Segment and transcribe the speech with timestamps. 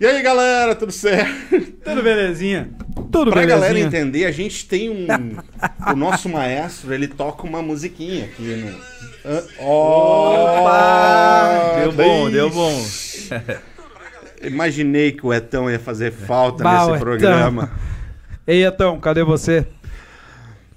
[0.00, 1.60] E aí, galera, tudo certo?
[1.84, 2.70] Tudo belezinha?
[3.10, 3.46] Tudo pra belezinha.
[3.46, 5.06] galera entender, a gente tem um.
[5.90, 8.78] o nosso maestro, ele toca uma musiquinha aqui no.
[10.38, 11.80] Opa!
[11.80, 12.86] Deu bom, deu bom.
[14.42, 17.00] Imaginei que o Etão ia fazer falta Bah, nesse Etão.
[17.00, 17.70] programa.
[18.46, 19.66] Ei, Etão, cadê você?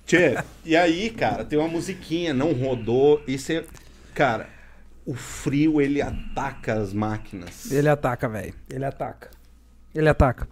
[0.08, 3.22] Tchê, e aí, cara, tem uma musiquinha, não rodou.
[3.28, 3.64] E você.
[4.16, 4.50] Cara,
[5.12, 7.70] o frio ele ataca as máquinas.
[7.70, 8.54] Ele ataca, velho.
[8.70, 9.30] Ele ataca.
[9.94, 10.48] Ele ataca.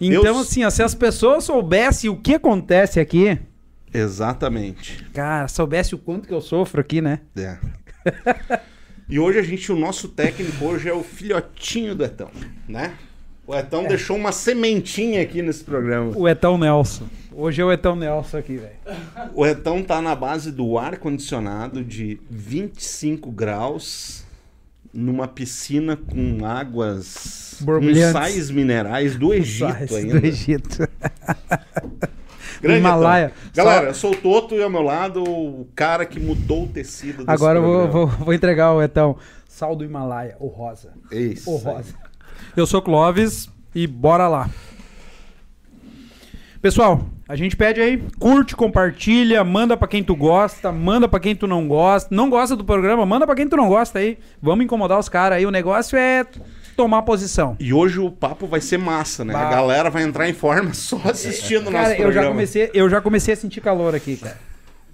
[0.00, 3.38] Então, Deus- assim, ó, se as pessoas soubessem o que acontece aqui,
[3.92, 5.04] Exatamente.
[5.12, 7.20] cara, soubesse o quanto que eu sofro aqui, né?
[7.36, 7.58] É.
[9.08, 12.30] e hoje a gente, o nosso técnico hoje é o filhotinho do Etão,
[12.68, 12.94] né?
[13.46, 16.12] O Etão deixou uma sementinha aqui nesse programa.
[16.16, 17.04] O Etão Nelson.
[17.30, 18.72] Hoje é o Etão Nelson aqui, velho.
[19.34, 24.24] O Etão tá na base do ar condicionado de 25 graus
[24.92, 30.20] numa piscina com águas com sais minerais do Egito Sais ainda.
[30.20, 30.88] Do Egito.
[32.62, 33.26] Grande Himalaia.
[33.26, 33.64] Etão.
[33.64, 37.24] Galera, eu sou o Toto e ao meu lado o cara que mudou o tecido
[37.26, 39.16] Agora eu vou, vou, vou entregar o Etão.
[39.46, 40.92] Sal do Himalaia, o rosa.
[41.12, 41.50] Isso.
[41.50, 41.94] O rosa.
[42.56, 44.48] Eu sou Clóvis e bora lá.
[46.62, 51.34] Pessoal, a gente pede aí, curte, compartilha, manda pra quem tu gosta, manda pra quem
[51.34, 52.14] tu não gosta.
[52.14, 54.18] Não gosta do programa, manda pra quem tu não gosta aí.
[54.40, 55.46] Vamos incomodar os caras aí.
[55.46, 56.24] O negócio é
[56.76, 57.56] tomar posição.
[57.60, 59.32] E hoje o papo vai ser massa, né?
[59.32, 59.46] Bah.
[59.46, 62.22] A galera vai entrar em forma só assistindo o nosso Cara, eu programa.
[62.26, 64.38] já comecei, eu já comecei a sentir calor aqui, cara.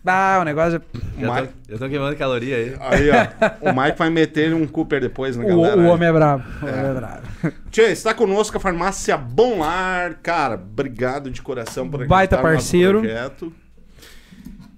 [0.05, 0.81] Ah, o negócio.
[0.81, 2.77] O, Eu Mike, tô, eu tô queimando caloria aí.
[2.81, 5.81] aí, ó, o Mike vai meter um Cooper depois na O, galera.
[5.81, 6.45] o homem é bravo.
[6.65, 7.23] O homem é bravo.
[7.71, 10.15] Tchê, está conosco a farmácia Bom Lar.
[10.23, 13.01] Cara, obrigado de coração por Baita no parceiro.
[13.01, 13.53] projeto.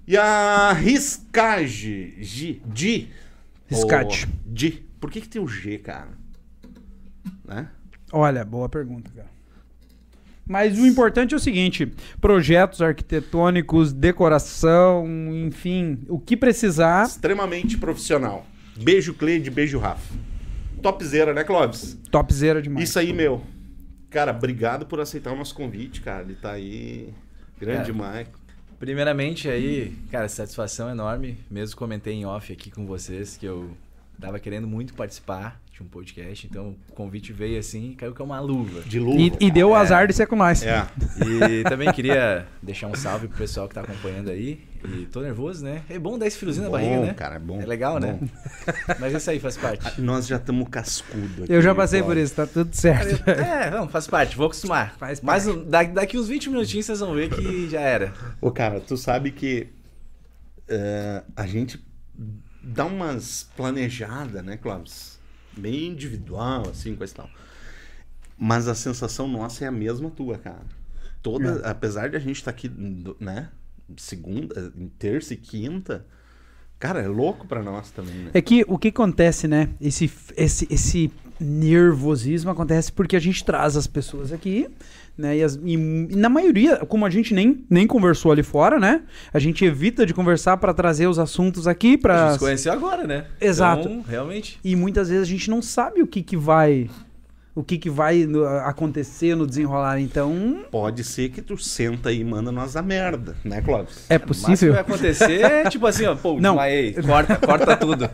[0.05, 3.07] E a Riscage, G, G.
[3.67, 4.27] Riscage.
[4.53, 4.83] G.
[4.99, 6.09] Por que que tem o G, cara?
[7.45, 7.67] Né?
[8.11, 9.29] Olha, boa pergunta, cara.
[10.45, 15.07] Mas o importante é o seguinte: projetos arquitetônicos, decoração,
[15.47, 17.05] enfim, o que precisar.
[17.05, 18.45] Extremamente profissional.
[18.75, 20.13] Beijo, Cleide, beijo, Rafa.
[20.81, 21.97] Topzera, né, Clóvis?
[22.11, 22.89] Topzera demais.
[22.89, 23.41] Isso aí, meu.
[24.09, 26.23] Cara, obrigado por aceitar o nosso convite, cara.
[26.23, 27.13] Ele tá aí.
[27.59, 28.31] Grande Mike.
[28.77, 31.37] Primeiramente aí, cara, satisfação enorme.
[31.49, 33.71] Mesmo comentei em off aqui com vocês que eu
[34.19, 38.23] tava querendo muito participar de um podcast, então o convite veio assim e caiu com
[38.23, 38.81] uma luva.
[38.81, 39.19] De luva.
[39.19, 39.79] E, e deu o É.
[39.79, 40.61] azar de ser com nós.
[40.61, 40.85] É.
[41.25, 44.61] E também queria deixar um salve pro pessoal que tá acompanhando aí.
[44.85, 45.81] E tô nervoso, né?
[45.89, 47.13] É bom dar esse friozinho na Bom, barriga, né?
[47.15, 47.59] cara, é bom.
[47.59, 48.19] É legal, né?
[48.21, 48.27] Bom.
[48.99, 49.89] Mas isso aí faz parte.
[49.99, 51.51] Nós já estamos cascudo aqui.
[51.53, 53.27] Eu já passei por isso, tá tudo certo.
[53.29, 54.95] É, não, faz parte, vou acostumar.
[54.99, 58.13] Faz Mas da- daqui uns 20 minutinhos vocês vão ver que já era.
[58.39, 59.69] Ô, cara, tu sabe que
[60.67, 61.83] é, a gente
[62.61, 65.12] dá umas planejadas, né, Clóvis?
[65.57, 67.29] Bem individual, assim, coisa e tal.
[68.37, 70.65] Mas a sensação nossa é a mesma tua, cara.
[71.21, 72.69] Toda, apesar de a gente estar aqui,
[73.19, 73.49] né,
[73.95, 76.05] segunda, terça e quinta,
[76.77, 78.31] cara, é louco pra nós também, né?
[78.33, 79.69] É que o que acontece, né?
[79.79, 84.67] Esse, esse, esse nervosismo acontece porque a gente traz as pessoas aqui,
[85.17, 85.37] né?
[85.37, 89.01] E, as- e na maioria, como a gente nem, nem conversou ali fora, né?
[89.33, 92.73] A gente evita de conversar para trazer os assuntos aqui A para gente se conheceu
[92.73, 93.25] agora, né?
[93.39, 93.87] Exato.
[93.87, 94.59] Então, realmente.
[94.63, 96.89] e muitas vezes a gente não sabe o que que vai
[97.55, 99.99] o que que vai no- acontecer no desenrolar.
[99.99, 104.05] Então, Pode ser que tu senta aí e manda nós a merda, né, Clóvis?
[104.09, 104.73] é O máximo que possível.
[104.73, 106.53] vai acontecer é tipo assim, ó, pô, Não.
[106.55, 108.09] desmaiei, corta, corta tudo.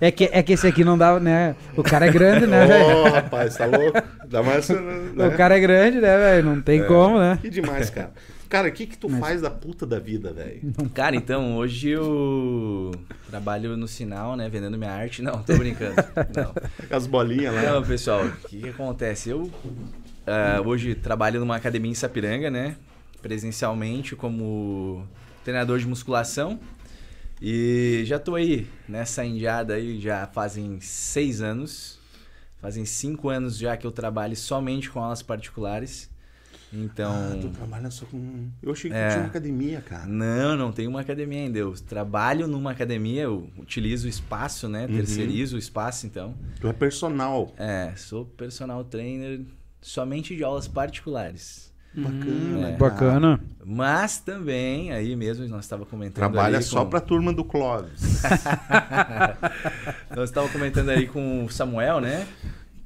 [0.00, 1.54] É que é que esse aqui não dá, né?
[1.76, 3.12] O cara é grande, né, Ô, velho?
[3.14, 4.02] rapaz, tá louco?
[4.28, 4.68] Dá mais.
[4.68, 5.28] né?
[5.28, 6.44] O cara é grande, né, velho?
[6.46, 7.38] Não tem como, né?
[7.40, 8.10] Que demais, cara.
[8.52, 10.60] Cara, o que que tu faz da puta da vida, velho?
[10.92, 12.90] Cara, então, hoje eu
[13.30, 15.22] trabalho no sinal, né, vendendo minha arte.
[15.22, 15.96] Não, tô brincando.
[16.36, 16.52] Não.
[16.86, 17.62] Com as bolinhas lá.
[17.62, 19.30] Não, pessoal, o que, que acontece?
[19.30, 19.50] Eu
[20.26, 22.76] ah, hoje trabalho numa academia em Sapiranga, né?
[23.22, 25.08] Presencialmente como
[25.42, 26.60] treinador de musculação.
[27.40, 31.98] E já tô aí nessa indiada aí já fazem seis anos.
[32.60, 36.11] Fazem cinco anos já que eu trabalho somente com aulas particulares.
[36.72, 37.12] Então.
[37.12, 38.48] Ah, tu trabalha só com.
[38.62, 39.08] Eu achei que É.
[39.08, 40.06] tu tinha uma academia, cara.
[40.06, 41.58] Não, não tenho uma academia ainda.
[41.58, 44.86] Eu trabalho numa academia, eu utilizo o espaço, né?
[44.86, 44.96] Uhum.
[44.96, 46.34] Terceirizo o espaço, então.
[46.60, 47.52] Tu é personal.
[47.58, 49.40] É, sou personal trainer
[49.80, 51.70] somente de aulas particulares.
[51.94, 52.58] Bacana.
[52.58, 52.62] é.
[52.62, 52.76] cara.
[52.78, 53.40] Bacana.
[53.64, 56.14] Mas também, aí mesmo, nós estava comentando.
[56.14, 56.90] Trabalha ali só com...
[56.90, 58.22] pra turma do Clóvis.
[60.16, 62.26] Nós estávamos comentando aí com o Samuel, né?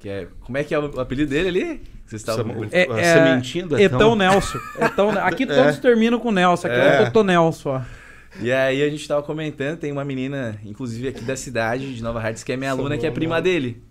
[0.00, 0.28] Que é...
[0.40, 1.95] Como é que é o apelido dele ali?
[2.06, 2.64] Vocês estavam.
[2.70, 3.98] É, A é, sementinha do Etão.
[3.98, 4.58] Etão Nelson.
[4.80, 5.46] Etão, aqui É.
[5.46, 6.68] todos terminam com Nelson.
[6.68, 7.02] Aqui é, É.
[7.02, 7.82] o Totô Nelson, ó.
[8.40, 12.20] E aí a gente tava comentando, tem uma menina, inclusive aqui da cidade, de Nova
[12.20, 13.82] Hartz, que é minha aluna, que é prima dele.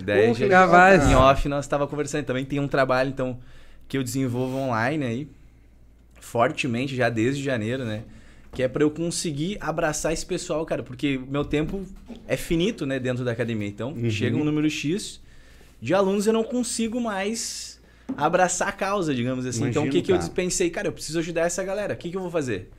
[0.00, 2.24] Daí Pô, já, em off nós tava conversando.
[2.24, 3.38] Também tem um trabalho, então,
[3.88, 5.28] que eu desenvolvo online aí,
[6.20, 8.02] fortemente, já desde janeiro, né?
[8.52, 11.84] Que é pra eu conseguir abraçar esse pessoal, cara, porque meu tempo
[12.26, 13.68] é finito, né, dentro da academia.
[13.68, 14.10] Então, Uhum.
[14.10, 15.20] chega um número X
[15.80, 17.80] de alunos eu não consigo mais
[18.16, 19.68] abraçar a causa, digamos assim.
[19.68, 20.70] então, o Imagino, que, que eu pensei?
[20.70, 21.94] Cara, eu preciso ajudar essa galera.
[21.94, 22.70] O que, que eu vou fazer?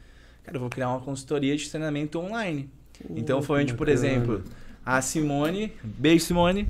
[0.43, 2.69] Cara, eu vou criar uma consultoria de treinamento online.
[3.09, 3.93] então, foi onde, por bacana.
[3.93, 4.43] exemplo,
[4.85, 6.67] a Simone, beijo Simone,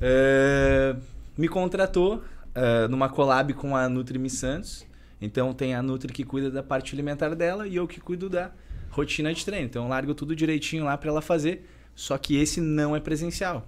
[0.00, 0.94] eh,
[1.36, 2.22] me contratou
[2.54, 4.86] eh, numa collab com a Nutri Mi Santos.
[5.20, 8.50] Então tem a Nutri que cuida da parte alimentar dela e eu que cuido da
[8.90, 9.66] rotina de treino.
[9.66, 13.66] Então eu largo tudo direitinho lá para ela fazer, só que esse não é presencial.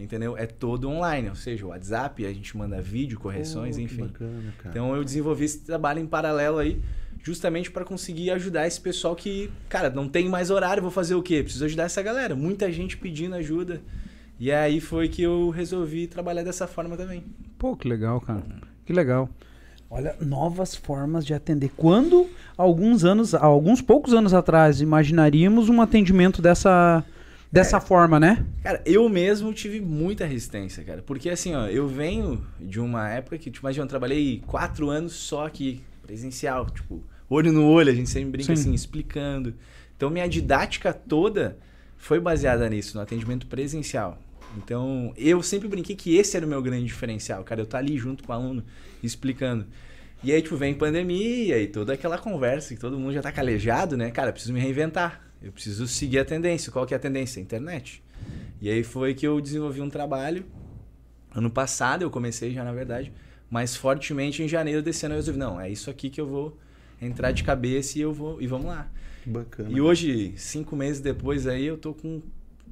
[0.00, 0.36] Entendeu?
[0.36, 4.06] É todo online, ou seja, o WhatsApp, a gente manda vídeo, correções, que enfim.
[4.06, 4.70] bacana, cara.
[4.70, 6.80] Então eu desenvolvi esse trabalho em paralelo aí,
[7.22, 11.22] justamente para conseguir ajudar esse pessoal que, cara, não tem mais horário, vou fazer o
[11.22, 11.42] quê?
[11.42, 12.34] Preciso ajudar essa galera.
[12.34, 13.82] Muita gente pedindo ajuda.
[14.38, 17.22] E aí foi que eu resolvi trabalhar dessa forma também.
[17.58, 18.42] Pô, que legal, cara.
[18.86, 19.28] Que legal.
[19.90, 21.70] Olha, novas formas de atender.
[21.76, 22.26] Quando,
[22.56, 27.04] alguns anos, alguns poucos anos atrás, imaginaríamos um atendimento dessa,
[27.50, 27.80] dessa É.
[27.80, 28.46] forma, né?
[28.62, 31.02] Cara, eu mesmo tive muita resistência, cara.
[31.02, 35.12] Porque assim, ó, eu venho de uma época que, tipo, imagina, eu trabalhei quatro anos
[35.12, 38.60] só aqui, presencial, tipo, olho no olho, a gente sempre brinca Sim.
[38.62, 39.54] assim, explicando.
[39.96, 41.58] Então, minha didática toda
[41.96, 44.18] foi baseada nisso, no atendimento presencial.
[44.56, 47.60] Então, eu sempre brinquei que esse era o meu grande diferencial, cara.
[47.60, 48.64] Eu tá ali junto com o aluno,
[49.02, 49.66] explicando.
[50.24, 53.96] E aí, tipo, vem pandemia e toda aquela conversa que todo mundo já tá calejado,
[53.96, 54.10] né?
[54.10, 55.29] Cara, preciso me reinventar.
[55.42, 56.70] Eu preciso seguir a tendência.
[56.70, 57.40] Qual que é a tendência?
[57.40, 58.02] A internet.
[58.60, 60.44] E aí foi que eu desenvolvi um trabalho.
[61.34, 63.12] Ano passado eu comecei já, na verdade.
[63.48, 66.58] Mas fortemente em janeiro desse ano eu resolvi, não, é isso aqui que eu vou
[67.00, 68.40] entrar de cabeça e eu vou.
[68.40, 68.90] E vamos lá.
[69.24, 69.70] Bacana.
[69.70, 72.22] E hoje, cinco meses depois aí, eu tô com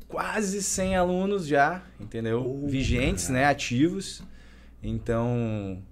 [0.06, 2.44] quase 100 alunos já, entendeu?
[2.44, 3.40] Oh, Vigentes, cara.
[3.40, 3.44] né?
[3.46, 4.22] Ativos.
[4.82, 5.82] Então,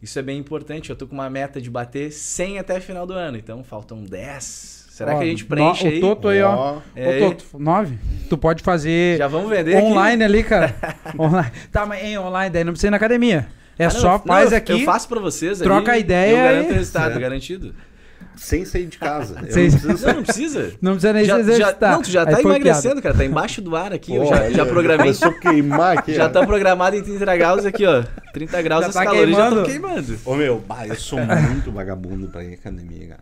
[0.00, 0.90] isso é bem importante.
[0.90, 3.36] Eu tô com uma meta de bater 100 até final do ano.
[3.36, 4.85] Então, faltam 10.
[4.96, 5.98] Será Ó, que a gente no- preenche aí?
[5.98, 6.78] O Toto aí, ó.
[6.94, 7.18] É.
[7.18, 7.98] Ô, Toto, nove?
[8.30, 9.84] Tu pode fazer Já vamos vender aqui?
[9.86, 10.74] online ali, cara.
[11.18, 11.52] online.
[11.70, 13.46] Tá, mas em online, daí não precisa ir na academia.
[13.78, 14.72] É Ah, não, só não, faz eu- aqui.
[14.72, 17.20] Eu faço pra vocês troca a ideia Eu garanto e- o resultado, Certo.
[17.20, 17.74] garantido.
[18.36, 19.38] Sem sair de casa.
[19.46, 20.72] Eu Sem- não preciso Não, não precisa.
[20.80, 21.74] Não precisa nem já, se exercitar.
[21.90, 23.14] já, não, tu já Aí tá emagrecendo, cara.
[23.14, 24.14] Tá embaixo do ar aqui.
[24.14, 24.98] eu Pô, já, já olha, programei.
[25.12, 26.14] Começou queimar aqui.
[26.14, 26.28] Já ó.
[26.30, 28.02] tá programado em 30 graus aqui, ó.
[28.32, 29.60] 30 graus Já as tá calorias já queimando?
[29.68, 30.18] estão queimando.
[30.24, 33.20] Ô meu, bah, eu sou muito vagabundo pra ir à academia, cara.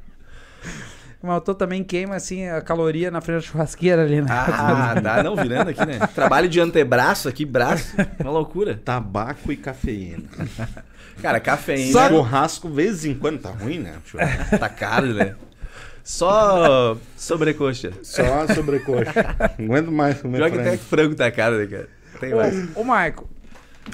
[1.25, 4.26] Mas o Toto também queima, assim, a caloria na frente da churrasqueira ali, né?
[4.31, 5.23] Ah, tá.
[5.23, 5.99] Não, virando aqui, né?
[6.14, 7.97] Trabalho de antebraço aqui, braço.
[8.21, 8.78] Uma loucura.
[8.85, 10.25] Tabaco e cafeína.
[11.23, 13.95] Cara, cafeína Só churrasco, vez em quando, tá ruim, né?
[14.04, 14.59] Churrasco.
[14.59, 15.35] tá caro, né?
[16.02, 17.93] Só sobrecoxa.
[18.02, 19.12] Só sobrecoxa.
[19.59, 20.83] Não aguento mais comer Pior que até frango.
[20.85, 21.88] frango tá caro, né, cara?
[22.21, 22.76] Tem mais.
[22.76, 23.26] Ô, ô Marco,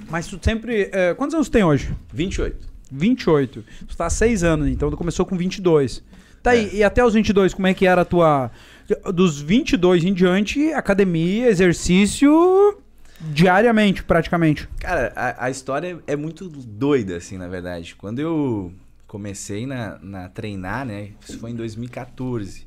[0.08, 0.90] mas tu sempre...
[0.92, 1.94] eh, quantos anos tu tem hoje?
[2.12, 2.68] 28.
[2.90, 3.64] 28.
[3.86, 6.02] Tu tá há 6 anos, então tu começou com 22.
[6.42, 6.74] Tá aí, É.
[6.76, 8.50] e até os 22, como é que era a tua...
[9.14, 12.76] Dos 22 em diante, academia, exercício
[13.20, 14.68] diariamente, praticamente.
[14.80, 17.94] Cara, a, a história é muito doida, assim, na verdade.
[17.94, 18.72] Quando eu
[19.06, 21.10] comecei na, na treinar, né?
[21.20, 22.66] Isso foi em 2014.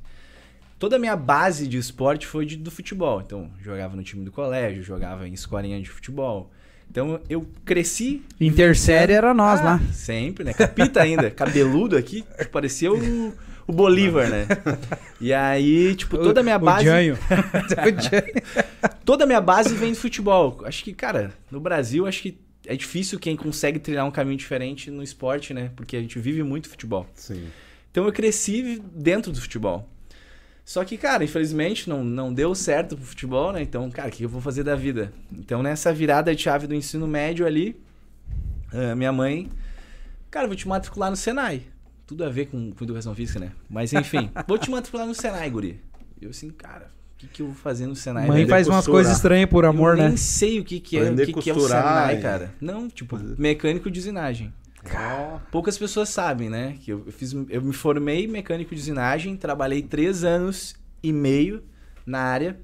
[0.79, 3.21] Toda a minha base de esporte foi de- do futebol.
[3.21, 6.51] Então, jogava no time do colégio, jogava em escolinha de futebol.
[6.89, 8.21] Então, eu cresci.
[8.39, 9.81] Intersérie era nós Ah, lá.
[9.93, 10.53] Sempre, né?
[10.53, 13.33] Capita ainda, cabeludo aqui, que parecia o,
[13.67, 14.47] o Bolívar, né?
[15.19, 16.83] E aí, tipo, toda a minha base.
[16.83, 17.17] O Janho.
[19.05, 20.61] Toda a minha base vem do futebol.
[20.65, 24.89] Acho que, cara, no Brasil, acho que é difícil quem consegue trilhar um caminho diferente
[24.89, 25.71] no esporte, né?
[25.75, 27.07] Porque a gente vive muito futebol.
[27.13, 27.47] Sim.
[27.91, 29.89] Então eu cresci dentro do futebol.
[30.65, 33.61] Só que, cara, infelizmente não, não deu certo pro futebol, né?
[33.61, 35.11] Então, cara, o que eu vou fazer da vida?
[35.31, 37.75] Então, nessa virada de chave do ensino médio ali,
[38.71, 39.49] ah, minha mãe,
[40.31, 41.63] cara, vou te matricular no Senai.
[42.05, 43.51] Tudo a ver com, com educação física, né?
[43.69, 45.79] Mas enfim, vou te matricular no Senai, guri.
[46.21, 48.27] Eu assim, cara, o que, que eu vou fazer no Senai?
[48.27, 48.49] Mãe velho?
[48.49, 50.07] faz umas coisas estranhas por amor, eu né?
[50.09, 52.53] nem sei o que, que é, o que, a que é o Senai, e- cara.
[52.59, 54.53] Não, tipo, mecânico de usinagem.
[54.93, 56.77] Ó, Poucas pessoas sabem, né?
[56.81, 61.63] Que eu, eu fiz, eu me formei mecânico de usinagem, trabalhei três anos e meio
[62.05, 62.59] na área.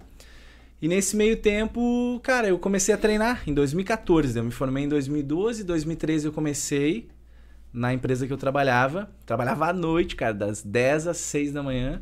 [0.81, 4.37] E nesse meio tempo, cara, eu comecei a treinar em 2014.
[4.37, 7.09] Eu me formei em 2012, 2013 eu comecei
[7.71, 9.09] na empresa que eu trabalhava.
[9.25, 12.01] Trabalhava à noite, cara, das 10 às 6 da manhã.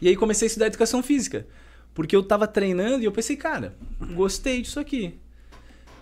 [0.00, 1.46] E aí comecei a estudar educação física.
[1.94, 3.74] Porque eu tava treinando e eu pensei, cara,
[4.14, 5.18] gostei disso aqui.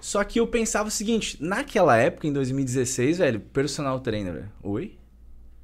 [0.01, 4.51] Só que eu pensava o seguinte, naquela época, em 2016, velho, personal trainer.
[4.63, 4.99] Oi?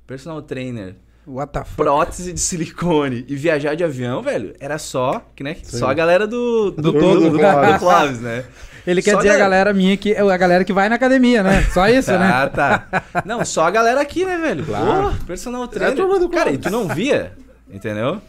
[0.06, 0.96] Personal trainer.
[1.32, 1.76] What the fuck?
[1.76, 5.56] prótese de silicone e viajar de avião, velho, era só, que né?
[5.62, 7.20] Só a galera do Do todo.
[7.20, 8.44] do, do, do Clóvis, né?
[8.86, 11.42] Ele quer Só dizer a galera- minha que é a galera que vai na academia,
[11.42, 11.62] né?
[11.72, 12.30] Só isso, né?
[12.32, 13.04] Ah, tá.
[13.26, 14.64] Não, só a galera aqui, né, velho?
[14.64, 15.14] Claro.
[15.18, 16.18] Pô, personal É a trainer.
[16.18, 17.32] do Cara, e tu não via,
[17.70, 18.20] entendeu?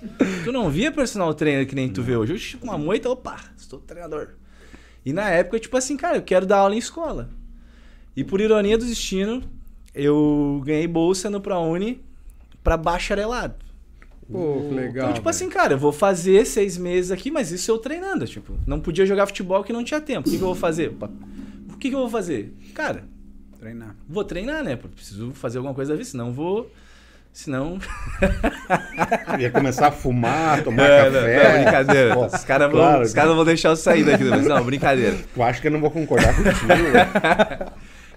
[0.43, 2.33] Tu não via personal trainer que nem tu vê hoje.
[2.33, 4.27] Hoje, tipo, uma moita, opa, estou treinador.
[5.05, 7.29] E na época, tipo assim, cara, eu quero dar aula em escola.
[8.15, 9.41] E por ironia do destino,
[9.95, 12.03] eu ganhei bolsa no ProUni
[12.63, 13.55] pra bacharelado.
[14.31, 15.03] Pô, que legal.
[15.05, 18.25] Então, tipo assim, cara, eu vou fazer seis meses aqui, mas isso eu treinando.
[18.25, 20.27] Tipo, não podia jogar futebol porque não tinha tempo.
[20.27, 20.95] O que, que eu vou fazer?
[21.69, 22.53] O que, que eu vou fazer?
[22.73, 23.03] Cara,
[23.59, 23.95] Treinar.
[24.07, 24.75] vou treinar, né?
[24.77, 26.71] Preciso fazer alguma coisa a ver, senão vou.
[27.33, 27.79] Senão.
[29.39, 31.43] Ia começar a fumar, tomar É, não, café.
[31.53, 32.13] não, brincadeira.
[32.15, 34.23] Pô, os caras vão, claro, os caras não vão deixar eu sair daqui.
[34.23, 35.15] Não, brincadeira.
[35.33, 36.51] Tu acha que eu não vou concordar contigo?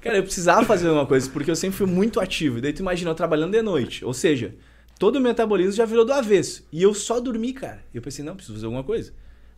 [0.04, 2.60] Cara, eu precisava fazer alguma coisa, porque eu sempre fui muito ativo.
[2.60, 4.04] Daí tu imagina eu trabalhando de noite.
[4.04, 4.54] Ou seja,
[4.98, 6.62] todo o metabolismo já virou do avesso.
[6.70, 7.82] E eu só dormi, cara.
[7.90, 9.14] E eu pensei, não, preciso fazer alguma coisa.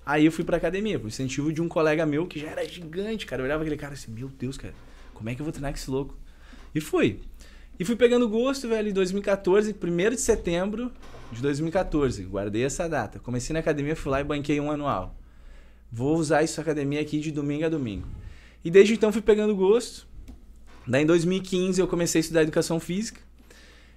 [0.06, 3.26] Aí eu fui pra academia, por incentivo de um colega meu que já era gigante,
[3.26, 3.42] cara.
[3.42, 4.72] Eu olhava aquele cara assim, meu Deus, cara,
[5.12, 6.16] como é que eu vou treinar com esse louco?
[6.72, 7.18] E fui.
[7.76, 10.92] E fui pegando gosto, velho, em 2014, 1 de setembro
[11.32, 12.22] de 2014.
[12.22, 13.18] Guardei essa data.
[13.18, 15.18] Comecei na academia, fui lá e banquei um anual.
[15.90, 18.06] Vou usar isso academia aqui de domingo a domingo.
[18.64, 20.06] E desde então fui pegando gosto.
[20.86, 23.20] Daí em 2015 eu comecei a estudar educação física.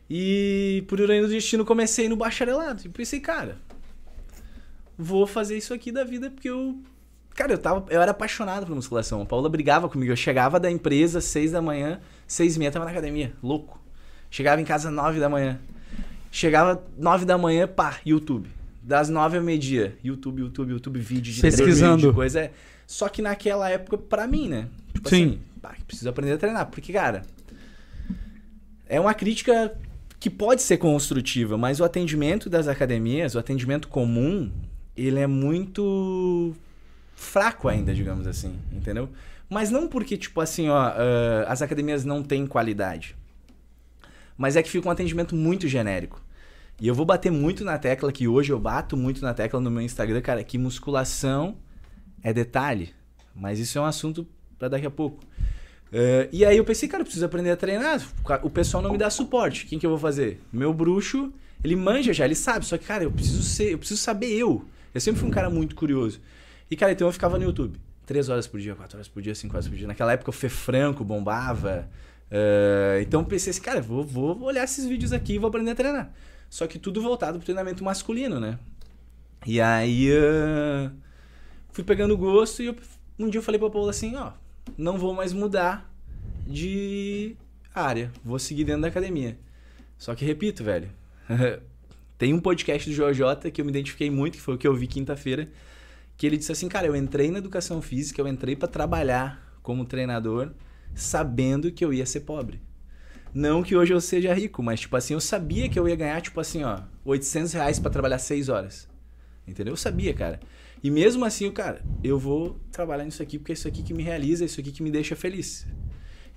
[0.09, 2.81] E por ironia do destino comecei no bacharelado.
[2.85, 3.57] E pensei, cara,
[4.97, 6.77] vou fazer isso aqui da vida porque eu.
[7.35, 9.21] Cara, eu, tava, eu era apaixonado por musculação.
[9.21, 10.11] A Paula brigava comigo.
[10.11, 13.79] Eu chegava da empresa, seis da manhã, seis e meia, tava na academia, louco.
[14.29, 15.59] Chegava em casa nove da manhã.
[16.31, 18.49] Chegava nove da manhã, pá, YouTube.
[18.81, 21.95] Das nove ao meio-dia, YouTube, YouTube, YouTube, vídeo de treino, Pesquisando.
[21.97, 22.41] vídeo de coisa.
[22.41, 22.51] É.
[22.85, 24.67] Só que naquela época, pra mim, né?
[24.93, 25.25] Tipo Sim.
[25.25, 26.67] assim, pá, preciso aprender a treinar.
[26.67, 27.23] Porque, cara,
[28.87, 29.77] é uma crítica
[30.19, 34.51] que pode ser construtiva, mas o atendimento das academias, o atendimento comum,
[34.95, 36.53] ele é muito
[37.15, 39.09] fraco ainda, digamos assim, entendeu?
[39.49, 43.15] Mas não porque, tipo assim, ó, ah, as academias não têm qualidade.
[44.37, 46.21] Mas é que fica um atendimento muito genérico.
[46.79, 49.69] E eu vou bater muito na tecla, que hoje eu bato muito na tecla no
[49.69, 51.57] meu Instagram, cara, que musculação
[52.23, 52.93] é detalhe.
[53.35, 54.25] Mas isso é um assunto
[54.59, 55.23] pra daqui a pouco.
[55.91, 57.99] Eh, e aí eu pensei, cara, eu preciso aprender a treinar.
[58.43, 59.65] O pessoal não me dá suporte.
[59.65, 60.39] Quem que eu vou fazer?
[60.53, 62.65] Meu bruxo, ele manja já, ele sabe.
[62.65, 64.63] Só que, cara, eu preciso ser, eu preciso saber eu.
[64.93, 66.19] Eu sempre fui um cara muito curioso.
[66.69, 67.79] E, cara, então eu ficava no YouTube.
[68.05, 69.87] Três horas por dia, quatro horas por dia, cinco horas por dia.
[69.87, 71.87] Naquela época o Fê Franco bombava.
[72.29, 75.71] Eh, então eu pensei assim, cara, vou, vou olhar esses vídeos aqui e vou aprender
[75.71, 76.11] a treinar.
[76.49, 78.57] Só que tudo voltado pro treinamento masculino, né?
[79.45, 80.89] E aí eh,
[81.71, 82.75] fui pegando gosto e eu-
[83.17, 84.31] um dia eu falei pra Paula assim, ó,
[84.77, 85.91] não vou mais mudar
[86.45, 87.35] de
[87.73, 89.37] área, vou seguir dentro da academia.
[89.97, 90.89] Só que repito, velho,
[92.17, 94.75] tem um podcast do JJ que eu me identifiquei muito, que foi o que eu
[94.75, 95.49] vi quinta-feira,
[96.17, 99.85] que ele disse assim, cara, eu entrei na educação física, eu entrei pra trabalhar como
[99.85, 100.51] treinador,
[100.95, 102.61] sabendo que eu ia ser pobre.
[103.33, 106.19] Não que hoje eu seja rico, mas tipo assim, eu sabia que eu ia ganhar,
[106.21, 108.87] tipo assim, ó, 800 reais pra trabalhar 6 horas.
[109.47, 109.73] Entendeu?
[109.73, 110.39] Eu sabia, cara.
[110.81, 113.93] E mesmo assim, o cara, eu vou trabalhar nisso aqui porque é isso aqui que
[113.93, 115.65] me realiza, é isso aqui que me deixa feliz.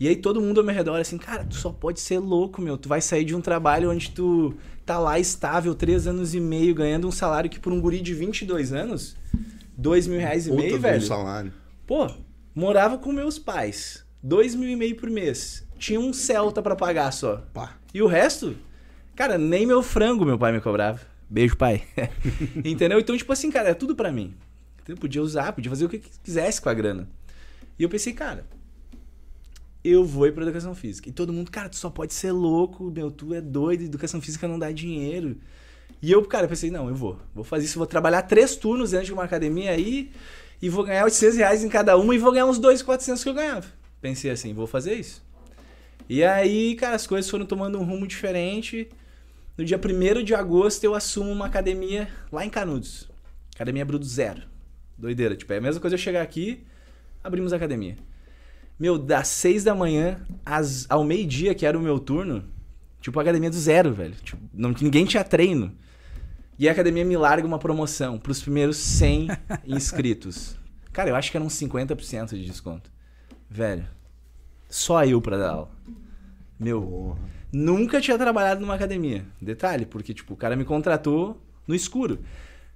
[0.00, 2.76] E aí todo mundo ao meu redor assim, cara, tu só pode ser louco, meu.
[2.76, 4.52] Tu vai sair de um trabalho onde tu
[4.84, 8.12] tá lá estável, três anos e meio, ganhando um salário que por um guri de
[8.12, 9.16] 22 anos,
[9.76, 11.00] dois mil reais e meio, velho.
[11.02, 11.52] salário.
[11.86, 12.10] Pô,
[12.52, 14.04] morava com meus pais.
[14.20, 15.64] Dois mil e meio por mês.
[15.78, 17.44] Tinha um Celta pra pagar só.
[17.52, 17.76] Pá.
[17.94, 18.56] E o resto,
[19.14, 21.11] cara, nem meu frango meu pai me cobrava.
[21.32, 21.82] Beijo, pai.
[22.62, 23.00] Entendeu?
[23.00, 24.34] Então, tipo assim, cara, é tudo pra mim.
[24.82, 27.08] Então, eu podia usar, podia fazer o que quisesse com a grana.
[27.78, 28.44] E eu pensei, cara,
[29.82, 31.08] eu vou ir pra educação física.
[31.08, 34.46] E todo mundo, cara, tu só pode ser louco, meu, tu é doido, educação física
[34.46, 35.38] não dá dinheiro.
[36.02, 37.18] E eu, cara, pensei, não, eu vou.
[37.34, 40.10] Vou fazer isso, vou trabalhar três turnos dentro de uma academia aí
[40.60, 43.34] e vou ganhar 800 reais em cada uma e vou ganhar uns 2,400 que eu
[43.34, 43.66] ganhava.
[44.02, 45.24] Pensei assim, vou fazer isso.
[46.10, 48.90] E aí, cara, as coisas foram tomando um rumo diferente.
[49.56, 53.10] No dia 1 de agosto eu assumo uma academia lá em Canudos.
[53.54, 54.42] Academia Bruto Zero.
[54.96, 56.64] Doideira, tipo, é a mesma coisa eu chegar aqui,
[57.22, 57.98] abrimos a academia.
[58.78, 62.44] Meu, das 6 da manhã às, ao meio-dia, que era o meu turno,
[63.00, 64.14] tipo, a academia do zero, velho.
[64.22, 65.76] Tipo, não, ninguém tinha treino.
[66.58, 69.28] E a academia me larga uma promoção pros primeiros 100
[69.66, 70.56] inscritos.
[70.92, 72.90] Cara, eu acho que eram uns 50% de desconto.
[73.50, 73.86] Velho,
[74.68, 75.70] só eu pra dar aula.
[76.58, 77.18] Meu, Porra.
[77.52, 79.26] Nunca tinha trabalhado numa academia.
[79.40, 82.20] Detalhe, porque, tipo, o cara me contratou no escuro.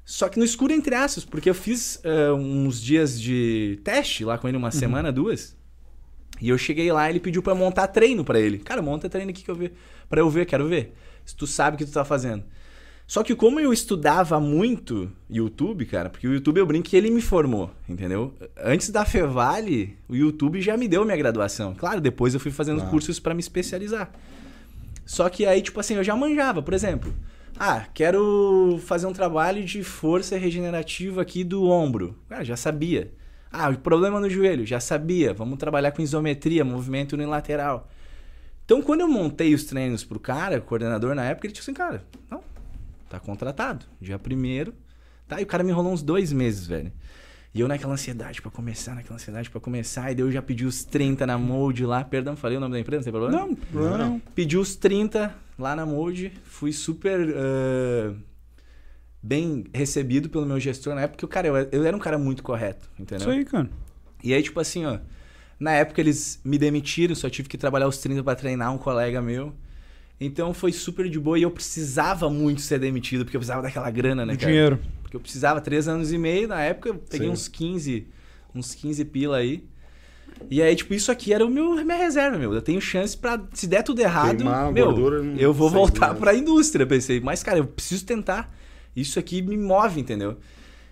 [0.04, 4.38] Só que no escuro, entre aspas, porque eu fiz eh, uns dias de teste lá
[4.38, 5.56] com ele, uma semana, duas.
[6.40, 8.58] E eu cheguei lá, ele pediu pra eu montar treino pra ele.
[8.58, 9.72] Cara, monta treino aqui que eu ver.
[10.08, 10.94] Pra eu ver, quero ver.
[11.24, 12.44] Se tu sabe o que tu tá fazendo.
[13.06, 17.08] Só que como eu estudava muito YouTube, cara, porque o YouTube eu brinco que ele
[17.10, 18.34] me formou, entendeu?
[18.62, 21.72] Antes da Fevale, o YouTube já me deu minha graduação.
[21.74, 22.86] Claro, depois eu fui fazendo Ah.
[22.86, 24.12] cursos para me especializar.
[25.06, 27.14] Só que aí, tipo assim, eu já manjava, por exemplo.
[27.58, 32.18] Ah, quero fazer um trabalho de força regenerativa aqui do ombro.
[32.28, 33.14] Cara, já sabia.
[33.50, 35.32] Ah, o problema no joelho, já sabia.
[35.32, 37.88] Vamos trabalhar com isometria, movimento unilateral.
[38.64, 41.72] Então, quando eu montei os treinos pro cara, o coordenador na época, ele disse assim,
[41.72, 42.42] cara, não,
[43.08, 43.86] tá contratado.
[44.00, 44.74] Dia primeiro.
[45.28, 46.92] Tá, e o cara me enrolou uns dois meses, velho.
[47.56, 50.12] E eu naquela ansiedade pra começar, naquela ansiedade pra começar.
[50.12, 52.04] E daí eu já pedi os 30 na Mold lá.
[52.04, 53.46] Perdão, falei o nome da empresa, não tem problema?
[53.46, 54.18] Não, problema não.
[54.34, 56.30] Pedi os 30 lá na Mold.
[56.44, 58.12] Fui super ah,
[59.22, 61.16] bem recebido pelo meu gestor na época.
[61.16, 63.26] Porque, cara, eu, eu era um cara muito correto, entendeu?
[63.26, 63.70] Isso aí, cara.
[64.22, 64.98] E aí, tipo assim, ó.
[65.58, 69.22] Na época eles me demitiram, só tive que trabalhar os 30 pra treinar um colega
[69.22, 69.54] meu.
[70.20, 73.90] Então foi super de boa e eu precisava muito ser demitido, porque eu precisava daquela
[73.90, 74.46] grana, né, cara?
[74.46, 74.78] dinheiro.
[75.02, 77.32] Porque eu precisava três anos e meio, na época eu peguei Sim.
[77.32, 78.06] uns 15,
[78.54, 79.62] uns 15 pila aí.
[80.50, 82.52] E aí, tipo, isso aqui era o meu minha reserva, meu.
[82.52, 86.08] Eu tenho chance pra, se der tudo errado, Queimar a meu, gordura eu vou voltar
[86.08, 86.20] meses.
[86.20, 87.20] pra indústria, pensei.
[87.20, 88.54] Mas, cara, eu preciso tentar.
[88.94, 90.38] Isso aqui me move, entendeu?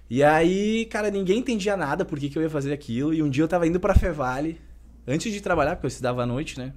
[0.08, 3.12] E aí, cara, ninguém entendia nada por que, que eu ia fazer aquilo.
[3.12, 4.60] E um dia eu tava indo pra Fevale,
[5.06, 6.72] antes de trabalhar, porque eu estudava à noite, né?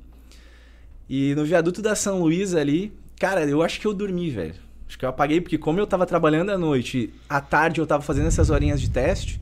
[1.09, 4.55] E no viaduto da São Luís ali, cara, eu acho que eu dormi, velho.
[4.87, 8.01] Acho que eu apaguei, porque como eu tava trabalhando à noite, à tarde eu tava
[8.01, 9.41] fazendo essas horinhas de teste.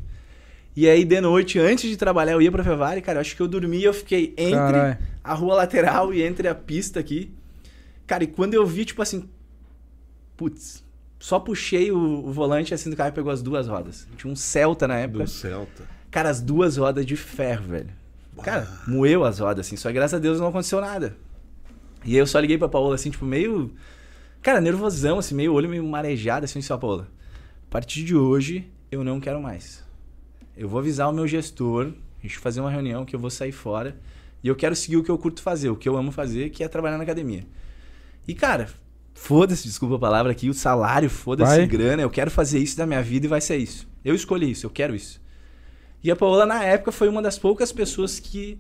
[0.76, 3.42] E aí, de noite, antes de trabalhar, eu ia pra Fevale, cara, eu acho que
[3.42, 4.98] eu dormi e eu fiquei entre Caralho.
[5.24, 7.32] a rua lateral e entre a pista aqui.
[8.06, 9.30] Cara, e quando eu vi, tipo assim.
[10.36, 10.84] Putz,
[11.18, 14.06] só puxei o, o volante assim do carro e pegou as duas rodas.
[14.18, 15.24] Tinha um Celta na época.
[15.24, 15.84] Do Celta.
[16.12, 17.90] Cara, as duas rodas de ferro, velho.
[18.44, 19.78] Cara, moeu as rodas, assim.
[19.78, 21.16] Só que graças a Deus não aconteceu nada.
[22.06, 23.72] E aí eu só liguei pra Paola, assim, tipo, meio.
[24.42, 27.08] Cara, nervosão, assim, meio olho meio marejado, assim, só, Paola.
[27.68, 29.84] A partir de hoje, eu não quero mais.
[30.56, 33.52] Eu vou avisar o meu gestor, a gente fazer uma reunião que eu vou sair
[33.52, 33.98] fora.
[34.44, 36.64] E eu quero seguir o que eu curto fazer, o que eu amo fazer, que
[36.64, 37.46] é trabalhar na academia.
[38.28, 38.70] E, cara,
[39.14, 43.02] foda-se, desculpa a palavra aqui, o salário, foda-se grana, eu quero fazer isso da minha
[43.02, 43.88] vida e vai ser isso.
[44.04, 45.20] Eu escolhi isso, eu quero isso.
[46.04, 48.60] E a Paola, na época, foi uma das poucas pessoas que.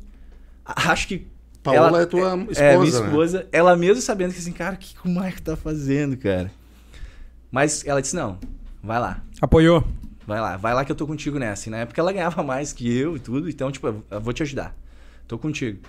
[0.65, 1.27] Acho que.
[1.65, 3.05] Paola ela- é tua esposa, É, minha né?
[3.07, 3.47] esposa.
[3.51, 6.51] Ela mesmo sabendo que assim, cara, o que, que o Marco tá fazendo, cara?
[7.51, 8.37] Mas ela disse: não,
[8.83, 9.21] vai lá.
[9.41, 9.83] Apoiou.
[10.27, 11.67] Vai lá, vai lá que eu tô contigo nessa.
[11.67, 14.41] E na época ela ganhava mais que eu e tudo, então, tipo, eu vou te
[14.43, 14.75] ajudar.
[15.27, 15.79] Tô contigo.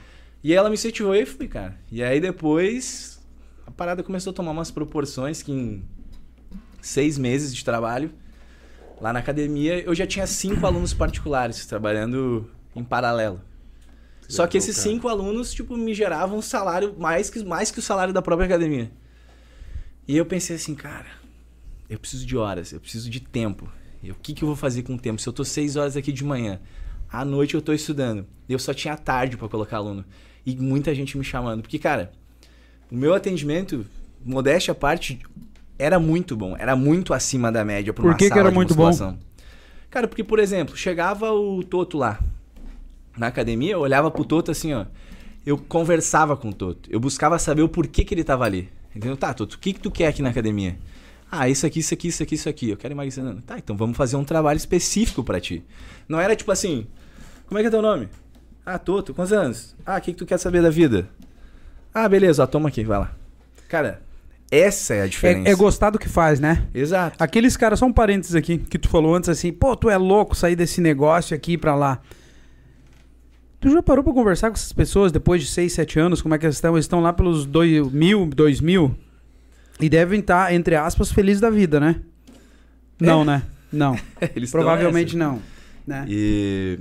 [0.44, 1.74] E ela me incentivou e fui, cara.
[1.90, 3.18] E aí depois
[3.66, 5.82] a parada começou a tomar umas proporções que em
[6.80, 8.10] seis meses de trabalho
[9.00, 13.40] lá na academia eu já tinha cinco alunos particulares trabalhando em paralelo.
[14.28, 17.82] Só que esses cinco alunos, tipo, me geravam um salário mais que, mais que o
[17.82, 18.90] salário da própria academia.
[20.06, 21.06] E eu pensei assim, cara,
[21.88, 23.70] eu preciso de horas, eu preciso de tempo.
[24.02, 25.20] E o que, que eu vou fazer com o tempo?
[25.20, 26.60] Se eu tô seis horas aqui de manhã,
[27.10, 28.26] à noite eu tô estudando.
[28.48, 30.04] Eu só tinha tarde para colocar aluno.
[30.44, 31.62] E muita gente me chamando.
[31.62, 32.12] Porque, cara,
[32.90, 33.84] o meu atendimento,
[34.24, 35.20] modéstia à parte,
[35.78, 36.56] era muito bom.
[36.56, 39.18] Era muito acima da média pra Por uma que que sala era de muito bom?
[39.90, 42.20] Cara, porque, por exemplo, chegava o Toto lá
[43.16, 44.87] na academia, eu olhava pro Toto assim, ó.
[45.44, 46.88] Eu conversava com o Toto.
[46.90, 48.68] Eu buscava saber o porquê que ele tava ali.
[48.94, 49.16] Entendeu?
[49.16, 50.76] Tá, Toto, o que, que tu quer aqui na academia?
[51.31, 52.70] Ah, isso aqui, isso aqui, isso aqui, isso aqui.
[52.70, 53.22] Eu quero emagrecer.
[53.22, 53.40] Não.
[53.40, 55.64] Tá, então vamos fazer um trabalho específico pra ti.
[56.09, 56.87] Não era tipo assim,
[57.46, 58.09] como é que é teu nome?
[58.64, 59.76] Ah, Toto, quantos anos?
[59.85, 61.09] Ah, o que, que tu quer saber da vida?
[61.94, 63.12] Ah, beleza, ó, toma aqui, vai lá.
[63.68, 64.02] Cara,
[64.50, 65.48] essa é a diferença.
[65.48, 66.66] É, é gostar do que faz, né?
[66.74, 67.22] Exato.
[67.22, 70.35] Aqueles caras, só um parênteses aqui, que tu falou antes assim, pô, tu é louco
[70.35, 72.00] sair desse negócio aqui pra lá.
[73.60, 76.22] Tu já parou pra conversar com essas pessoas depois de 6, 7 anos?
[76.22, 76.74] Como é que elas estão?
[76.74, 78.94] Eles estão lá pelos 2000, 2000
[79.80, 82.00] e devem estar, entre aspas, felizes da vida, né?
[83.00, 83.42] Não, né?
[83.72, 83.96] Não.
[84.50, 85.40] Provavelmente não.
[85.86, 86.04] Né?
[86.08, 86.78] E...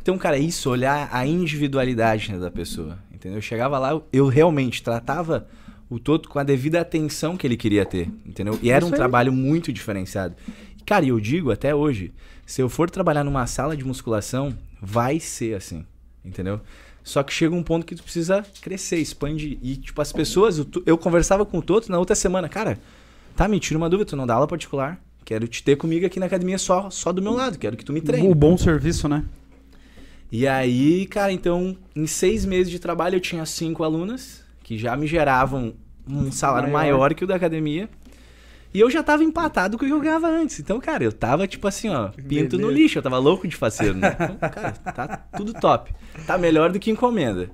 [0.00, 2.98] Então, cara, é isso, olhar a individualidade né, da pessoa.
[3.12, 3.38] Entendeu?
[3.38, 5.48] Eu chegava lá, eu- realmente tratava
[5.88, 8.08] o Toto com a devida atenção que ele queria ter.
[8.24, 8.58] Entendeu?
[8.62, 10.34] E era um trabalho muito diferenciado.
[10.78, 12.12] E, cara, e eu digo até hoje,
[12.44, 15.84] se eu for trabalhar numa sala de musculação, vai ser assim.
[16.26, 16.60] Entendeu?
[17.04, 19.58] Só que chega um ponto que tu precisa crescer, expandir.
[19.62, 22.78] E, tipo, as pessoas, Tu- eu conversava com o Toto na outra semana, cara,
[23.36, 25.00] tá, me tira uma dúvida, tu não dá aula particular.
[25.24, 27.92] Quero te ter comigo aqui na academia só, só do meu lado, quero que tu
[27.92, 28.28] me treine.
[28.28, 29.24] O bom serviço, né?
[30.30, 34.96] E aí, cara, então, em seis meses de trabalho eu tinha cinco alunas que já
[34.96, 35.74] me geravam
[36.08, 36.98] um salário Maior.
[36.98, 37.88] maior, que o da academia.
[38.76, 40.60] E eu já tava empatado com o que eu ganhava antes.
[40.60, 42.72] Então, cara, eu tava, tipo assim, ó, pinto no Beleza.
[42.82, 42.98] lixo.
[42.98, 44.14] Eu tava louco de faceiro, né?
[44.20, 45.94] Então, cara, tá tudo top.
[46.26, 47.48] Tá melhor do que encomenda.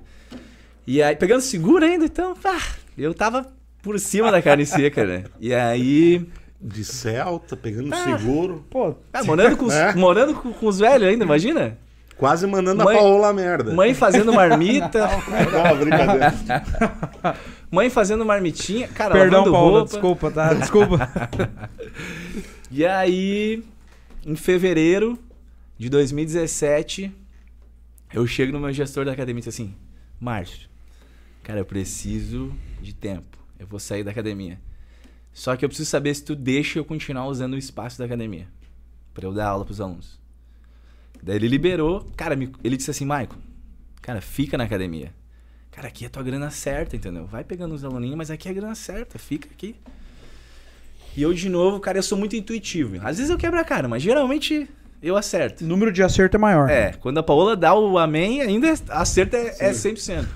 [0.85, 2.57] E aí, pegando seguro ainda, então, pá,
[2.97, 3.47] eu tava
[3.81, 5.23] por cima da carne seca, né?
[5.39, 6.27] E aí.
[6.59, 8.03] De Celta, pegando Ah.
[8.17, 8.65] seguro.
[8.69, 9.93] Pô, Ah, morando com os, É.
[9.95, 11.77] morando com, com os velhos ainda, imagina?
[12.23, 13.73] Quase mandando Mãe- a Paola a merda.
[13.73, 15.09] Mãe fazendo marmita,
[15.51, 16.33] Não, brincadeira.
[17.69, 19.91] mãe fazendo marmitinha, cara, perdão, Paula, roupa.
[19.91, 20.53] desculpa, tá?
[20.53, 20.99] Desculpa.
[22.71, 23.61] E aí,
[24.25, 25.19] em fevereiro
[25.77, 27.11] de 2017,
[28.13, 29.75] eu chego no meu gestor da academia e digo assim:
[30.17, 30.69] Márcio,
[31.43, 33.37] cara, eu preciso de tempo.
[33.59, 34.57] Eu vou sair da academia.
[35.33, 38.47] Só que eu preciso saber se tu deixa eu continuar usando o espaço da academia
[39.13, 40.22] pra eu dar aula pros alunos.
[41.23, 43.37] Daí ele liberou, cara, me- ele disse assim: Maico,
[44.01, 45.13] cara, fica na academia.
[45.71, 47.25] Cara, aqui é tua grana certa, entendeu?
[47.25, 49.75] Vai pegando os aluninhos, mas aqui é a grana certa, fica aqui.
[51.15, 52.95] E eu, de novo, cara, eu sou muito intuitivo.
[53.07, 54.67] Às vezes eu quebro a cara, mas geralmente
[55.01, 55.63] eu acerto.
[55.63, 56.69] O número de acerto é maior.
[56.69, 60.27] É, quando a Paola dá o amém, ainda acerta é, é 100%.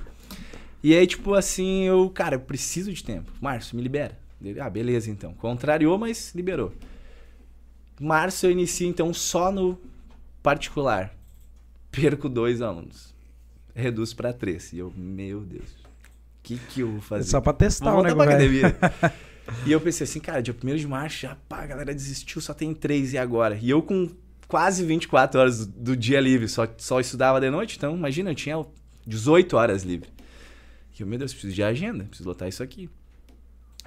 [0.82, 3.30] E aí, tipo assim, eu, cara, eu preciso de tempo.
[3.40, 4.16] Márcio, me libera.
[4.60, 5.34] Ah, beleza, então.
[5.34, 6.72] Contrariou, mas liberou.
[8.00, 9.76] Março eu inicio, então, só no
[10.42, 11.14] particular.
[11.90, 13.14] Perco dois alunos.
[13.74, 14.72] Reduz pra três.
[14.72, 17.30] E eu, meu Deus, o que que eu vou fazer?
[17.30, 18.30] só pra testar Vou o negócio.
[18.30, 18.76] academia.
[19.64, 22.52] e eu pensei assim, cara, dia 1 de março, já, pá, a galera desistiu, só
[22.52, 23.58] tem três e agora?
[23.60, 24.08] E eu com
[24.46, 28.64] quase 24 horas do, dia livre, só, só estudava de noite, então imagina, eu tinha
[29.06, 30.08] 18 horas livre.
[30.98, 32.90] E eu, meu Deus, preciso de agenda, preciso lotar isso aqui.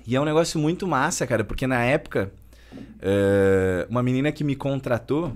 [0.05, 2.31] E é um negócio muito massa, cara, porque na época,
[3.01, 5.35] eh, uma menina que me contratou,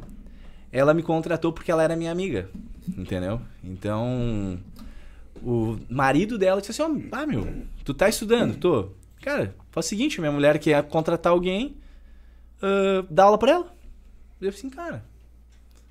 [0.78, 2.50] ela me contratou porque ela era minha amiga,
[2.98, 3.40] entendeu?
[3.64, 4.60] Então,
[5.42, 7.48] o marido dela disse assim, ah, meu,
[7.86, 8.58] tu tá estudando?
[8.58, 8.90] Tô.
[9.22, 11.78] Cara, faz o seguinte, minha mulher quer contratar alguém,
[12.62, 13.74] ah, dá aula pra ela.
[14.42, 15.02] Eu assim, cara,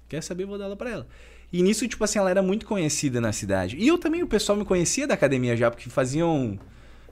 [0.06, 1.06] quer saber, vou dar aula pra ela.
[1.50, 3.78] E nisso, tipo assim, ela era muito conhecida na cidade.
[3.78, 6.58] E eu também, o pessoal me conhecia da academia já, porque faziam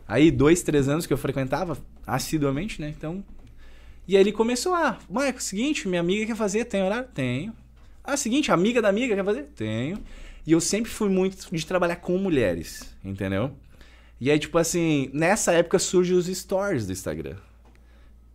[0.06, 2.90] aí dois, três anos que eu frequentava assiduamente, né?
[2.90, 3.24] Então.
[4.06, 7.08] E aí ele começou, ah, Marco, seguinte, minha amiga quer fazer, tem horário?
[7.14, 7.61] Tenho.
[8.04, 9.44] Ah, seguinte, a amiga da amiga quer fazer?
[9.54, 9.98] Tenho.
[10.46, 13.52] E eu sempre fui muito de trabalhar com mulheres, entendeu?
[14.20, 17.36] E aí, tipo assim, nessa época surgem os stories do Instagram.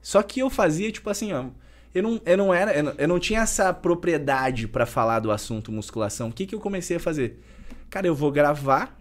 [0.01, 1.45] Só que eu fazia, tipo assim, ó.
[1.93, 2.73] Eu não, eu não era.
[2.73, 6.29] Eu não, eu não tinha essa propriedade pra falar do assunto musculação.
[6.29, 7.41] O que, que eu comecei a fazer?
[7.89, 8.97] Cara, eu vou gravar.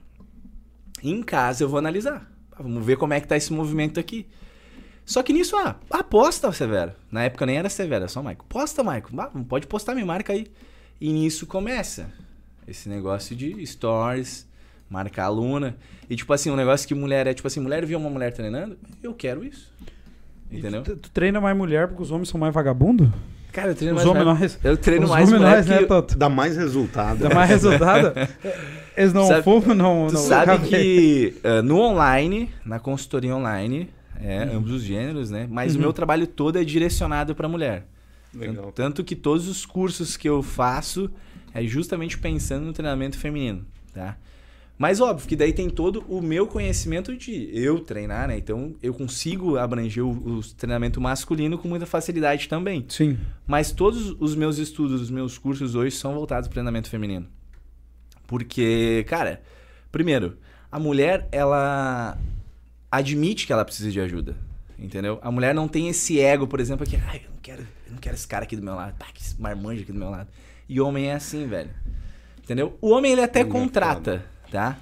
[1.02, 2.31] Em casa eu vou analisar.
[2.59, 4.26] Vamos ver como é que tá esse movimento aqui.
[5.07, 6.92] Só que nisso, ah, aposta, Severo.
[7.11, 8.45] Na época nem era Severo, era só Maico.
[8.49, 9.11] Posta, Maico.
[9.19, 10.47] Ah, pode postar, me marca aí.
[11.01, 12.09] E nisso começa
[12.66, 14.47] esse negócio de stories,
[14.90, 15.77] marcar a aluna.
[16.11, 18.77] E tipo assim, um negócio que mulher é, tipo assim, mulher viu uma mulher treinando,
[19.03, 19.73] eu quero isso.
[20.51, 20.83] Entendeu?
[20.83, 23.09] Tu, tu treina mais mulher porque os homens são mais vagabundos?
[23.53, 24.09] Cara, eu treino Os mais.
[24.11, 24.59] homens mulher- nós.
[24.64, 26.19] Eu treino os mais homens mulher nós, que né, Toto?
[26.19, 27.19] Dá mais resultado.
[27.21, 28.12] Dá mais resultado?
[28.97, 30.07] Eles não Sabe- fumam, não.
[30.09, 33.88] Tu não sabe que eh, no online, na consultoria online,
[34.20, 35.46] é, ambos os gêneros, né?
[35.50, 35.83] Mas o Uhum.
[35.83, 37.87] meu trabalho todo é direcionado para mulher.
[38.35, 38.64] Legal.
[38.66, 41.11] Tanto, tanto que todos os cursos que eu faço
[41.55, 44.16] é justamente pensando no treinamento feminino, tá?
[44.79, 48.37] Mas óbvio que daí tem todo o meu conhecimento de eu treinar, né?
[48.37, 52.85] Então eu consigo abranger o, o treinamento masculino com muita facilidade também.
[52.88, 53.16] Sim.
[53.46, 57.26] Mas todos os meus estudos, os meus cursos hoje são voltados para treinamento feminino.
[58.26, 59.40] Porque, cara,
[59.90, 60.37] primeiro,
[60.70, 62.18] a mulher, ela
[62.96, 64.35] admite que ela precisa de ajuda.
[64.78, 65.18] Entendeu?
[65.22, 67.98] A mulher não tem esse ego, por exemplo, que, ai, eu não quero, eu não
[67.98, 70.28] quero esse cara aqui do meu lado, pá, que esse marmanjo aqui do meu lado.
[70.68, 71.70] E homem é assim, velho.
[72.42, 72.76] Entendeu?
[72.80, 73.62] O homem, ele até Engraçado.
[73.62, 74.76] contrata, tá?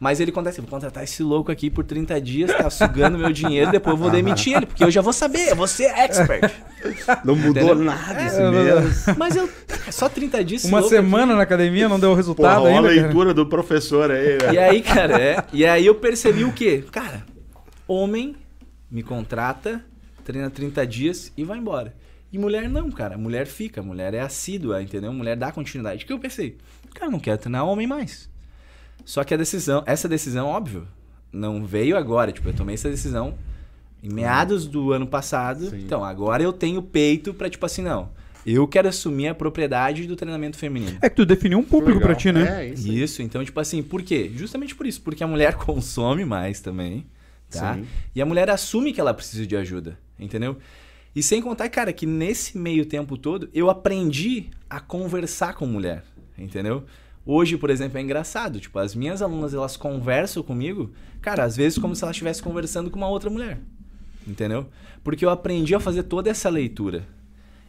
[0.00, 3.32] Mas ele contrata assim, vou contratar esse louco aqui por 30 dias, tá sugando meu
[3.32, 6.52] dinheiro, depois eu vou demitir ele, porque eu já vou saber, eu vou ser expert.
[7.24, 7.74] Não mudou Entendeu?
[7.84, 9.06] nada esse É, mês.
[9.16, 9.48] Mas eu.
[9.90, 10.64] Só 30 dias.
[10.64, 13.02] Uma louco semana na academia não deu Porra, resultado olha a ainda, cara.
[13.02, 14.44] leitura do professor aí, aqui.
[14.44, 14.54] velho.
[14.54, 15.44] E aí, cara, é.
[15.52, 16.84] E aí eu percebi o quê?
[16.92, 17.24] Cara,
[17.88, 18.36] homem
[18.90, 19.84] me contrata,
[20.24, 21.94] treina 30 dias e vai embora.
[22.30, 23.16] E mulher não, cara.
[23.16, 25.12] Mulher fica, mulher é assídua, entendeu?
[25.12, 26.04] Mulher dá continuidade.
[26.04, 26.58] O que eu pensei?
[26.94, 28.28] Cara, eu não quero treinar homem mais.
[29.04, 30.86] Só que a decisão, essa decisão, óbvio,
[31.32, 32.30] não veio agora.
[32.30, 33.34] Tipo, eu tomei essa decisão
[34.02, 35.70] em meados do ano passado.
[35.70, 35.80] Sim.
[35.80, 38.10] Então, agora eu tenho peito pra, tipo assim, não.
[38.46, 40.98] Eu quero assumir a propriedade do treinamento feminino.
[41.02, 42.66] É que tu definiu um público pra ti, né?
[42.66, 42.88] É, isso.
[42.92, 44.30] Isso, então, tipo assim, por quê?
[44.34, 47.06] Justamente por isso, porque a mulher consome mais também,
[47.50, 47.74] tá?
[47.74, 47.86] Sim.
[48.14, 50.56] E a mulher assume que ela precisa de ajuda, entendeu?
[51.14, 56.04] E sem contar, cara, que nesse meio tempo todo, eu aprendi a conversar com mulher,
[56.38, 56.84] entendeu?
[57.26, 61.78] Hoje, por exemplo, é engraçado, tipo, as minhas alunas, elas conversam comigo, cara, às vezes
[61.78, 63.58] como se elas estivessem conversando com uma outra mulher,
[64.26, 64.68] entendeu?
[65.02, 67.06] Porque eu aprendi a fazer toda essa leitura.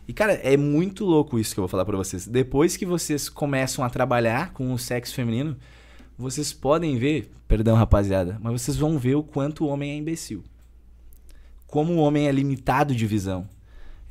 [0.08, 2.26] E, cara, é muito louco isso que eu vou falar pra vocês.
[2.26, 5.56] Depois que vocês começam a trabalhar com o sexo feminino,
[6.20, 10.44] vocês podem ver, perdão, rapaziada, mas vocês vão ver o quanto o homem é imbecil.
[11.66, 13.48] como o homem é limitado de visão.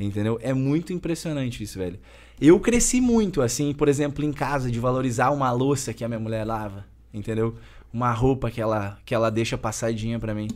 [0.00, 0.38] Entendeu?
[0.40, 1.98] É muito impressionante isso, velho.
[2.40, 6.20] Eu cresci muito, assim, por exemplo, em casa, de valorizar uma louça que a minha
[6.20, 6.86] mulher lava.
[7.12, 7.56] Entendeu?
[7.92, 10.48] Uma roupa que ela, que ela deixa passadinha pra mim.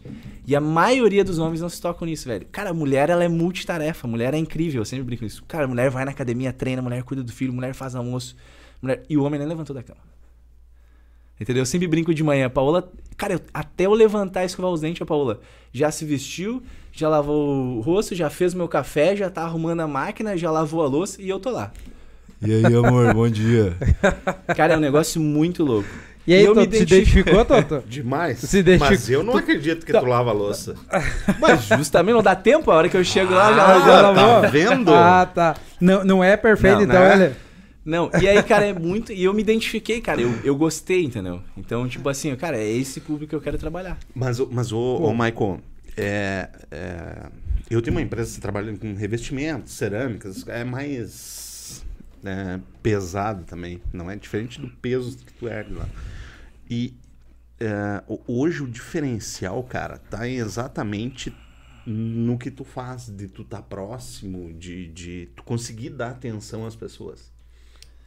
[0.47, 2.47] E a maioria dos homens não se tocam nisso, velho.
[2.53, 4.07] Cara, a mulher, ela é multitarefa.
[4.07, 5.43] A mulher é incrível, eu sempre brinco isso.
[5.49, 7.97] Cara, a mulher vai na academia, treina, a mulher cuida do filho, a mulher faz
[7.97, 8.37] almoço.
[8.81, 9.03] Mulher...
[9.11, 10.12] E o homem nem levantou da cama.
[11.43, 11.61] Entendeu?
[11.63, 12.47] Eu sempre brinco de manhã.
[12.47, 15.41] A Paola, cara, eu, até eu levantar e escovar os dentes, a Paola
[15.73, 19.81] já se vestiu, já lavou o rosto, já fez o meu café, já tá arrumando
[19.81, 21.73] a máquina, já lavou a louça e eu tô lá.
[22.41, 23.77] E aí, amor, bom dia.
[24.57, 25.89] Cara, é um negócio muito louco.
[26.27, 27.83] E aí, eu me Toto, se identifico- identificou, Toto?
[27.91, 28.39] Demais.
[28.39, 30.77] Se Mas eu não acredito que tu lava a louça.
[31.41, 33.87] Mas justamente não dá tempo, a hora que eu chego lá, já Ah, lavou.
[33.87, 34.51] já tá lavou?
[34.51, 34.95] vendo?
[34.95, 35.57] Ah, tá.
[35.81, 37.13] Não, não é perfeito, Não, então, né?
[37.13, 37.37] olha.
[37.85, 39.13] Não, e aí, cara, é muito.
[39.13, 40.21] E eu me identifiquei, cara.
[40.21, 41.43] Eu, eu gostei, entendeu?
[41.57, 43.99] Então, tipo assim, cara, é esse público que eu quero trabalhar.
[44.15, 45.61] Mas, o- mas o, o Michael,
[45.97, 47.27] é, é,
[47.69, 51.85] eu tenho uma empresa que trabalha com revestimentos, cerâmicas, é mais
[52.25, 55.89] é, pesado também, não é diferente do peso que tu ergue lá.
[56.71, 56.95] E
[57.59, 61.33] é, hoje o diferencial, cara, tá exatamente
[61.85, 66.77] no que tu faz, de tu tá próximo, de, de tu conseguir dar atenção às
[66.77, 67.32] pessoas.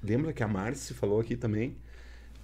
[0.06, 1.76] Lembra que a Marci falou aqui também?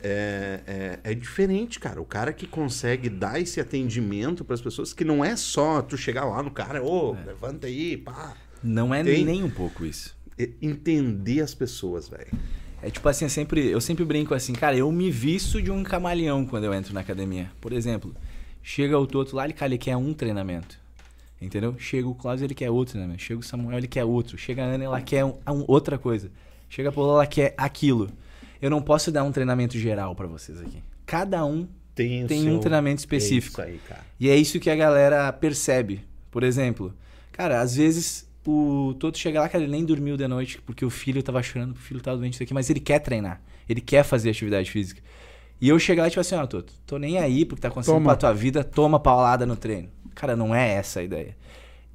[0.03, 0.61] É,
[1.03, 2.01] é, é diferente, cara.
[2.01, 5.95] O cara que consegue dar esse atendimento para as pessoas, que não é só tu
[5.95, 8.35] chegar lá no cara, ô, levanta aí, pá.
[8.63, 10.15] Não é Tem- nem um pouco isso.
[10.39, 12.27] É entender as pessoas, velho.
[12.81, 15.83] É tipo assim, eu sempre, eu sempre brinco assim, cara, eu me visto de um
[15.83, 17.51] camaleão quando eu entro na academia.
[17.61, 18.15] Por exemplo,
[18.63, 20.79] chega o Toto lá, ele, cara, ele quer um treinamento.
[21.39, 21.75] Entendeu?
[21.77, 23.21] Chega o Klaus, ele quer outro treinamento.
[23.21, 24.37] Chega o Samuel, ele quer outro.
[24.37, 25.35] Chega a Ana, ela quer um-
[25.67, 26.31] outra coisa.
[26.71, 28.09] Chega a Paula, ela quer aquilo.
[28.61, 30.81] Eu não posso dar um treinamento geral pra vocês aqui.
[31.05, 33.59] Cada um Tem, tem seu- um treinamento específico.
[33.61, 34.01] É isso aí, cara.
[34.17, 36.05] E é isso que a galera percebe.
[36.31, 36.93] Por exemplo,
[37.33, 40.89] cara, às vezes o Toto chega lá, cara, ele nem dormiu de noite porque o
[40.89, 43.41] filho tava chorando, o filho tava doente isso aqui, mas ele quer treinar.
[43.67, 45.01] Ele quer fazer atividade física.
[45.59, 47.95] E eu chego lá e tipo assim, ó, Toto, tô nem aí porque tá acontecendo
[47.95, 48.11] Toma.
[48.11, 49.89] pra tua vida, toma paulada no treino.
[50.15, 51.35] Cara, não é essa a ideia.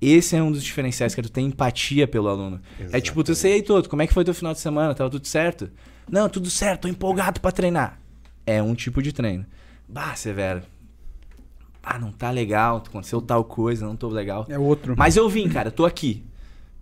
[0.01, 2.61] Esse é um dos diferenciais, que é tu ter empatia pelo aluno.
[2.93, 4.95] É tipo, tu sei aí, Toto, como é que foi teu final de semana?
[4.95, 5.71] Tava tudo certo?
[6.11, 7.99] Não, tudo certo, tô empolgado pra treinar.
[8.45, 9.47] É um tipo de treino.
[9.89, 10.63] Bah, Severo,
[11.89, 14.45] ah, não tá legal, aconteceu tal coisa, não tô legal.
[14.49, 14.97] É outro.
[14.99, 16.25] Mas eu vim, cara, tô aqui.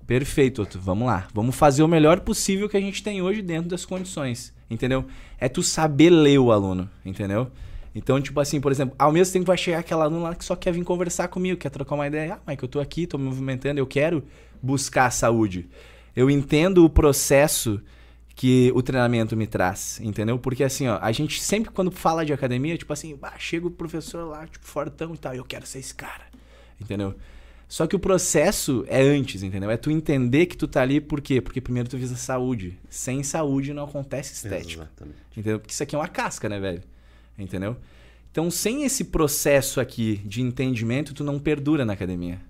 [0.07, 0.81] Perfeito, Otto.
[0.81, 1.29] Vamos lá.
[1.35, 4.55] Vamos fazer o melhor possível que a gente tem hoje dentro das condições.
[4.69, 5.05] Entendeu?
[5.39, 7.51] É tu saber ler o aluno, entendeu?
[7.95, 10.57] Então, tipo assim, por exemplo, ao mesmo tempo vai chegar aquela aluna lá que só
[10.57, 12.35] quer vir conversar comigo, quer trocar uma ideia.
[12.35, 14.25] Ah, Mike, eu tô aqui, tô me movimentando, eu quero
[14.61, 15.69] buscar a saúde.
[16.17, 17.81] Eu entendo o processo
[18.35, 20.39] que o treinamento me traz, entendeu?
[20.39, 23.71] Porque assim, ó, a gente sempre quando fala de academia, tipo assim, bah, chega o
[23.71, 26.25] professor lá, tipo, fortão e tal, eu quero ser esse cara,
[26.81, 27.15] entendeu?
[27.69, 29.71] Só que o processo é antes, entendeu?
[29.71, 31.41] É tu entender que tu tá ali por quê?
[31.41, 32.79] Porque primeiro tu visa saúde.
[32.91, 34.83] Sem saúde não acontece estética.
[34.83, 35.19] Exatamente.
[35.33, 35.59] Entendeu?
[35.59, 36.83] Porque isso aqui é uma casca, né, velho?
[37.39, 37.77] Entendeu?
[38.31, 42.41] Então, sem esse processo aqui de entendimento, tu não perdura na academia.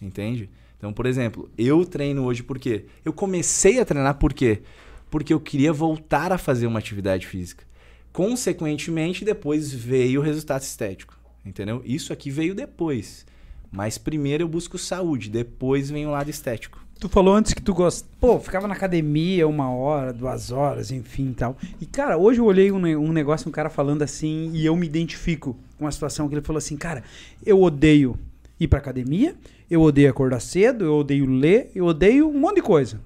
[0.00, 0.50] Entende?
[0.76, 2.86] Então, por exemplo, eu treino hoje por quê?
[3.04, 4.62] Eu comecei a treinar por quê?
[5.10, 7.64] Porque eu queria voltar a fazer uma atividade física.
[8.12, 11.18] Consequentemente, depois veio o resultado estético.
[11.44, 11.82] Entendeu?
[11.84, 13.26] Isso aqui veio depois.
[13.70, 16.84] Mas primeiro eu busco saúde, depois vem o lado estético.
[17.00, 18.06] Tu falou antes que tu gosta.
[18.20, 21.56] Pô, ficava na academia uma hora, duas horas, enfim tal.
[21.80, 24.86] E, cara, hoje eu olhei um, um negócio, um cara falando assim, e eu me
[24.86, 27.02] identifico com uma situação que ele falou assim, cara,
[27.44, 28.18] eu odeio
[28.60, 29.34] ir pra academia,
[29.70, 33.00] eu odeio acordar cedo, eu odeio ler, eu odeio um monte de coisa.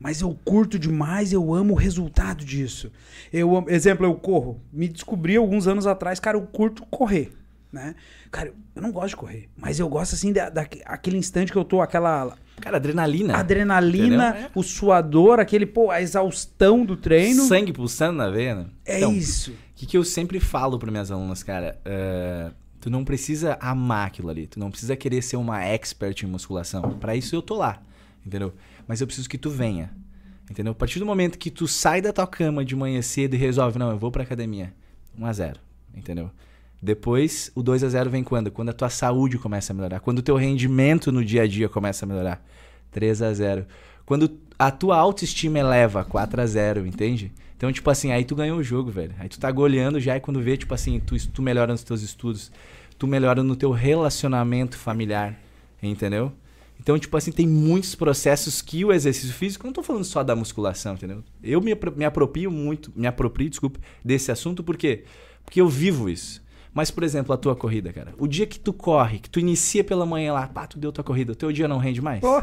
[0.00, 2.90] Mas eu curto demais, eu amo o resultado disso.
[3.32, 4.60] Eu exemplo, eu corro.
[4.72, 7.30] Me descobri alguns anos atrás, cara, eu curto correr,
[7.72, 7.94] né?
[8.30, 11.64] Cara, eu não gosto de correr, mas eu gosto assim da, daquele instante que eu
[11.64, 13.36] tô aquela Cara, adrenalina.
[13.36, 14.36] adrenalina?
[14.36, 14.50] É.
[14.54, 17.44] o suador, aquele, pô, a exaustão do treino.
[17.44, 18.54] Sangue pulsando na veia.
[18.54, 18.66] né?
[18.84, 19.50] É Então, isso.
[19.52, 21.78] O que, que eu sempre falo para minhas alunas, cara?
[21.84, 22.50] É,
[22.80, 24.46] tu não precisa amar aquilo ali.
[24.46, 26.82] Tu não precisa querer ser uma expert em musculação.
[26.98, 27.80] Para isso eu tô lá,
[28.26, 28.52] entendeu?
[28.88, 29.90] Mas eu preciso que tu venha,
[30.50, 30.72] entendeu?
[30.72, 33.78] A partir do momento que tu sai da tua cama de manhã cedo e resolve,
[33.78, 34.72] não, eu vou pra academia.
[35.16, 35.60] 1 a 0
[35.94, 36.30] entendeu?
[36.80, 38.50] Depois, o 2 a 0 vem quando?
[38.50, 40.00] Quando a tua saúde começa a melhorar.
[40.00, 42.44] Quando o teu rendimento no dia a dia começa a melhorar.
[42.92, 43.66] 3 a 0
[44.06, 47.32] Quando a tua autoestima eleva 4 a 0 entende?
[47.56, 49.12] Então, tipo assim, aí tu ganhou o jogo, velho.
[49.18, 52.02] Aí tu tá goleando já e quando vê, tipo assim, tu, tu melhora nos teus
[52.02, 52.52] estudos,
[52.96, 55.36] tu melhora no teu relacionamento familiar,
[55.82, 56.32] entendeu?
[56.80, 60.36] Então, tipo assim, tem muitos processos que o exercício físico, não tô falando só da
[60.36, 61.24] musculação, entendeu?
[61.42, 65.04] Eu me, me aproprio muito, me aproprio, desculpa, desse assunto, por quê?
[65.44, 66.40] Porque eu vivo isso.
[66.78, 68.14] Mas, por exemplo, a tua corrida, cara.
[68.20, 71.02] O dia que tu corre, que tu inicia pela manhã lá, pá, tu deu tua
[71.02, 72.20] corrida, o teu dia não rende mais?
[72.20, 72.40] Pô,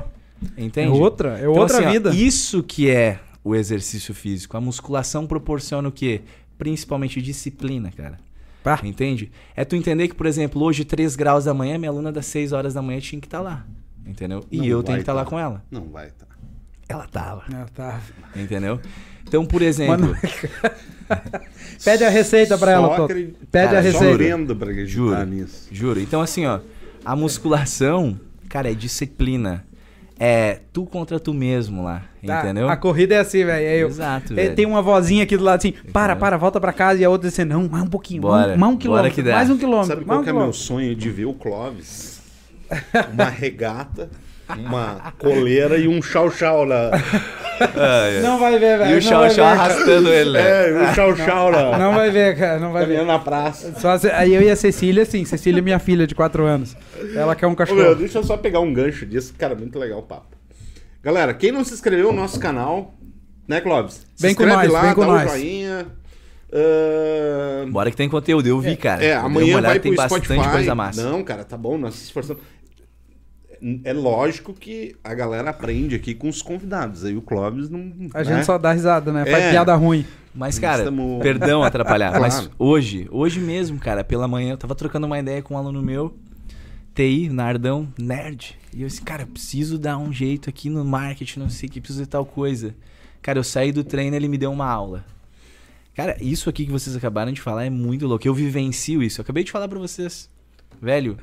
[0.57, 0.89] Entende?
[0.89, 2.09] é outra, é Então, outra assim, ó, vida.
[2.13, 4.57] isso que é o exercício físico.
[4.57, 6.19] A musculação proporciona o quê?
[6.57, 8.19] Principalmente disciplina, cara.
[8.61, 8.77] Pá.
[8.83, 9.31] Entende?
[9.55, 12.51] É tu entender que, por exemplo, hoje, 3 graus da manhã, minha aluna das 6
[12.51, 13.65] horas da manhã tinha que estar lá.
[14.05, 14.43] Entendeu?
[14.51, 15.29] E Não eu tenho que estar lá tá.
[15.29, 15.63] com ela.
[15.71, 16.25] Não vai, tá.
[16.89, 17.45] Ela tava.
[17.53, 18.01] Ah, tá.
[18.35, 18.81] Entendeu?
[19.27, 19.97] Então, por exemplo.
[19.99, 20.15] Mano,
[21.83, 24.55] Pede a receita pra ela, acredito- Pede Cara, a receita.
[24.55, 25.25] pra Juro.
[25.25, 25.67] nisso.
[25.71, 25.99] Juro.
[25.99, 26.59] Então, assim, ó,
[27.03, 29.63] a musculação, cara, é disciplina.
[30.17, 32.03] É tu contra tu mesmo lá.
[32.25, 32.69] Tá, Entendeu?
[32.69, 33.65] A corrida é assim, velho.
[33.65, 33.87] É eu.
[33.89, 36.19] Exato, É, tem uma vozinha aqui do lado assim, para, Entendeu?
[36.21, 37.01] para, volta pra casa.
[37.01, 38.55] E a outra dizendo, não, mais um pouquinho, Bora.
[38.55, 39.33] mais, um quilômetro, que dá.
[39.35, 42.21] mais um quilômetro, Sabe qual um que é meu sonho de ver o Clóvis?
[43.13, 44.09] Uma regata,
[44.57, 46.91] uma coleira e um chau-chau na.
[48.21, 48.89] Não vai ver, velho.
[48.89, 49.73] E o não chau vai chau ver, cara.
[49.73, 50.69] arrastando ele, né?
[50.69, 51.77] É, um chau-chau na.
[51.77, 53.11] Não vai ver, cara, não vai Caminhando ver.
[53.13, 53.73] na praça.
[53.79, 55.23] Só aí eu e a Cecília, sim.
[55.25, 56.75] Cecília é minha filha de 4 anos.
[57.15, 57.79] Ela quer um Ô, cachorro.
[57.81, 59.33] meu, deixa eu só pegar um gancho disso.
[59.37, 60.35] Cara, muito legal o papo.
[61.03, 62.93] Galera, quem não se inscreveu no nosso canal,
[63.47, 64.05] né, Clóvis?
[64.15, 65.31] Se Vem com inscreve nós, lá, vem com dá nós.
[65.31, 65.85] um joinha.
[66.53, 69.03] Ahn, Bora que tem conteúdo, eu vi, cara.
[69.03, 70.49] É, Eu dei uma amanhã olhada, vai tem pro bastante Spotify.
[70.51, 71.03] coisa massa.
[71.03, 72.41] Não, cara, tá bom, nós se esforçamos.
[73.83, 77.03] É lógico que a galera aprende aqui com os convidados.
[77.05, 77.91] Aí o Clóvis não.
[78.13, 78.23] A né?
[78.23, 79.25] gente só dá risada, né?
[79.25, 79.51] Faz É.
[79.51, 80.05] piada ruim.
[80.33, 82.21] Mas, cara, Estamos- perdão atrapalhar, Claro.
[82.21, 85.81] mas hoje, hoje mesmo, cara, pela manhã, eu tava trocando uma ideia com um aluno
[85.81, 86.13] meu,
[86.93, 88.57] TI, Nardão, nerd.
[88.73, 91.71] E eu disse, cara, eu preciso dar um jeito aqui no marketing, não sei o
[91.71, 92.75] que, preciso de tal coisa.
[93.21, 95.05] Cara, eu saí do treino ele me deu uma aula.
[95.95, 98.27] Cara, isso aqui que vocês acabaram de falar é muito louco.
[98.27, 99.21] Eu vivencio isso.
[99.21, 100.29] Eu acabei de falar pra vocês.
[100.81, 101.17] Velho,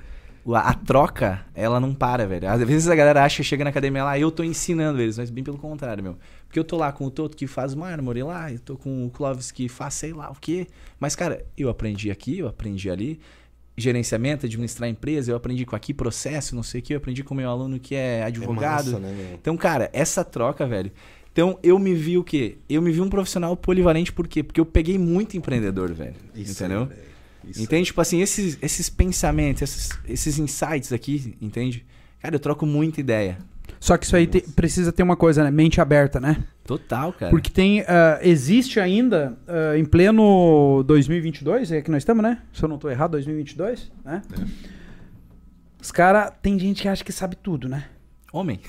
[0.55, 2.49] a, troca, ela não para, velho.
[2.49, 5.45] Às vezes a galera acha, chega na academia lá, eu tô ensinando eles, mas bem
[5.45, 6.17] pelo contrário, meu.
[6.47, 9.11] Porque eu tô lá com o Toto que faz mármore lá, eu tô com o
[9.11, 10.67] Clóvis que faz sei lá o quê.
[10.99, 13.21] Mas, cara, eu aprendi aqui, eu aprendi ali.
[13.75, 17.33] Gerenciamento, administrar empresa, eu aprendi com aqui processo, não sei o que, eu aprendi com
[17.33, 18.93] o meu aluno que é É advogado.
[18.93, 19.35] massa, né, meu?
[19.35, 20.93] Então, cara, essa troca, velho.
[21.33, 22.59] Então, eu me vi o quê?
[22.69, 24.43] Eu me vi um profissional polivalente, por quê?
[24.43, 26.15] Porque eu peguei muito empreendedor, velho.
[26.35, 26.85] Isso entendeu?
[26.85, 27.12] velho.
[27.49, 27.63] Isso.
[27.63, 27.87] Entende?
[27.87, 31.85] Tipo assim, esses, esses pensamentos, esses, esses insights aqui, entende?
[32.21, 33.39] Cara, eu troco muita ideia.
[33.81, 35.51] Só que isso aí te- precisa ter uma coisa, né?
[35.51, 36.45] Mente aberta, né?
[36.65, 37.31] Total, cara.
[37.31, 37.81] Porque tem.
[37.81, 42.39] ah, existe ainda, ah, em pleno 2022, é que nós estamos, né?
[42.53, 44.23] Se eu não tô errado, 2022, né?
[44.39, 44.45] É.
[45.81, 46.33] Os caras.
[46.41, 47.87] Tem gente que acha que sabe tudo, né?
[48.33, 48.61] Homem.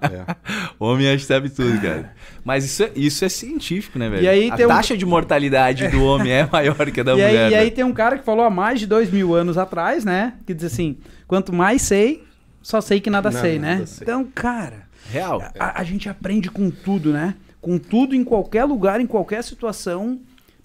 [0.00, 0.36] É.
[0.80, 2.14] Homem acha que sabe tudo, cara.
[2.44, 4.22] Mas isso é, isso é científico, né, velho?
[4.22, 7.12] E aí a tem um- taxa de mortalidade do homem é maior que a da
[7.14, 7.50] e, aí, mulher.
[7.52, 10.34] e aí tem um cara que falou há mais de dois mil anos atrás, né?
[10.46, 12.24] Que diz assim: quanto mais sei,
[12.62, 13.84] só sei que nada, Nada sei, né?
[13.86, 14.04] sei.
[14.04, 15.42] Então, cara, Real.
[15.58, 17.34] a, a gente aprende com tudo, né?
[17.60, 20.20] Com tudo, em qualquer lugar, em qualquer situação,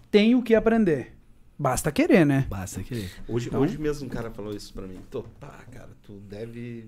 [0.09, 1.13] tem o que aprender.
[1.59, 2.45] Basta querer, né?
[2.49, 3.09] Basta querer.
[3.27, 4.99] Hoje, Então- hoje mesmo um cara falou isso pra mim.
[5.11, 6.85] Tô, pá, cara, tu deve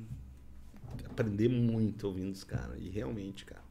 [1.22, 2.78] aprender muito ouvindo os caras.
[2.80, 3.62] E realmente, cara.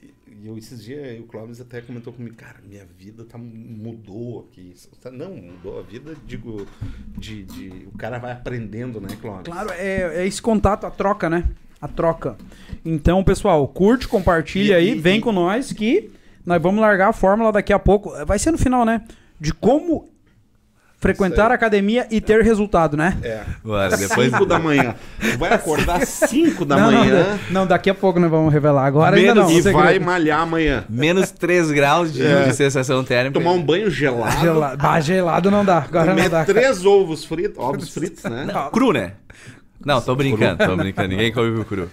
[0.00, 4.72] E eu, esses dias, o Clóvis até comentou comigo, cara, minha vida tá, mudou aqui.
[5.12, 6.66] Não, mudou a vida, digo,
[7.16, 9.44] de, de- o cara vai aprendendo, né, Clóvis?
[9.52, 11.44] Claro, é, é esse contato, a troca, né?
[11.80, 12.36] A troca.
[12.84, 16.10] Então, pessoal, curte, compartilha E- aí, e- vem com nós que
[16.46, 18.10] nós vamos largar a fórmula daqui a pouco.
[18.24, 19.04] Vai ser no final, né?
[19.40, 20.08] De como
[21.00, 21.52] frequentar aí.
[21.52, 23.16] a academia e ter resultado, né?
[23.22, 23.42] É.
[23.64, 24.30] Bora, depois.
[24.30, 24.94] 5 da manhã.
[25.38, 28.84] Vai acordar 5 da não, manhã Não, não, daqui a pouco nós vamos revelar.
[28.86, 29.58] Agora ainda Menos não.
[29.58, 29.84] e segredo.
[29.84, 30.84] vai malhar amanhã.
[30.88, 32.44] Menos 3 graus de, É.
[32.44, 33.38] de sensação térmica.
[33.38, 34.40] Tomar um banho gelado.
[34.40, 34.76] Gelado.
[34.82, 35.78] Bah, gelado não dá.
[35.78, 36.44] Agora comer não dá.
[36.44, 37.58] três ovos fritos.
[37.58, 38.44] Ovos fritos, né?
[38.52, 39.12] Não, cru, né?
[39.84, 41.08] Não, tô brincando, tô brincando.
[41.08, 41.88] Ninguém come o cru.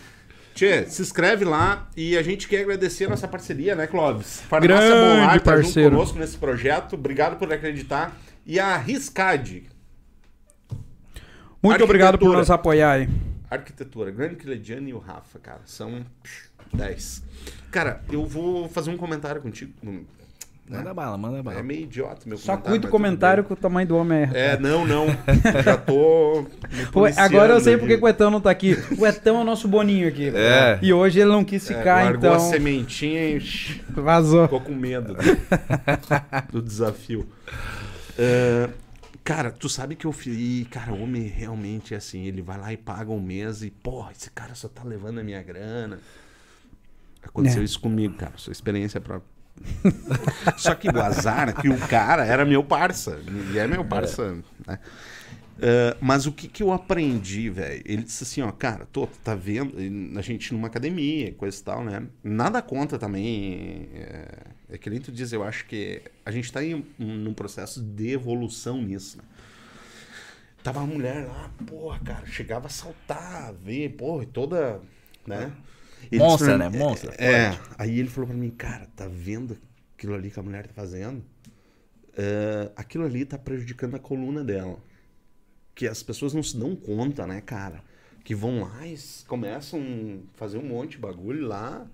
[0.55, 4.41] Tchê, se inscreve lá e a gente quer agradecer a nossa parceria, né, Clóvis?
[4.49, 5.89] Grande Bolar tá parceiro.
[5.89, 6.93] junto conosco nesse projeto.
[6.93, 8.15] Obrigado por acreditar.
[8.45, 9.63] E a Riscad,
[11.61, 13.09] Muito obrigado por nos apoiar aí.
[13.49, 15.61] Arquitetura, Grande Clediano e o Rafa, cara.
[15.65, 17.23] São psh, 10.
[17.71, 19.71] Cara, eu vou fazer um comentário contigo.
[19.83, 20.03] Hum,
[20.67, 21.59] Manda bala, manda bala.
[21.59, 22.63] É meio idiota meu Só comentário.
[22.71, 24.53] cuida mas o comentário que o tamanho do homem é.
[24.53, 25.05] É, não, não.
[25.63, 26.47] Já tô.
[27.17, 28.75] agora eu sei porque que o Etão não tá aqui.
[28.97, 30.29] O Etão é o nosso boninho aqui.
[30.35, 30.79] É.
[30.81, 32.33] E hoje ele não quis É, ficar, largou então.
[32.33, 33.39] a sementinha e
[33.89, 34.43] Vazou.
[34.45, 35.21] ficou com medo né,
[36.51, 37.29] do desafio.
[38.17, 38.69] É,
[39.23, 40.67] cara, tu sabe que eu fiz.
[40.69, 42.25] Cara, o homem realmente é assim.
[42.25, 45.23] Ele vai lá e paga um mês e, porra, esse cara só tá levando a
[45.23, 45.99] minha grana.
[47.23, 47.65] Aconteceu É.
[47.65, 48.33] isso comigo, cara.
[48.37, 49.33] Sua experiência própria.
[50.57, 53.19] Só que o azar é que o cara era meu parça.
[53.53, 54.35] E é meu parça,
[54.67, 54.79] né?
[55.57, 57.81] É, mas o que, que eu aprendi, velho?
[57.85, 59.73] Ele disse assim, ó, cara, tô, tá vendo?
[60.19, 62.03] A gente numa academia, coisa e tal, né?
[62.21, 63.87] Nada contra também.
[63.93, 64.27] É,
[64.69, 67.81] é que nem tu diz, eu acho que a gente tá em um, num processo
[67.81, 69.23] de evolução nisso, né?
[70.65, 74.81] tava a mulher lá, porra, cara, chegava a saltar, ver, porra, e toda,
[75.27, 75.53] né?
[76.11, 76.69] Ele Monstra, né?
[76.69, 77.59] Monstra, É, é.
[77.77, 79.55] aí ele falou pra mim, cara, tá vendo
[79.95, 81.23] aquilo ali que a mulher tá fazendo?
[82.17, 84.79] É, aquilo ali tá prejudicando a coluna dela.
[85.75, 87.83] Que as pessoas não se dão conta, né, cara?
[88.23, 88.97] Que vão lá e
[89.27, 89.79] começam
[90.33, 91.85] a fazer um monte de bagulho lá.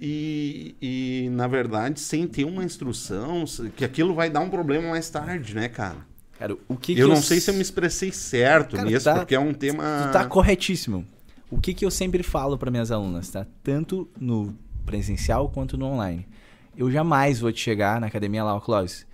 [0.00, 3.44] E, e, na verdade, sem ter uma instrução,
[3.76, 5.98] que aquilo vai dar um problema mais tarde, né, cara?
[6.38, 9.16] Cara, o que eu que não sei se eu me expressei certo Cara, nisso, tá-
[9.16, 10.06] porque é um tema.
[10.08, 11.04] Tu tá corretíssimo.
[11.50, 13.46] O que, que eu sempre falo para minhas alunas, tá?
[13.62, 16.26] Tanto no presencial quanto no online.
[16.74, 19.06] Eu jamais vou te chegar na academia lá, Clóvis.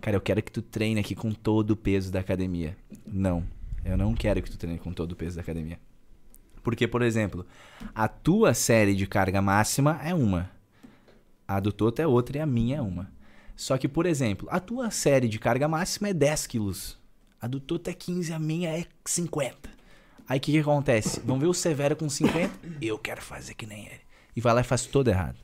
[0.00, 2.76] Cara, eu quero que tu treine aqui com todo o peso da academia.
[3.06, 3.44] Não.
[3.84, 5.78] Eu não quero que tu treine com todo o peso da academia.
[6.64, 7.46] Porque, por exemplo,
[7.94, 10.50] a tua série de carga máxima é uma.
[11.46, 13.12] A do Toto é outra e a minha é uma.
[13.54, 16.98] Só que, por exemplo, a tua série de carga máxima é 10 quilos.
[17.40, 19.68] A do Toto é 15, a minha é 50.
[20.26, 21.20] Aí o que, que acontece?
[21.20, 22.50] Vamos ver o Severo com 50?
[22.80, 24.00] Eu quero fazer que nem ele.
[24.34, 25.36] E vai lá e faz todo errado.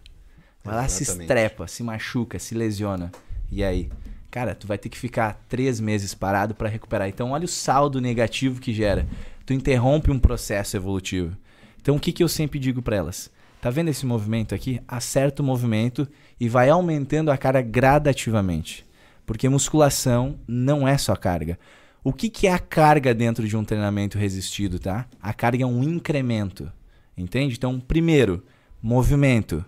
[0.64, 1.24] Vai lá, se Exatamente.
[1.24, 3.12] estrepa, se machuca, se lesiona.
[3.52, 3.90] E aí?
[4.30, 7.08] Cara, tu vai ter que ficar três meses parado pra recuperar.
[7.08, 9.06] Então, olha o saldo negativo que gera.
[9.50, 11.36] Tu interrompe um processo evolutivo.
[11.82, 13.32] Então, o que, que eu sempre digo pra elas?
[13.60, 14.80] Tá vendo esse movimento aqui?
[14.86, 18.86] Acerta o movimento e vai aumentando a carga gradativamente.
[19.26, 21.58] Porque musculação não é só carga.
[22.04, 25.08] O que, que é a carga dentro de um treinamento resistido, tá?
[25.20, 26.72] A carga é um incremento.
[27.16, 27.56] Entende?
[27.56, 28.44] Então, primeiro,
[28.80, 29.64] movimento.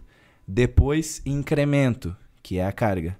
[0.47, 3.18] Depois, incremento, que é a carga.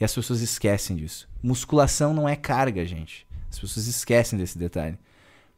[0.00, 1.28] E as pessoas esquecem disso.
[1.42, 3.26] Musculação não é carga, gente.
[3.50, 4.96] As pessoas esquecem desse detalhe.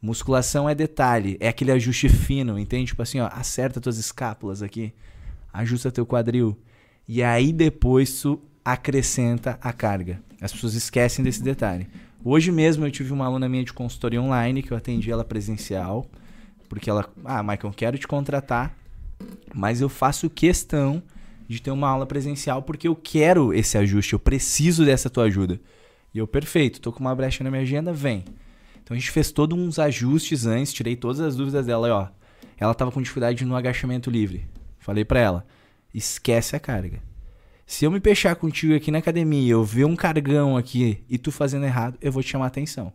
[0.01, 2.87] Musculação é detalhe, é aquele ajuste fino, entende?
[2.87, 4.93] Tipo assim, ó, acerta tuas escápulas aqui,
[5.53, 6.57] ajusta teu quadril.
[7.09, 10.21] E aí depois tu acrescenta a carga.
[10.41, 11.89] As pessoas esquecem desse detalhe.
[12.23, 16.05] Hoje mesmo eu tive uma aluna minha de consultoria online que eu atendi ela presencial,
[16.69, 18.77] porque ela, ah, Michael, quero te contratar,
[19.55, 21.03] mas eu faço questão
[21.49, 25.61] de ter uma aula presencial porque eu quero esse ajuste, eu preciso dessa tua ajuda.
[26.13, 28.25] E eu, perfeito, tô com uma brecha na minha agenda, vem.
[28.87, 32.07] Então a gente fez todos uns ajustes antes, tirei todas as dúvidas dela, e, ó.
[32.57, 34.47] Ela tava com dificuldade no agachamento livre.
[34.79, 35.45] Falei pra ela,
[35.93, 37.03] esquece a carga.
[37.67, 41.33] Se eu me peixar contigo aqui na academia, eu ver um cargão aqui e tu
[41.33, 42.93] fazendo errado, eu vou te chamar atenção.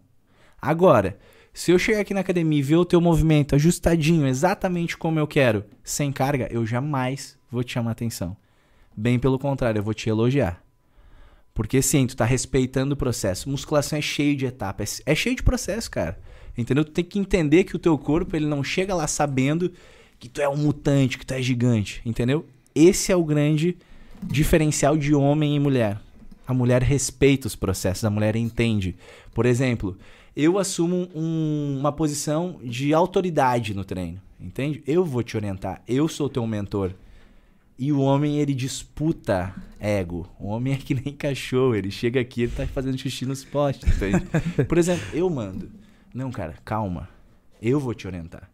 [0.61, 1.19] Agora,
[1.51, 5.27] se eu chegar aqui na academia e ver o teu movimento ajustadinho, exatamente como eu
[5.27, 8.37] quero, sem carga, eu jamais vou te chamar atenção.
[8.95, 10.63] Bem pelo contrário, eu vou te elogiar.
[11.53, 13.49] Porque sim, tu tá respeitando o processo.
[13.49, 16.17] Musculação é cheio de etapas, é cheio de processo, cara.
[16.57, 16.83] Entendeu?
[16.85, 19.71] Tu tem que entender que o teu corpo, ele não chega lá sabendo
[20.19, 22.45] que tu é um mutante, que tu é gigante, entendeu?
[22.75, 23.77] Esse é o grande
[24.23, 25.99] diferencial de homem e mulher.
[26.47, 28.95] A mulher respeita os processos, a mulher entende.
[29.33, 29.97] Por exemplo,
[30.35, 34.83] eu assumo um- uma posição de autoridade no treino, entende?
[34.85, 36.91] Eu vou te orientar, eu sou teu mentor.
[37.81, 40.29] E o homem, ele disputa ego.
[40.39, 41.73] O homem é que nem cachorro.
[41.73, 44.23] Ele chega aqui, ele tá fazendo xixi nos postes, entende?
[44.69, 45.67] Por exemplo, eu mando.
[46.13, 47.09] Não, cara, calma.
[47.59, 48.47] Eu vou te orientar.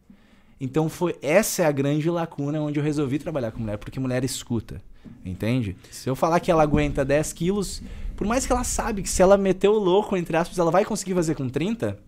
[0.61, 4.23] Então foi essa é a grande lacuna onde eu resolvi trabalhar com mulher, porque mulher
[4.23, 4.81] escuta,
[5.25, 5.75] entende?
[5.91, 7.83] Se eu falar que ela aguenta 10 quilos,
[8.15, 10.85] por mais que ela sabe que se ela meter o louco, entre aspas, ela vai
[10.85, 11.99] conseguir fazer com 30,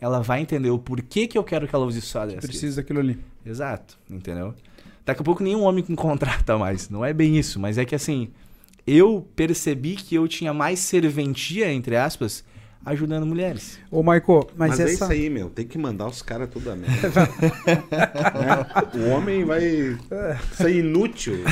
[0.00, 2.46] ela vai entender o porquê que eu quero que ela use só 10 quilos.
[2.46, 3.18] Precisa daquilo ali.
[3.44, 4.54] Exato, entendeu?
[5.04, 6.88] Daqui a pouco nenhum homem me contrata mais.
[6.88, 8.30] Não é bem isso, mas é que assim,
[8.86, 12.44] eu percebi que eu tinha mais serventia, entre aspas,
[12.84, 13.78] ajudando mulheres.
[13.90, 14.92] Ô, Michael, mas, Mas, é essa...
[14.92, 15.48] isso aí, meu.
[15.48, 16.92] Tem que mandar os caras tudo a merda.
[18.32, 19.06] Né?
[19.06, 19.96] O homem vai
[20.52, 21.44] ser inútil.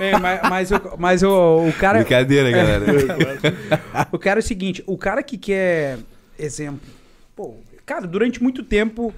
[0.00, 2.00] É, mas, mas, o, mas o, o cara...
[2.00, 2.84] Brincadeira, galera.
[4.10, 5.98] O cara é o seguinte, o cara que quer
[6.38, 6.80] exemplo,
[7.36, 7.54] pô,
[7.86, 9.14] cara, durante muito tempo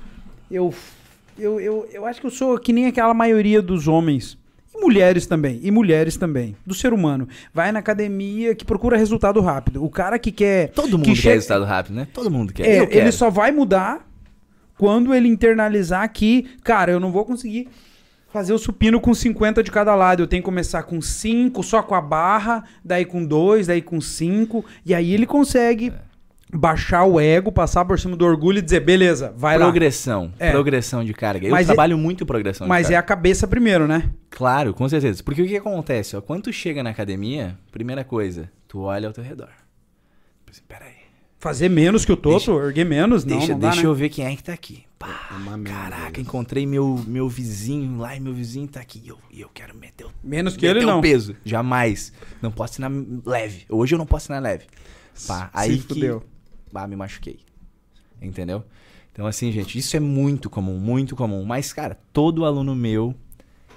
[0.50, 0.74] eu,
[1.38, 4.38] eu, eu, eu acho que eu sou que nem aquela maioria dos homens.
[4.74, 7.26] E mulheres também, e mulheres também, do ser humano.
[7.52, 9.82] Vai na academia que procura resultado rápido.
[9.82, 10.68] O cara que quer.
[10.72, 12.06] Todo mundo que quer chega- resultado rápido, né?
[12.12, 12.66] Todo mundo quer.
[12.66, 13.00] É, eu quero.
[13.00, 14.06] ele só vai mudar
[14.76, 17.68] quando ele internalizar que, cara, eu não vou conseguir
[18.30, 20.22] fazer o supino com 50 de cada lado.
[20.22, 23.98] Eu tenho que começar com 5, só com a barra, daí com 2, daí com
[23.98, 24.62] 5.
[24.84, 25.90] E aí ele consegue
[26.52, 29.64] baixar o ego, passar por cima do orgulho e dizer, beleza, vai lá.
[29.64, 30.32] Progressão.
[30.38, 30.50] É.
[30.52, 31.46] Progressão de carga.
[31.46, 34.10] Eu Mas é- trabalho muito em progressão Mas é a cabeça primeiro, né?
[34.30, 35.22] Claro, com certeza.
[35.22, 36.16] Porque o que acontece?
[36.16, 39.50] Ó, quando tu chega na academia, primeira coisa, tu olha ao teu redor.
[40.50, 40.94] Assim, Peraí.
[41.38, 43.88] Fazer menos que o Toto, erguer menos, não, Deixa, não dá, deixa né?
[43.88, 44.84] eu ver quem é que tá aqui.
[44.98, 46.20] Pá, É caraca, isso.
[46.22, 49.02] encontrei meu, meu vizinho lá e meu vizinho tá aqui.
[49.04, 51.02] E eu, eu quero meter o, Menos que meter ele, não.
[51.02, 51.36] peso.
[51.44, 52.10] Jamais.
[52.40, 52.90] Não posso ir na
[53.26, 53.66] leve.
[53.68, 54.64] Hoje eu não posso ir na leve.
[55.26, 56.00] Pá, Se aí que...
[56.72, 57.40] Bah, me machuquei.
[58.20, 58.64] Entendeu?
[59.12, 61.44] Então, assim, gente, isso é muito comum, muito comum.
[61.44, 63.14] Mas, cara, todo aluno meu,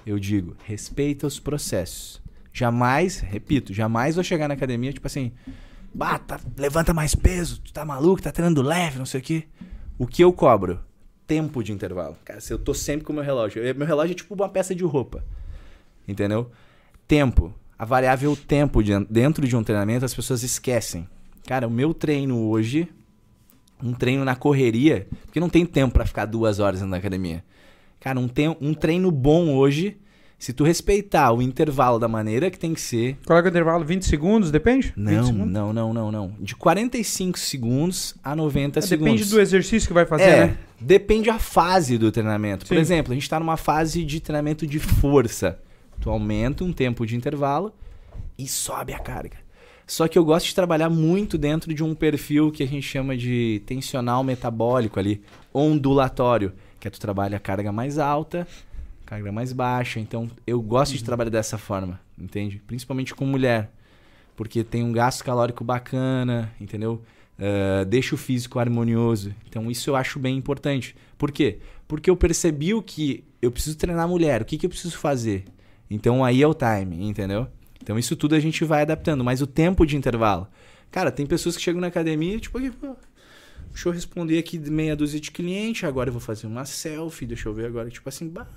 [0.05, 2.21] eu digo, respeita os processos.
[2.51, 5.31] Jamais, repito, jamais vou chegar na academia, tipo assim,
[5.93, 9.43] bata, levanta mais peso, tu tá maluco, tá treinando leve, não sei o quê.
[9.97, 10.79] O que eu cobro?
[11.27, 12.17] Tempo de intervalo.
[12.25, 13.61] Cara, se eu tô sempre com o meu relógio.
[13.63, 15.23] eu- Meu relógio é tipo uma peça de roupa.
[16.07, 16.51] Entendeu?
[17.07, 17.53] Tempo.
[17.77, 21.07] A variável tempo de- dentro de um treinamento as pessoas esquecem.
[21.49, 22.87] Cara, o meu treino hoje,
[23.83, 27.43] um treino na correria, porque não tem tempo pra ficar duas horas na academia.
[27.99, 28.29] Cara, um,
[28.61, 29.97] um treino bom hoje,
[30.37, 33.83] se tu respeitar o intervalo da maneira que tem que ser, é o intervalo?
[33.83, 34.51] 20 segundos?
[34.51, 34.93] Depende?
[34.95, 35.51] 20 não, segundos?
[35.51, 36.35] não, não, não, não.
[36.39, 39.13] De 45 segundos a 90 É, segundos.
[39.13, 40.57] Depende do exercício que vai fazer, é, né?
[40.79, 42.67] depende a fase do treinamento.
[42.67, 42.79] Por Sim.
[42.79, 45.57] exemplo, a gente está numa fase de treinamento de força.
[45.99, 47.73] Tu aumenta um tempo de intervalo
[48.37, 49.48] e sobe a carga.
[49.89, 53.17] Só que eu gosto de trabalhar muito dentro de um perfil que a gente chama
[53.17, 55.19] de tensional metabólico ali,
[55.51, 58.47] ondulatório, que é tu trabalha a carga mais alta,
[59.03, 59.99] carga mais baixa.
[59.99, 62.61] Então, eu gosto de trabalhar dessa forma, entende?
[62.67, 63.71] Principalmente com mulher,
[64.35, 67.01] porque tem um gasto calórico bacana, entendeu?
[67.39, 69.33] Ah, deixa o físico harmonioso.
[69.47, 70.95] Então, isso eu acho bem importante.
[71.17, 71.57] Por quê?
[71.87, 75.45] Porque eu percebi o que eu preciso treinar mulher, o que, que eu preciso fazer.
[75.89, 77.47] Então, aí é o time, entendeu?
[77.81, 80.47] Então, isso tudo a gente vai adaptando, mas o tempo de intervalo.
[80.91, 82.95] Cara, tem pessoas que chegam na academia, tipo, aqui, pô,
[83.71, 87.47] deixa eu responder aqui meia dúzia de cliente, agora eu vou fazer uma selfie, deixa
[87.47, 88.47] eu ver agora, tipo assim, bah.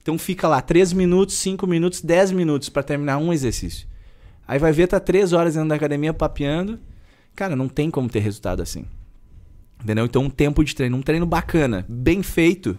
[0.00, 3.86] Então fica lá 3 minutos, 5 minutos, 10 minutos pra terminar um exercício.
[4.46, 6.80] Aí vai ver, tá 3 horas dentro da academia papeando.
[7.36, 8.86] Cara, não tem como ter resultado assim.
[9.82, 10.06] Entendeu?
[10.06, 12.78] Então um tempo de treino, um treino bacana, bem feito,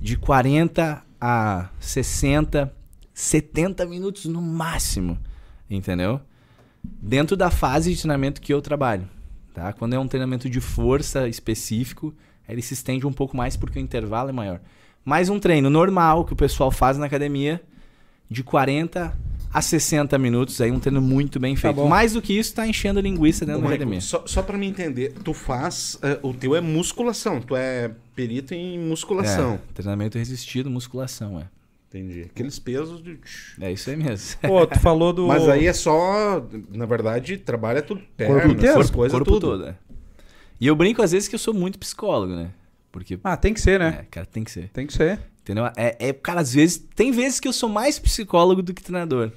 [0.00, 2.74] de 40 a 60,
[3.14, 5.18] 70 minutos no máximo.
[5.68, 6.20] Entendeu?
[6.82, 9.08] Dentro da fase de treinamento que eu trabalho.
[9.54, 9.72] Tá?
[9.72, 12.14] Quando é um treinamento de força específico,
[12.48, 14.60] ele se estende um pouco mais porque o intervalo é maior.
[15.04, 17.60] Mas um treino normal que o pessoal faz na academia,
[18.30, 19.16] de 40
[19.52, 21.74] a 60 minutos, aí um treino muito bem feito.
[21.74, 21.88] bom.
[21.88, 24.00] Mais do que isso, tá enchendo linguiça dentro Ô, da academia.
[24.00, 25.98] só, só pra me entender, tu faz.
[26.02, 29.54] eh, o teu é musculação, tu é perito em musculação.
[29.54, 31.48] É, treinamento resistido, musculação, é.
[31.92, 32.22] Entendi.
[32.22, 33.18] Aqueles pesos de.
[33.60, 34.38] É isso aí mesmo.
[34.46, 35.26] Pô, tu falou do...
[35.26, 36.40] Mas aí é só.
[36.72, 38.78] Na verdade, trabalha tudo perna, Corpo inteiro?
[38.78, 39.40] essas coisas, corpo tudo.
[39.40, 39.76] todo, é.
[40.60, 42.50] E eu brinco às vezes que eu sou muito psicólogo, né?
[42.92, 44.00] Porque, Ah, tem que ser, né?
[44.02, 44.68] é, cara, tem que ser.
[44.70, 45.18] Tem que ser.
[45.42, 45.64] Entendeu?
[45.76, 46.78] É, é, cara, às vezes.
[46.94, 49.32] Tem vezes que eu sou mais psicólogo do que treinador.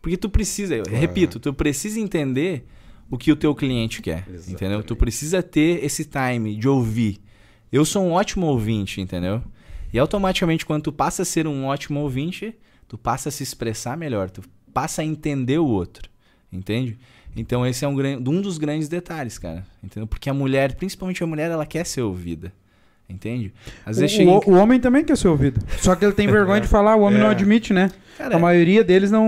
[0.00, 2.64] Porque tu precisa, eu repito, tu precisa entender
[3.10, 4.18] o que o teu cliente quer.
[4.28, 4.52] Exatamente.
[4.52, 4.82] Entendeu?
[4.84, 7.18] Tu precisa ter esse time de ouvir.
[7.72, 9.42] Eu sou um ótimo ouvinte, entendeu?
[9.92, 12.54] E automaticamente, quando tu passa a ser um ótimo ouvinte,
[12.86, 16.08] tu passa a se expressar melhor, tu passa a entender o outro.
[16.52, 16.98] Entende?
[17.36, 19.64] Então esse é um, um dos grandes detalhes, cara.
[19.82, 20.06] Entendeu?
[20.06, 22.52] Porque a mulher, principalmente a mulher, ela quer ser ouvida.
[23.10, 23.54] Entende?
[23.86, 25.60] Às vezes O, chega em o- o homem também quer ser ouvido.
[25.78, 27.22] Só que ele tem vergonha de falar, o homem É.
[27.22, 27.90] não admite, né?
[28.18, 29.26] Cara, a maioria deles não.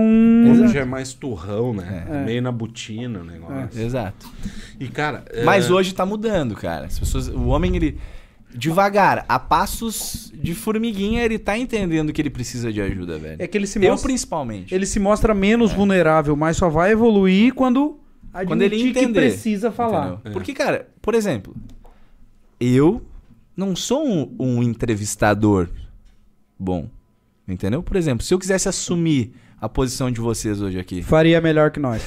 [0.65, 2.05] Hoje é mais turrão, né?
[2.07, 2.25] É.
[2.25, 3.81] Meio na botina o negócio.
[3.81, 4.29] Exato.
[4.79, 5.25] E, cara.
[5.43, 6.85] Mas é, hoje tá mudando, cara.
[6.85, 7.97] As pessoas, o homem, ele.
[8.53, 13.37] Devagar, a passos de formiguinha, ele tá entendendo que ele precisa de ajuda, velho.
[13.39, 14.73] É que ele se Eu, mostra, principalmente.
[14.75, 17.99] ele se mostra menos vulnerável, mas só vai evoluir quando
[18.45, 19.29] Quando ele que entender.
[19.29, 20.19] precisa falar.
[20.25, 20.29] É.
[20.31, 21.55] Porque, cara, por exemplo,
[22.59, 23.01] eu
[23.55, 25.69] não sou um, um entrevistador
[26.57, 26.89] bom.
[27.47, 27.81] Entendeu?
[27.83, 31.03] Por exemplo, se eu quisesse assumir a posição de vocês hoje aqui.
[31.03, 32.01] Faria melhor que nós.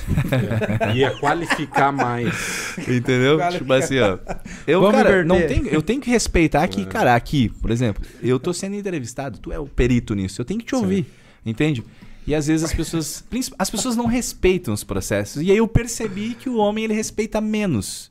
[0.95, 2.77] Ia qualificar mais.
[2.89, 3.39] Entendeu?
[3.39, 4.19] Cara, tipo assim, ó.
[4.67, 5.27] Eu, Vamos cara, inverter.
[5.27, 9.39] não tenho, eu tenho que respeitar que, cara, aqui, por exemplo, eu tô sendo entrevistado,
[9.39, 11.07] tu é o perito nisso, eu tenho que te ouvir,
[11.47, 11.85] entende?
[12.27, 13.23] E às vezes as pessoas,
[13.59, 15.43] as pessoas não respeitam os processos.
[15.43, 18.11] E aí eu percebi que o homem ele respeita menos.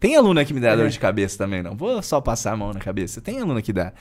[0.00, 0.76] Tem aluna que me dá É.
[0.76, 1.76] dor de cabeça também, não.
[1.76, 3.20] Vou só passar a mão na cabeça.
[3.20, 3.92] Tem aluna que dá.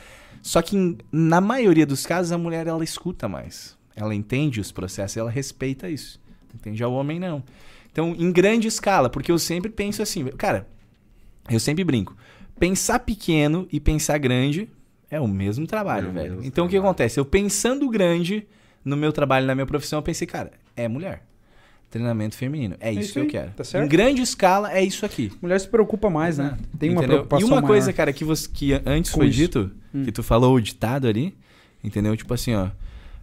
[0.44, 3.76] Só que na maioria dos casos a mulher ela escuta mais.
[3.98, 6.20] Ela entende os processos, ela respeita isso.
[6.54, 6.78] Entende?
[6.78, 7.44] Já o homem não.
[7.92, 10.68] Então, em grande escala, porque eu sempre penso assim, cara,
[11.50, 12.16] eu sempre brinco.
[12.60, 14.70] Pensar pequeno e pensar grande
[15.10, 16.30] é o mesmo trabalho, É o velho.
[16.36, 17.20] mesmo Então o que acontece?
[17.20, 18.48] Eu pensando grande
[18.86, 21.24] no meu trabalho, na minha profissão, eu pensei, cara, é mulher.
[21.90, 22.76] Treinamento feminino.
[22.82, 23.52] É isso, isso que eu quero.
[23.52, 23.86] tá certo.
[23.86, 25.32] Em grande escala, é isso aqui.
[25.42, 26.58] Mulher se preocupa mais, né?
[26.78, 27.08] Tem uma Entendeu?
[27.20, 27.68] preocupação E uma maior.
[27.68, 29.38] coisa, cara, que, você, que antes Com foi isso.
[29.38, 30.04] dito, Hum.
[30.04, 31.36] que tu falou o ditado ali,
[31.84, 32.16] entendeu?
[32.18, 32.68] Tipo assim, ó.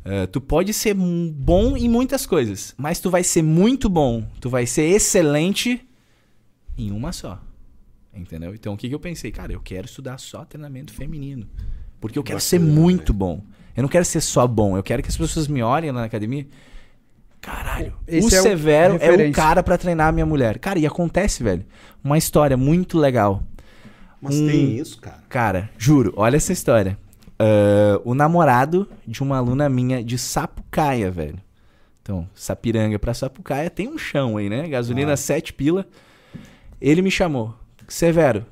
[0.04, 4.50] Eh, tu pode ser bom em muitas coisas, mas tu vai ser muito bom, tu
[4.50, 5.80] vai ser excelente
[6.76, 7.40] em uma só.
[8.14, 8.54] Entendeu?
[8.54, 9.32] Então o que, que eu pensei?
[9.32, 11.46] Cara, eu quero estudar só treinamento feminino.
[12.00, 13.18] Porque eu quero ser Bacana, muito né?
[13.18, 13.42] bom.
[13.76, 16.06] Eu não quero ser só bom, eu quero que as pessoas me olhem lá na
[16.06, 16.46] academia.
[17.40, 20.58] Caralho, Esse o é o Severo é o cara pra treinar a minha mulher.
[20.58, 21.64] Cara, e acontece, velho.
[22.02, 23.42] Uma história muito legal.
[24.20, 25.22] Mas um- tem isso, cara.
[25.28, 26.96] Cara, juro, olha essa história.
[27.38, 31.38] Ah, o namorado de uma aluna minha de Sapucaia, velho.
[32.02, 34.68] Então, Sapiranga pra Sapucaia tem um chão aí, né?
[34.68, 35.16] Gasolina Claro.
[35.20, 35.86] 7 pila.
[36.80, 37.54] Ele me chamou.
[37.88, 38.44] Severo,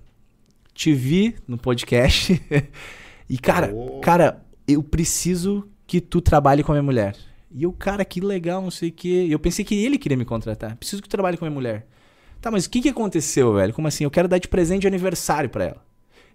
[0.75, 2.41] te vi no podcast.
[3.29, 4.01] e, cara, Oh.
[4.01, 7.15] cara, eu preciso que tu trabalhe com a minha mulher.
[7.55, 9.27] E eu, cara, que legal, não sei o quê.
[9.29, 10.75] Eu pensei que ele queria me contratar.
[10.77, 11.87] Preciso que tu trabalhe com a minha mulher.
[12.41, 13.75] Tá, mas o que que aconteceu, velho?
[13.75, 14.05] Como assim?
[14.05, 15.85] Eu quero dar de presente de aniversário pra ela.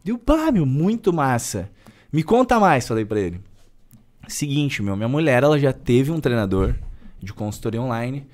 [0.03, 1.69] Deu, pá, meu, muito massa.
[2.11, 3.41] Me conta mais, falei pra ele.
[4.27, 6.75] Seguinte, meu, minha mulher, ela já teve um treinador
[7.21, 8.25] de consultoria online.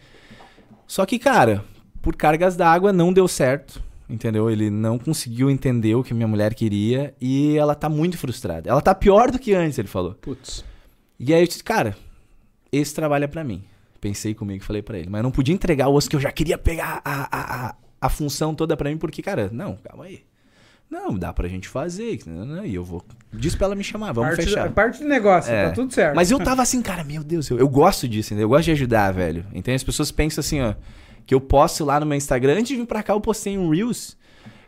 [0.88, 1.64] Só que, cara,
[2.02, 4.50] por cargas d'água não deu certo, entendeu?
[4.50, 8.70] Ele não conseguiu entender o que minha mulher queria e ela tá muito frustrada.
[8.70, 10.14] Ela tá pior do que antes, ele falou.
[10.16, 10.64] Putz.
[11.20, 11.96] E aí eu disse, cara,
[12.72, 13.64] esse trabalho é pra mim.
[14.02, 15.10] Pensei comigo e falei pra ele.
[15.10, 17.76] Mas eu não podia entregar o osso que eu já queria pegar a, a, a,
[18.02, 20.24] a função toda pra mim, porque, cara, não, calma aí.
[20.94, 22.20] Não, dá pra gente fazer.
[22.26, 23.04] né, E eu vou.
[23.34, 24.70] Diz pra ela me chamar, vamos parte, fechar.
[24.72, 25.66] parte do negócio, É.
[25.70, 26.16] tá tudo certo.
[26.16, 28.46] Mas eu tava assim, cara, meu Deus, eu, eu gosto disso, entendeu?
[28.46, 29.44] Eu gosto de ajudar, velho.
[29.54, 29.76] Entende?
[29.78, 30.76] As pessoas pensam assim, ó,
[31.26, 32.54] que eu posto lá no meu Instagram.
[32.54, 34.16] Antes de vir pra cá, eu postei um Reels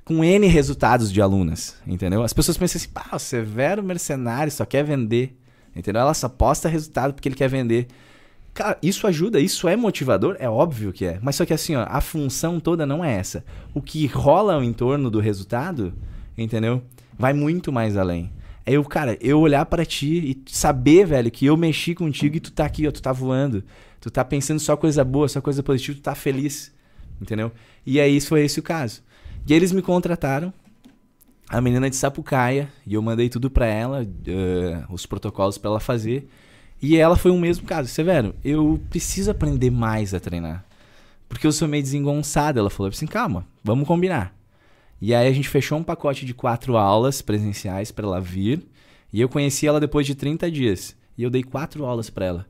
[0.04, 2.24] com N resultados de alunas, entendeu?
[2.24, 5.38] As pessoas pensam assim, pá, o Severo mercenário só quer vender,
[5.76, 6.02] entendeu?
[6.02, 7.88] Ela só posta resultado porque ele quer vender.
[8.54, 10.38] Cara, isso ajuda, isso é motivador?
[10.40, 11.20] É óbvio que é.
[11.22, 13.44] Mas só que assim, ó, a função toda não é essa.
[13.74, 15.94] O que rola ao entorno do resultado,
[16.38, 16.82] entendeu?
[17.18, 18.32] Vai muito mais além.
[18.66, 22.40] É eu, cara, eu olhar pra ti e saber, velho, que eu mexi contigo e
[22.40, 23.64] tu tá aqui, ó, tu tá voando.
[24.02, 26.74] Tu tá pensando só coisa boa, só coisa positiva, tu tá feliz.
[27.22, 27.52] Entendeu?
[27.86, 29.04] E aí foi esse o caso.
[29.48, 30.52] E eles me contrataram,
[31.48, 35.80] a menina de Sapucaia, e eu mandei tudo pra ela, eh, os protocolos pra ela
[35.80, 36.28] fazer.
[36.82, 37.88] E ela foi o mesmo caso.
[37.88, 40.66] Severo, eu preciso aprender mais a treinar.
[41.30, 42.60] Porque eu sou meio desengonçado.
[42.60, 44.36] Ela falou assim: calma, vamos combinar.
[45.06, 48.66] E aí a gente fechou um pacote de quatro aulas presenciais pra ela vir.
[49.14, 50.98] E eu conheci ela depois de 30 dias.
[51.16, 52.48] E eu dei quatro aulas pra ela.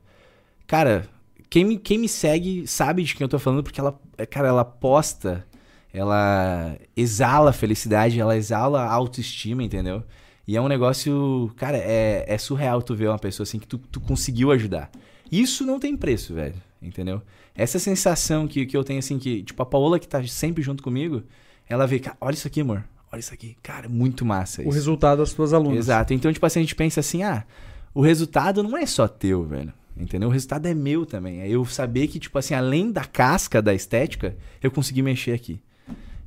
[0.66, 1.06] Cara,
[1.50, 4.00] quem me, quem me segue sabe de quem eu tô falando, porque ela,
[4.30, 5.46] cara, ela posta,
[5.92, 10.02] ela exala felicidade, ela exala autoestima, entendeu?
[10.48, 13.76] E é um negócio, cara, é, é surreal tu ver uma pessoa assim que tu,
[13.76, 14.90] tu conseguiu ajudar.
[15.30, 17.20] Isso não tem preço, velho, entendeu?
[17.54, 20.82] Essa sensação que, que eu tenho assim, que, tipo, a Paola que tá sempre junto
[20.82, 21.22] comigo,
[21.68, 23.56] ela vê, cara, olha isso aqui, amor, olha isso aqui.
[23.62, 24.70] Cara, muito massa O isso.
[24.72, 25.78] resultado das tuas alunas.
[25.78, 26.12] Exato.
[26.14, 27.44] Então, tipo assim, a gente pensa assim, ah,
[27.94, 29.72] o resultado não é só teu, velho.
[29.98, 30.28] Entendeu?
[30.28, 31.40] O resultado é meu também.
[31.40, 35.58] É eu saber que, tipo assim, além da casca da estética, eu consegui mexer aqui.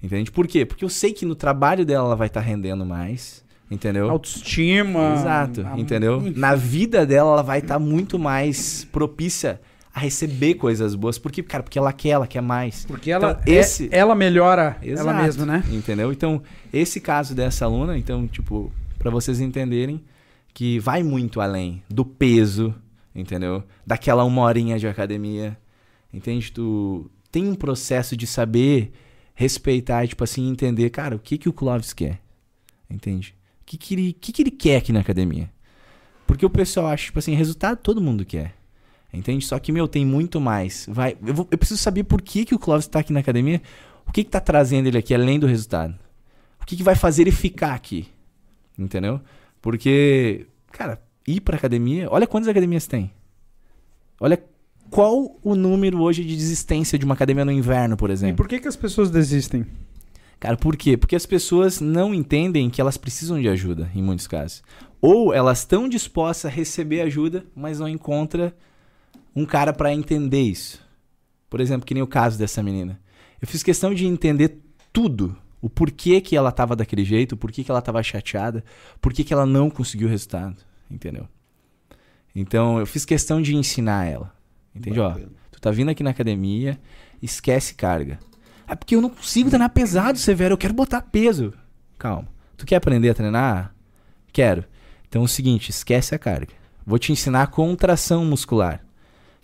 [0.02, 0.32] Entende?
[0.32, 0.66] Por quê?
[0.66, 3.44] Porque eu sei que no trabalho dela ela vai estar rendendo mais.
[3.70, 4.10] Entendeu?
[4.10, 5.14] Autoestima.
[5.14, 6.18] Exato, a- entendeu?
[6.18, 6.40] Enfim.
[6.40, 9.62] Na vida dela, ela vai estar muito mais propícia
[9.94, 11.18] a receber coisas boas.
[11.18, 11.42] Por quê?
[11.44, 12.86] Cara, porque ela quer, ela quer mais.
[12.86, 15.64] Porque ela, Então, é- esse- ela melhora Exato, ela mesma, né?
[15.72, 16.12] Entendeu?
[16.12, 20.04] Então, esse caso dessa aluna, então, tipo, pra vocês entenderem
[20.54, 22.74] que vai muito além do peso,
[23.16, 23.64] entendeu?
[23.86, 25.58] Daquela uma horinha de academia.
[26.14, 26.52] Entende?
[26.52, 28.92] Tu tem um processo de saber
[29.36, 32.20] respeitar, tipo assim, entender, cara, o que que o Clóvis quer?
[32.90, 33.36] Entende?
[33.62, 35.50] O que que ele, que que ele quer aqui na academia?
[36.28, 38.54] Porque o pessoal acha, tipo assim, resultado todo mundo quer.
[39.12, 39.44] Entende?
[39.46, 40.86] Só que, meu, tem muito mais.
[40.90, 43.62] Vai, eu, vou- eu preciso saber por que, que o Clóvis tá aqui na academia.
[44.08, 45.96] O que que tá trazendo ele aqui, além do resultado?
[46.62, 48.08] O que que vai fazer ele ficar aqui?
[48.78, 49.20] Entendeu?
[49.62, 52.08] Porque, cara, ir pra academia...
[52.12, 53.12] Olha quantas academias tem.
[54.20, 54.42] Olha
[54.90, 58.38] qual o número hoje de desistência de uma academia no inverno, por E exemplo.
[58.38, 59.66] por que, que as pessoas desistem?
[60.40, 60.96] Cara, por quê?
[60.96, 64.64] Porque as pessoas não entendem que elas precisam de ajuda, em muitos casos.
[65.02, 68.56] Ou elas estão dispostas a receber ajuda, mas não encontra
[69.36, 70.82] um cara pra entender isso.
[71.50, 73.00] Por exemplo, que nem o caso dessa menina.
[73.42, 74.60] Eu fiz questão de entender
[74.92, 75.36] tudo.
[75.62, 78.64] O porquê que ela tava daquele jeito, o porquê que ela tava chateada,
[79.02, 80.58] por que ela não conseguiu o resultado,
[80.90, 81.28] entendeu?
[82.34, 84.34] Então, eu fiz questão de ensinar ela.
[84.74, 85.00] Entende?
[85.00, 85.16] Ó.
[85.52, 86.80] Tu tá vindo aqui na academia,
[87.22, 88.20] esquece carga.
[88.68, 90.54] É porque eu não consigo treinar pesado, Severo.
[90.54, 91.54] Eu quero botar peso.
[91.98, 92.28] Calma.
[92.56, 93.76] Tu quer aprender a treinar?
[94.32, 94.64] Quero.
[95.08, 96.54] Então é o seguinte, esquece a carga.
[96.86, 98.86] Vou te ensinar a contração muscular.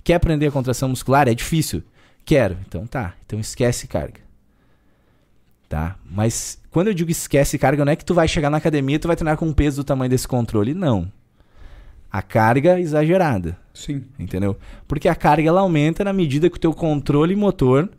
[0.06, 1.28] Quer aprender a contração muscular?
[1.28, 1.82] É difícil.
[2.24, 2.56] Quero.
[2.68, 3.16] Então tá.
[3.26, 4.22] Então esquece carga.
[5.68, 5.96] Tá?
[6.10, 9.00] Mas quando eu digo esquece carga, não é que tu vai chegar na academia e
[9.00, 10.76] tu vai treinar com um peso do tamanho desse controle.
[10.76, 11.12] Não.
[12.12, 13.58] A carga exagerada.
[13.74, 14.04] Sim.
[14.20, 14.56] Entendeu?
[14.88, 17.90] Porque a carga ela aumenta na medida que o teu controle motor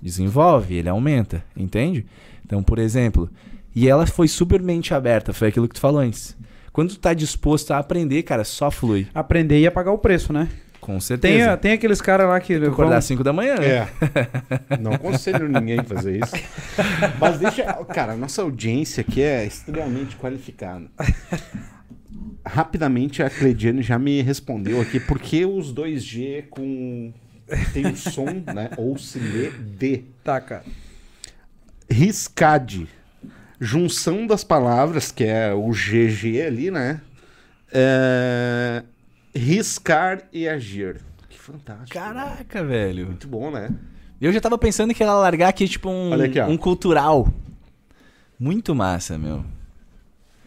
[0.00, 2.04] desenvolve, ele aumenta, entende?
[2.44, 3.30] Então, por exemplo,
[3.74, 6.36] e ela foi super mente aberta, foi aquilo que tu falou antes.
[6.70, 9.08] Quando tu tá disposto a aprender, cara, só flui.
[9.14, 10.50] Aprender e a pagar o preço, né?
[10.86, 11.56] Com Tem, certeza.
[11.56, 12.54] tem aqueles caras lá que.
[12.54, 13.66] Acordar vão- às 5 da manhã, né?
[14.70, 14.76] É.
[14.80, 16.32] Não aconselho ninguém a fazer isso.
[17.18, 17.64] Mas deixa.
[17.92, 20.86] Cara, a nossa audiência aqui é extremamente qualificada.
[22.46, 27.12] Rapidamente a Cleidiane já me respondeu aqui por que os 2G com.
[27.72, 28.70] Tem o som, né?
[28.76, 30.04] Ou se lê D.
[30.22, 30.62] Tá, cara.
[31.90, 32.86] Riscade.
[33.60, 37.00] Junção das palavras, que é o GG ali, né?
[37.72, 38.82] É,
[39.36, 41.00] Riscar e agir.
[41.28, 41.98] Que fantástico.
[41.98, 42.04] né?
[42.04, 43.06] Caraca, velho.
[43.06, 43.70] Muito bom, né?
[44.20, 47.28] Eu já tava pensando que ela largar aqui, tipo, um, aqui, um cultural.
[48.38, 49.44] Muito massa, meu.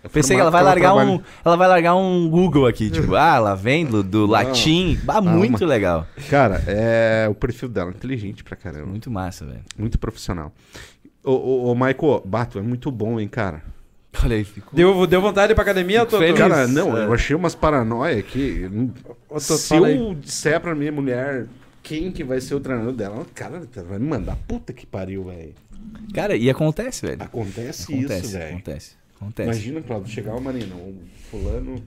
[0.04, 1.22] Eu Pensei que ela vai largar um.
[1.44, 4.98] Ela vai largar um Google aqui, tipo, ah, ela vem do, do latim.
[5.04, 6.08] Bah, muito legal.
[6.30, 8.86] Cara, é o perfil dela, inteligente pra caramba.
[8.86, 9.62] Muito massa, velho.
[9.78, 10.54] Muito profissional.
[11.24, 13.62] Ô, ô, ô Michael, Bato, é muito bom, hein, cara?
[14.24, 14.72] Olha aí, ficou.
[14.74, 16.34] Deu, deu vontade pra academia, Toto?
[16.36, 17.05] Cara, não, é.
[17.05, 18.70] eu achei umas paranoia aqui.
[19.30, 19.97] Ô, Toto, Se fala aí.
[19.97, 21.45] eu disser pra minha mulher
[21.84, 25.24] quem que vai ser o treinador dela, cara, ela vai me mandar puta que pariu,
[25.26, 25.53] velho.
[26.14, 27.22] Cara, e acontece, velho.
[27.24, 28.49] Acontece, Acontece, isso, velho.
[28.55, 28.91] acontece.
[29.16, 29.49] Acontece.
[29.49, 30.95] Imagina, Claudio, chegar o Marina, o
[31.30, 31.82] fulano.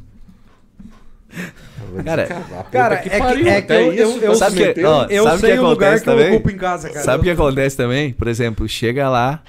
[2.05, 4.57] Cara, "Puta Cara, que é que, pariu, é que até eu, eu, isso eu, Sabe
[4.57, 6.33] que- meteu." ó, eu Sabe sei que o lugar que eu também?
[6.35, 7.05] ocupo em casa, cara.
[7.05, 8.13] Sabe o que acontece também?
[8.13, 9.43] Por exemplo, chega lá.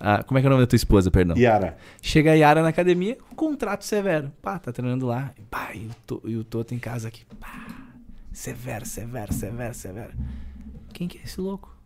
[0.00, 1.36] A- como é que é o nome da tua esposa, perdão?
[1.36, 4.32] Yara, Chega a Yara na academia, contrato severo.
[4.42, 5.32] Pá, tá treinando lá.
[5.50, 7.24] Pá, e o, to, e o Toto em casa aqui.
[7.40, 7.66] Pá,
[8.32, 10.12] severo, severo, severo, severo.
[10.92, 11.76] Quem que é esse louco?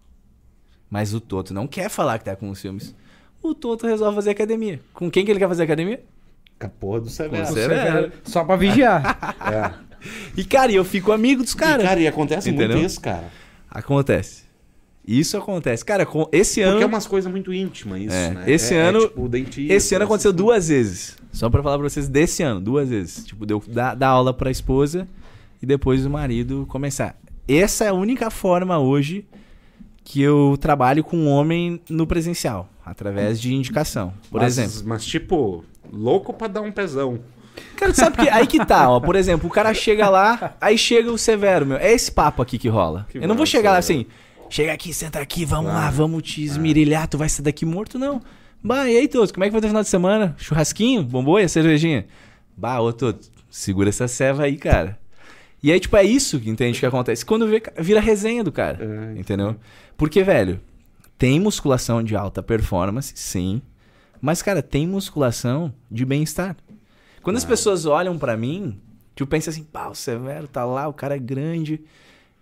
[0.90, 2.94] Mas o Toto não quer falar que tá com os filmes.
[3.42, 4.80] O Toto resolve fazer academia.
[4.92, 6.02] Com quem que ele quer fazer academia?
[6.60, 7.44] com a porra do Severo.
[7.44, 8.12] Com o Severo.
[8.22, 9.34] Só pra vigiar.
[9.52, 9.74] É.
[10.36, 11.84] E, cara, e eu fico amigo dos E, caras.
[11.84, 12.76] cara, e acontece Entendeu?
[12.76, 13.24] muito isso, cara.
[13.68, 14.44] Acontece.
[15.06, 15.84] Isso acontece.
[15.84, 16.72] Cara, com esse ano.
[16.72, 18.44] Porque é umas coisas muito íntimas isso, É, né?
[18.46, 21.16] esse É- é ano- tipo o dentista, Esse ano aconteceu essas duas vezes.
[21.32, 23.24] Só pra falar pra vocês desse ano, duas vezes.
[23.24, 25.08] Tipo, deu dar, dar aula pra esposa
[25.60, 27.16] e depois o marido começar.
[27.48, 29.26] Essa é a única forma hoje
[30.04, 34.12] que eu trabalho com um homem no presencial, através de indicação.
[34.30, 34.82] Por Mas- exemplo.
[34.88, 37.18] Mas, tipo, louco pra dar um pezão.
[37.76, 39.00] Cara, tu sabe que aí que tá, ó.
[39.00, 41.76] Por exemplo, o cara chega lá, aí chega o Severo, meu.
[41.76, 43.06] É esse papo aqui que rola.
[43.10, 44.06] Que eu não vou chegar lá assim,
[44.52, 45.84] chega aqui, senta aqui, vamos Claro.
[45.86, 48.20] lá, vamos te esmirilhar, tu vai sair daqui morto, não.
[48.62, 50.36] Bah, e aí, Toto, como é que vai ter final de semana?
[50.38, 51.02] Churrasquinho?
[51.02, 51.48] Bomboia?
[51.48, 52.06] Cervejinha?
[52.56, 54.98] Bah, ô, Toto, segura essa ceva aí, cara.
[55.62, 57.24] E aí, tipo, é isso que entende que acontece.
[57.24, 58.78] Quando vê, vira resenha do cara.
[58.84, 59.56] É, entendeu?
[59.96, 60.60] Porque, velho,
[61.16, 63.62] tem musculação de alta performance, sim.
[64.20, 66.56] Mas, cara, tem musculação de bem-estar.
[67.22, 68.78] Quando as pessoas olham pra mim,
[69.16, 71.80] tipo, pensa assim, pá, o Severo tá lá, o cara é grande,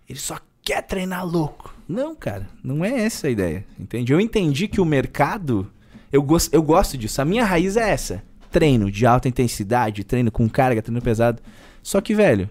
[0.09, 1.73] ele só quer treinar louco.
[1.87, 4.13] Não, cara, não é essa a ideia, entende?
[4.13, 5.69] Eu entendi que o mercado,
[6.11, 8.23] eu, gos- eu gosto disso, a minha raiz é essa.
[8.49, 11.41] Treino de alta intensidade, treino com carga, treino pesado.
[11.83, 12.49] Só que, velho,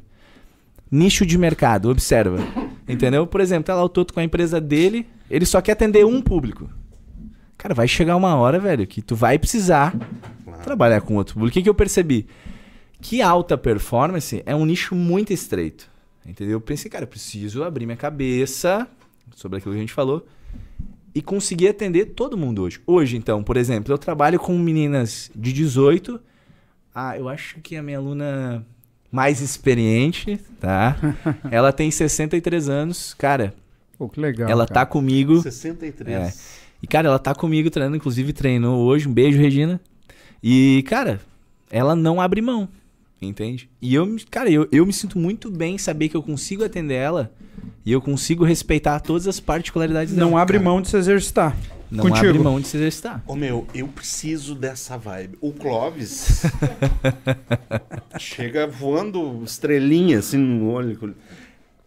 [0.90, 2.38] nicho de mercado, observa.
[2.88, 3.26] Entendeu?
[3.26, 6.20] Por exemplo, tá lá o Toto com a empresa dele, ele só quer atender um
[6.20, 6.68] público.
[7.56, 9.94] Cara, vai chegar uma hora, velho, que tu vai precisar
[10.44, 10.62] Claro.
[10.62, 11.50] trabalhar com outro público.
[11.50, 12.26] O que, que eu percebi?
[13.00, 15.89] Que alta performance é um nicho muito estreito.
[16.30, 16.52] Entendeu?
[16.52, 18.86] Eu pensei, cara, eu preciso abrir minha cabeça
[19.34, 20.24] sobre aquilo que a gente falou
[21.12, 22.80] e conseguir atender todo mundo hoje.
[22.86, 26.20] Hoje, então, por exemplo, eu trabalho com meninas de 18.
[26.94, 28.64] Ah, eu acho que a minha aluna
[29.10, 30.96] mais experiente, tá?
[31.50, 33.12] Ela tem 63 anos.
[33.14, 33.52] Cara,
[33.98, 34.48] Pô, que legal.
[34.48, 34.80] ela cara.
[34.80, 35.42] tá comigo.
[35.42, 36.60] 63.
[36.82, 39.08] E, cara, ela tá comigo treinando, inclusive treinou hoje.
[39.08, 39.80] Um beijo, Regina.
[40.42, 41.20] E, cara,
[41.70, 42.68] ela não abre mão,
[43.20, 43.68] entende?
[43.80, 46.94] E eu, me- cara, eu, eu me sinto muito bem saber que eu consigo atender
[46.94, 47.32] ela
[47.84, 50.42] e eu consigo respeitar todas as particularidades Não dela.
[50.42, 51.56] abre mão de se exercitar.
[51.90, 52.28] Não Contigo.
[52.28, 53.22] abre mão de se exercitar.
[53.26, 55.36] Ô meu, eu preciso dessa vibe.
[55.40, 56.42] O Clóvis
[58.18, 61.14] chega voando estrelinha assim no olho.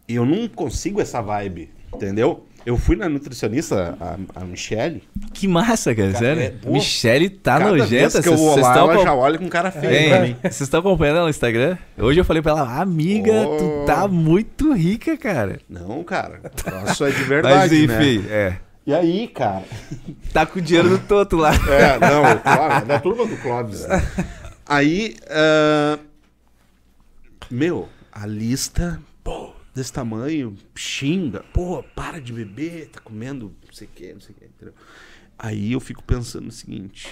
[0.07, 2.45] E eu não consigo essa vibe, entendeu?
[2.65, 5.03] Eu fui na nutricionista, a, a Michelle.
[5.33, 6.41] Que massa, cara, sério.
[6.43, 8.09] é, pô, Michelle tá cada nojenta.
[8.09, 10.27] vez que eu vou lá, ela com- já olha com cara feio pra mim.
[10.29, 10.37] Hein?
[10.43, 11.77] Vocês estão acompanhando ela no Instagram?
[11.97, 13.57] Hoje eu falei pra ela, amiga, Oh.
[13.57, 15.59] tu tá muito rica, cara.
[15.69, 16.39] Não, cara.
[16.89, 17.77] Isso é de verdade, Mas né?
[18.13, 18.57] enfim, é.
[18.87, 19.63] E aí, cara?
[20.31, 21.51] Tá com o dinheiro do Toto lá.
[21.53, 23.87] É, não, o Clóvis, é da turma do Clóvis.
[23.87, 24.03] né?
[24.65, 25.99] Aí, ah,
[27.51, 33.87] meu, a lista, pô, desse tamanho, xinga, pô, para de beber, tá comendo não sei
[33.87, 34.73] o que, não sei o que, entendeu?
[35.37, 37.07] Aí eu fico pensando o seguinte,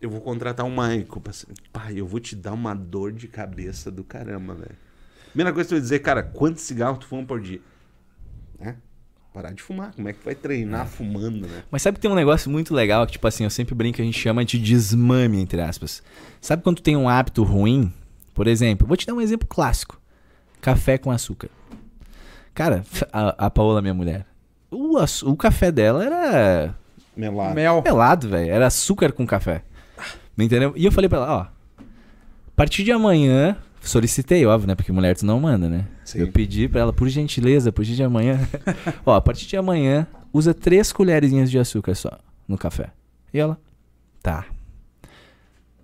[0.00, 3.90] eu vou contratar um Michael, ser- pai, eu vou te dar uma dor de cabeça
[3.90, 4.76] do caramba, velho.
[5.30, 7.60] Primeira coisa que eu vou dizer, cara, quantos cigarros tu fuma por dia?
[8.58, 8.76] Né?
[9.34, 11.62] Parar de fumar, como é que vai treinar fumando, né?
[11.70, 14.02] Mas sabe que tem um negócio muito legal que, tipo assim, eu sempre brinco que
[14.02, 16.02] a gente chama de desmame, entre aspas.
[16.40, 17.92] Sabe quando tu tem um hábito ruim?
[18.32, 20.00] Por exemplo, vou te dar um exemplo clássico:
[20.62, 21.50] café com açúcar.
[22.56, 22.82] Cara,
[23.12, 24.26] a, a Paola, minha mulher,
[24.70, 26.74] o, o café dela era
[27.16, 27.54] Melado.
[27.54, 27.82] Mel.
[27.82, 28.50] pelado, velho.
[28.50, 29.62] Era açúcar com café.
[30.38, 30.74] Entendeu?
[30.76, 31.40] E eu falei pra ela, ó.
[31.40, 33.56] A partir de amanhã.
[33.80, 34.74] Solicitei, óbvio, né?
[34.74, 35.86] Porque mulher tu não manda, né?
[36.04, 36.18] Sim.
[36.18, 38.40] Eu pedi pra ela, por gentileza, a partir de amanhã.
[39.06, 42.90] ó, a partir de amanhã, usa três colherzinhas de açúcar só no café.
[43.32, 43.58] E ela,
[44.22, 44.46] tá.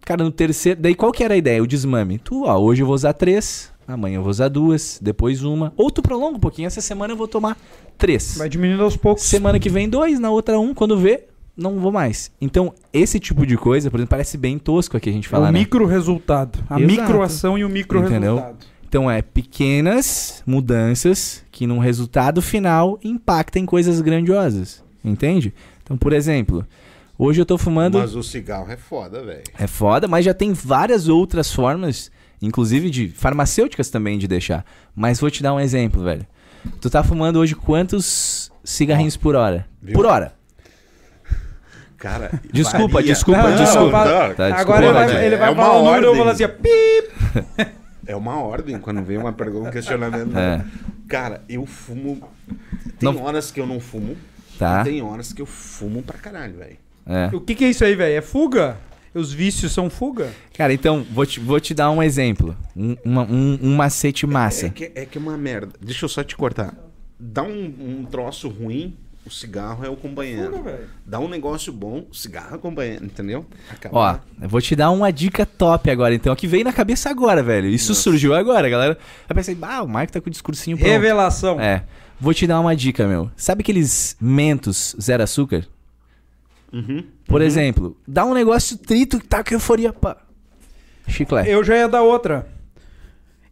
[0.04, 0.80] Cara, no terceiro.
[0.80, 1.62] Daí qual que era a ideia?
[1.62, 2.18] O desmame.
[2.18, 5.72] Tu, ó, hoje eu vou usar três, amanhã eu vou usar duas, depois uma.
[5.76, 7.56] Ou tu prolonga um pouquinho, essa semana eu vou tomar
[7.98, 8.36] três.
[8.36, 9.24] Vai diminuindo aos poucos.
[9.24, 11.24] Semana que vem dois, na outra um, quando vê,
[11.56, 12.30] não vou mais.
[12.40, 15.48] Então, esse tipo de coisa, por exemplo, parece bem tosco aqui a gente É falar,
[15.48, 15.58] o né?
[15.58, 16.58] micro resultado.
[16.68, 17.00] A Exato.
[17.02, 18.36] microação e o micro Entendeu?
[18.36, 18.66] resultado.
[18.88, 24.82] Então, é pequenas mudanças que num resultado final impactam em coisas grandiosas.
[25.04, 25.52] Entende?
[25.82, 26.66] Então, por exemplo,
[27.18, 27.98] hoje eu tô fumando.
[27.98, 29.42] Mas o cigarro é foda, velho.
[29.58, 32.10] É foda, mas já tem várias outras formas,
[32.42, 34.64] inclusive de farmacêuticas também, de deixar.
[34.94, 36.26] Mas vou te dar um exemplo, velho.
[36.80, 39.66] Tu tá fumando hoje quantos cigarrinhos por hora?
[39.80, 39.94] Viu?
[39.94, 40.34] Por hora.
[41.98, 43.12] Cara, Desculpa, varia.
[43.12, 44.04] desculpa, Não, desculpa.
[44.04, 45.24] não, Tá, Agora ele desculpa, vai, velho.
[45.24, 46.36] ele vai É uma falar o número e eu vou ordem.
[46.36, 47.70] falar assim, ó, pi.
[48.04, 50.36] É uma ordem quando vem uma pergunta, um questionamento.
[50.36, 50.64] É.
[51.08, 52.20] Cara, eu fumo.
[52.98, 54.16] Tem Não- horas que eu não fumo.
[54.58, 54.80] Tá.
[54.80, 56.76] E tem horas que eu fumo pra caralho, velho.
[57.06, 57.30] É.
[57.32, 58.16] O que, que é isso aí, velho?
[58.16, 58.76] É fuga?
[59.14, 60.30] Os vícios são fuga?
[60.56, 62.56] Cara, então, vou te, vou te dar um exemplo.
[62.76, 64.66] Um, uma- um- um macete massa.
[64.66, 65.72] É que, é que é uma merda.
[65.80, 66.74] Deixa eu só te cortar.
[67.20, 70.56] Dá um, um troço ruim, o cigarro é o companheiro.
[70.56, 70.88] Fuga.
[71.06, 73.46] Dá um negócio bom, o cigarro é o companheiro, entendeu?
[73.92, 74.24] Ó, Acaba.
[74.40, 77.68] eu vou te dar uma dica top agora, então, que veio na cabeça agora, velho.
[77.68, 78.02] Isso Nossa.
[78.02, 78.98] surgiu agora, galera.
[79.28, 80.90] Eu pensei, ah, o Marco tá com o discursinho pronto.
[80.90, 81.60] Revelação.
[81.60, 81.84] É.
[82.20, 83.30] Vou te dar uma dica, meu.
[83.36, 85.66] Sabe aqueles mentos zero açúcar?
[86.72, 87.04] Uhum.
[87.26, 89.92] Por exemplo, dá um negócio trito que tá com euforia.
[89.92, 90.16] Pá.
[91.06, 91.50] Chiclete.
[91.50, 92.46] Eu já ia dar outra.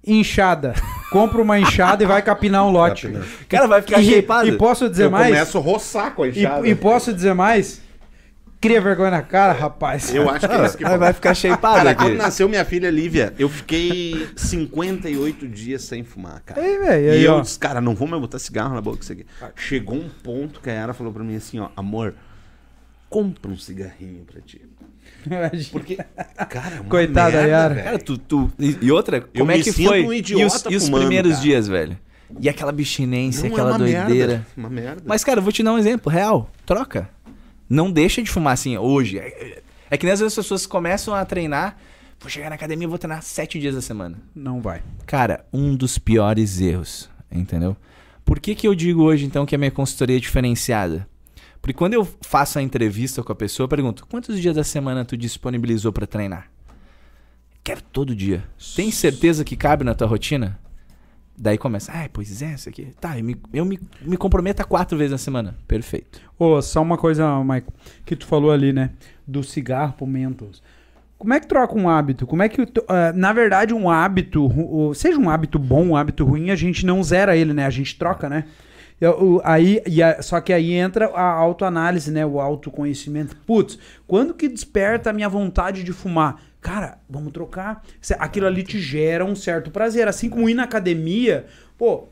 [0.07, 0.75] Inchada.
[1.11, 3.07] Compra uma enxada e vai capinar um lote.
[3.07, 3.27] Capinar.
[3.49, 4.49] Cara, vai ficar shapeado.
[4.49, 5.29] e posso dizer eu mais?
[5.29, 6.67] começo a roçar com a enxada.
[6.67, 7.83] E, e posso dizer mais?
[8.61, 10.15] Cria vergonha na cara, rapaz.
[10.15, 12.03] Eu acho que é isso que vai ficar shapeado Cara, aqui.
[12.03, 16.61] quando nasceu minha filha Lívia, eu fiquei 58 dias sem fumar, cara.
[16.61, 17.05] Aí, velho.
[17.07, 17.41] E Aí, eu ó.
[17.41, 19.25] disse, cara, não vou mais botar cigarro na boca isso aqui.
[19.57, 22.15] Chegou um ponto que a Yara falou pra mim assim, ó, amor,
[23.11, 24.63] compra um cigarrinho pra ti.
[25.71, 25.97] Porque,
[26.49, 27.75] cara, é uma Coitada, merda, Yara.
[27.75, 27.85] velho.
[27.85, 30.03] Cara, tu, tu- e, e outra, como é me que foi?
[30.07, 31.43] um e idiota os, e os fumando, primeiros cara.
[31.43, 31.99] dias, velho?
[32.41, 34.09] E aquela abstinência, Não, é aquela uma doideira.
[34.33, 35.03] Merda, uma merda.
[35.05, 36.49] Mas, cara, eu vou te dar um exemplo real.
[36.65, 37.11] Troca.
[37.69, 39.19] Não deixa de fumar assim hoje.
[39.19, 41.77] É, é- é que nem às vezes as pessoas começam a treinar.
[42.21, 44.17] Vou chegar na academia e vou treinar sete dias da semana.
[44.35, 44.83] Não vai.
[45.07, 47.77] Cara, um dos piores erros, entendeu?
[48.25, 51.09] Por que, que eu digo hoje, então, que a minha consultoria é diferenciada?
[51.61, 55.05] Porque quando eu faço a entrevista com a pessoa, eu pergunto: quantos dias da semana
[55.05, 56.51] tu disponibilizou pra treinar?
[57.63, 58.45] Quero todo dia.
[58.75, 60.59] Tem certeza que cabe na tua rotina?
[61.37, 62.89] Daí começa, ah, pois é, isso aqui.
[63.01, 65.57] Tá, eu me, eu me, me comprometo a quatro vezes na semana.
[65.67, 66.21] Perfeito.
[66.39, 67.73] Ô, só uma coisa, Michael,
[68.05, 68.91] que tu falou ali, né?
[69.27, 70.63] Do cigarro pro Mentos.
[71.17, 72.27] Como é que troca um hábito?
[72.27, 72.61] Como é que.
[72.89, 76.85] ah, na verdade, um hábito, o- seja um hábito bom, um hábito ruim, a gente
[76.85, 77.65] não zera ele, né?
[77.67, 78.45] A gente troca, né?
[79.01, 82.25] Eu- aí, e a- só que aí entra a autoanálise, né?
[82.27, 83.35] O autoconhecimento.
[83.47, 86.43] Putz, quando que desperta a minha vontade de fumar?
[86.61, 87.83] Cara, vamos trocar.
[88.19, 90.07] Aquilo ali te gera um certo prazer.
[90.07, 91.47] Assim como ir na academia,
[91.79, 92.09] pô,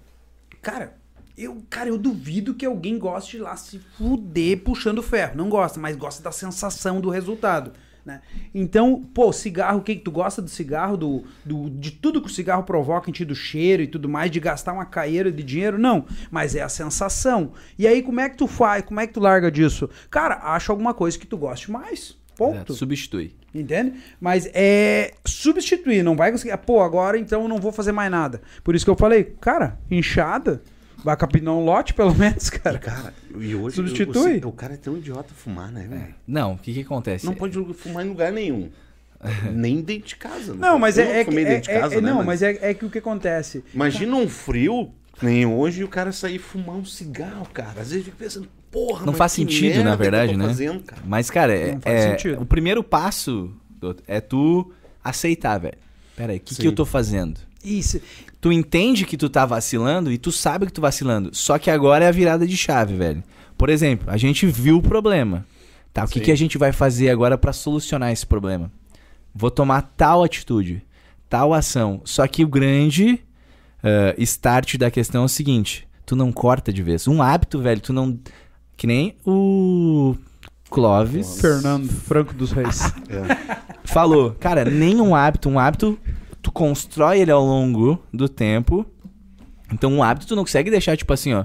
[0.60, 0.94] Cara,
[1.36, 5.36] eu, cara, eu duvido que alguém goste lá se fuder puxando ferro.
[5.36, 7.72] Não gosta, mas gosta da sensação do resultado.
[8.08, 8.22] Né?
[8.54, 12.26] Então, pô, cigarro, o que, que tu gosta do cigarro, do, do, de tudo que
[12.26, 15.42] o cigarro provoca em ti, do cheiro e tudo mais, de gastar uma caeira de
[15.42, 15.78] dinheiro?
[15.78, 17.52] Não, mas é a sensação.
[17.78, 18.82] E aí, como é que tu faz?
[18.82, 19.90] Como é que tu larga disso?
[20.10, 22.16] Cara, acha alguma coisa que tu goste mais.
[22.34, 22.72] Ponto.
[22.72, 23.34] Substitui.
[23.54, 24.00] Entende?
[24.18, 26.56] Mas é substituir, não vai conseguir.
[26.58, 28.40] Pô, agora então eu não vou fazer mais nada.
[28.64, 30.62] Por isso que eu falei, cara, inchada,
[31.04, 32.78] vai capinar um lote pelo menos, cara.
[32.78, 34.40] Cara, e hoje Substitui.
[34.44, 36.14] O, o cara é tão idiota fumar, né, velho?
[36.26, 37.24] Não, o que que acontece?
[37.26, 38.70] Não pode fumar em lugar nenhum.
[39.52, 40.54] Nem dentro de casa.
[40.54, 42.22] Não, mas eu é, é, que- fumei é, dentro de é- casa, é- né, não,
[42.22, 43.64] mas é, é que o que acontece.
[43.74, 44.90] Imagina um frio,
[45.20, 47.80] nem hoje, e o cara sair fumar um cigarro, cara.
[47.80, 50.46] Às vezes fica pensando, porra, Não mas faz que sentido, merda na verdade, né?
[50.46, 51.02] fazendo, cara.
[51.04, 52.42] Mas, cara, é, Não faz é- sentido.
[52.42, 53.52] o primeiro passo
[54.06, 54.72] é tu
[55.02, 55.78] aceitar, velho.
[56.14, 57.40] Pera aí, o que, que eu tô fazendo?
[57.64, 58.00] Isso.
[58.40, 61.30] Tu entende que tu tá vacilando e tu sabe que tu vacilando.
[61.32, 63.22] Só que agora é a virada de chave, velho.
[63.56, 65.44] Por exemplo, a gente viu o problema.
[65.92, 68.70] Tá, o que, que a gente vai fazer agora pra solucionar esse problema?
[69.34, 70.82] Vou tomar tal atitude,
[71.28, 72.00] tal ação.
[72.04, 73.20] Só que o grande
[73.82, 77.08] eh, start da questão é o seguinte: tu não corta de vez.
[77.08, 78.18] Um hábito, velho, tu não.
[78.76, 80.14] Que nem o
[80.70, 82.80] Clóvis Fernando Franco dos Reis.
[83.08, 83.58] É.
[83.84, 85.98] falou, cara, nenhum hábito, um hábito,
[86.48, 88.86] tu constrói ele ao longo do tempo
[89.70, 91.44] Então, um hábito tu não consegue deixar, tipo assim, ó.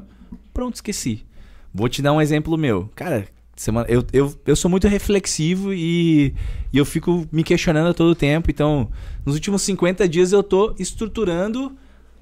[0.54, 1.26] Pronto, esqueci.
[1.74, 2.90] Vou te dar um exemplo meu.
[2.96, 6.34] Cara, semana, eu, eu, eu sou muito reflexivo e,
[6.72, 8.50] e eu fico me questionando a todo tempo.
[8.50, 8.90] Então,
[9.26, 11.76] nos últimos 50 dias eu tô estruturando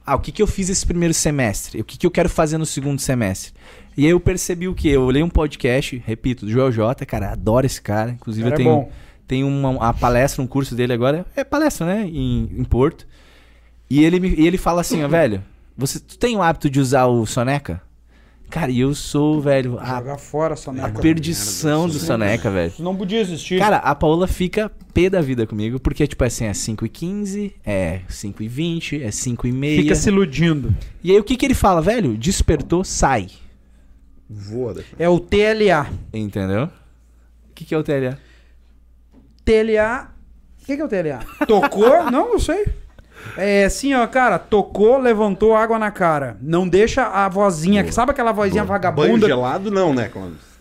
[0.04, 1.80] ah, o que, que eu fiz esse primeiro semestre?
[1.82, 3.54] O que, que eu quero fazer no segundo semestre?
[3.96, 4.90] E aí eu percebi o que?
[4.90, 8.12] Eu olhei um podcast, repito, do Joel J, cara, adoro esse cara.
[8.12, 8.92] Inclusive Cara eu é tenho, bom.
[9.32, 11.26] Tenho uma, uma palestra, um curso dele agora.
[11.38, 12.06] É palestra, né?
[12.06, 13.08] Em, em Porto.
[13.90, 15.42] E ele, me- e ele fala assim, ó, velho,
[15.78, 17.82] você, tu tem o hábito de usar o Soneca?
[18.50, 21.00] Cara, e eu sou, velho, a, Jogar fora a merda.
[21.00, 22.68] perdição do Soneca, velho.
[22.70, 23.58] Isso não podia existir.
[23.58, 27.56] Cara, a Paola fica pé da vida comigo, porque, tipo assim, é 5 e 15,
[27.66, 29.82] é 5 e 20, é 5 e meia.
[29.82, 30.76] Fica se iludindo.
[31.02, 32.18] E aí o que que ele fala, velho?
[32.18, 33.30] Despertou, sai.
[34.30, 34.90] Voa daqui.
[35.00, 35.90] É o TLA.
[36.14, 36.66] Entendeu?
[36.66, 38.18] O que que é o TLA?
[39.46, 40.10] TLA.
[40.62, 41.20] O que, que é o TLA?
[41.48, 42.04] Tocou?
[42.12, 42.66] não, eu sei.
[43.38, 46.38] É assim, ó, cara, tocou, levantou água na cara.
[46.42, 49.28] Não deixa a vozinha, que sabe aquela vozinha Banho vagabunda?
[49.28, 50.52] gelado não, né, Clóvis?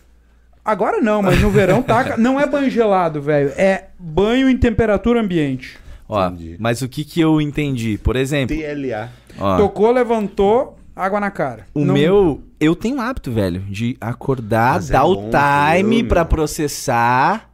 [0.62, 2.16] Agora não, mas no verão taca.
[2.20, 3.49] Não é banho gelado, velho.
[3.57, 5.78] É banho em temperatura ambiente.
[6.07, 6.57] Ó, Entendi.
[6.61, 7.97] mas o que que eu entendi?
[7.97, 9.09] Por exemplo, TLA.
[9.39, 11.66] ó, Tocou, levantou, água na cara.
[11.72, 15.31] o Não- meu, eu tenho um hábito, velho, de acordar, Mas é dar o bom,
[15.31, 17.49] time pra processar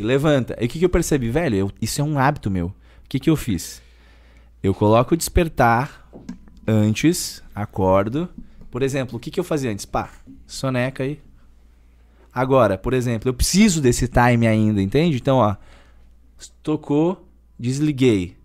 [0.00, 0.56] e levanta.
[0.60, 1.54] E o que que eu percebi, velho?
[1.56, 2.66] Eu- isso é um hábito meu.
[2.68, 3.82] O que que eu fiz?
[4.62, 6.08] Eu coloco o despertar
[6.66, 8.28] antes, acordo.
[8.70, 9.84] Por exemplo, o que que eu fazia antes?
[9.84, 10.10] Pá,
[10.46, 11.20] soneca aí.
[12.32, 15.16] Agora, por exemplo, eu preciso desse time ainda, entende?
[15.16, 15.56] Então, ó,
[16.62, 17.28] tocou,
[17.58, 18.36] desliguei.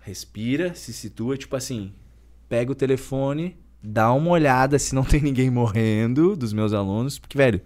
[0.00, 1.92] Respira, se situa, tipo assim,
[2.48, 7.36] pega o telefone, dá uma olhada se não tem ninguém morrendo dos meus alunos, porque,
[7.38, 7.60] velho,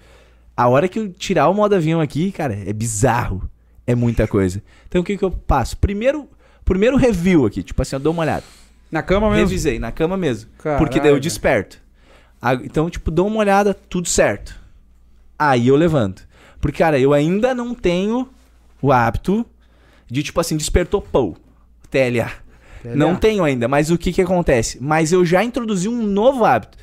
[0.57, 3.49] a hora que eu tirar o modo avião aqui, cara, é bizarro.
[3.85, 4.63] É muita coisa.
[4.87, 5.77] Então, o que que eu passo?
[5.77, 6.29] Primeiro,
[6.65, 8.45] primeiro review aqui, tipo assim, eu dou uma olhada.
[8.91, 9.49] Na cama mesmo.
[9.49, 10.51] Revisei, na cama mesmo.
[10.59, 11.79] Caralho, porque daí eu desperto.
[12.63, 14.55] Então, tipo, dou uma olhada, tudo certo.
[15.37, 16.27] Aí eu levanto.
[16.61, 18.29] Porque, cara, eu ainda não tenho
[18.81, 19.45] o hábito
[20.09, 21.35] de, tipo assim, despertou, pô,
[21.91, 22.31] TLA.
[22.83, 22.95] TLA.
[22.95, 24.79] Não tenho ainda, mas o que que acontece?
[24.81, 26.79] Mas eu já introduzi um novo hábito.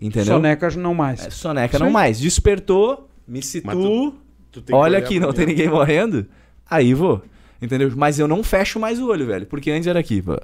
[0.00, 0.34] Entendeu?
[0.34, 1.26] Soneca não mais.
[1.26, 2.20] É, soneca Isso não mais.
[2.20, 4.12] Despertou, me situo,
[4.52, 6.26] tu- Tu que olha aqui, não tem ninguém morrendo.
[6.70, 7.22] Aí vou.
[7.60, 7.90] Entendeu?
[7.96, 9.44] Mas eu não fecho mais o olho, velho.
[9.46, 10.36] Porque antes era aqui, pô.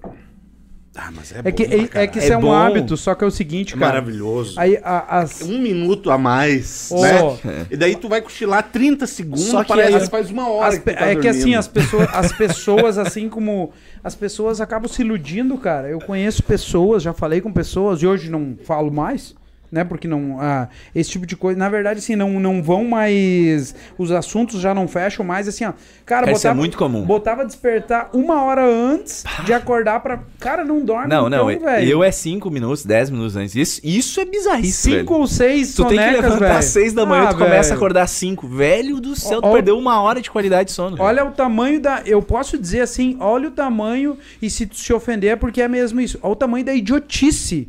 [0.96, 2.52] Ah, mas é, É que, bom pra é, é que isso é, É um bom.
[2.52, 3.94] hábito, só que é o seguinte, É cara.
[3.94, 4.58] maravilhoso.
[4.60, 5.42] Aí a- as.
[5.42, 7.66] Um minuto a mais, Ô, né?
[7.68, 10.68] E daí tu vai cochilar 30 segundos, Só que parece as- que faz uma hora
[10.68, 11.58] as que tá é que assim, dormindo.
[11.58, 13.72] as pessoas, as pessoas, assim como.
[14.04, 15.88] As pessoas acabam se iludindo, cara.
[15.88, 19.34] Eu conheço pessoas, já falei com pessoas, e hoje não falo mais,
[19.74, 19.84] né?
[19.84, 20.38] Porque não.
[20.40, 21.58] Ah, esse tipo de coisa.
[21.58, 23.74] Na verdade, assim, não, não vão mais.
[23.98, 25.72] Os assuntos já não fecham mais, assim, ó.
[26.06, 27.02] Cara, Cara, isso é botava, muito comum.
[27.04, 30.20] botava despertar uma hora antes de acordar pra.
[30.38, 31.08] Cara, não dorme.
[31.08, 31.50] Não, não.
[31.50, 31.88] então, velho.
[31.90, 33.54] eu é 5 minutos, 10 minutos antes.
[33.56, 35.00] Isso, isso é bizarrice, velho.
[35.00, 36.58] Cinco ou seis Tu tem que sonecas, levantar velho.
[36.58, 37.74] às 6 da manhã, Ah, tu começa a velho.
[37.76, 38.46] acordar às 5.
[38.46, 40.96] Velho do céu, tu perdeu uma hora de qualidade de sono.
[40.96, 41.08] velho.
[41.08, 42.02] Olha o tamanho da.
[42.06, 45.68] Eu posso dizer assim, olha o tamanho, e se tu se ofender é porque é
[45.68, 46.18] mesmo isso.
[46.22, 47.68] Olha o tamanho da idiotice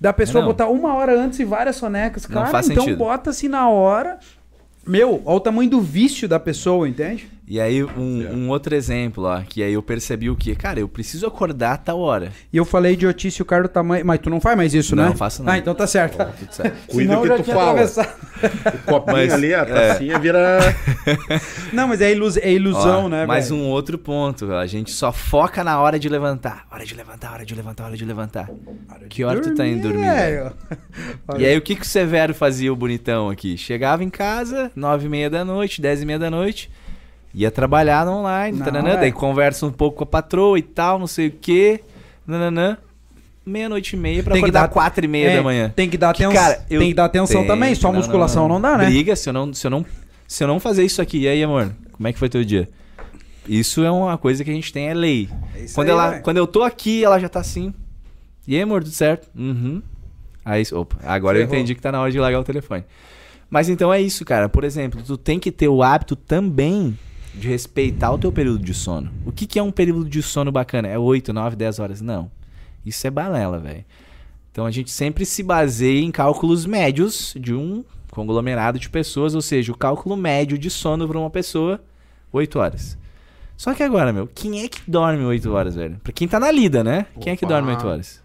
[0.00, 0.48] da pessoa Não.
[0.48, 2.26] botar uma hora antes e várias sonecas.
[2.26, 2.96] Não Cara, então sentido.
[2.96, 4.18] bota assim na hora.
[4.86, 7.30] Meu, olha o tamanho do vício da pessoa, entende?
[7.52, 10.54] E aí, um, um outro exemplo, ó, que aí eu percebi o quê?
[10.54, 12.30] Cara, eu preciso acordar a tal hora.
[12.52, 14.06] E eu falei idiotice o cara do tamanho.
[14.06, 15.16] Mas tu não faz mais isso, Não, né?
[15.16, 15.52] faço não.
[15.52, 16.16] Ah, então tá certo.
[16.38, 16.76] Tudo certo.
[16.86, 17.70] Cuida Senão que tu fala.
[17.72, 18.14] atravessado.
[18.74, 20.60] O copinho Mas- ali, a tacinha vira...
[21.74, 22.36] Não, mas é, ilus...
[22.36, 23.60] é ilusão, Ó, né, mais velho?
[23.60, 26.66] um outro ponto, a gente só foca na hora de levantar.
[26.70, 28.50] Hora de levantar, hora de levantar, hora de levantar.
[29.08, 30.04] Que hora tu tá indo dormir?
[30.04, 30.52] velho.
[31.38, 33.56] E aí o que, que o Severo fazia, o bonitão aqui?
[33.56, 36.70] Chegava em casa, nove e meia da noite, dez e meia da noite,
[37.34, 38.96] ia trabalhar no online, Não, é.
[38.96, 41.80] daí conversa um pouco com a patroa e tal, não sei o quê,
[42.26, 42.76] nananã,
[43.46, 45.72] meia-noite e meia pra Tem que acordar dar- quatro e meia É, da manhã.
[45.74, 46.32] Tem que dar atenção.
[46.32, 47.74] cara, eu tem que dar atenção tenho- também.
[47.74, 48.86] Só não, não, musculação não, dá, né?
[48.86, 49.86] Briga se eu não, se eu não,
[50.26, 51.20] se eu não fazer isso aqui.
[51.22, 52.68] E aí, amor, como é que foi teu dia?
[53.48, 55.28] Isso é uma coisa que a gente tem, é lei.
[55.56, 57.72] É isso Quando, aí, ela, quando eu tô aqui, ela já tá assim.
[58.46, 59.28] E aí, amor, tudo certo?
[59.36, 59.82] Uhum.
[60.44, 62.84] Aí, opa, agora eu entendi que tá na hora de largar o telefone.
[63.48, 64.48] Mas então é isso, cara.
[64.48, 66.96] Por exemplo, tu tem que ter o hábito também
[67.34, 69.10] de respeitar o teu período de sono.
[69.24, 70.88] O que, que é um período de sono bacana?
[70.88, 72.00] É 8, 9, 10 horas?
[72.00, 72.30] Não.
[72.84, 73.84] Isso é balela, velho.
[74.50, 79.40] Então a gente sempre se baseia em cálculos médios de um conglomerado de pessoas, ou
[79.40, 81.80] seja, o cálculo médio de sono para uma pessoa,
[82.32, 82.98] 8 horas.
[83.56, 86.00] Só que agora, meu, quem é que dorme 8 horas, velho?
[86.02, 87.06] Pra quem tá na lida, né?
[87.20, 87.54] Quem é que Opa.
[87.54, 88.22] dorme 8 horas?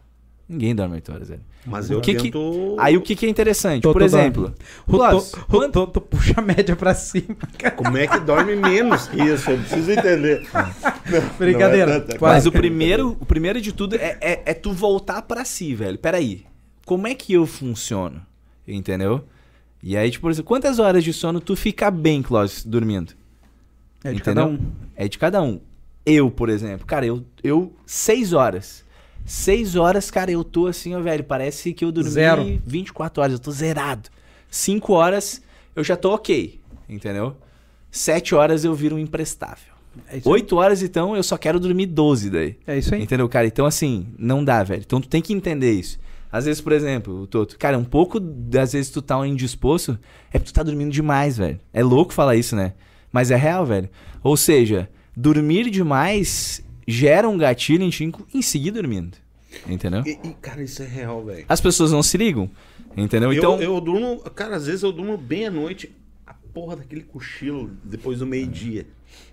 [0.47, 1.41] Ninguém dorme 8 horas, velho.
[1.65, 2.75] Mas O eu que que- tento...
[2.77, 3.81] Aí o que, que é interessante?
[3.81, 4.53] Tô- Por tô exemplo,
[4.87, 5.31] Clóvis,
[5.73, 7.35] Toto puxa a média pra cima.
[7.75, 9.49] Como é que dorme menos que isso?
[9.49, 10.47] Eu preciso entender.
[10.53, 11.97] Não, Brincadeira.
[11.99, 12.17] não é.
[12.21, 15.97] Mas o primeiro, o primeiro de tudo é, é, é tu voltar pra si, velho.
[15.97, 16.45] Peraí,
[16.85, 18.21] como é que eu funciono?
[18.67, 19.25] Entendeu?
[19.81, 23.13] E aí, tipo, por exemplo, quantas horas de sono tu fica bem, Clóvis, dormindo?
[24.03, 24.43] É de Entendeu?
[24.45, 24.59] cada um.
[24.95, 25.59] É de cada um.
[26.05, 28.84] Eu, por exemplo, cara, eu, eu seis horas.
[29.25, 32.61] Seis horas, cara, eu tô assim, ó, velho, parece que eu dormi Zero.
[32.65, 34.09] 24 horas, eu tô zerado.
[34.49, 35.41] Cinco horas,
[35.75, 37.35] eu já tô ok, entendeu?
[37.89, 39.73] Sete horas eu viro um imprestável.
[40.07, 40.33] É isso aí.
[40.33, 42.57] Oito horas, então, eu só quero dormir 12 daí.
[42.67, 43.01] É isso aí.
[43.01, 43.47] Entendeu, cara?
[43.47, 44.83] Então, assim, não dá, velho.
[44.85, 45.97] Então, tu tem que entender isso.
[46.31, 49.97] Às vezes, por exemplo, o Toto, cara, um pouco das vezes tu tá indisposto
[50.31, 51.59] é porque tu tá dormindo demais, velho.
[51.71, 52.73] É louco falar isso, né?
[53.11, 53.89] Mas é real, velho.
[54.21, 59.17] Ou seja, dormir demais gera um gatilho em ti em seguir dormindo.
[59.67, 60.03] Entendeu?
[60.05, 61.45] E, e, cara, isso é real, velho.
[61.47, 62.49] As pessoas não se ligam.
[62.97, 63.31] Entendeu?
[63.33, 65.91] Então, eu, eu durmo, cara, às vezes eu durmo bem à noite,
[66.27, 68.85] a porra daquele cochilo depois do meio-dia.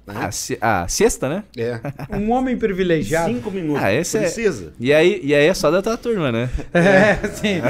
[0.06, 0.14] né?
[0.16, 1.44] a, se- a sexta, né?
[1.56, 1.80] É.
[2.16, 3.32] Um homem privilegiado.
[3.32, 3.82] Cinco minutos.
[3.82, 4.72] Ah, esse é- Precisa.
[4.78, 6.48] E aí, e aí é só da tua turma, né?
[6.72, 7.60] É, sim.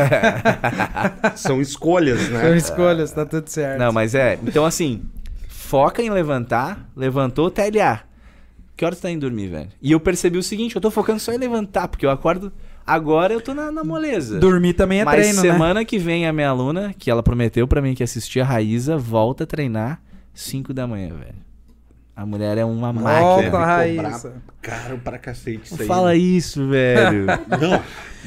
[1.37, 2.57] São escolhas, São né?
[2.57, 3.79] escolhas, tá tudo certo.
[3.79, 4.39] Não, mas é.
[4.43, 5.03] Então, assim,
[5.49, 8.03] foca em levantar, levantou, TLA.
[8.83, 9.69] Que hora tu tá indo dormir, velho?
[9.81, 12.53] E eu percebi o seguinte, eu tô focando só em levantar, porque eu acordo.
[12.85, 14.41] Agora eu tô na, na moleza.
[14.41, 15.53] Dormir também é Mas treino, né?
[15.53, 18.97] semana que vem a minha aluna, que ela prometeu pra mim que assistia a Raíza,
[18.99, 20.03] volta a treinar
[20.35, 21.37] 5 da manhã, velho.
[22.15, 23.51] A mulher é uma máquina.
[23.59, 24.29] Raíza.
[24.31, 25.87] cobrar Caro pra cacete isso Não aí.
[25.89, 27.27] fala isso, velho.
[27.61, 27.83] Não,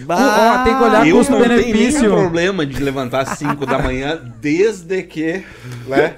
[0.10, 2.02] Ó, tem que olhar eu não custo-benefício.
[2.02, 5.46] nenhum problema de levantar às 5 da manhã, desde que,
[5.88, 6.16] né?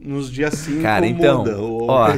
[0.00, 1.58] Nos dias 5 Cara, então, muda.
[1.60, 2.08] o- ó,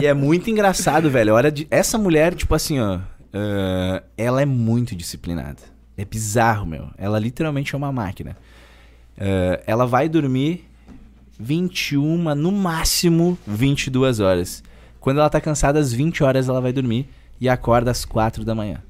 [0.00, 1.32] e é muito engraçado, velho.
[1.32, 3.00] A hora de essa mulher, tipo assim, ó,
[3.34, 5.58] ah, ela é muito disciplinada.
[5.96, 6.90] É bizarro, meu.
[6.96, 8.36] Ela literalmente é uma máquina.
[9.18, 10.68] Ah, ela vai dormir
[11.42, 14.62] 21, no máximo 22 horas.
[15.00, 17.08] Quando ela tá cansada, às 20 horas ela vai dormir
[17.40, 18.80] e acorda às 4 da manhã.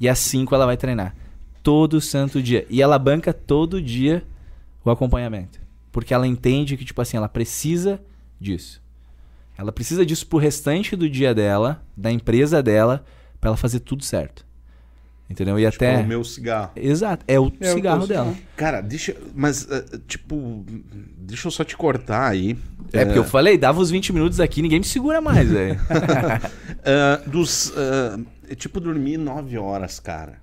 [0.00, 1.14] E às 5 ela vai treinar.
[1.62, 2.66] Todo santo dia.
[2.68, 4.24] E ela banca todo dia
[4.84, 5.60] o acompanhamento.
[5.92, 8.00] Porque ela entende que, tipo assim, ela precisa
[8.40, 8.82] disso.
[9.56, 13.04] Ela precisa disso pro restante do dia dela, da empresa dela,
[13.40, 14.44] pra ela fazer tudo certo.
[15.28, 15.58] Entendeu?
[15.58, 15.96] E Tipo, até.
[15.98, 16.70] o meu cigarro.
[16.76, 18.26] Exato, é o É o cigarro teu dela.
[18.30, 18.46] cigarro.
[18.56, 19.16] Cara, deixa.
[19.34, 20.64] Mas, eh, tipo,
[21.16, 22.56] deixa eu só te cortar aí.
[22.92, 25.80] É, porque eu falei, dava os 20 minutos aqui, ninguém me segura mais, velho.
[26.84, 27.72] Ah, dos.
[28.48, 30.34] é tipo dormir 9 horas, cara.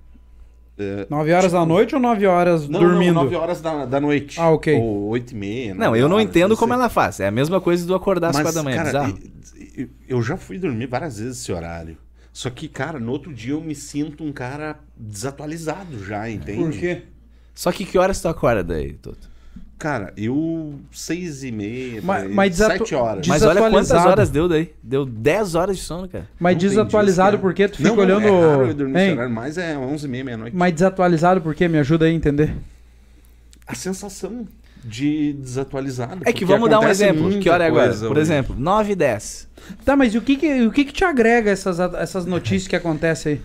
[0.76, 3.14] Eh, 9 horas da noite ou 9 horas não, dormindo?
[3.14, 4.40] não, 9 horas da, da noite.
[4.40, 4.74] Ah, ok.
[4.78, 5.74] Ou 8 e meia.
[5.74, 6.80] não, 9 eu não horas, entendo como sei.
[6.80, 7.20] ela faz.
[7.20, 8.80] É a mesma coisa do acordar às Mas, 4 da manhã.
[8.82, 9.14] é cara,
[9.78, 11.96] e- eu já fui dormir várias vezes esse horário.
[12.32, 16.58] Só que, cara, no outro dia eu me sinto um cara desatualizado já, entende?
[16.58, 17.02] Por quê?
[17.54, 19.30] Só que que horas tu acorda daí, Toto?
[19.78, 23.26] Cara, eu seis e meia, Mas- por aí, mas desatu- sete horas.
[23.26, 24.72] Mas olha quantas horas deu daí.
[24.82, 26.28] Deu 10 horas de sono, cara.
[26.38, 28.26] Mas Não desatualizado disso, porque tu fica não, não, olhando.
[28.26, 30.56] É raro eu dormir horário, mas é onze e meia, meia-noite.
[30.56, 32.54] Mas desatualizado porque me ajuda aí a entender.
[33.66, 34.46] A sensação
[34.84, 36.22] de desatualizado.
[36.24, 37.38] É que vamos dar um exemplo.
[37.38, 37.92] Que hora é agora?
[37.94, 38.20] Por hoje.
[38.20, 39.48] exemplo, 9 e 10.
[39.84, 42.74] Tá, mas e o que que, o que, que te agrega essas, essas notícias que
[42.76, 43.40] acontecem aí?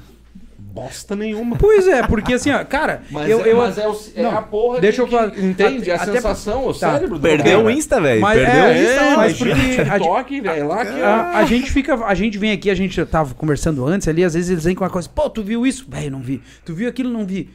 [0.60, 1.56] Bosta nenhuma.
[1.56, 4.38] Pois é, porque assim, ó, cara, Mas, eu, é, eu mas é, o, é não,
[4.38, 5.90] a porra deixa eu que- falar- Entende?
[5.90, 6.94] até- a até sensação, o tá.
[6.94, 7.66] cérebro do Perdeu cara.
[7.68, 8.22] o Insta, velho.
[8.22, 9.02] Mas Perdeu é, o Insta.
[9.02, 9.52] é, mas porque
[9.82, 11.02] a, TikTok, velho, lá que...
[11.02, 14.36] a, a gente fica, a gente vem aqui, a gente tava conversando antes ali, às
[14.36, 15.86] vezes eles vêm com uma coisa, pô, tu viu isso?
[15.90, 16.42] Velho, não vi.
[16.64, 17.12] Tu viu aquilo?
[17.12, 17.50] Não vi.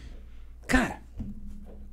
[0.66, 0.96] Cara,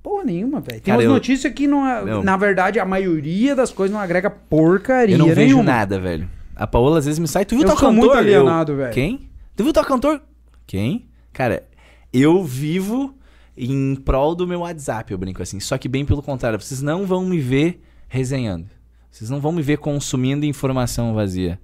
[0.09, 0.81] porra nenhuma, velho.
[0.81, 2.23] Tem Cara, umas eu- notícias que não, Não.
[2.23, 5.63] na verdade, a maioria das coisas não agrega porcaria Eu não vejo nenhuma.
[5.63, 6.27] nada, velho.
[6.55, 7.45] A Paola às vezes me sai.
[7.45, 8.05] Tu viu Eu tua sou cantor?
[8.05, 8.91] muito alienado, velho.
[8.93, 9.29] Quem?
[9.55, 10.21] Tu viu tua cantor?
[10.65, 11.05] Quem?
[11.31, 11.63] Cara,
[12.11, 13.15] eu vivo
[13.55, 15.59] em prol do meu WhatsApp, eu brinco assim.
[15.59, 18.65] Só que bem pelo contrário, vocês não vão me ver resenhando.
[19.11, 21.59] Vocês não vão me ver consumindo informação vazia.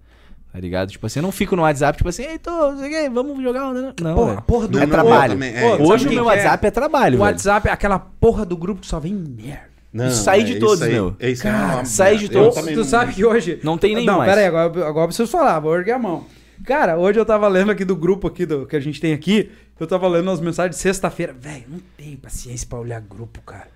[0.56, 0.90] Tá ligado?
[0.90, 3.10] Tipo assim, eu não fico no WhatsApp, tipo assim, ei, tô, não sei o quê,
[3.10, 3.60] vamos jogar.
[3.74, 4.42] Não, não Porra, velho.
[4.44, 5.34] porra do é trabalho.
[5.34, 6.28] também, é, sabe Hoje o meu é?
[6.28, 7.22] WhatsApp é trabalho, O velho.
[7.24, 9.64] WhatsApp é aquela porra do grupo que só vem merda.
[9.92, 10.92] Não, Sai de é todos, isso aí.
[10.94, 11.16] meu.
[11.20, 12.56] É isso aí, Cara, é uma sai de todos.
[12.56, 13.60] tu não- sabe que hoje.
[13.64, 14.30] Não tem nenhum Não, mais.
[14.30, 16.24] pera aí, agora, agora eu preciso falar, vou erguer a mão.
[16.66, 19.52] Cara, hoje eu tava lendo aqui do grupo aqui do, que a gente tem aqui,
[19.78, 21.36] eu tava lendo as mensagens de sexta-feira.
[21.38, 23.68] Velho, não tenho paciência pra olhar grupo, cara.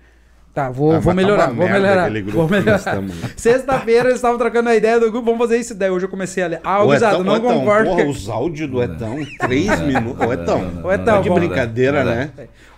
[0.52, 2.10] Tá, vou, Ah, vou tá melhorar, uma vou melhorar.
[2.24, 3.00] Vou melhorar.
[3.02, 3.14] né?
[3.36, 5.74] Sexta-feira eles estavam trocando a ideia do grupo, vamos fazer isso.
[5.76, 6.60] Daí hoje eu comecei a ler.
[6.64, 7.90] Ah, O gurizada, Etão, não Etão, concordo.
[7.90, 10.26] porra, que- os áudios do Etão, três minutos.
[10.26, 12.16] O Etão, O Etão, tá de brincadeira, Não dá.
[12.16, 12.30] né?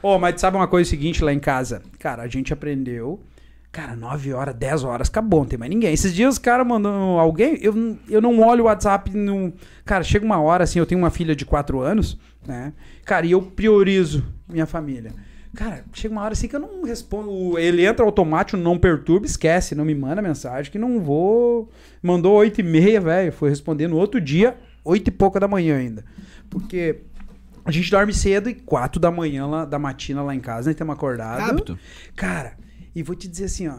[0.03, 1.81] Ô, mas sabe uma coisa seguinte lá em casa?
[1.99, 3.21] Cara, a gente aprendeu
[3.71, 5.95] Cara, 9 horas, 10 horas, acabou, não tem mais ninguém.
[5.95, 9.51] Esses dias os caras mandam alguém, eu, eu não olho o WhatsApp no.
[9.83, 12.75] Cara, chega uma hora assim, eu tenho uma filha de 4 anos, né?
[13.03, 15.13] Cara, e eu priorizo minha família.
[15.55, 17.59] Cara, chega uma hora assim que eu não respondo.
[17.59, 21.71] Ele entra automático, não perturba, esquece, não me manda mensagem, que não vou.
[22.03, 23.33] Mandou 8 e meia, velho.
[23.33, 26.05] Foi responder no outro dia, 8 e pouca da manhã ainda.
[26.49, 27.01] Porque
[27.65, 30.75] a gente dorme cedo e 4 da manhã lá, da matina lá em casa, nós
[30.75, 31.49] estamos acordados.
[31.49, 31.79] Hábito.
[32.17, 32.57] Cara,
[32.95, 33.79] e vou te dizer assim, ó.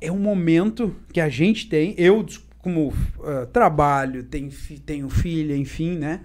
[0.00, 2.24] É um momento que a gente tem, eu
[2.58, 4.50] como uh, trabalho, tenho,
[4.84, 6.20] tenho filha, enfim, né?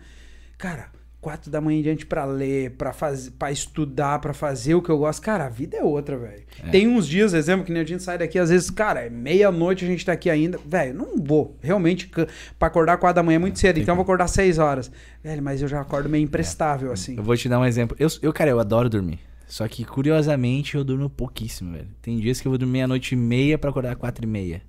[0.57, 0.89] Cara,
[1.23, 4.89] quatro da manhã em diante pra ler, pra fazer, para estudar, pra fazer o que
[4.89, 5.21] eu gosto.
[5.21, 6.43] Cara, a vida é outra, velho.
[6.69, 9.85] Tem uns dias, exemplo, que nem a gente sai daqui, às vezes, cara, é meia-noite
[9.85, 10.59] a gente tá aqui ainda.
[10.67, 11.57] Velho, não vou.
[11.61, 12.11] Realmente,
[12.59, 14.91] pra acordar quatro da manhã é muito cedo, então eu vou acordar seis horas.
[15.23, 17.15] Velho, mas eu já acordo meio imprestável, assim.
[17.15, 17.95] Eu vou te dar um exemplo.
[17.97, 19.19] Eu, eu, cara, eu adoro dormir.
[19.47, 21.87] Só que, curiosamente, eu durmo pouquíssimo, velho.
[22.01, 24.61] Tem dias que eu vou dormir à noite e meia pra acordar quatro e meia.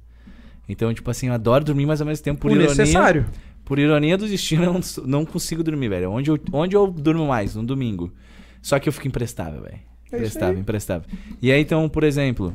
[0.69, 2.69] Então, tipo assim, eu adoro dormir, mas ao mesmo tempo, por o ironia...
[2.69, 3.27] necessário.
[3.65, 6.11] Por ironia do destino, eu não, não consigo dormir, velho.
[6.11, 7.55] Onde eu, onde eu durmo mais?
[7.55, 8.13] No domingo.
[8.61, 9.79] Só que eu fico imprestável, velho.
[10.13, 10.61] É Imprestável, aí.
[10.61, 11.11] imprestável.
[11.41, 12.55] E aí, então, por exemplo,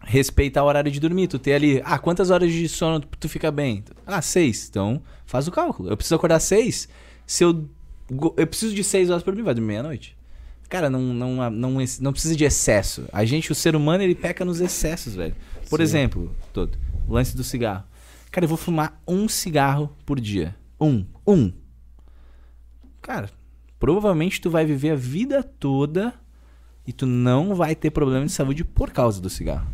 [0.00, 1.28] respeitar o horário de dormir.
[1.28, 3.82] Tu ter ali, ah, quantas horas de sono tu, tu fica bem?
[4.06, 4.68] Ah, seis.
[4.70, 5.88] Então, faz o cálculo.
[5.90, 6.88] Eu preciso acordar seis.
[7.26, 7.68] Se eu.
[8.36, 10.16] Eu preciso de seis horas pra dormir, vai dormir meia-noite.
[10.68, 13.04] Cara, não, não, não, não precisa de excesso.
[13.12, 15.34] A gente, o ser humano, ele peca nos excessos, velho.
[15.68, 15.82] Por Sim.
[15.82, 17.84] exemplo, todo, o lance do cigarro.
[18.30, 20.54] Cara, eu vou fumar um cigarro por dia.
[20.80, 21.04] Um.
[21.26, 21.52] Um.
[23.00, 23.30] Cara,
[23.78, 26.14] provavelmente tu vai viver a vida toda
[26.86, 29.66] e tu não vai ter problema de saúde por causa do cigarro.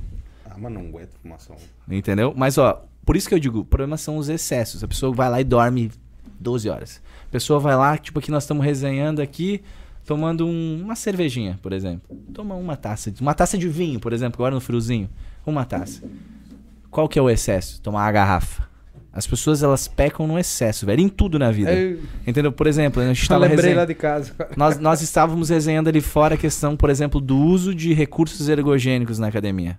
[0.48, 1.56] Ah, mas não aguento fumação.
[1.88, 2.32] Entendeu?
[2.36, 4.84] Mas, ó, por isso que eu digo, o problema são os excessos.
[4.84, 5.90] A pessoa vai lá e dorme
[6.38, 7.02] 12 horas.
[7.26, 9.62] A pessoa vai lá, tipo, aqui nós estamos resenhando aqui,
[10.04, 12.16] tomando um- uma cervejinha, por exemplo.
[12.32, 15.08] Toma uma taça, uma taça de vinho, por exemplo, agora no friozinho.
[15.44, 16.02] Uma taça.
[16.94, 17.82] Qual que é o excesso?
[17.82, 18.68] Tomar a garrafa.
[19.12, 21.74] As pessoas, elas pecam no excesso, velho, em tudo na vida.
[21.74, 22.52] Eu, Entendeu?
[22.52, 23.78] Por exemplo, a gente eu tava lembrei resenhando...
[23.78, 24.32] lá de casa.
[24.56, 29.18] Nós, nós estávamos resenhando ali fora a questão, por exemplo, do uso de recursos ergogênicos
[29.18, 29.76] na academia.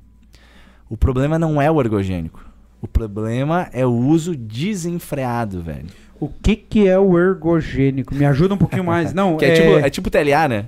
[0.90, 2.46] O problema não é o ergogênico.
[2.82, 5.88] O problema é o uso desenfreado, velho.
[6.20, 8.14] O que que é o ergogênico?
[8.14, 9.12] Me ajuda um pouquinho mais.
[9.16, 10.66] Não, Que é, tipo, é tipo TLA, né?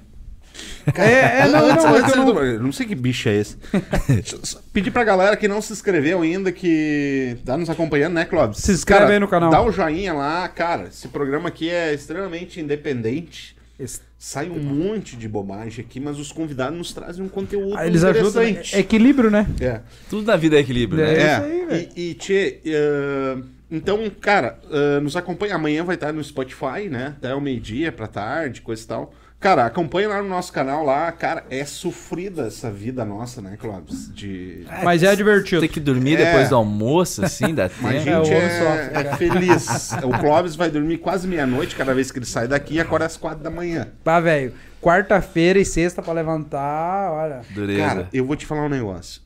[0.96, 3.58] É, é, não, não, é antes não- do- eu não sei que bicho é esse.
[4.74, 8.60] Pedir pra galera que não se inscreveu ainda, que tá nos acompanhando, né, Clóvis?
[8.60, 9.50] Se inscreve aí no canal.
[9.52, 10.84] Dá o joinha lá, cara.
[10.88, 13.56] Esse programa aqui é extremamente independente.
[13.80, 17.86] Esse- Sai um monte de bobagem aqui, mas os convidados nos trazem um conteúdo Ah,
[17.86, 18.42] eles ajudam.
[18.44, 18.76] interessante.
[18.76, 19.46] É equilíbrio, né?
[19.62, 19.82] É.
[20.10, 21.06] Tudo na vida é equilíbrio, É.
[21.06, 21.14] né?
[21.14, 21.90] É, isso aí, velho.
[21.96, 23.38] e, e Tchê, eh,
[23.70, 25.54] então, cara, eh, nos acompanha.
[25.54, 27.14] Amanhã vai estar no Spotify, né?
[27.18, 29.14] Até o meio-dia, pra tarde, coisa e tal.
[29.39, 31.11] Cara, acompanha lá no nosso canal lá.
[31.11, 34.11] Cara, é sofrida essa vida nossa, né, Clóvis?
[34.11, 34.65] De...
[34.84, 35.61] Mas é divertido.
[35.61, 36.26] Ter que dormir É.
[36.26, 38.26] depois do almoço, assim, dá Mas a tempo.
[38.26, 39.91] gente É, é, é feliz.
[40.03, 43.15] O Clóvis vai dormir quase meia-noite cada vez que ele sai daqui e acorda às
[43.15, 43.88] quatro da manhã.
[44.03, 44.53] Pá, velho.
[44.81, 47.41] Quarta-feira e sexta pra levantar, olha.
[47.51, 47.80] Dureza.
[47.85, 49.22] Cara, eu vou te falar um negócio.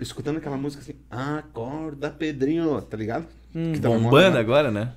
[0.00, 3.26] Escutando aquela música assim, acorda, Pedrinho, tá ligado?
[3.52, 4.40] Que tá Bombando né?
[4.40, 4.92] agora, né?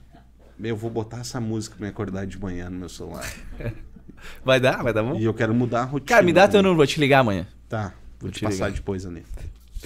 [0.64, 3.26] Eu vou botar essa música pra me acordar de manhã no meu celular.
[4.44, 5.16] Vai dar, vai dar bom.
[5.18, 6.08] E eu quero mudar a rotina.
[6.10, 7.46] Cara, me dá teu número, vou te ligar amanhã.
[7.70, 8.72] Tá, vou Vou te te passar ligar.
[8.72, 9.24] depois ali.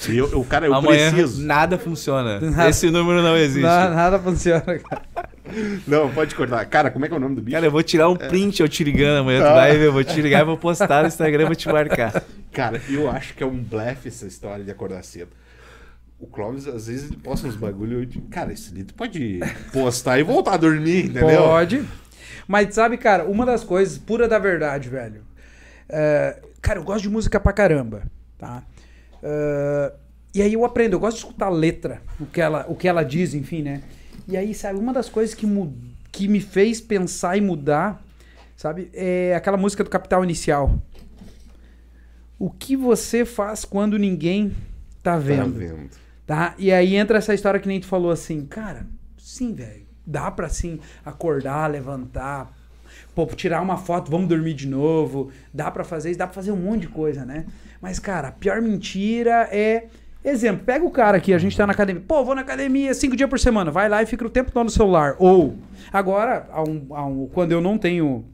[0.08, 1.44] E eu, eu, cara, eu amanhã preciso.
[1.46, 2.40] nada funciona.
[2.52, 2.70] Nada.
[2.70, 3.62] Esse número não existe.
[3.64, 5.02] Nada, nada funciona, cara.
[5.88, 6.64] Não, pode cortar.
[6.68, 7.56] Cara, como é que é o nome do bicho?
[7.56, 9.40] Cara, eu vou tirar um print eu te ligando amanhã.
[9.40, 9.54] Tu Tá.
[9.56, 12.24] vai ver, eu vou te ligar e vou postar no Instagram e vou te marcar.
[12.54, 15.32] Cara, eu acho que é um blefe essa história de acordar cedo.
[16.20, 18.00] O Clóvis, às vezes, ele posta uns bagulho.
[18.02, 19.40] Eu digo, cara, esse ali tu pode
[19.74, 21.42] postar e voltar a dormir, entendeu?
[21.42, 21.84] Pode.
[22.50, 25.22] Mas sabe, cara, uma das coisas pura da verdade, velho.
[25.88, 28.02] é, cara, eu gosto de música pra caramba,
[28.40, 28.64] tá?
[29.22, 29.94] É,
[30.34, 32.88] e aí eu aprendo, eu gosto de escutar a letra, o que ela, o que
[32.88, 33.84] ela diz, enfim, né?
[34.28, 35.46] E aí, sabe, uma das coisas que,
[36.12, 38.04] que me fez pensar e mudar,
[38.58, 40.74] sabe, é aquela música do Capital Inicial.
[42.40, 44.50] O que você faz quando ninguém
[45.04, 45.54] tá Tá vendo?
[45.54, 45.90] vendo.
[46.26, 46.56] Tá?
[46.58, 48.88] E aí entra essa história que nem tu falou assim, cara,
[49.20, 49.86] sim, velho.
[50.10, 52.52] Dá pra assim acordar, levantar,
[53.14, 55.30] pô, tirar uma foto, vamos dormir de novo.
[55.54, 57.46] Dá pra fazer isso, dá pra fazer um monte de coisa, né?
[57.80, 59.86] Mas, cara, a pior mentira é.
[60.26, 62.04] Exemplo, pega o cara aqui, a gente tá na academia.
[62.06, 63.72] Pô, vou na academia cinco dias por semana.
[63.72, 65.16] Vai lá e fica o tempo todo no celular.
[65.20, 65.56] Ou,
[65.94, 68.26] agora, há um- há um- quando eu não tenho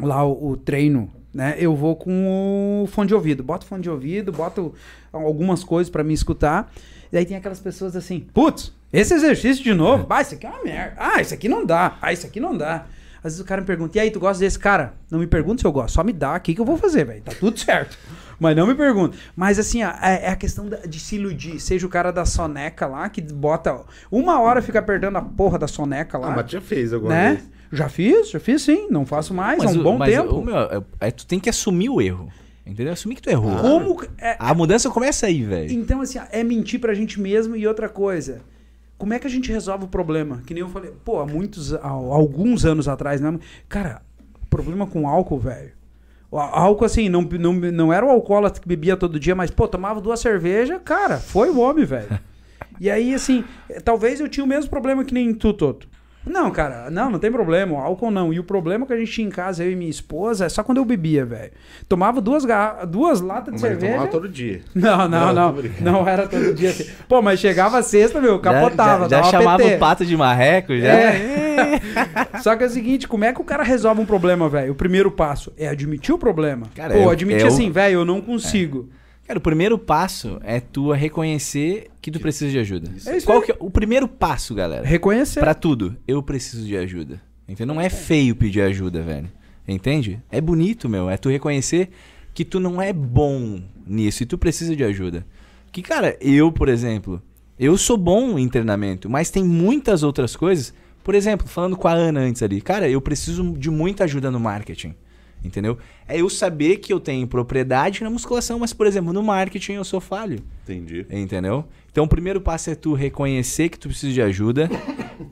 [0.00, 1.54] lá o, o treino, né?
[1.58, 3.44] Eu vou com o fone de ouvido.
[3.44, 4.74] Boto fone de ouvido, boto
[5.12, 6.72] algumas coisas pra me escutar.
[7.12, 10.06] E aí tem aquelas pessoas assim, putz, esse exercício de novo?
[10.10, 10.94] Ah, isso aqui é uma merda.
[10.98, 11.96] Ah, isso aqui não dá.
[12.00, 12.86] Ah, isso aqui não dá.
[13.18, 14.94] Às vezes o cara me pergunta, e aí, tu gosta desse cara?
[15.10, 17.20] Não me pergunta se eu gosto, só me dá aqui que eu vou fazer, velho.
[17.22, 17.98] Tá tudo certo.
[18.40, 19.14] Mas não me pergunta.
[19.36, 19.88] Mas assim, é,
[20.22, 21.60] é a questão de se iludir.
[21.60, 25.68] Seja o cara da soneca lá, que bota uma hora fica apertando a porra da
[25.68, 26.28] soneca lá.
[26.32, 27.32] Ah, mas já fez alguma né?
[27.34, 27.50] vez.
[27.70, 28.88] Já fiz, já fiz sim.
[28.90, 30.36] Não faço mais, há um bom mas tempo.
[30.36, 32.32] o meu, é- é, tu tem que assumir o erro.
[32.66, 32.94] Entendeu?
[32.94, 33.54] Assumir que tu errou.
[33.58, 34.02] Como.
[34.16, 35.70] é- A mudança começa aí, velho.
[35.72, 38.40] então, assim, é mentir pra gente mesmo e outra coisa.
[39.00, 40.42] Como é que a gente resolve o problema?
[40.44, 43.38] Que nem eu falei, pô, há muitos, há alguns anos atrás, né?
[43.66, 44.02] Cara,
[44.50, 45.72] problema com álcool, velho.
[46.30, 50.02] Álcool, assim, não, não, não era o alcoólatra que bebia todo dia, mas, pô, tomava
[50.02, 52.20] duas cervejas, cara, foi o homem, velho.
[52.78, 53.44] E aí, assim,
[53.84, 55.86] talvez eu tinha o mesmo problema que nem tu, Toto.
[56.26, 58.30] Não, cara, não, não tem problema, o álcool não.
[58.32, 60.62] E o problema que a gente tinha em casa, eu e minha esposa, é só
[60.62, 61.50] quando eu bebia, velho.
[61.88, 63.92] Tomava duas, garra- duas latas de Mas cerveja.
[63.94, 64.60] tomava todo dia.
[64.74, 65.56] Não, não, Não, não.
[65.80, 66.84] Não era todo dia assim.
[67.08, 69.08] Pô, mas chegava a sexta, meu, capotava.
[69.08, 69.74] já, já, já chamava PT.
[69.76, 70.88] o pato de marreco, já.
[70.92, 71.80] É.
[72.42, 74.72] Só que é o seguinte, como é que o cara resolve um problema, velho?
[74.72, 76.66] O primeiro passo é admitir o problema.
[76.74, 78.88] Cara, Pô, é admitir é o- assim, velho, eu não consigo.
[79.30, 82.90] Cara, o primeiro passo é tu reconhecer que tu precisa de ajuda.
[83.06, 84.84] É isso Qual que é o primeiro passo, galera?
[84.84, 85.38] Reconhecer.
[85.38, 87.22] Pra tudo, eu preciso de ajuda.
[87.48, 87.72] Entendeu?
[87.72, 89.30] Não é feio pedir ajuda, velho.
[89.68, 90.20] Entende?
[90.32, 91.08] É bonito, meu.
[91.08, 91.90] É tu reconhecer
[92.34, 95.24] que tu não é bom nisso e tu precisa de ajuda.
[95.70, 97.22] Que, cara, eu, por exemplo,
[97.56, 100.74] eu sou bom em treinamento, mas tem muitas outras coisas.
[101.04, 104.40] Por exemplo, falando com a Ana antes ali, cara, eu preciso de muita ajuda no
[104.40, 104.92] marketing.
[105.42, 105.78] Entendeu?
[106.06, 109.84] É eu saber que eu tenho propriedade na musculação, mas, por exemplo, no marketing eu
[109.84, 110.38] sou falho.
[110.64, 111.06] Entendi.
[111.10, 111.64] Entendeu?
[111.90, 114.68] Então o primeiro passo é tu reconhecer que tu precisa de ajuda,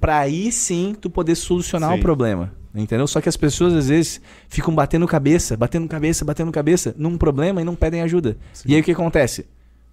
[0.01, 1.99] pra aí sim tu poder solucionar Sim.
[1.99, 2.53] o problema.
[2.75, 3.07] Entendeu?
[3.07, 7.61] Só que as pessoas às vezes ficam batendo cabeça, batendo cabeça, batendo cabeça num problema
[7.61, 8.37] e não pedem ajuda.
[8.67, 9.47] E aí o que acontece?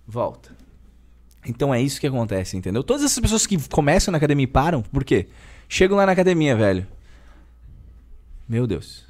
[0.07, 0.55] Volta.
[1.47, 2.83] Então é isso que acontece, entendeu?
[2.83, 5.27] Todas essas pessoas que começam na academia e param, por quê?
[5.69, 6.85] Chegam lá na academia, velho.
[8.47, 9.04] Meu Deus.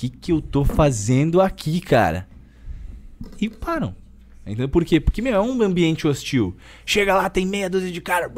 [0.00, 2.26] O que que eu tô fazendo aqui, cara?
[3.38, 3.94] E param.
[4.46, 4.66] Entendeu?
[4.66, 4.98] Por quê?
[4.98, 6.56] Porque, meu, é um ambiente hostil.
[6.86, 8.32] Chega lá, tem meia dúzia de cara.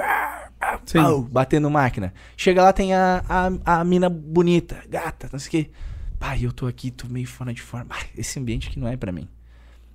[0.93, 2.13] pau, batendo máquina.
[2.37, 5.71] Chega lá, tem a, a, a mina bonita, gata, não sei o quê.
[6.19, 7.95] Pai, eu tô aqui, tô meio fora de forma.
[8.19, 9.29] Esse ambiente que não é pra mim.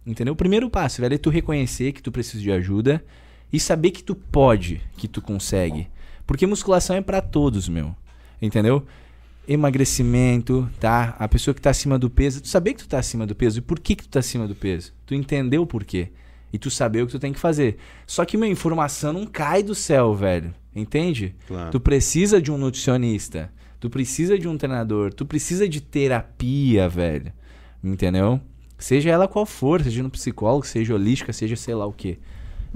[0.06, 0.36] Entendeu?
[0.36, 3.04] O primeiro passo, velho, é tu reconhecer que tu precisa de ajuda
[3.52, 5.90] e saber que tu pode, que tu consegue.
[6.26, 7.94] Porque musculação é pra todos, meu.
[8.42, 8.88] Entendeu?
[9.48, 11.16] Emagrecimento, tá?
[11.18, 13.60] A pessoa que tá acima do peso, tu saber que tu tá acima do peso
[13.60, 14.94] e por que que tu tá acima do peso.
[15.06, 16.10] Tu entendeu o porquê.
[16.52, 17.78] E tu saber o que tu tem que fazer.
[18.06, 20.54] Só que, meu, informação não cai do céu, velho.
[20.76, 21.36] Entende?
[21.48, 21.72] Claro.
[21.72, 23.52] Tu precisa de um nutricionista.
[23.80, 25.14] Tu precisa de um treinador.
[25.14, 27.32] Tu precisa de terapia, velho.
[27.84, 28.42] Entendeu?
[28.78, 32.20] Seja ela qual for, seja no psicólogo, seja holística, seja sei lá o que.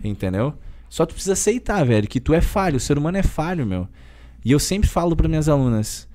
[0.03, 0.53] Entendeu?
[0.89, 2.77] Só tu precisa aceitar, velho, que tu é falho.
[2.77, 3.87] O ser humano é falho, meu.
[4.43, 6.07] E eu sempre falo para minhas alunas: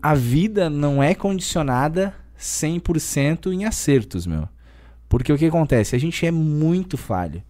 [0.00, 4.48] a vida não é condicionada 100% em acertos, meu.
[5.08, 5.94] Porque o que acontece?
[5.94, 7.42] A gente é muito falho.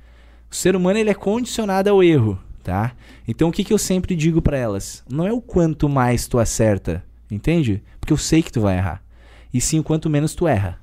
[0.51, 2.93] O ser humano ele é condicionado ao erro, tá?
[3.27, 5.03] Então o que, que eu sempre digo pra elas?
[5.11, 7.83] Não é o quanto mais tu acerta, entende?
[8.01, 9.03] Porque eu sei que tu vai errar.
[9.53, 10.79] E sim o quanto menos tu erra.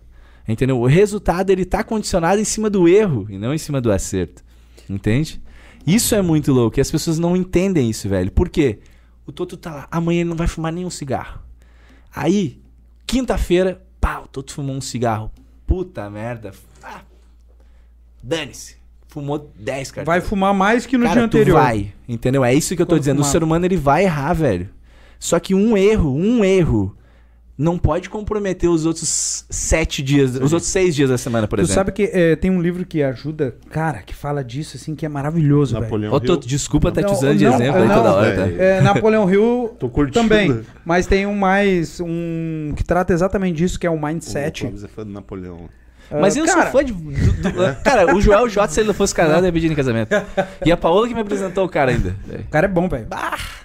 [0.47, 0.79] Entendeu?
[0.79, 4.43] O resultado ele tá condicionado em cima do erro e não em cima do acerto.
[4.89, 5.41] Entende?
[5.85, 8.31] Isso é muito louco e as pessoas não entendem isso, velho.
[8.31, 8.79] Por quê?
[9.25, 11.39] O Toto tá lá, amanhã ele não vai fumar nenhum cigarro.
[12.13, 12.59] Aí,
[13.05, 15.31] quinta-feira, pá, o Toto fumou um cigarro.
[15.65, 16.51] Puta merda.
[16.83, 17.01] Ah,
[18.21, 18.75] Dane-se.
[19.07, 20.05] Fumou 10, cara.
[20.05, 21.59] Vai fumar mais que no Cara, dia anterior.
[21.59, 22.45] vai, entendeu?
[22.45, 23.15] É isso que eu tô Quando dizendo.
[23.17, 23.31] O fumava.
[23.31, 24.69] ser humano ele vai errar, velho.
[25.19, 26.95] Só que um erro, um erro,
[27.57, 31.61] não pode comprometer os outros sete dias, os outros seis dias da semana, por Tu
[31.61, 31.75] exemplo.
[31.75, 35.09] sabe que é, tem um livro que ajuda, cara, que fala disso, assim, que é
[35.09, 35.83] maravilhoso, velho.
[35.83, 36.21] Napoleão Ô, Hill.
[36.25, 38.43] Toto, desculpa estar te Não, usando de não, exemplo aí não, toda hora, tá?
[38.45, 38.61] velho.
[38.61, 40.27] É, Napoleão Hill Tô curtindo.
[40.27, 40.61] também.
[40.83, 44.61] Mas tem um mais, um que trata exatamente disso, que é o O Mindset.
[44.61, 45.69] Clóvis é fã do Napoleão.
[46.19, 46.93] Mas eu cara, sou fã de.
[46.93, 47.11] do-
[47.51, 50.09] do- cara, o Joel J, se ele não fosse casado, ia pedir em casamento.
[50.65, 52.15] E a Paola que me apresentou o cara ainda.
[52.27, 53.07] O cara é bom, velho.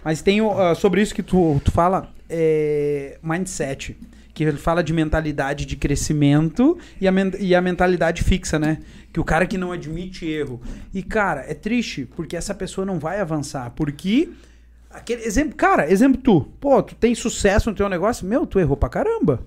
[0.05, 3.97] Mas tem ah, sobre isso que tu, tu fala, é, mindset.
[4.33, 8.79] Que ele fala de mentalidade de crescimento e a, e a mentalidade fixa, né?
[9.11, 10.61] Que o cara que não admite erro.
[10.93, 13.71] E, cara, é triste, porque essa pessoa não vai avançar.
[13.75, 14.29] Porque.
[14.91, 16.43] Aquele exemplo, cara, exemplo tu.
[16.61, 19.41] Pô, tu tem sucesso no teu negócio, meu, tu errou pra caramba.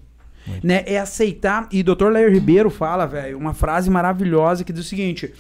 [0.64, 0.84] Né?
[0.86, 1.68] É aceitar.
[1.72, 2.10] E Dr.
[2.12, 5.34] Lair Ribeiro fala, velho, uma frase maravilhosa que diz o seguinte: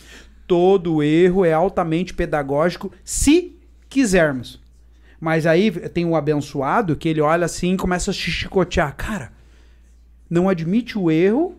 [0.47, 3.55] todo erro é altamente pedagógico se
[3.87, 4.59] quisermos.
[5.19, 8.95] Mas aí tem o abençoado que ele olha assim e começa a chicotear.
[8.95, 9.31] Cara,
[10.29, 11.55] não admite o erro.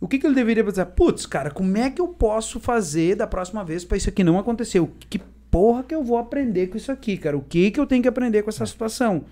[0.00, 0.86] O que, que ele deveria pensar?
[0.86, 4.38] Putz, cara, como é que eu posso fazer da próxima vez pra isso aqui não
[4.38, 4.80] acontecer?
[4.80, 5.18] O que
[5.50, 7.36] porra que eu vou aprender com isso aqui, cara?
[7.36, 9.24] O que que eu tenho que aprender com essa situação?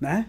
[0.00, 0.26] Né?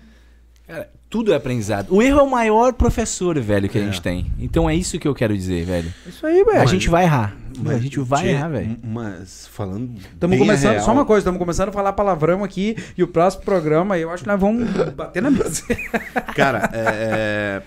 [0.70, 1.88] Cara, tudo é aprendizado.
[1.90, 3.86] O erro é o maior professor, velho, que a É.
[3.86, 4.28] gente tem.
[4.40, 5.92] Então é isso que eu quero dizer, velho.
[6.06, 6.62] Isso aí, velho.
[6.62, 7.36] A gente vai errar.
[7.68, 8.78] a gente vai errar, velho.
[8.84, 9.98] Mas falando.
[10.14, 13.44] Estamos começando, real, só uma coisa, estamos começando a falar palavrão aqui e o próximo
[13.44, 15.64] programa eu acho que nós vamos bater na mesa.
[16.38, 17.62] Cara, é, é,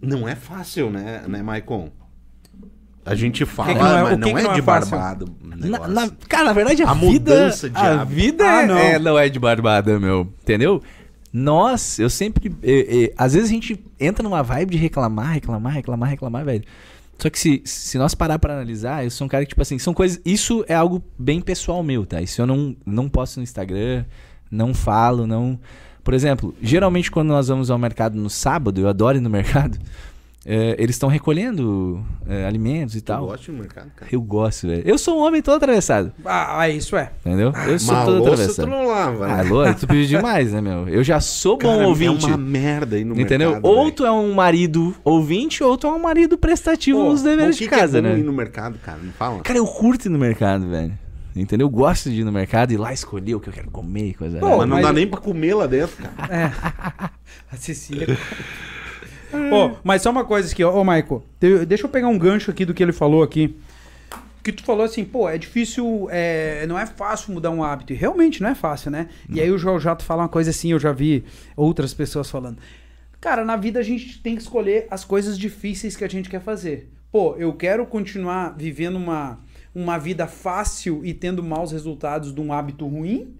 [0.00, 1.90] não é fácil, né, né, Maicon?
[3.04, 4.90] A gente fala, que não é- mas que não que é não é de fácil?
[4.92, 5.24] barbado.
[5.42, 5.92] o Na- negócio.
[5.92, 7.10] na- cara, na verdade, a, A vida.
[7.10, 8.06] mudança de a hábito.
[8.14, 8.78] vida Ah, é- não.
[8.78, 10.20] é- não é de barbada, meu.
[10.40, 10.80] Entendeu?
[11.32, 12.54] Nós, eu sempre.
[12.62, 16.64] é, é, às vezes a gente entra numa vibe de reclamar, reclamar, reclamar, reclamar, velho.
[17.18, 19.78] Só que se, se nós parar pra analisar, eu sou um cara que, tipo assim,
[19.78, 20.20] são coisas.
[20.24, 22.20] Isso é algo bem pessoal meu, tá?
[22.20, 24.04] Isso eu não, não posto no Instagram,
[24.50, 25.58] não falo, não.
[26.02, 29.78] Por exemplo, geralmente quando nós vamos ao mercado no sábado, eu adoro ir no mercado,
[30.44, 33.26] é, eles estão recolhendo é, alimentos e Tu tal.
[33.26, 34.08] gosta de mercado, cara?
[34.12, 34.82] Eu gosto, velho.
[34.84, 37.10] Eu sou um homem todo atravessado, ah, isso é.
[37.24, 37.52] entendeu?
[37.66, 38.64] Eu sou Mas todo louça atravessado.
[38.66, 39.44] tu não lava, né?
[39.70, 40.88] Ah, tu pediu demais, né, meu?
[40.88, 42.24] Eu já sou bom Cara, ouvinte.
[42.24, 43.50] É uma merda aí no Entendeu?
[43.52, 43.66] mercado.
[43.70, 43.92] ou velho.
[43.96, 47.64] tu é um marido ouvinte, ou tu é um marido prestativo Pô, nos deveres de
[47.64, 48.18] que casa, é bom né?
[48.18, 48.98] ir no mercado, cara?
[48.98, 49.40] Me fala.
[49.40, 50.92] Cara, eu curto ir no mercado, velho.
[51.34, 51.66] Entendeu?
[51.66, 54.08] Eu gosto de ir no mercado e ir lá escolher o que eu quero comer
[54.08, 54.38] e coisa.
[54.38, 54.58] Pô, arada.
[54.58, 56.34] mas não mas- dá nem pra comer lá dentro, cara.
[56.34, 56.52] É.
[57.50, 58.06] A Cecília.
[59.32, 61.22] Ô, mas só uma coisa aqui, ô Maico.
[61.40, 63.56] te- Deixa eu pegar um gancho aqui do que ele falou aqui.
[64.42, 67.92] Que tu falou assim, pô, é difícil, é, não é fácil mudar um hábito.
[67.92, 69.08] E realmente não é fácil, né?
[69.28, 71.24] E aí o João Jato fala uma coisa assim, eu já vi
[71.56, 72.58] outras pessoas falando.
[73.20, 76.40] Cara, na vida a gente tem que escolher as coisas difíceis que a gente quer
[76.40, 76.90] fazer.
[77.12, 79.38] Pô, eu quero continuar vivendo uma,
[79.72, 83.36] uma vida fácil e tendo maus resultados de um hábito ruim?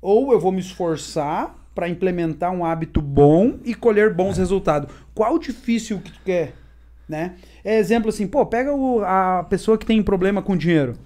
[0.00, 4.88] Ou eu vou me esforçar para implementar um hábito bom e colher bons resultados?
[5.14, 6.52] Qual difícil que tu quer?
[7.08, 7.32] Né?
[7.64, 10.96] É exemplo assim, pô, pega o- a pessoa que tem problema com dinheiro.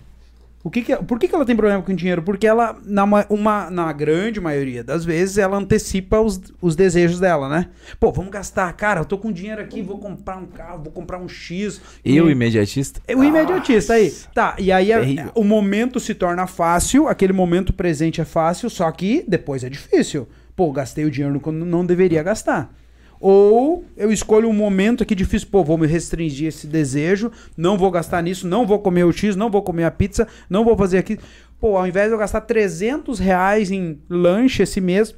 [0.63, 2.21] O que que, por que, que ela tem problema com dinheiro?
[2.21, 7.19] Porque ela, na, ma- uma, na grande maioria das vezes, ela antecipa os, os desejos
[7.21, 7.69] dela, né?
[7.99, 8.71] Pô, vamos gastar.
[8.75, 11.81] Cara, eu tô com dinheiro aqui, vou comprar um carro, vou comprar um X.
[12.05, 13.01] E- imediatista.
[13.07, 14.13] é o imediatista aí.
[14.35, 15.01] Tá, e aí a-
[15.35, 20.29] o momento se torna fácil, aquele momento presente é fácil, só que depois é difícil.
[20.59, 22.75] Pô, gastei o dinheiro quando não deveria gastar.
[23.21, 27.93] Ou eu escolho um momento aqui difícil, pô, vou me restringir esse desejo, não vou
[27.93, 30.99] gastar nisso, não vou comer o X, não vou comer a pizza, não vou fazer
[30.99, 31.17] aqui.
[31.61, 35.15] Pô, ao invés de eu gastar 300 reais em lanche esse mês,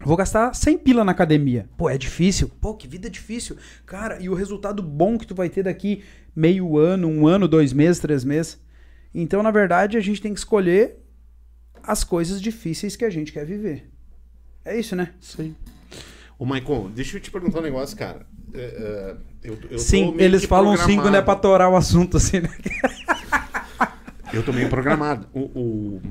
[0.00, 1.68] Vou gastar 100 pila na academia.
[1.76, 2.48] Pô, é difícil.
[2.60, 3.56] Pô, que vida difícil.
[3.84, 6.04] Cara, e o resultado bom que tu vai ter daqui
[6.36, 8.62] meio ano, um ano, dois meses, três meses.
[9.12, 10.98] Então, na verdade, a gente tem que escolher
[11.82, 13.97] as coisas difíceis que a gente quer viver.
[14.68, 15.10] É isso, né?
[15.18, 15.56] Sim.
[16.38, 18.26] Ô, Maicon, deixa eu te perguntar um negócio, cara.
[18.52, 19.16] É, é,
[19.48, 22.50] eu, eu Sim, eles que falam sim quando é pra torar o assunto, assim, né?
[24.30, 25.26] Eu tô meio programado.
[25.32, 26.02] O, o,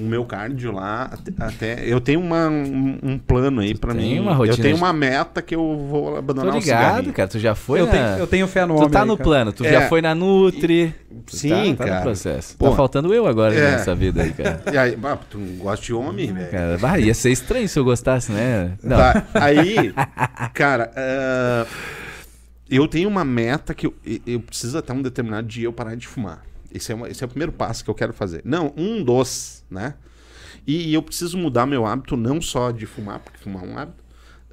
[0.00, 4.14] o meu cardio lá, até, até- eu tenho uma, um, um plano aí pra tem
[4.14, 4.20] mim.
[4.20, 7.12] uma rotina eu tenho de- uma meta que eu vou Tô abandonar o ligado, cigarrinho.
[7.12, 7.28] cara.
[7.28, 7.92] Tu já foi Eu na...
[7.92, 8.90] tenho, eu tenho fé no Tu homem.
[8.90, 9.24] tá aí, no cara.
[9.28, 9.70] plano, tu É.
[9.72, 10.94] já foi na Nutri.
[11.26, 11.96] Tu Sim, tá, tá cara.
[11.98, 12.56] no processo.
[12.56, 12.70] Pô.
[12.70, 13.72] Tá faltando eu agora É.
[13.72, 14.62] nessa vida aí, cara.
[14.72, 16.50] E aí, bah, tu gosta de homem, velho?
[16.50, 18.72] Cara, bah, ia ser estranho se eu gostasse, né?
[18.82, 18.96] Não.
[18.96, 19.92] Tá, aí,
[20.54, 21.66] cara, ah,
[22.70, 23.94] eu tenho uma meta que eu,
[24.26, 26.42] eu preciso até um determinado dia eu parar de fumar.
[26.72, 28.42] Esse é, uma- esse é o primeiro passo que eu quero fazer.
[28.44, 29.94] Não, um dos, né?
[30.66, 34.04] E, eu preciso mudar meu hábito, não só de fumar, porque fumar é um hábito.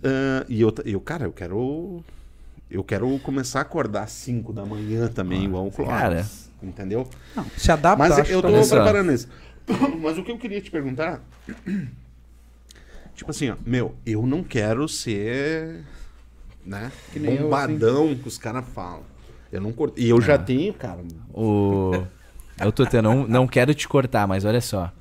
[0.03, 2.03] ah, e eu, eu, cara, eu quero.
[2.69, 5.93] Eu quero começar a acordar às 5 da manhã também, igual o Clóvis.
[5.93, 6.25] cara.
[6.61, 7.07] Entendeu?
[7.35, 8.75] Não, se adapta, Mas eu tô só.
[8.75, 9.27] preparando isso.
[10.01, 11.21] Mas o que eu queria te perguntar.
[13.15, 15.83] Tipo assim, ó, meu, eu não quero ser.
[16.65, 16.91] Né?
[17.13, 19.03] Que nem eu, bombadão que os caras falam.
[19.51, 19.99] Eu não curto.
[19.99, 20.21] E eu Ah.
[20.21, 20.99] já tenho, cara.
[21.33, 21.91] O...
[22.59, 24.91] Eu tô tendo, não, não quero te cortar, mas olha só.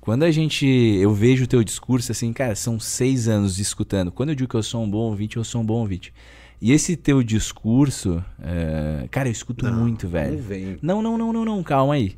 [0.00, 0.66] Quando a gente.
[0.66, 4.10] Eu vejo o teu discurso assim, cara, são seis anos escutando.
[4.10, 6.14] Quando eu digo que eu sou um bom ouvinte, eu sou um bom ouvinte.
[6.60, 10.32] E esse teu discurso, é, cara, eu escuto muito, velho.
[10.36, 10.78] Não vem.
[10.82, 12.16] Não, não, não, não, não, calma aí.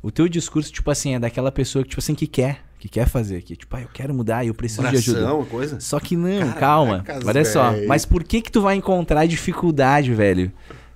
[0.00, 3.08] O teu discurso, tipo assim, é daquela pessoa que, tipo assim, que quer, que quer
[3.08, 5.44] fazer, que, tipo, ah, eu quero mudar, eu preciso de ajuda.
[5.46, 5.80] Coisa.
[5.80, 7.04] Só que não, Caracas, calma.
[7.26, 7.72] Olha só.
[7.72, 7.88] velho.
[7.88, 10.52] Mas por que que tu vai encontrar dificuldade, velho,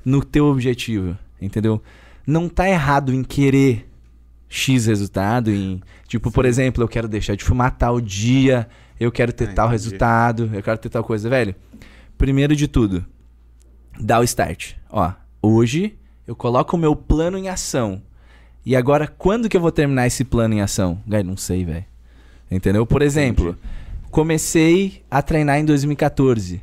[0.08, 1.16] no teu objetivo?
[1.40, 1.82] Entendeu?
[2.26, 3.86] Não tá errado em querer
[4.48, 5.80] X resultado, em.
[6.06, 8.66] Tipo, por exemplo, eu quero deixar de fumar tal dia,
[8.98, 9.72] eu quero ter Ah, tal entendi.
[9.84, 11.54] resultado, eu quero ter tal coisa, velho.
[12.16, 13.04] Primeiro de tudo,
[14.00, 14.72] dá o start.
[14.90, 15.12] Ó,
[15.42, 15.94] hoje
[16.26, 18.02] eu coloco o meu plano em ação.
[18.64, 21.00] E agora, quando que eu vou terminar esse plano em ação?
[21.06, 21.84] Velho, não sei, velho.
[22.50, 22.84] Entendeu?
[22.86, 23.56] Por exemplo,
[24.10, 26.62] comecei a treinar em 2014.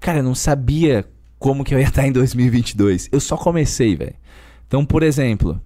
[0.00, 1.04] Cara, eu não sabia
[1.40, 3.08] como que eu ia estar em 2022.
[3.10, 4.14] Eu só comecei, velho.
[4.68, 5.60] Então, por exemplo,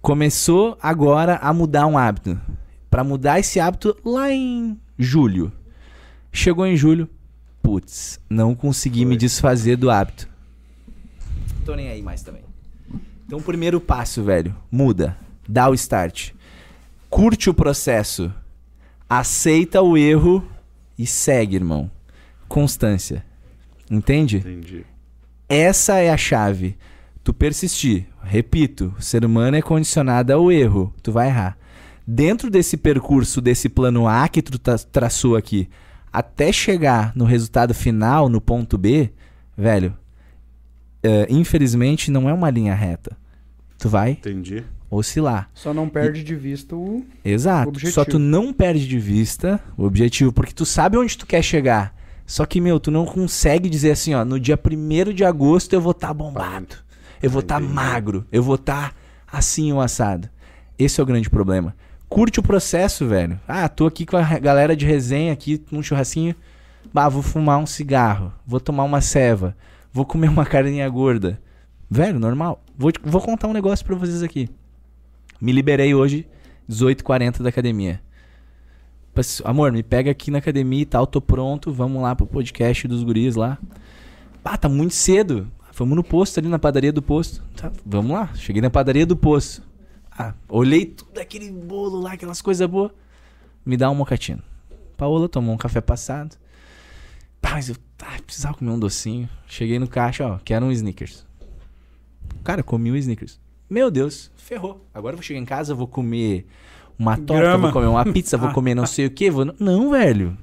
[0.00, 2.40] começou agora a mudar um hábito.
[2.88, 5.52] Pra mudar esse hábito lá em julho.
[6.32, 7.10] Chegou em julho,
[7.60, 10.28] putz, não consegui me desfazer do hábito.
[11.66, 12.42] Tô nem aí mais também.
[13.26, 15.16] Então, o primeiro passo, velho, muda,
[15.48, 16.30] dá o start.
[17.10, 18.32] Curte o processo,
[19.08, 20.46] aceita o erro
[20.96, 21.90] e segue, irmão.
[22.48, 23.24] Constância.
[23.90, 24.38] Entende?
[24.38, 24.91] Entendi.
[25.52, 26.76] Essa é a chave.
[27.22, 28.06] Tu persistir.
[28.22, 30.94] Repito, o ser humano é condicionado ao erro.
[31.02, 31.58] Tu vai errar.
[32.06, 35.68] Dentro desse percurso, desse plano A que tu tra- traçou aqui,
[36.12, 39.10] até chegar no resultado final, no ponto B,
[39.56, 39.94] velho,
[41.02, 43.16] é, infelizmente não é uma linha reta.
[43.78, 44.64] Tu vai Entendi.
[44.90, 45.48] oscilar.
[45.54, 47.04] Só não perde de vista o.
[47.24, 47.68] Exato.
[47.68, 47.92] objetivo.
[47.92, 51.94] Só tu não perde de vista o objetivo, porque tu sabe onde tu quer chegar.
[52.26, 55.80] Só que, meu, tu não consegue dizer assim, ó, no dia 1 de agosto eu
[55.80, 56.76] vou estar bombado.
[57.22, 57.74] Eu vou estar Entendi.
[57.74, 58.26] magro.
[58.32, 58.94] Eu vou estar
[59.30, 60.28] assim o assado.
[60.78, 61.74] Esse é o grande problema.
[62.08, 63.40] Curte o processo, velho.
[63.46, 66.34] Ah, tô aqui com a galera de resenha aqui num churrasquinho.
[66.92, 68.32] Bah, vou fumar um cigarro.
[68.46, 69.56] Vou tomar uma ceva.
[69.92, 71.40] Vou comer uma carninha gorda.
[71.90, 72.62] Velho, normal.
[72.76, 74.48] Vou, vou contar um negócio pra vocês aqui.
[75.40, 76.26] Me liberei hoje,
[76.70, 78.00] 18h40 da academia.
[79.44, 83.04] Amor, me pega aqui na academia e tal, tô pronto, vamos lá pro podcast dos
[83.04, 83.58] guris lá.
[84.42, 85.50] Ah, tá muito cedo.
[85.74, 87.42] Vamos no posto ali na padaria do posto.
[87.54, 88.32] Tá, vamos lá.
[88.34, 89.62] Cheguei na padaria do posto.
[90.10, 92.90] Ah, olhei tudo aquele bolo lá, aquelas coisas boas.
[93.64, 94.42] Me dá um mocatino.
[94.96, 96.36] Paola tomou um café passado.
[97.40, 99.28] Pá, mas eu ah, precisava comer um docinho.
[99.46, 101.26] Cheguei no caixa, ó, quero um Snickers.
[102.42, 103.38] Cara, comi um Snickers.
[103.68, 104.86] Meu Deus, ferrou.
[104.92, 106.46] Agora eu vou chegar em casa, vou comer
[107.02, 107.58] uma torta, Grama.
[107.64, 109.30] vou comer uma pizza, vou comer não sei o que.
[109.30, 109.52] Vou...
[109.58, 110.36] Não, velho.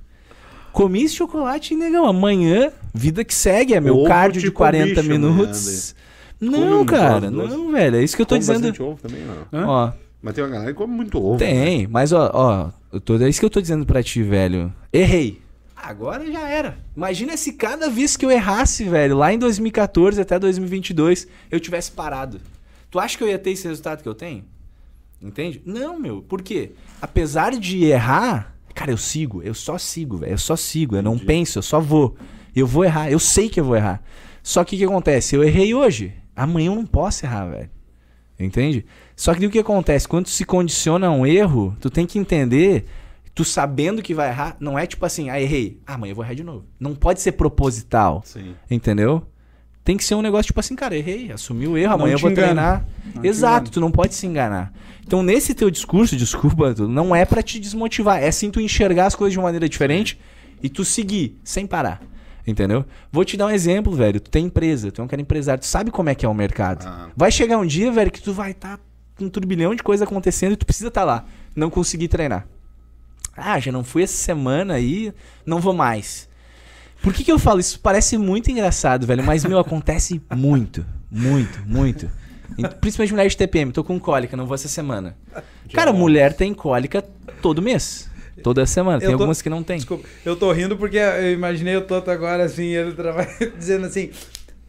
[0.72, 2.06] Comi esse chocolate, negão.
[2.06, 5.96] Amanhã, vida que segue, é meu Ovo cardio de tipo 40 bicho amanhã, minutos.
[6.40, 7.54] Não, um cara, doce.
[7.54, 7.98] não, velho.
[7.98, 8.62] É isso que eu tô Come dizendo.
[8.62, 9.22] bastante ovo também,
[9.52, 9.68] não.
[9.68, 9.92] Ó,
[10.22, 11.32] Mas tem uma galera que come muito ovo.
[11.34, 11.38] né?
[11.40, 14.72] tem, mas ó, ó, eu tô, é isso que eu tô dizendo pra ti, velho.
[14.94, 15.42] Errei.
[15.76, 16.78] Agora já era.
[16.96, 21.92] Imagina se cada vez que eu errasse, velho, lá em 2014 até 2022, eu tivesse
[21.92, 22.40] parado.
[22.92, 24.44] Tu acha que eu ia ter esse resultado que eu tenho?
[25.22, 25.62] Entende?
[25.66, 26.22] Não, meu.
[26.22, 26.72] Por quê?
[27.02, 29.42] Apesar de errar, cara, eu sigo.
[29.44, 30.34] Eu só sigo, velho.
[30.34, 30.96] Eu só sigo.
[30.96, 31.26] Eu não Entendi.
[31.26, 32.16] penso, eu só vou.
[32.56, 33.12] Eu vou errar.
[33.12, 34.02] Eu sei que eu vou errar.
[34.42, 35.36] Só que o que acontece?
[35.36, 36.14] Eu errei hoje.
[36.36, 37.70] Amanhã eu não posso errar, velho.
[38.40, 38.86] Entende?
[39.16, 40.08] Só que o que acontece?
[40.08, 42.86] Quando tu se condiciona a um erro, tu tem que entender,
[43.36, 45.82] tu sabendo que vai errar, não é tipo assim, ah, errei.
[45.86, 46.66] Ah, amanhã eu vou errar de novo.
[46.80, 48.22] Não pode ser proposital.
[48.26, 48.56] Sim.
[48.72, 49.28] Entendeu?
[49.84, 52.20] Tem que ser um negócio tipo assim, cara, errei, assumi o erro, Não amanhã eu
[52.20, 52.48] vou engana.
[52.48, 52.86] treinar.
[53.16, 54.72] Não Exato, tu não pode se enganar.
[55.06, 59.08] Então, nesse teu discurso, desculpa, tu- não é pra te desmotivar, é sim tu enxergar
[59.08, 60.20] as coisas de uma maneira diferente
[60.62, 62.02] e tu seguir, sem parar.
[62.46, 62.86] Entendeu?
[63.12, 64.20] Vou te dar um exemplo, velho.
[64.20, 66.34] Tu tem empresa, tu é um cara empresário, tu sabe como é que é o
[66.34, 66.86] mercado.
[66.88, 67.08] Ah.
[67.16, 68.80] Vai chegar um dia, velho, que tu vai estar
[69.18, 71.26] com um turbilhão de coisa acontecendo e tu precisa estar lá.
[71.56, 72.48] Não conseguir treinar.
[73.36, 75.14] Ah, já não fui essa semana aí,
[75.46, 76.29] não vou mais.
[77.02, 77.80] Por que, que eu falo isso?
[77.80, 82.10] Parece muito engraçado, velho, mas, meu, acontece muito, muito, muito.
[82.82, 85.16] Principalmente mulher de TPM, tô com cólica, não vou essa semana.
[85.74, 87.02] Cara, mulher tem cólica
[87.42, 88.10] todo mês.
[88.44, 89.00] Toda semana.
[89.00, 89.78] Tem tô- algumas que não tem.
[89.78, 93.28] Desculpa, eu tô rindo porque eu imaginei o Toto agora assim, ele trava-
[93.58, 94.12] dizendo assim: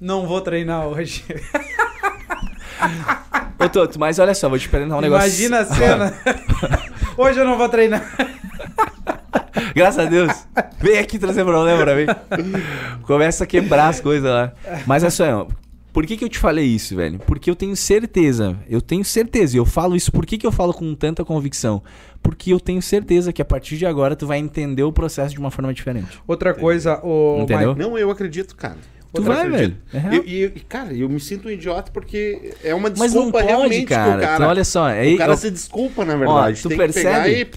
[0.01, 1.25] não vou treinar hoje.
[3.59, 5.29] Ô, Toto, mas olha só, vou te perguntar um negócio.
[5.29, 6.15] Imagina a cena.
[7.17, 8.03] hoje eu não vou treinar.
[9.75, 10.33] Graças a Deus.
[10.81, 12.07] Vem aqui trazer problema pra mim.
[13.03, 14.53] Começa a quebrar as coisas lá.
[14.87, 15.47] Mas é só,
[15.93, 17.19] por que, que eu te falei isso, velho?
[17.21, 20.53] Porque eu tenho certeza, eu tenho certeza, e eu falo isso, por que, que eu
[20.53, 21.83] falo com tanta convicção?
[22.23, 25.41] Porque eu tenho certeza que a partir de agora tu vai entender o processo de
[25.41, 26.21] uma forma diferente.
[26.27, 27.75] Outra coisa, o Entendeu?
[27.75, 28.77] Não, eu acredito, cara.
[29.13, 29.77] Tu Eu vai, acredito.
[29.93, 30.07] velho.
[30.13, 30.17] É.
[30.17, 33.47] Eu- E, cara, eu me sinto um idiota porque é uma Mas não desculpa pode,
[33.49, 34.21] realmente cara.
[34.21, 34.35] cara...
[34.37, 36.63] Então, olha só, aí, o cara ó, se desculpa, na verdade.
[36.63, 37.51] tu Tem percebe?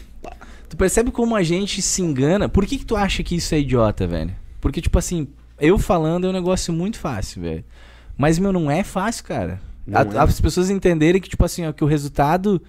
[0.73, 2.49] Tu percebe como a gente se engana?
[2.49, 4.31] Por que, que tu acha que isso é idiota, velho?
[4.59, 5.27] Porque, tipo assim,
[5.59, 7.63] eu falando é um negócio muito fácil, velho.
[8.17, 9.61] Mas, meu, não é fácil, cara.
[9.93, 10.17] A- é.
[10.17, 12.59] As pessoas entenderem que, tipo assim, ó, que o resultado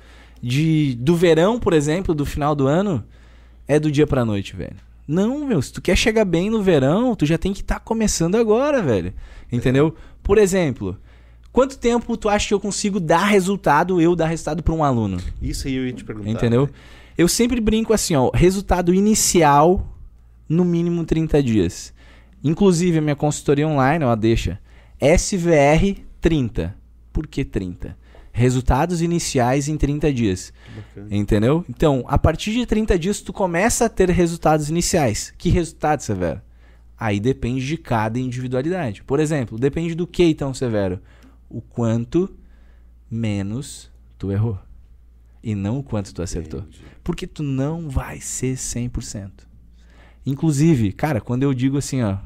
[0.43, 3.02] de, do verão, por exemplo, do final do ano,
[3.66, 4.76] é do dia pra noite, velho.
[5.09, 8.35] Não, meu, se tu quer chegar bem no verão, tu já tem que estar começando
[8.35, 9.14] agora, velho.
[9.51, 9.94] Entendeu?
[10.22, 10.94] Por exemplo,
[11.51, 15.16] quanto tempo tu acha que eu consigo dar resultado, eu dar resultado pra um aluno?
[15.40, 16.28] Isso aí eu ia te perguntar.
[16.31, 16.68] Entendeu?
[17.16, 19.97] Eu sempre brinco assim, ó, resultado inicial
[20.49, 21.95] no mínimo 30 dias.
[22.43, 24.61] Inclusive a minha consultoria online, ó, deixa
[25.01, 26.77] SVR 30.
[27.12, 27.97] Por que 30?
[28.32, 30.53] Resultados iniciais em 30 dias.
[30.74, 31.16] Bacana.
[31.16, 31.65] Entendeu?
[31.69, 35.32] Então, a partir de 30 dias tu começa a ter resultados iniciais.
[35.39, 36.43] Que resultado, Severo?
[36.99, 39.05] Aí depende de cada individualidade.
[39.05, 41.01] Por exemplo, depende do que então, Severo?
[41.49, 42.35] O quanto
[43.09, 44.59] menos tu errou.
[45.43, 46.61] E não o quanto tu acertou.
[46.61, 46.84] Entendi.
[47.05, 49.31] Porque tu não vai ser 100%.
[50.26, 52.16] Inclusive, cara, quando eu digo assim, ó,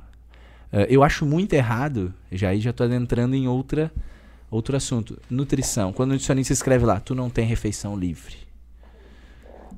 [0.72, 3.92] eh, eu acho muito errado, já aí já tô adentrando em outra,
[4.48, 5.20] outro assunto.
[5.28, 5.92] Nutrição.
[5.92, 8.36] Quando o nutricionista escreve lá, tu não tem refeição livre.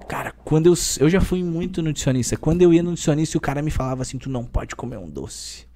[0.06, 2.36] Cara, quando eu, eu já fui muito nutricionista.
[2.36, 5.08] Quando eu ia no nutricionista o cara me falava assim, tu não pode comer um
[5.08, 5.66] doce.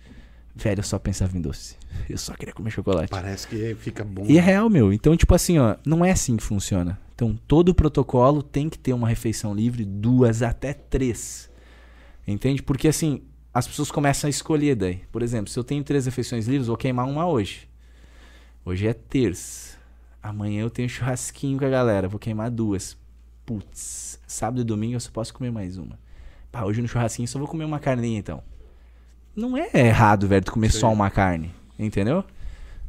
[0.55, 1.76] Velho, eu só pensava em doce.
[2.09, 3.10] Eu só queria comer chocolate.
[3.10, 4.24] Parece que fica bom.
[4.28, 4.92] E é real, meu.
[4.92, 6.98] Então, tipo assim, ó, não é assim que funciona.
[7.14, 11.50] Então, todo protocolo tem que ter uma refeição livre, duas até três.
[12.26, 12.62] Entende?
[12.62, 13.22] Porque assim,
[13.52, 15.02] as pessoas começam a escolher daí.
[15.12, 17.68] Por exemplo, se eu tenho três refeições livres, vou queimar uma hoje.
[18.64, 19.78] Hoje é terça.
[20.20, 22.96] Amanhã eu tenho churrasquinho com a galera, vou queimar duas.
[23.46, 25.98] Putz, sábado e domingo eu só posso comer mais uma.
[26.50, 28.42] Pá, hoje no churrasquinho só vou comer uma carninha então.
[29.36, 30.80] Não é errado, velho, tu comer Sim.
[30.80, 32.24] só uma carne, entendeu?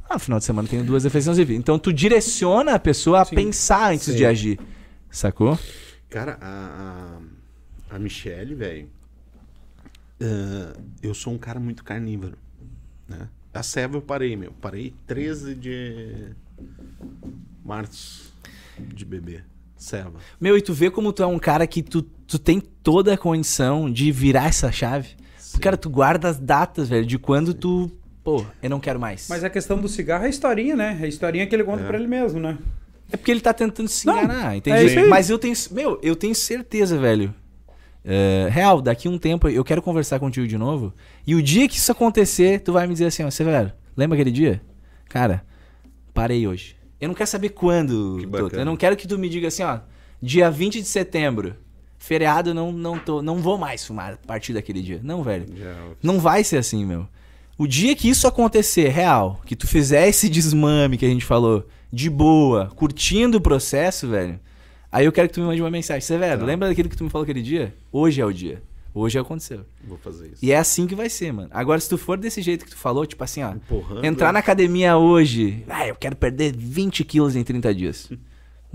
[0.09, 1.57] Ah, no final de semana eu tenho duas refeições livres.
[1.57, 3.35] Então tu direciona a pessoa a Sim.
[3.35, 4.15] pensar antes Sim.
[4.15, 4.59] de agir.
[5.09, 5.57] Sacou?
[6.09, 7.19] Cara, a,
[7.89, 8.89] a, a Michelle, velho.
[10.21, 12.37] ah, eu sou um cara muito carnívoro.
[13.07, 13.27] Né?
[13.53, 14.51] A ceva eu parei, meu.
[14.61, 16.33] Parei 13 de
[17.63, 18.33] março
[18.79, 19.41] de bebê.
[19.77, 20.13] Ceva.
[20.39, 23.17] Meu, e tu vê como tu é um cara que tu, tu tem toda a
[23.17, 25.09] condição de virar essa chave.
[25.37, 25.59] Sim.
[25.59, 27.91] Cara, tu guarda as datas, velho, de quando tu.
[28.25, 29.27] Pô, eu não quero mais.
[29.29, 30.97] Mas a questão do cigarro é a historinha, né?
[30.99, 31.87] É a historinha que ele conta É.
[31.87, 32.57] pra ele mesmo, né?
[33.11, 34.85] É porque ele tá tentando se Não, enganar, é entende?
[34.85, 35.07] isso aí.
[35.07, 35.53] Mas eu tenho.
[35.69, 37.31] Meu, eu tenho certeza, velho.
[38.03, 40.91] É, real, daqui um tempo eu quero conversar contigo de novo.
[41.25, 44.31] E o dia que isso acontecer, tu vai me dizer assim, ó, Severo, lembra aquele
[44.31, 44.59] dia?
[45.07, 45.43] Cara,
[46.13, 46.75] parei hoje.
[46.99, 48.17] Eu não quero saber quando.
[48.49, 48.55] Que.
[48.57, 49.79] Eu não quero que tu me diga assim, ó,
[50.19, 51.55] dia 20 de setembro.
[51.99, 54.99] Feriado, não, não, tô, não vou mais fumar a partir daquele dia.
[55.03, 55.45] Não, velho.
[55.55, 57.07] Já, Não vai ser assim, meu.
[57.57, 61.65] O dia que isso acontecer, real, que tu fizer esse desmame que a gente falou,
[61.91, 64.39] de boa, curtindo o processo, velho,
[64.91, 66.01] aí eu quero que tu me mande uma mensagem.
[66.01, 66.45] Severo, Tá.
[66.45, 67.73] lembra daquilo que tu me falou aquele dia?
[67.91, 68.61] Hoje é o dia.
[68.93, 69.65] Hoje aconteceu.
[69.85, 70.43] vou fazer isso.
[70.43, 71.49] E é assim que vai ser, mano.
[71.51, 74.05] Agora, se tu for desse jeito que tu falou, tipo assim, ó, Empurrando.
[74.05, 78.09] entrar na academia hoje, ah, eu quero perder 20 quilos em 30 dias.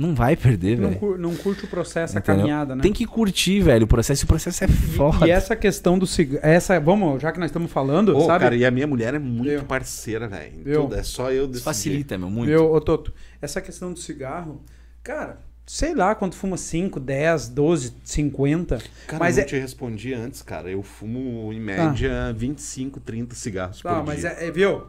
[0.00, 0.98] Não vai perder, Não, velho.
[1.00, 2.38] cur- não curte o processo, a Entendeu?
[2.42, 2.82] caminhada, né?
[2.82, 4.22] Tem que curtir, velho, o processo.
[4.22, 5.28] E o processo é E- foda.
[5.28, 6.40] E, essa questão do cigarro.
[6.46, 8.44] Essa, vamos, já que nós estamos falando, Ô, sabe?
[8.44, 9.62] cara, e a minha mulher é muito Viu?
[9.64, 10.58] parceira, velho.
[10.58, 10.82] em Viu?
[10.84, 11.64] tudo, É só eu decidir.
[11.64, 12.48] facilita, meu, muito.
[12.48, 13.12] Meu, ô Toto,
[13.42, 14.62] essa questão do cigarro,
[15.02, 18.78] cara, sei lá quando fuma 5, 10, 12, 50.
[19.06, 20.70] Cara, Mas eu é- não te respondi antes, cara.
[20.70, 24.30] Eu fumo, em média, 25, 30 cigarros Tá, por mas dia.
[24.30, 24.82] é, é, viu?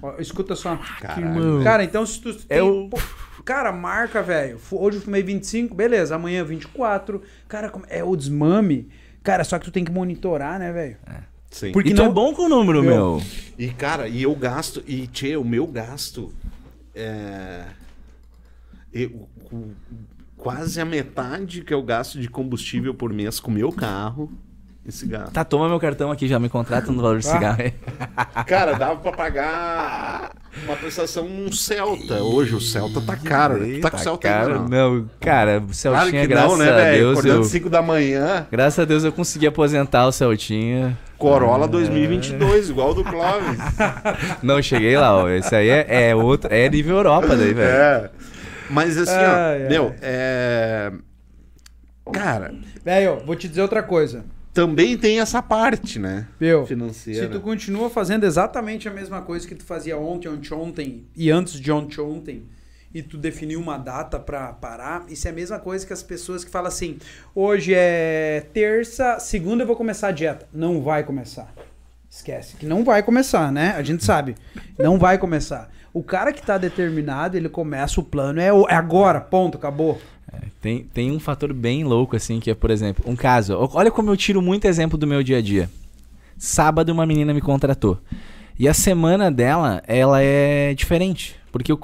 [0.00, 0.76] Ó, escuta só.
[1.00, 1.62] Caralho.
[1.62, 2.98] Cara, então se tu tem, É o- pô,
[3.44, 4.58] cara, marca, velho.
[4.70, 7.20] Hoje eu fumei 25, beleza, amanhã 24.
[7.48, 8.88] Cara, como- é o desmame.
[9.22, 10.96] Cara, só que tu tem que monitorar, né, velho?
[11.50, 11.70] Sim.
[11.72, 12.90] Porque e tu não- é bom com o número, Meu.
[13.16, 13.22] meu.
[13.58, 14.82] E, cara, e eu gasto...
[14.86, 16.32] E, tchê, o meu gasto
[16.94, 17.64] é...
[18.92, 19.70] eu- o-
[20.36, 24.32] quase a metade que eu gasto de combustível por mês com o meu carro
[24.84, 25.30] e cigarro.
[25.30, 27.32] Tá, toma meu cartão aqui, já me contrata no valor de Ah.
[27.32, 27.58] cigarro.
[28.46, 30.32] Cara, dava pra pagar
[30.64, 32.22] uma prestação um Celta.
[32.22, 33.76] Hoje o Celta tá caro, né?
[33.76, 34.68] Tu tá com o Celta ainda, não?
[34.68, 36.98] não, cara, o Claro Celtinha, que graças não, né, a velho?
[36.98, 37.44] Deus, Acordando eu...
[37.44, 40.98] 5 da manhã, Graças a Deus eu consegui aposentar o Celtinha.
[41.16, 43.58] Corolla 2022, igual o do Clóvis.
[44.42, 45.28] Não, cheguei lá, ó.
[45.28, 47.70] Esse aí é, é outro, é nível Europa daí, velho.
[47.70, 48.10] É.
[48.68, 49.68] Mas assim, Ai, ó, ai.
[49.68, 50.92] meu, é...
[52.12, 52.52] Cara,
[52.84, 54.24] Velho, vou te dizer outra coisa.
[54.52, 56.26] Também tem essa parte, né?
[56.38, 56.66] Viu?
[56.66, 57.26] Financeira.
[57.26, 61.58] Se tu continua fazendo exatamente a mesma coisa que tu fazia ontem, ontem e antes
[61.58, 62.42] de ontem, ontem,
[62.94, 66.44] e tu definiu uma data pra parar, isso é a mesma coisa que as pessoas
[66.44, 66.98] que falam assim:
[67.34, 70.46] hoje é terça, segunda eu vou começar a dieta.
[70.52, 71.52] Não vai começar.
[72.10, 73.74] Esquece, que não vai começar, né?
[73.74, 74.34] A gente sabe.
[74.78, 75.70] Não vai começar.
[75.94, 79.98] O cara que tá determinado, ele começa o plano, é, é agora, ponto, acabou.
[80.60, 83.56] Tem, tem um fator bem louco, assim, que é, por exemplo, um caso.
[83.72, 85.68] Olha como eu tiro muito exemplo do meu dia a dia.
[86.38, 87.98] Sábado, uma menina me contratou.
[88.58, 91.36] E a semana dela, ela é diferente.
[91.50, 91.74] Porque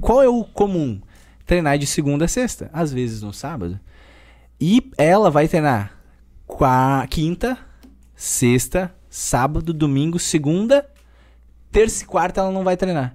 [0.00, 1.00] qual é o comum?
[1.44, 3.78] Treinar de segunda a sexta, às vezes no sábado.
[4.60, 5.92] E ela vai treinar
[7.10, 7.58] quinta,
[8.14, 10.88] sexta, sábado, domingo, segunda,
[11.70, 13.14] terça e quarta ela não vai treinar.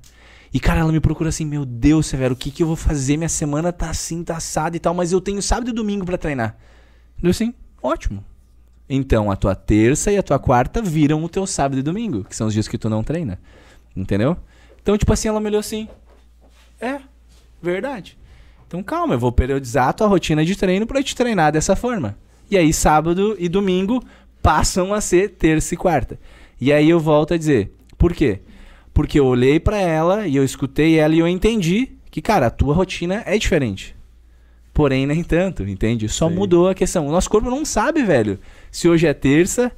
[0.54, 3.16] E, cara, ela me procura assim, meu Deus, Severo, o que, que eu vou fazer?
[3.16, 6.18] Minha semana tá assim, tá assada e tal, mas eu tenho sábado e domingo pra
[6.18, 6.58] treinar.
[7.24, 8.24] Eu assim, ótimo.
[8.90, 12.36] Então, a tua terça e a tua quarta viram o teu sábado e domingo, que
[12.36, 13.40] são os dias que tu não treina.
[13.96, 14.36] Entendeu?
[14.82, 15.88] Então, tipo assim, ela me olhou assim,
[16.82, 17.00] é,
[17.62, 18.18] verdade.
[18.68, 22.18] Então, calma, eu vou periodizar a tua rotina de treino pra te treinar dessa forma.
[22.50, 24.04] E aí, sábado e domingo
[24.42, 26.20] passam a ser terça e quarta.
[26.60, 28.42] E aí eu volto a dizer, por quê?
[28.94, 32.52] Porque eu olhei pra ela e eu escutei ela e eu entendi que, cara, a
[32.52, 33.96] tua rotina é diferente.
[34.74, 36.08] porém nem tanto, entende?
[36.08, 36.36] Só Sim.
[36.36, 37.08] mudou a questão.
[37.08, 38.40] O nosso corpo não sabe, velho,
[38.72, 39.72] se hoje é terça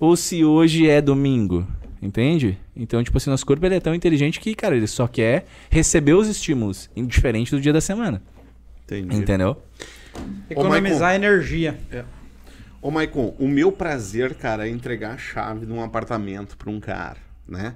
[0.00, 1.66] ou se hoje é domingo,
[2.00, 2.58] entende?
[2.74, 6.14] Então, tipo assim, nosso corpo ele é tão inteligente que, cara, ele só quer receber
[6.14, 8.22] os estímulos, indiferente do dia da semana,
[8.84, 9.16] Entendi.
[9.16, 9.60] entendeu?
[10.48, 11.78] Economizar energia.
[12.80, 16.80] Ô, Maicon, o meu prazer, cara, é entregar a chave de um apartamento pra um
[16.80, 17.74] cara, né?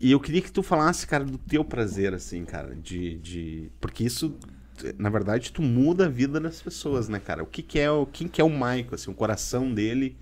[0.00, 3.18] E eu queria que tu falasse, cara, do teu prazer, assim, cara, de...
[3.18, 3.70] de...
[3.80, 4.36] Porque isso,
[4.98, 7.42] na verdade, tu muda a vida das pessoas, né, cara?
[7.42, 8.06] O que que é o...
[8.06, 10.16] Quem que é o Maicon, assim, o coração dele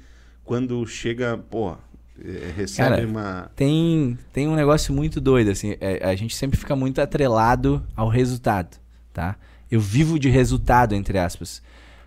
[0.44, 1.74] quando chega, pô,
[2.22, 3.50] eh, recebe Cara, uma...
[3.56, 8.08] Tem, tem um negócio muito doido, assim, é, a gente sempre fica muito atrelado ao
[8.08, 8.76] resultado,
[9.12, 9.36] tá?
[9.70, 11.62] Eu vivo de resultado, entre aspas.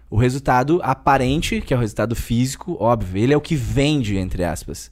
[0.09, 4.43] O resultado aparente, que é o resultado físico, óbvio, ele é o que vende, entre
[4.43, 4.89] aspas.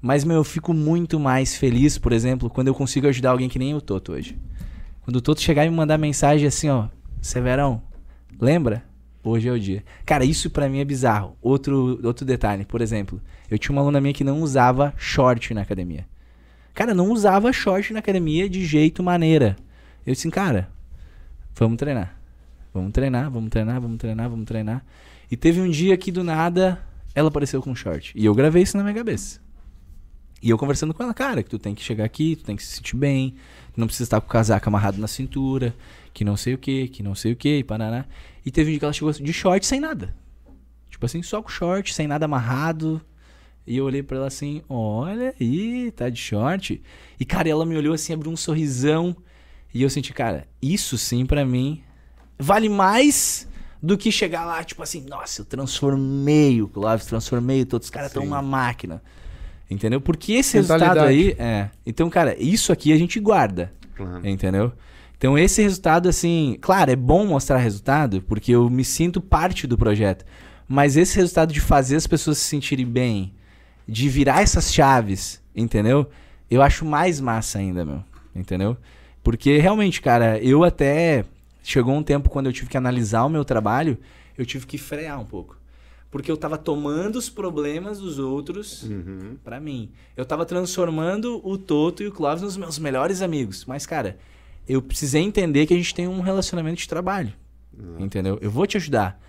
[0.00, 3.58] Mas, meu, eu fico muito mais feliz, por exemplo, quando eu consigo ajudar alguém que
[3.58, 4.38] nem o Toto hoje.
[5.02, 6.88] Quando o Toto chegar e me mandar mensagem assim, ó,
[7.20, 7.82] Severão,
[8.40, 8.84] lembra?
[9.22, 9.84] Hoje é o dia.
[10.06, 11.36] Cara, isso pra mim é bizarro.
[11.42, 13.20] Outro, outro detalhe, por exemplo,
[13.50, 16.06] eu tinha uma aluna minha que não usava short na academia.
[16.72, 19.56] Cara, não usava short na academia de jeito maneira.
[20.06, 20.70] Eu disse, assim, cara,
[21.54, 22.18] vamos treinar.
[22.72, 24.84] Vamos treinar, vamos treinar, vamos treinar, vamos treinar.
[25.30, 26.80] E teve um dia que do nada
[27.14, 28.12] ela apareceu com short.
[28.16, 29.40] E eu gravei isso na minha cabeça.
[30.42, 32.62] E eu conversando com ela, cara, que tu tem que chegar aqui, tu tem que
[32.62, 33.34] se sentir bem,
[33.74, 35.74] tu não precisa estar com o casaco amarrado na cintura,
[36.14, 38.06] que não sei o que, que não sei o que, e paraná.
[38.44, 40.14] E teve um dia que ela chegou de short sem nada.
[40.88, 43.00] Tipo assim, só com short, sem nada amarrado.
[43.66, 46.82] E eu olhei pra ela assim, olha aí, tá de short.
[47.18, 49.14] E, cara, ela me olhou assim, abriu um sorrisão.
[49.72, 51.82] E eu senti, cara, isso sim pra mim
[52.38, 53.46] vale mais
[53.82, 58.08] do que chegar lá, tipo assim, nossa, eu transformei o Clóvis, transformei, todos os caras
[58.10, 59.02] estão uma máquina.
[59.70, 60.00] Entendeu?
[60.00, 61.70] Porque esse resultado aí, é.
[61.86, 63.72] Então, cara, isso aqui a gente guarda.
[63.94, 64.26] Claro.
[64.26, 64.72] Entendeu?
[65.16, 69.78] Então, esse resultado, assim, claro, é bom mostrar resultado, porque eu me sinto parte do
[69.78, 70.24] projeto.
[70.66, 73.34] Mas esse resultado de fazer as pessoas se sentirem bem,
[73.86, 76.08] de virar essas chaves, entendeu?
[76.50, 78.02] Eu acho mais massa ainda, meu.
[78.34, 78.76] Entendeu?
[79.22, 81.24] Porque realmente, cara, eu até.
[81.62, 83.98] Chegou um tempo quando eu tive que analisar o meu trabalho,
[84.38, 85.59] eu tive que frear um pouco.
[86.10, 89.36] Porque eu tava tomando os problemas dos outros Uhum.
[89.44, 89.90] Pra mim.
[90.16, 93.64] Eu tava transformando o Toto e o Clóvis nos meus melhores amigos.
[93.64, 94.18] Mas, cara,
[94.68, 97.32] eu precisei entender que a gente tem um relacionamento de trabalho.
[97.98, 98.38] Entendeu?
[98.42, 99.20] Eu vou te ajudar.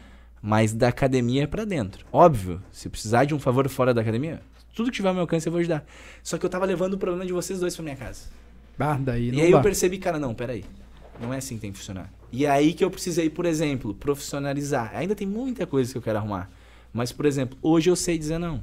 [0.41, 2.03] Mas da academia é pra dentro.
[2.11, 4.41] Óbvio, se precisar de um favor fora da academia,
[4.75, 5.85] tudo que tiver ao meu alcance eu vou ajudar.
[6.23, 8.23] Só que eu tava levando o problema de vocês dois pra minha casa.
[8.79, 9.57] Ah, daí E não aí dá.
[9.57, 10.65] eu percebi, cara, não, peraí.
[11.21, 12.11] Não é assim que tem que funcionar.
[12.31, 14.91] E é aí que eu precisei, por exemplo, profissionalizar.
[14.95, 16.49] Ainda tem muita coisa que eu quero arrumar.
[16.93, 18.61] Mas, por exemplo, hoje eu sei dizer não.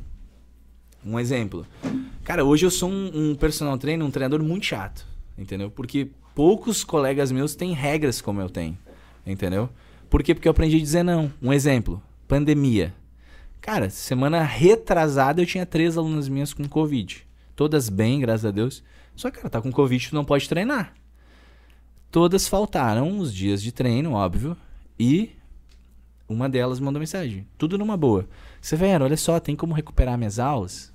[1.05, 1.67] Um exemplo.
[2.25, 5.07] Cara, hoje eu sou um, um personal trainer, um treinador muito chato.
[5.37, 5.71] Entendeu?
[5.71, 8.77] Porque poucos colegas meus têm regras como eu tenho.
[9.27, 9.71] Entendeu?
[10.11, 10.35] Por quê?
[10.35, 11.33] Porque eu aprendi a dizer não.
[11.41, 12.03] Um exemplo.
[12.27, 12.95] Pandemia.
[13.61, 17.27] Cara, semana retrasada eu tinha três alunas minhas com Covid.
[17.55, 18.83] Todas bem, graças a Deus.
[19.17, 20.95] Só que, cara, tá com Covid, tu não pode treinar.
[22.11, 24.57] Todas faltaram os dias de treino, óbvio.
[24.99, 25.31] E
[26.29, 27.47] uma delas mandou mensagem.
[27.57, 28.29] Tudo numa boa.
[28.61, 30.93] Severo, olha só, tem como recuperar minhas aulas?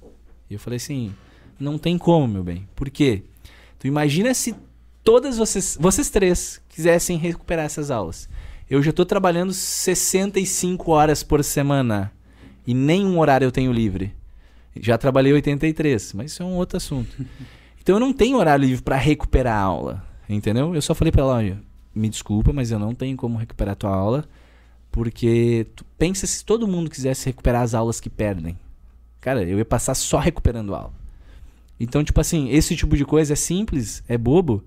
[0.49, 1.13] E eu falei assim,
[1.59, 2.67] não tem como, meu bem.
[2.75, 3.23] Por quê?
[3.79, 4.55] Tu imagina se
[5.03, 8.29] todas vocês, vocês três, quisessem recuperar essas aulas.
[8.69, 12.11] Eu já tô trabalhando 65 horas por semana.
[12.65, 14.13] E nenhum horário eu tenho livre.
[14.75, 17.15] Já trabalhei 83, mas isso é um outro assunto.
[17.83, 20.73] Então eu não tenho horário livre para recuperar a aula, entendeu?
[20.73, 21.59] Eu só falei para ela, olha,
[21.93, 24.23] me desculpa, mas eu não tenho como recuperar a tua aula,
[24.93, 28.55] porque tu pensa se todo mundo quisesse recuperar as aulas que perdem.
[29.19, 30.93] Cara, eu ia passar só recuperando aula.
[31.79, 34.63] Então, tipo assim, esse tipo de coisa é simples, é bobo,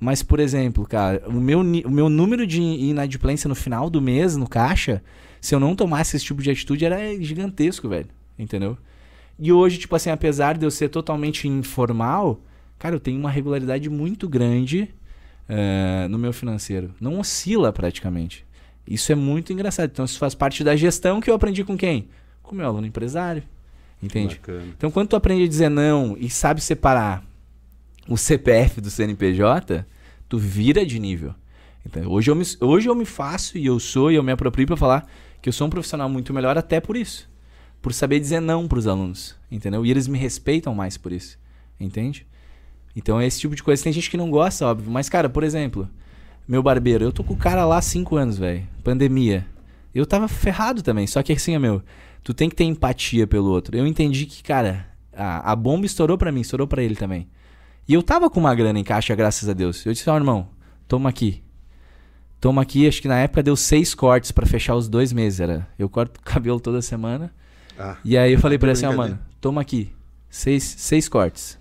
[0.00, 4.36] mas, por exemplo, cara, o meu, o meu número de inadimplência no final do mês,
[4.36, 5.00] no caixa,
[5.40, 8.08] se eu não tomasse esse tipo de atitude, era gigantesco, velho.
[8.36, 8.76] Entendeu?
[9.38, 12.40] E hoje, tipo assim, apesar de eu ser totalmente informal,
[12.80, 14.92] cara, eu tenho uma regularidade muito grande
[15.48, 16.92] eh, no meu financeiro.
[17.00, 18.44] Não oscila praticamente.
[18.88, 19.90] Isso é muito engraçado.
[19.90, 22.08] Então, isso faz parte da gestão que eu aprendi com quem?
[22.42, 23.42] Com o meu aluno empresário.
[24.02, 24.36] Entende?
[24.36, 24.64] Bacana.
[24.76, 27.22] Então, quando tu aprende a dizer não e sabe separar
[28.08, 29.84] o CPF do CNPJ,
[30.28, 31.34] tu vira de nível.
[31.84, 34.66] Então, hoje, eu me, hoje eu me faço e eu sou e eu me aproprio
[34.66, 35.06] para falar
[35.42, 37.28] que eu sou um profissional muito melhor até por isso.
[37.82, 39.84] Por saber dizer não para os alunos, entendeu?
[39.84, 41.38] E eles me respeitam mais por isso,
[41.78, 42.26] entende?
[42.96, 43.82] Então, é esse tipo de coisa.
[43.84, 44.90] Tem gente que não gosta, óbvio.
[44.90, 45.88] Mas, cara, por exemplo,
[46.48, 48.66] meu barbeiro, eu tô com o cara lá há cinco anos, velho.
[48.82, 49.46] Pandemia.
[49.94, 51.06] Eu tava ferrado também.
[51.06, 51.82] Só que assim, meu,
[52.24, 53.76] tu tem que ter empatia pelo outro.
[53.76, 57.28] Eu entendi que, cara, a, a bomba estourou pra mim, estourou pra ele também.
[57.86, 59.84] E eu tava com uma grana em caixa, graças a Deus.
[59.84, 60.48] Eu disse, ó, irmão,
[60.86, 61.42] toma aqui.
[62.40, 65.40] Toma aqui, acho que na época deu seis cortes pra fechar os dois meses.
[65.40, 67.32] Era, eu corto o cabelo toda semana.
[67.78, 69.16] Ah, E aí eu falei pra ele assim, ó, brincadeira.
[69.16, 69.92] mano, toma aqui,
[70.30, 71.57] seis, seis cortes.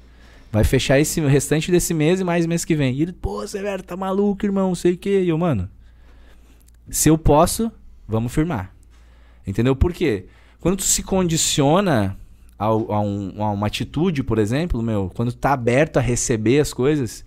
[0.58, 2.92] Vai fechar esse o restante desse mês e mais mês que vem.
[2.96, 5.22] E ele, pô, Severo, tá maluco, irmão, sei o quê.
[5.22, 5.70] E eu, mano,
[6.90, 7.72] se eu posso,
[8.08, 8.74] vamos firmar.
[9.46, 9.76] Entendeu?
[9.76, 10.26] Por quê?
[10.60, 12.18] Quando tu se condiciona
[12.58, 16.60] ao- a, um- a uma atitude, por exemplo, meu, quando tu tá aberto a receber
[16.60, 17.24] as coisas,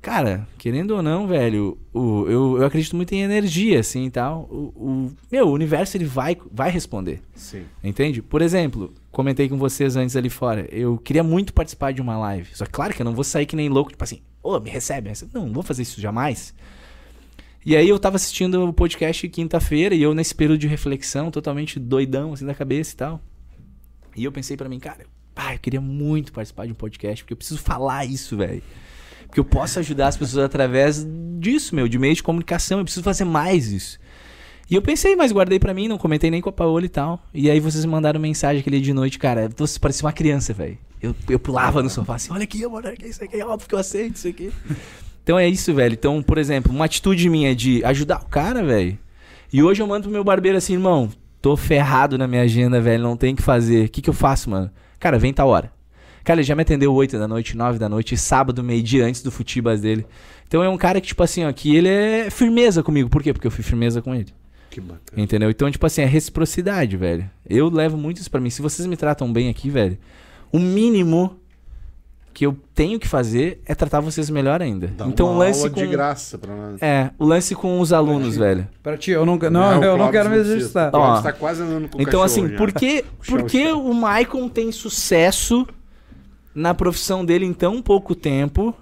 [0.00, 4.48] cara, querendo ou não, velho, o, eu, eu acredito muito em energia, assim e tal.
[4.50, 7.20] O, o- meu, o universo ele vai, vai responder.
[7.34, 7.64] sim.
[7.84, 8.22] Entende?
[8.22, 10.66] Por exemplo, comentei com vocês antes ali fora.
[10.70, 12.48] Eu queria muito participar de uma live.
[12.54, 14.70] Só que, claro que eu não vou sair que nem louco, tipo assim, ô, me
[14.70, 15.02] recebe.
[15.02, 15.30] me recebe.
[15.34, 16.54] Não, não vou fazer isso jamais.
[17.64, 21.78] E aí eu tava assistindo o podcast quinta-feira e eu nesse período de reflexão, totalmente
[21.78, 23.20] doidão, assim, da cabeça e tal.
[24.16, 25.04] E eu pensei pra mim, cara,
[25.34, 28.62] pá, eu queria muito participar de um podcast, porque eu preciso falar isso, velho.
[29.30, 31.06] Porque eu posso ajudar as pessoas através
[31.38, 32.78] disso, meu, de meio de comunicação.
[32.78, 33.96] Eu preciso fazer mais isso.
[34.68, 37.22] E eu pensei, mas guardei pra mim, não comentei nem com a Paola e tal.
[37.32, 39.48] E aí vocês me mandaram mensagem aquele de noite, cara.
[39.56, 40.76] Você parecia uma criança, velho.
[41.00, 43.68] Eu, eu pulava no sofá assim, olha aqui, amor, olha aqui, isso aqui é óbvio
[43.68, 44.52] que eu aceito isso aqui.
[45.22, 45.92] Então é isso, velho.
[45.92, 48.98] Então, por exemplo, uma atitude minha de ajudar o cara, velho.
[49.52, 51.08] E hoje eu mando pro meu barbeiro assim, irmão,
[51.40, 53.86] tô ferrado na minha agenda, velho, não tem o que fazer.
[53.86, 54.70] O que que eu faço, mano?
[54.98, 55.72] Cara, vem tal hora.
[56.30, 59.32] Cara, ele já me atendeu 8 da noite, 9 da noite, sábado, meio-dia antes do
[59.32, 60.06] Futibas dele.
[60.46, 63.10] Então é um cara que, tipo assim, ó, que ele é firmeza comigo.
[63.10, 63.32] Por quê?
[63.32, 64.28] Porque eu fui firmeza com ele.
[64.70, 65.20] Que bacana.
[65.20, 65.50] Entendeu?
[65.50, 67.28] Então, tipo assim, é reciprocidade, velho.
[67.48, 68.48] Eu levo muito isso pra mim.
[68.48, 69.98] Se vocês me tratam bem aqui, velho,
[70.52, 71.36] o mínimo
[72.32, 74.86] que eu tenho que fazer é tratar vocês melhor ainda.
[74.86, 76.80] Dá então, o uma lance aula com de graça pra nós.
[76.80, 78.68] É, o lance com os alunos, velho.
[78.84, 80.38] Pra ti, eu não, não, eu não quero me.
[80.38, 81.20] O Ó.
[81.22, 82.56] tá quase andando com o Então, assim, já.
[82.56, 85.66] por que, por o que o Maicon tem sucesso
[86.54, 88.74] na profissão dele em tão pouco tempo?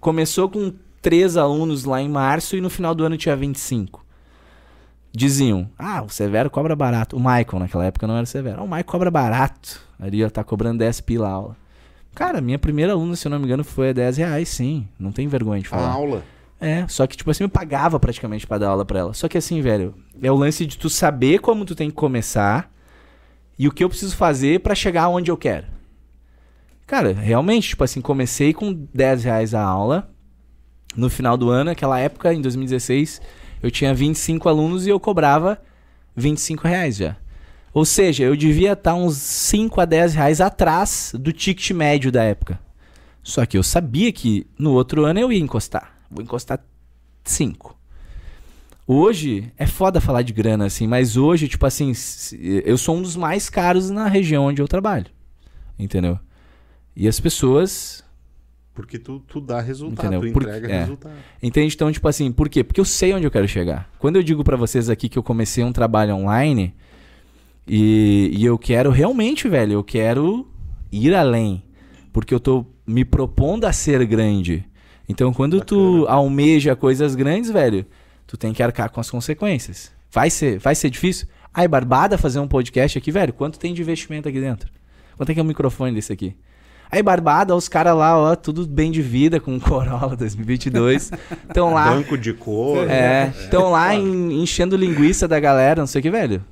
[0.00, 0.72] Começou com
[1.02, 4.04] três alunos lá em março e no final do ano tinha 25.
[5.12, 7.16] Diziam, ah, o Severo cobra barato.
[7.16, 8.60] O Maicon naquela época não era o Severo.
[8.60, 9.80] Ah, o Maicon cobra barato.
[9.98, 11.56] Ali, ó, tá cobrando 10 pila a aula.
[12.14, 14.86] Cara, minha primeira aluna, se eu não me engano, foi a 10 reais, sim.
[14.98, 15.90] Não tem vergonha de A falar.
[15.90, 16.22] aula.
[16.60, 19.14] É, só que, tipo assim, eu pagava praticamente pra dar aula pra ela.
[19.14, 22.70] Só que assim, velho, é o lance de tu saber como tu tem que começar
[23.58, 25.66] e o que eu preciso fazer pra chegar onde eu quero.
[26.90, 30.10] Cara, realmente, tipo assim, comecei com 10 reais a aula.
[30.96, 33.22] No final do ano, naquela época, em 2016,
[33.62, 35.62] eu tinha 25 alunos e eu cobrava
[36.16, 37.16] 25 reais já.
[37.72, 42.24] Ou seja, eu devia estar uns 5 a 10 reais atrás do ticket médio da
[42.24, 42.58] época.
[43.22, 45.94] Só que eu sabia que no outro ano eu ia encostar.
[46.10, 46.58] Vou encostar
[47.22, 47.78] 5.
[48.84, 51.92] Hoje, é foda falar de grana, assim, mas hoje, tipo assim,
[52.64, 55.06] eu sou um dos mais caros na região onde eu trabalho.
[55.78, 56.18] Entendeu?
[56.94, 58.04] E as pessoas.
[58.74, 60.28] Porque tu, tu dá resultado, Entendeu?
[60.30, 60.78] tu Por- entrega é.
[60.80, 61.14] resultado.
[61.42, 61.74] Entende?
[61.74, 62.62] Então, tipo assim, por quê?
[62.64, 63.90] Porque eu sei onde eu quero chegar.
[63.98, 66.74] Quando eu digo pra vocês aqui que eu comecei um trabalho online
[67.66, 70.48] e, e eu quero realmente, velho, eu quero
[70.90, 71.62] ir além.
[72.12, 74.64] Porque eu tô me propondo a ser grande.
[75.08, 77.84] Então, quando tu almeja coisas grandes, velho,
[78.26, 79.92] tu tem que arcar com as consequências.
[80.10, 81.26] Vai ser, vai ser difícil?
[81.52, 84.70] Ai, Barbada fazer um podcast aqui, velho, quanto tem de investimento aqui dentro?
[85.16, 86.36] Quanto é que é um microfone desse aqui?
[86.92, 91.12] Aí, Barbada, os caras lá, ó, tudo bem de vida com o Corolla 2022.
[91.48, 91.90] Estão lá.
[91.94, 92.88] Banco de cor.
[92.90, 96.44] É, estão lá en- enchendo linguiça da galera, não sei o que, velho.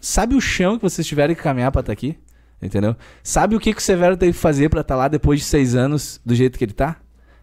[0.00, 2.18] Sabe o chão que vocês tiveram que caminhar pra estar aqui?
[2.60, 2.94] Entendeu?
[3.22, 5.74] Sabe o que, que o Severo teve que fazer pra estar lá depois de seis
[5.74, 6.96] anos do jeito que ele tá?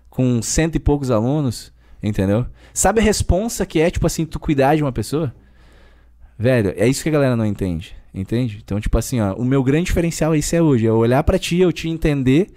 [0.10, 1.74] Com cento e poucos alunos,
[2.04, 2.46] entendeu?
[2.74, 5.34] Sabe a responsa que é, tipo assim, tu cuidar de uma pessoa?
[6.38, 8.62] Velho, é isso que a galera não entende, entende?
[8.64, 11.38] Então, tipo assim, ó, o meu grande diferencial é isso é hoje, é olhar pra
[11.38, 12.48] ti, eu te entender,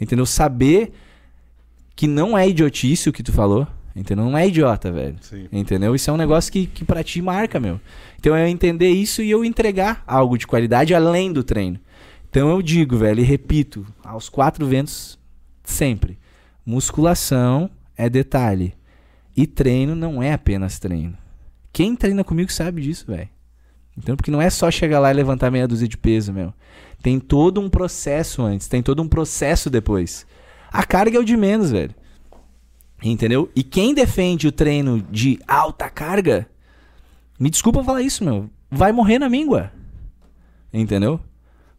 [0.00, 0.26] entendeu?
[0.26, 0.92] Saber
[1.96, 3.66] que não é idiotice o que tu falou,
[3.96, 4.26] entendeu?
[4.26, 5.16] Não é idiota, velho.
[5.22, 5.48] Sim.
[5.50, 5.94] Entendeu?
[5.94, 7.80] Isso é um negócio que, que pra ti marca, meu.
[8.20, 11.80] Então é eu entender isso e eu entregar algo de qualidade além do treino.
[12.28, 15.18] Então eu digo, velho, e repito, aos quatro ventos,
[15.64, 16.18] sempre.
[16.64, 18.74] Musculação é detalhe.
[19.34, 21.16] E treino não é apenas treino.
[21.72, 23.28] Quem treina comigo sabe disso, velho.
[23.96, 26.52] Então, porque não é só chegar lá e levantar meia dúzia de peso, meu.
[27.02, 30.26] Tem todo um processo antes, tem todo um processo depois.
[30.70, 31.94] A carga é o de menos, velho.
[33.02, 33.50] Entendeu?
[33.54, 36.48] E quem defende o treino de alta carga,
[37.38, 39.72] me desculpa falar isso, meu, vai morrer na míngua.
[40.72, 41.20] Entendeu?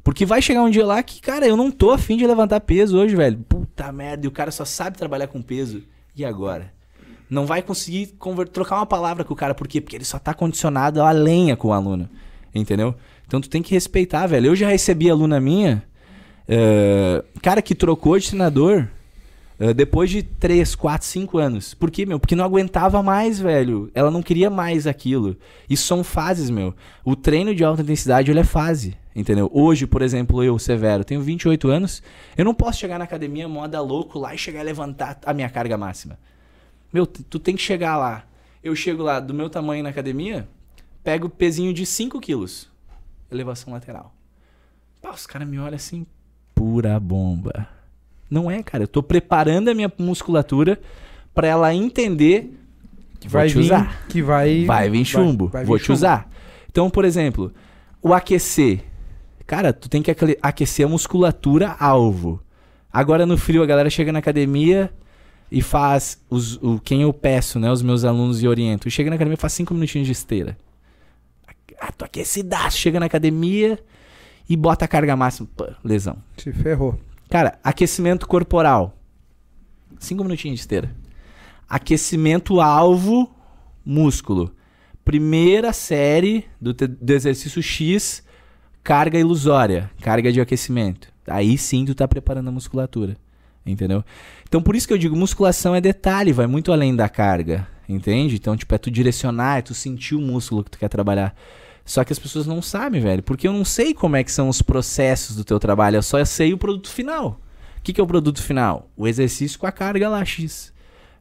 [0.03, 2.97] Porque vai chegar um dia lá que, cara, eu não tô afim de levantar peso
[2.97, 3.37] hoje, velho.
[3.39, 5.83] Puta merda, e o cara só sabe trabalhar com peso.
[6.15, 6.73] E agora?
[7.29, 9.81] Não vai conseguir conver- trocar uma palavra com o cara, por quê?
[9.81, 12.09] Porque ele só tá condicionado a lenha com o aluno.
[12.55, 12.95] Entendeu?
[13.27, 14.47] Então tu tem que respeitar, velho.
[14.47, 15.83] Eu já recebi aluna minha,
[16.47, 18.87] eh, cara que trocou de treinador
[19.59, 21.73] Uh, depois de 3, 4, 5 anos.
[21.73, 22.19] Por quê, meu?
[22.19, 23.89] Porque não aguentava mais, velho.
[23.95, 25.35] Ela não queria mais aquilo.
[25.67, 26.75] Isso são fases, meu.
[27.03, 29.49] O treino de alta intensidade, ele é fase, entendeu?
[29.51, 32.03] Hoje, por exemplo, eu, Severo, tenho 28 anos.
[32.37, 35.49] Eu não posso chegar na academia moda louco lá e chegar a levantar a minha
[35.49, 36.19] carga máxima.
[36.91, 38.23] Meu, tu tem que chegar lá.
[38.63, 40.47] Eu chego lá do meu tamanho na academia,
[41.03, 42.69] pego o pezinho de 5 quilos.
[43.31, 44.13] Elevação lateral.
[45.01, 46.05] Pá, os caras me olham assim,
[46.55, 47.67] pura bomba.
[48.29, 48.83] Não é, cara.
[48.83, 50.79] Eu tô preparando a minha musculatura
[51.33, 52.57] para ela entender
[53.19, 54.05] que vai te usar.
[54.07, 54.65] Que vai.
[54.65, 55.45] Vai vir chumbo.
[55.45, 55.93] Vai, vai vou te chumbo.
[55.93, 56.29] usar.
[56.69, 57.53] Então, por exemplo,
[58.01, 58.83] o aquecer.
[59.45, 60.11] Cara, tu tem que
[60.41, 62.41] aquecer a musculatura alvo.
[62.91, 64.91] Agora no frio a galera chega na academia
[65.51, 67.71] e faz os, o, quem eu peço, né?
[67.71, 68.89] Os meus alunos e oriento.
[68.89, 70.57] Chega na academia e faz cinco minutinhos de esteira.
[71.79, 72.77] Ah, tô aquecidaço.
[72.77, 73.79] Chega na academia
[74.49, 75.47] e bota a carga máxima.
[75.55, 76.17] Pô, lesão.
[76.37, 76.99] Se ferrou.
[77.29, 78.97] Cara, aquecimento corporal.
[79.99, 80.95] Cinco minutinhos de esteira.
[81.67, 83.33] Aquecimento alvo,
[83.85, 84.53] músculo.
[85.03, 88.23] Primeira série do, do exercício X,
[88.83, 91.07] carga ilusória, carga de aquecimento.
[91.25, 93.17] Aí sim tu tá preparando a musculatura.
[93.67, 94.03] Entendeu?
[94.47, 97.67] Então por isso que eu digo, musculação é detalhe, vai muito além da carga.
[97.89, 98.35] Entende?
[98.35, 101.33] Então, tipo, é tu direcionar, é tu sentir o músculo que tu quer trabalhar.
[101.85, 103.23] Só que as pessoas não sabem, velho.
[103.23, 105.95] Porque eu não sei como é que são os processos do teu trabalho.
[105.95, 107.39] Eu só sei o produto final.
[107.77, 108.89] O que, que é o produto final?
[108.97, 110.73] O exercício com a carga lá X.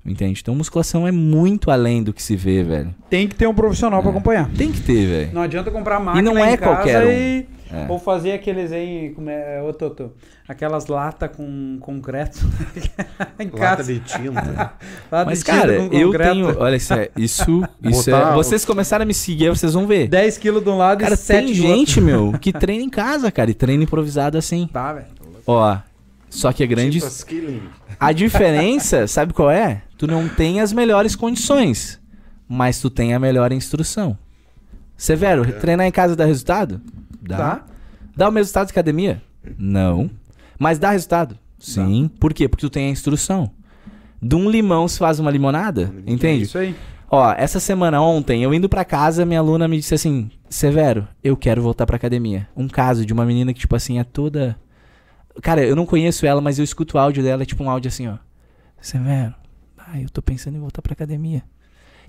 [0.07, 0.41] Entende?
[0.41, 2.95] Então musculação é muito além do que se vê, velho.
[3.11, 4.03] Tem que ter um profissional é.
[4.03, 4.51] para acompanhar.
[4.51, 5.31] Tem que ter, velho.
[5.35, 7.11] Não adianta comprar máquina e não é qualquer um.
[7.11, 7.87] e é.
[7.89, 10.12] Ou fazer aqueles aí, como é, ô Toto,
[10.47, 12.39] aquelas latas com concreto
[13.41, 14.73] em Lata de tinta.
[15.11, 19.07] Lata Mas, de cara, eu tenho, olha isso, é, isso, isso é, vocês começaram a
[19.07, 20.07] me seguir, vocês vão ver.
[20.07, 23.33] 10 quilos de um lado cara, e 7 tem gente, meu, que treina em casa,
[23.33, 24.69] cara, e treina improvisado assim.
[24.73, 25.07] Tá, velho.
[25.45, 25.77] Ó,
[26.31, 27.01] só que é grande...
[27.98, 29.82] A diferença, sabe qual é?
[29.97, 32.01] Tu não tem as melhores condições,
[32.48, 34.16] mas tu tem a melhor instrução.
[34.97, 35.52] Severo, é.
[35.52, 36.81] treinar em casa dá resultado?
[37.20, 37.36] Dá.
[37.36, 37.64] Tá.
[38.16, 39.23] Dá o mesmo resultado de academia?
[39.59, 40.10] Não.
[40.59, 41.39] Mas dá resultado?
[41.59, 42.05] Sim.
[42.05, 42.20] Dá.
[42.20, 42.48] Por quê?
[42.48, 43.51] Porque tu tem a instrução.
[44.20, 46.44] De um limão se faz uma limonada, entende?
[46.44, 46.74] Isso aí.
[47.10, 51.36] Ó, essa semana, ontem, eu indo pra casa, minha aluna me disse assim: Severo, eu
[51.36, 52.48] quero voltar pra academia.
[52.56, 54.56] Um caso de uma menina que, tipo assim, é toda.
[55.42, 57.88] Cara, eu não conheço ela, mas eu escuto o áudio dela, é tipo um áudio
[57.88, 58.16] assim, ó.
[58.80, 59.34] Severo,
[59.76, 61.42] ai, eu tô pensando em voltar pra academia.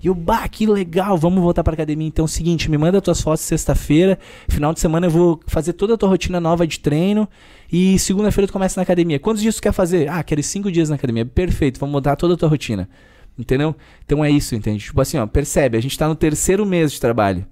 [0.02, 2.06] E eu, bah, que legal, vamos voltar pra academia.
[2.06, 4.18] Então é o seguinte, me manda tuas fotos sexta-feira.
[4.48, 7.28] Final de semana eu vou fazer toda a tua rotina nova de treino.
[7.70, 9.18] E segunda-feira tu começa na academia.
[9.18, 10.08] Quantos dias tu quer fazer?
[10.08, 11.26] Ah, quero cinco dias na academia.
[11.26, 12.88] Perfeito, vamos mudar toda a tua rotina.
[13.36, 13.74] Entendeu?
[14.04, 14.84] Então é isso, entende?
[14.84, 17.46] Tipo assim, ó, percebe, a gente tá no terceiro mês de trabalho.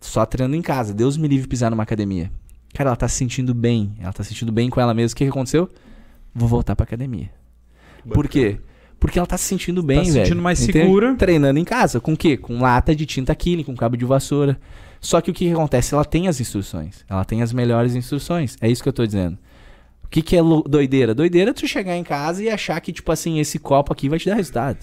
[0.00, 0.94] Só treinando em casa.
[0.94, 2.30] Deus me livre pisar numa academia.
[2.74, 3.92] Cara, ela tá se sentindo bem.
[4.00, 5.14] Ela tá se sentindo bem com ela mesma.
[5.14, 5.68] O que, que aconteceu?
[6.34, 7.30] Vou voltar pra academia.
[7.98, 8.14] Bacana.
[8.14, 8.58] Por quê?
[8.98, 10.06] Porque ela tá se sentindo bem, velho.
[10.06, 11.14] Tá se sentindo mais segura.
[11.16, 12.00] Treinando em casa.
[12.00, 12.36] Com o quê?
[12.36, 14.58] Com lata de tinta Killing, com cabo de vassoura.
[15.00, 15.94] Só que o que, que, acontece?
[15.94, 17.04] Ela tem as instruções.
[17.08, 18.56] Ela tem as melhores instruções.
[18.60, 19.38] É isso que eu tô dizendo.
[20.04, 21.14] O que, que é doideira?
[21.14, 24.18] Doideira é tu chegar em casa e achar que, tipo assim, esse copo aqui vai
[24.18, 24.78] te dar resultado.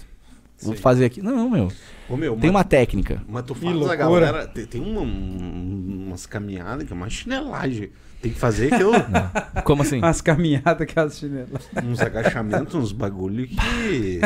[0.62, 1.22] Vou fazer aqui.
[1.22, 1.68] Não, meu.
[2.08, 3.22] Ô, meu tem uma técnica.
[3.28, 4.46] Mas tu fala a galera.
[4.46, 7.90] Tem, tem uma, umas caminhadas que é uma chinelagem.
[8.20, 8.90] Tem que fazer que eu.
[9.08, 9.62] Não.
[9.62, 10.00] Como assim?
[10.02, 11.70] As caminhadas que as chinelas.
[11.84, 14.20] Uns agachamentos, uns bagulho que.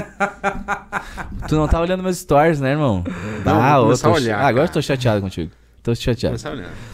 [1.46, 3.04] tu não tá olhando meus stories, né, irmão?
[3.44, 4.12] Não, ah, vou tô...
[4.12, 5.50] olhar, ah, agora eu tô chateado contigo.
[5.82, 6.36] Tô chateado.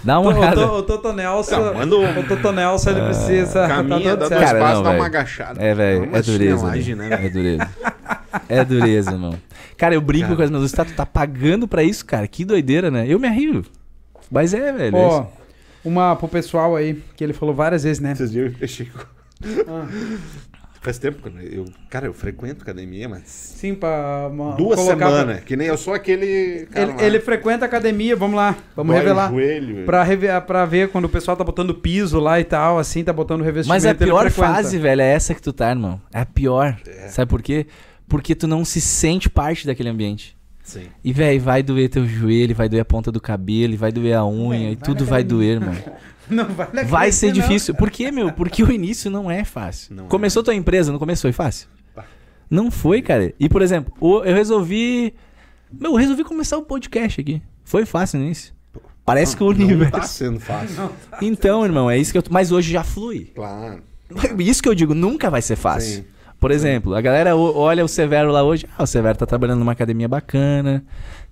[0.03, 0.73] Dá uma olhada.
[0.73, 2.21] O, Toto Nelson, não, manda um...
[2.21, 3.69] o Toto Nelson ele precisa.
[3.69, 5.63] Caminha, tá dá dois passos, dá uma agachada.
[5.63, 6.67] É, velho, é dureza.
[6.97, 7.27] Né?
[7.27, 7.69] É dureza.
[8.49, 9.39] É dureza, irmão.
[9.77, 10.37] Cara, eu brinco cara.
[10.37, 10.77] com as minhas luzes.
[10.77, 12.27] Tá, tu tá pagando pra isso, cara?
[12.27, 13.07] Que doideira, né?
[13.07, 13.65] Eu me arrio.
[14.31, 14.97] Mas é, velho.
[14.97, 15.27] Ó, é
[15.85, 18.15] uma pro pessoal aí, que ele falou várias vezes, né?
[18.15, 19.07] Vocês viram, Chico?
[19.67, 19.87] Ah.
[20.81, 23.23] Faz tempo que eu, cara, eu frequento academia, mas.
[23.27, 24.29] Sim, pra.
[24.31, 25.45] Uma, Duas semanas, pra...
[25.45, 26.69] que nem eu sou aquele.
[26.73, 29.29] Ele, ele, frequenta academia, vamos lá, vamos Dói revelar.
[29.29, 33.03] Joelho, pra, rever, pra ver quando o pessoal tá botando piso lá e tal, assim,
[33.03, 33.69] tá botando revestimento.
[33.69, 36.01] Mas a pior fase, velho, é essa que tu tá, irmão.
[36.13, 36.79] É a pior.
[36.87, 37.09] É.
[37.09, 37.67] Sabe por quê?
[38.09, 40.37] Porque tu não se sente parte daquele ambiente.
[40.63, 40.87] Sim.
[41.03, 44.27] E, velho, vai doer teu joelho, vai doer a ponta do cabelo, vai doer a
[44.27, 45.79] unha, e tudo vai doer, mano.
[46.31, 47.75] Não vai Vai ser difícil.
[47.75, 48.31] Por quê, meu?
[48.31, 49.97] Porque o início não é fácil.
[49.97, 50.09] Não é.
[50.09, 50.45] começou é.
[50.45, 51.23] tua empresa, não começou?
[51.23, 51.69] Foi fácil?
[52.51, 53.33] Não foi, cara.
[53.41, 55.15] E, por exemplo, eu resolvi.
[55.73, 57.41] Meu, eu resolvi começar o podcast aqui.
[57.65, 58.53] Foi fácil no início.
[59.05, 59.93] Parece não, que o universo.
[59.93, 60.91] Não tá sendo fácil.
[61.11, 62.23] Tá então, irmão, é isso que eu.
[62.31, 63.33] Mas hoje já flui.
[63.35, 63.83] Claro.
[64.39, 66.03] Isso que eu digo, nunca vai ser fácil.
[66.03, 66.05] Sim.
[66.39, 68.67] Por exemplo, a galera olha o Severo lá hoje.
[68.77, 70.85] Ah, o Severo tá trabalhando numa academia bacana,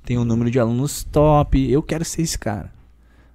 [0.05, 1.70] tem um número de alunos top.
[1.70, 2.73] Eu quero ser esse cara.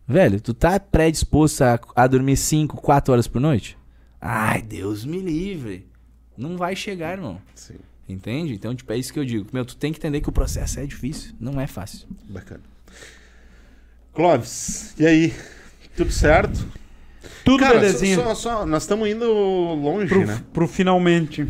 [0.08, 3.78] Velho, tu tá predisposto a, a dormir 5, 4 horas por noite?
[4.20, 5.88] Ai, Deus me livre.
[6.38, 7.40] Não vai chegar, irmão.
[7.56, 7.76] Sim,
[8.10, 8.54] Entende?
[8.54, 9.48] Então, tipo, é isso que eu digo.
[9.54, 11.34] Meu, tu tem que entender que o processo é difícil.
[11.40, 12.08] Não é fácil.
[12.30, 12.62] bacana.
[14.14, 15.34] Clóvis, e aí?
[15.96, 16.68] Tudo certo?
[17.46, 18.16] Tudo Cara, belezinha.
[18.18, 20.42] Só, só- nós estamos indo longe, pro, né?
[20.52, 21.48] pro finalmente.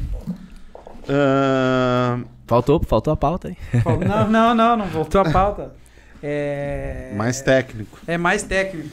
[1.10, 2.20] Ah,
[2.52, 3.58] Faltou, faltou a pauta aí.
[4.06, 5.74] Não, não, não, não voltou a pauta.
[6.22, 7.14] É...
[7.16, 7.98] mais técnico.
[8.06, 8.90] É mais técnico.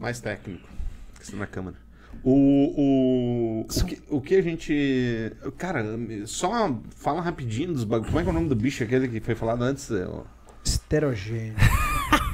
[0.00, 0.68] Mais técnico.
[1.16, 1.76] Questão na câmera.
[2.24, 5.32] O, o, o, que, o que a gente.
[5.56, 5.84] Cara,
[6.26, 8.08] só fala rapidinho dos bagulhos.
[8.08, 9.88] Como é que é o nome do bicho aquele que foi falado antes?
[10.64, 11.54] Esterogênio.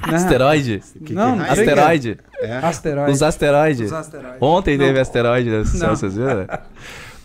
[0.11, 0.83] Não, Asteroide?
[1.05, 2.17] que- Não, que raio Asteroide?
[2.41, 2.57] É?
[2.57, 3.11] Asteroide.
[3.11, 3.85] Os asteroides.
[3.87, 4.37] Os asteroides.
[4.41, 4.85] Ontem Não.
[4.85, 5.95] teve asteroide Céu, Não.
[5.95, 6.47] vocês viram?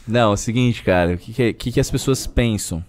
[0.09, 1.13] Não, é o seguinte, cara.
[1.15, 2.85] O que, que, que que as pessoas pensam?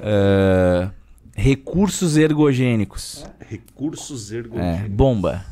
[0.00, 0.90] Ah,
[1.34, 3.24] recursos ergogênicos.
[3.48, 4.90] Recursos É, ergogênicos.
[4.90, 5.44] bomba.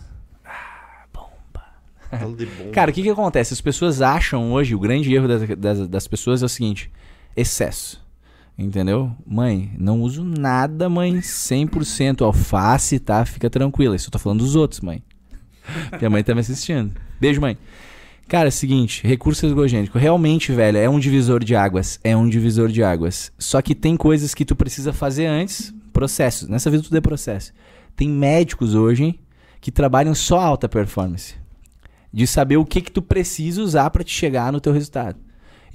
[2.10, 2.70] Fala de bomba.
[2.72, 3.52] Cara, o que que acontece?
[3.55, 6.90] As pessoas acham hoje, o grande erro das, das, das pessoas é o seguinte:
[7.36, 8.03] excesso.
[8.56, 9.10] Entendeu?
[9.26, 11.18] Mãe, não uso nada, mãe.
[11.18, 13.24] 100% alface, tá?
[13.24, 13.97] Fica tranquila.
[13.97, 15.02] Isso eu tô falando dos outros, mãe.
[15.98, 16.93] Minha mãe tá me assistindo.
[17.20, 17.59] Beijo, mãe.
[18.28, 19.98] Cara, é o seguinte, recurso ergogênico.
[19.98, 21.98] Realmente, velho, é um divisor de águas.
[22.02, 23.32] É um divisor de águas.
[23.39, 25.74] Só que tem coisas que tu precisa fazer antes.
[25.93, 26.48] Processos.
[26.48, 27.52] Nessa vida tudo é processo.
[27.97, 29.18] Tem médicos hoje
[29.60, 31.35] que trabalham só alta performance
[32.12, 35.18] de saber o que que tu precisa usar pra te chegar no teu resultado.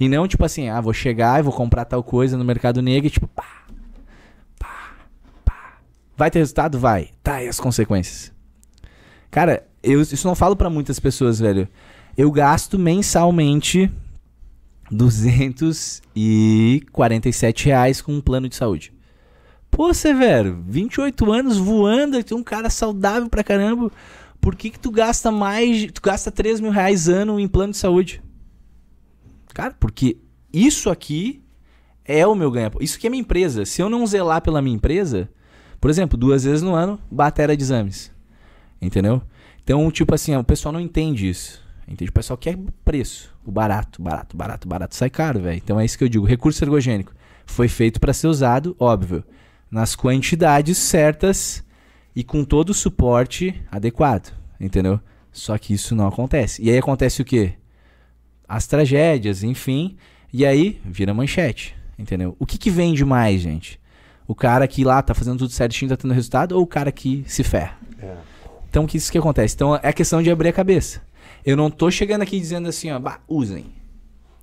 [0.00, 3.06] E não tipo assim, ah, vou chegar e vou comprar tal coisa no mercado negro
[3.06, 3.66] e tipo, pá,
[4.58, 4.94] pá,
[5.44, 5.74] pá.
[6.16, 6.78] Vai ter resultado?
[6.78, 7.10] Vai.
[7.22, 8.32] Tá, e as consequências?
[9.30, 11.68] Cara, eu isso não falo pra muitas pessoas, velho.
[12.16, 13.92] Eu gasto mensalmente
[14.90, 18.94] 247 reais com um plano de saúde.
[19.70, 23.92] Pô, Severo, 28 anos voando, tu é um cara saudável pra caramba.
[24.40, 25.92] Por que, que tu gasta mais.
[25.92, 28.22] Tu gasta 3 mil reais ano em plano de saúde?
[29.52, 30.16] Cara, porque
[30.52, 31.42] isso aqui
[32.04, 32.70] é o meu ganho.
[32.80, 33.64] Isso aqui é minha empresa.
[33.64, 35.28] Se eu não zelar pela minha empresa,
[35.80, 38.12] por exemplo, duas vezes no ano, batera de exames.
[38.80, 39.22] Entendeu?
[39.62, 41.62] Então, tipo assim, o pessoal não entende isso.
[41.86, 42.10] Entende?
[42.10, 43.34] O pessoal quer preço.
[43.44, 44.94] O barato, barato, barato, barato.
[44.94, 45.56] Sai caro, velho.
[45.56, 46.26] Então é isso que eu digo.
[46.26, 47.12] Recurso ergogênico
[47.46, 49.24] foi feito para ser usado, óbvio,
[49.70, 51.64] nas quantidades certas
[52.14, 54.32] e com todo o suporte adequado.
[54.60, 55.00] Entendeu?
[55.32, 56.62] Só que isso não acontece.
[56.62, 57.54] E aí acontece o quê?
[58.56, 59.96] As tragédias, enfim.
[60.32, 61.74] E aí vira manchete.
[61.98, 62.34] Entendeu?
[62.38, 63.78] O que, que vende mais, gente?
[64.26, 67.22] O cara que lá tá fazendo tudo certinho, tá tendo resultado, ou o cara que
[67.26, 67.76] se ferra?
[68.00, 68.14] É.
[68.68, 69.54] Então, o que isso que acontece?
[69.54, 71.02] Então, é questão de abrir a cabeça.
[71.44, 73.66] Eu não tô chegando aqui dizendo assim, ó, bah, usem.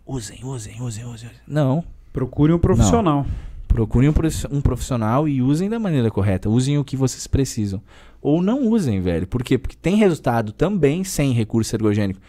[0.05, 1.29] Usem, usem, usem, usem.
[1.47, 1.84] Não.
[2.13, 3.25] Procure um profissional.
[3.67, 6.49] Procurem um profi- um profissional e usem da maneira correta.
[6.49, 7.81] Usem o que vocês precisam.
[8.21, 9.27] Ou não usem, velho.
[9.27, 9.57] Por quê?
[9.57, 12.19] Porque tem resultado também sem recurso ergogênico.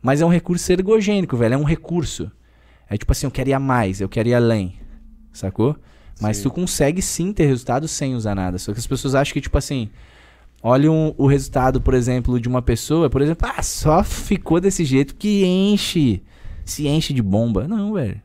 [0.00, 1.54] Mas é um recurso ergogênico, velho.
[1.54, 2.30] É um recurso.
[2.88, 4.78] É tipo assim, eu quero ir a mais, eu quero ir além.
[5.32, 5.76] Sacou?
[6.20, 6.44] Mas Sim.
[6.44, 8.58] tu consegue sim ter resultado sem usar nada.
[8.58, 9.88] Só que as pessoas acham que, tipo assim,
[10.62, 15.14] olham o resultado, por exemplo, de uma pessoa, por exemplo, ah, só ficou desse jeito
[15.14, 16.22] que enche,
[16.64, 17.68] se enche de bomba.
[17.68, 18.20] Não, velho.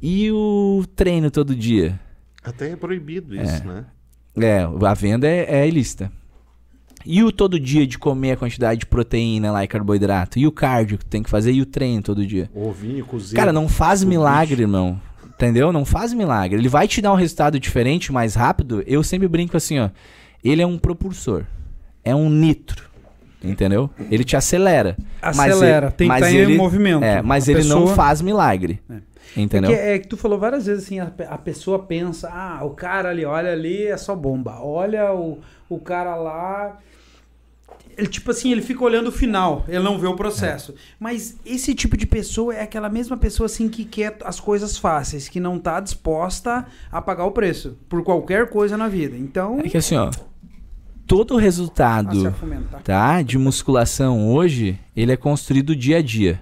[0.00, 1.98] E o treino todo dia?
[2.42, 3.84] Até é proibido isso, né?
[4.36, 6.10] É, a venda é, é ilícita.
[7.04, 10.38] E o todo dia de comer a quantidade de proteína lá e carboidrato?
[10.38, 11.52] E o cardio que tem que fazer?
[11.52, 12.50] E o treino todo dia?
[12.54, 13.36] O ovinho cozido.
[13.36, 14.62] Cara, não faz milagre, bicho.
[14.62, 15.00] irmão.
[15.34, 15.72] Entendeu?
[15.72, 16.58] Não faz milagre.
[16.58, 18.82] Ele vai te dar um resultado diferente, mais rápido.
[18.86, 19.88] Eu sempre brinco assim, ó.
[20.44, 21.44] Ele é um propulsor.
[22.04, 22.90] É um nitro.
[23.42, 23.88] Entendeu?
[24.10, 24.98] Ele te acelera.
[25.22, 27.02] Acelera, ele- tem que mas estar ele- em movimento.
[27.02, 28.80] É, mas A ele não pessoa- faz milagre.
[29.34, 29.70] Entendeu?
[29.70, 32.70] É que, é que tu falou várias vezes assim, a, a pessoa pensa, ah, o
[32.70, 34.58] cara ali, olha ali, é só bomba.
[34.60, 35.38] Olha o,
[35.70, 36.76] o cara lá.
[37.96, 40.74] Ele, tipo assim, ele fica olhando o final, ele não vê o processo.
[40.98, 45.28] Mas esse tipo de pessoa é aquela mesma pessoa assim que quer as coisas fáceis,
[45.28, 49.16] que não tá disposta a pagar o preço por qualquer coisa na vida.
[49.16, 50.10] Então, É que assim, ó.
[51.06, 52.82] Todo o resultado afomentar.
[52.82, 53.20] tá?
[53.22, 56.40] De musculação hoje, ele é construído dia a dia.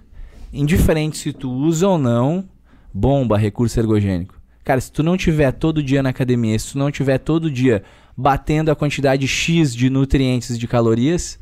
[0.53, 2.49] Indiferente se tu usa ou não
[2.93, 4.35] bomba, recurso ergogênico.
[4.65, 7.83] Cara, se tu não tiver todo dia na academia, se tu não tiver todo dia
[8.21, 11.39] batendo a quantidade X de nutrientes, de calorias,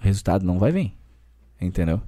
[0.00, 0.94] o resultado não vai vir.
[1.60, 2.00] Entendeu?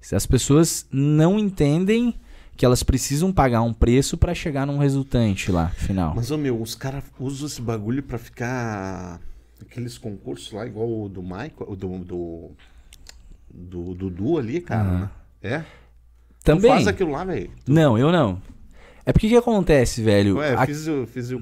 [0.00, 2.14] Se as pessoas não entendem
[2.56, 6.14] que elas precisam pagar um preço pra chegar num resultante lá, final.
[6.16, 9.20] Mas, ô meu, os caras usam esse bagulho pra ficar.
[9.60, 11.98] Aqueles concursos lá, igual o do Michael, do.
[12.00, 12.50] do.
[13.48, 14.82] do Dudu ali, cara.
[14.88, 15.00] Aham.
[15.00, 15.10] né?
[15.42, 15.58] É?
[15.60, 15.66] Tu
[16.44, 16.70] Também.
[16.72, 17.50] faz aquilo lá, velho.
[17.68, 18.42] Não, eu não.
[19.06, 20.38] É porque o que acontece, velho?
[20.38, 21.40] Ué, A- fiz, o- fiz o.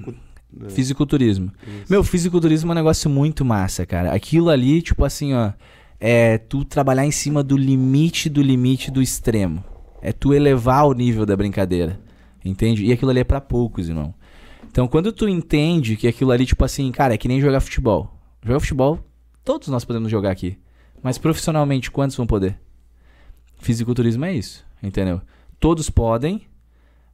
[0.65, 1.51] é, Fisiculturismo.
[1.65, 1.85] isso.
[1.91, 4.11] Meu, fisiculturismo é um negócio muito massa, cara.
[4.13, 5.51] Aquilo ali, tipo assim, ó,
[5.99, 9.63] é tu trabalhar em cima do limite do limite do extremo.
[10.01, 11.99] É tu elevar o nível da brincadeira.
[12.43, 12.85] Entende?
[12.85, 14.13] E aquilo ali é pra poucos, irmão.
[14.69, 18.11] Então, quando tu entende que aquilo ali, tipo assim, cara, é que nem jogar futebol.
[18.43, 18.99] Jogar futebol,
[19.43, 20.57] todos nós podemos jogar aqui.
[21.03, 22.57] Mas profissionalmente, quantos vão poder?
[23.59, 25.21] Fisiculturismo é isso, entendeu?
[25.59, 26.41] Todos podem,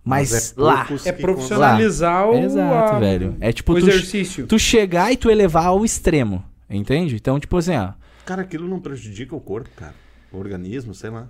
[0.07, 0.87] mas, é lá.
[1.05, 3.35] É profissionalizar o, Exato, a- velho.
[3.39, 4.47] É tipo o tu, exercício.
[4.47, 7.15] tu chegar e tu elevar ao extremo, entende?
[7.15, 7.91] Então, tipo assim, ó.
[8.25, 9.93] Cara, aquilo não prejudica o corpo, cara.
[10.31, 11.27] O organismo, sei lá.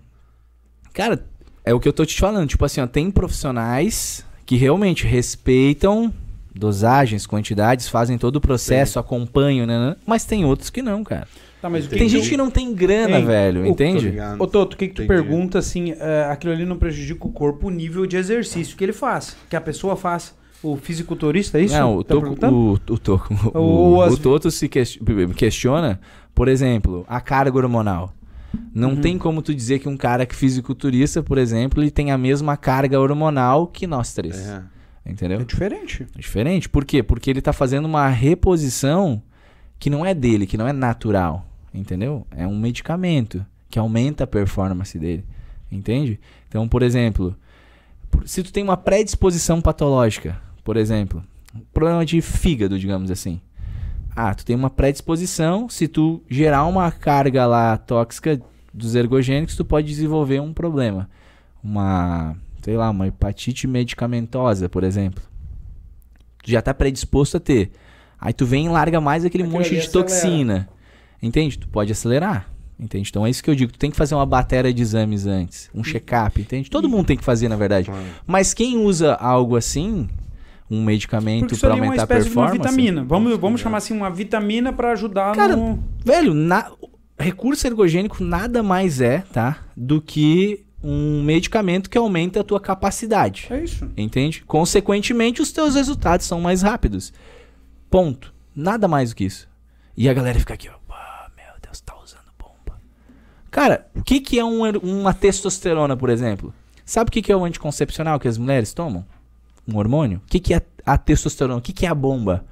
[0.94, 1.24] Cara,
[1.64, 2.48] é o que eu tô te falando.
[2.50, 6.12] Tipo assim, ó, tem profissionais que realmente respeitam
[6.56, 9.96] dosagens, quantidades, fazem todo o processo, acompanham, né, né?
[10.06, 11.28] Mas tem outros que não, cara.
[11.62, 14.14] Tá, mas o que Tem gente que não tem grana, velho, o- entende?
[14.38, 15.22] Ô, Toto, o que, que tu Entendi.
[15.22, 15.92] pergunta assim?
[16.00, 19.56] é, aquilo ali não prejudica o corpo, o nível de exercício que ele faz, que
[19.56, 20.36] a pessoa faz.
[20.64, 21.76] O fisiculturista, é isso?
[21.76, 24.98] Não, o, Tá Toco, o, o, Toco, o, Ou as- o Toto se ques-
[25.36, 26.00] questiona,
[26.34, 28.12] por exemplo, a carga hormonal.
[28.74, 29.02] Não Uhum.
[29.02, 32.58] tem como tu dizer que um cara que fisiculturista, por exemplo, ele tem a mesma
[32.58, 34.48] carga hormonal que nós três.
[34.48, 34.62] É.
[35.06, 35.40] Entendeu?
[35.42, 36.08] É diferente.
[36.16, 36.68] É diferente.
[36.70, 37.02] Por quê?
[37.04, 39.22] Porque ele tá fazendo uma reposição
[39.80, 41.46] que não é dele, que não é natural.
[41.74, 42.26] Entendeu?
[42.32, 45.26] É um medicamento que aumenta a performance dele.
[45.72, 46.20] Entende?
[46.48, 47.36] Então, por exemplo,
[48.26, 51.24] se tu tem uma predisposição patológica, por exemplo,
[51.56, 53.42] um problema de fígado, digamos assim.
[54.16, 58.42] Ah, tu tem uma predisposição, se tu gerar uma carga lá tóxica
[58.74, 61.10] dos ergogênicos, tu pode desenvolver um problema.
[61.64, 65.24] Uma, sei lá, uma hepatite medicamentosa, por exemplo.
[66.44, 67.72] Tu já tá predisposto a ter.
[68.20, 69.92] Aí tu vem e larga mais aquele Aquilo monte de acelera.
[69.92, 70.70] toxina.
[71.22, 71.58] Entende?
[71.58, 72.50] Tu pode acelerar.
[72.80, 73.10] Entende?
[73.10, 73.72] Então é isso que eu digo.
[73.72, 75.70] Tu tem que fazer uma bateria de exames antes.
[75.74, 76.70] Um check-up, entende?
[76.70, 77.90] Todo mundo tem que fazer, na verdade.
[78.26, 80.08] Mas quem usa algo assim,
[80.70, 82.76] um medicamento ali é uma aumentar a espécie de uma performance.
[82.76, 83.04] vitamina.
[83.04, 85.84] Vamos, vamos chamar assim, uma vitamina pra ajudar Cara, no...
[86.06, 86.72] Velho, na-
[87.20, 89.58] recurso ergogênico nada mais é, tá?
[89.76, 93.48] Do que um medicamento que aumenta a tua capacidade.
[93.50, 93.90] É isso.
[93.98, 94.44] Entende?
[94.46, 97.12] Consequentemente, os teus resultados são mais rápidos.
[97.90, 98.34] Ponto.
[98.56, 99.48] Nada mais do que isso.
[99.96, 100.74] E a galera fica aqui, ó.
[100.90, 102.80] "Ah, meu Deus, tá usando bomba.
[103.52, 106.54] Cara, o que, que é um er- uma testosterona, por exemplo?
[106.86, 109.06] Sabe o que, que é o anticoncepcional que as mulheres tomam?
[109.68, 110.22] Um hormônio?
[110.26, 111.60] O que, que é a testosterona?
[111.60, 112.46] O que, que é a bomba?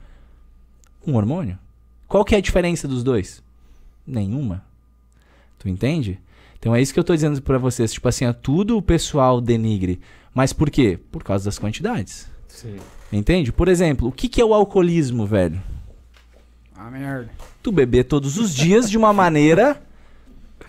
[1.07, 1.57] Um hormônio?
[2.07, 3.41] Qual que é a diferença dos dois?
[4.05, 4.63] Nenhuma.
[5.59, 6.19] Tu entende?
[6.59, 7.93] Então é isso que eu tô dizendo pra vocês.
[7.93, 9.99] Tipo assim, ó, tudo o pessoal denigre.
[10.33, 10.99] Mas por quê?
[11.11, 12.27] Por causa das quantidades.
[12.47, 12.77] Sim.
[13.15, 13.49] Entende?
[13.53, 15.61] Por exemplo, o que, que é o alcoolismo, velho?
[16.75, 17.29] Ah, merda.
[17.63, 19.81] Tu beber todos os dias de uma maneira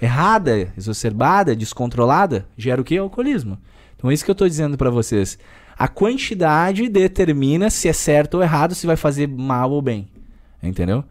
[0.00, 2.96] errada, exacerbada, descontrolada, gera o que?
[2.96, 3.58] Alcoolismo.
[3.96, 5.36] Então é isso que eu tô dizendo pra vocês.
[5.76, 10.08] A quantidade determina se é certo ou errado, se vai fazer mal ou bem.
[10.62, 11.02] Entendeu?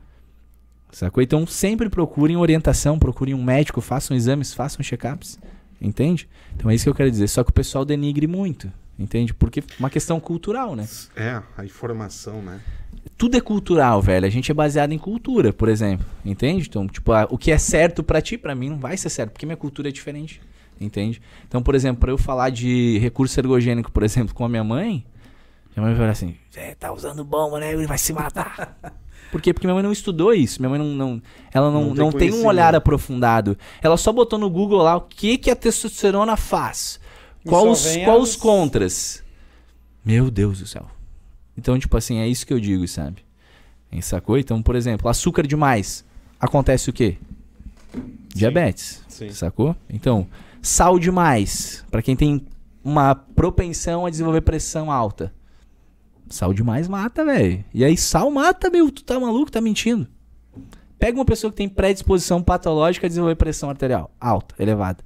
[0.90, 1.22] Sacou?
[1.22, 5.38] Então sempre procurem orientação, procurem um médico, façam exames, façam check-ups.
[5.82, 6.30] Entende?
[6.56, 7.28] Então é isso que eu quero dizer.
[7.28, 8.72] Só que o pessoal denigre muito.
[8.98, 9.34] Entende?
[9.34, 10.88] Porque é uma questão cultural, né?
[11.16, 12.62] É, a informação, né?
[13.18, 14.26] tudo é cultural, velho.
[14.26, 16.06] A gente é baseado em cultura, por exemplo.
[16.24, 16.68] Entende?
[16.68, 19.32] Então, tipo, ah, o que é certo pra ti, pra mim, não vai ser certo,
[19.32, 20.42] porque minha cultura é diferente.
[20.80, 21.22] Entende?
[21.48, 25.06] Então, por exemplo, pra eu falar de recurso ergogênico, por exemplo, com a minha mãe,
[25.74, 27.72] minha mãe vai falar assim: "Você tá usando bomba, né?
[27.72, 28.78] Ele vai se matar.
[29.32, 29.54] Por quê?
[29.54, 30.62] Porque minha mãe não estudou isso.
[30.62, 30.88] Minha mãe não.
[30.88, 33.58] não ela não, Não não, tem tem, um olhar aprofundado.
[33.82, 37.00] Ela só botou no Google lá o que, que a testosterona faz.
[37.48, 39.24] Qual os, qual as- os contras.
[40.04, 40.86] Meu Deus do céu.
[41.58, 43.24] Então, tipo assim, é isso que eu digo, sabe?
[44.02, 44.38] Sacou?
[44.38, 46.04] Então, por exemplo, açúcar demais.
[46.40, 47.18] Acontece o quê?
[48.34, 49.02] Diabetes.
[49.08, 49.30] Sim.
[49.30, 49.76] Sacou?
[49.90, 50.28] Então,
[50.62, 51.86] sal demais.
[51.90, 52.46] Pra quem tem
[52.84, 55.34] uma propensão a desenvolver pressão alta.
[56.30, 57.64] Sal demais mata, velho.
[57.74, 58.92] E aí, sal mata, meu.
[58.92, 59.50] Tu tá maluco?
[59.52, 60.08] Tá mentindo.
[61.00, 65.04] Pega uma pessoa que tem predisposição patológica a desenvolver pressão arterial alta, elevada.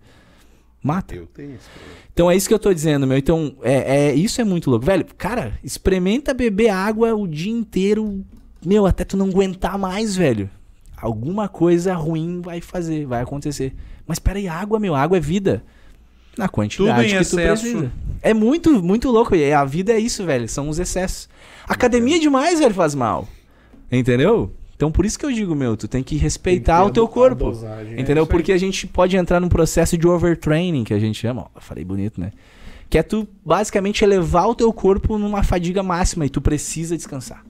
[0.82, 1.14] Mata.
[1.16, 1.98] Eu tenho esse problema.
[2.14, 3.18] Então é isso que eu tô dizendo, meu.
[3.18, 4.86] Então, é, é- isso é muito louco.
[4.86, 8.24] Velho, cara, experimenta beber água o dia inteiro,
[8.66, 10.50] meu, até tu não aguentar mais, velho.
[10.96, 13.74] Alguma coisa ruim vai fazer, vai acontecer.
[14.08, 15.64] Mas peraí, água, meu, água é vida.
[16.38, 17.62] Na quantidade Tudo em que tu excesso.
[17.64, 17.92] precisa.
[18.22, 19.36] É muito, muito louco.
[19.36, 20.48] E a vida é isso, velho.
[20.48, 21.28] São os excessos.
[21.68, 23.28] Academia demais, velho, faz mal.
[23.92, 24.54] Entendeu?
[24.80, 27.52] Então por isso que eu digo, meu, tu tem que respeitar o teu corpo.
[27.98, 28.26] Entendeu?
[28.26, 31.48] Porque a gente pode entrar num processo de overtraining, que a gente chama.
[31.54, 32.32] Ó, falei bonito, né?
[32.90, 37.44] Que é tu basicamente elevar o teu corpo numa fadiga máxima e tu precisa descansar.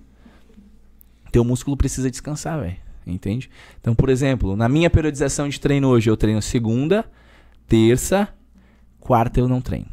[1.32, 2.78] Teu músculo precisa descansar, velho.
[3.06, 3.48] Entende?
[3.80, 7.06] Então, por exemplo, na minha periodização de treino hoje, eu treino segunda,
[7.68, 8.28] terça,
[9.00, 9.92] quarta eu não treino.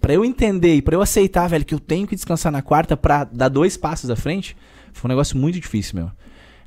[0.00, 2.96] Pra eu entender e pra eu aceitar, velho, que eu tenho que descansar na quarta
[2.96, 4.56] pra dar dois passos à frente,
[4.92, 6.10] foi um negócio muito difícil, meu.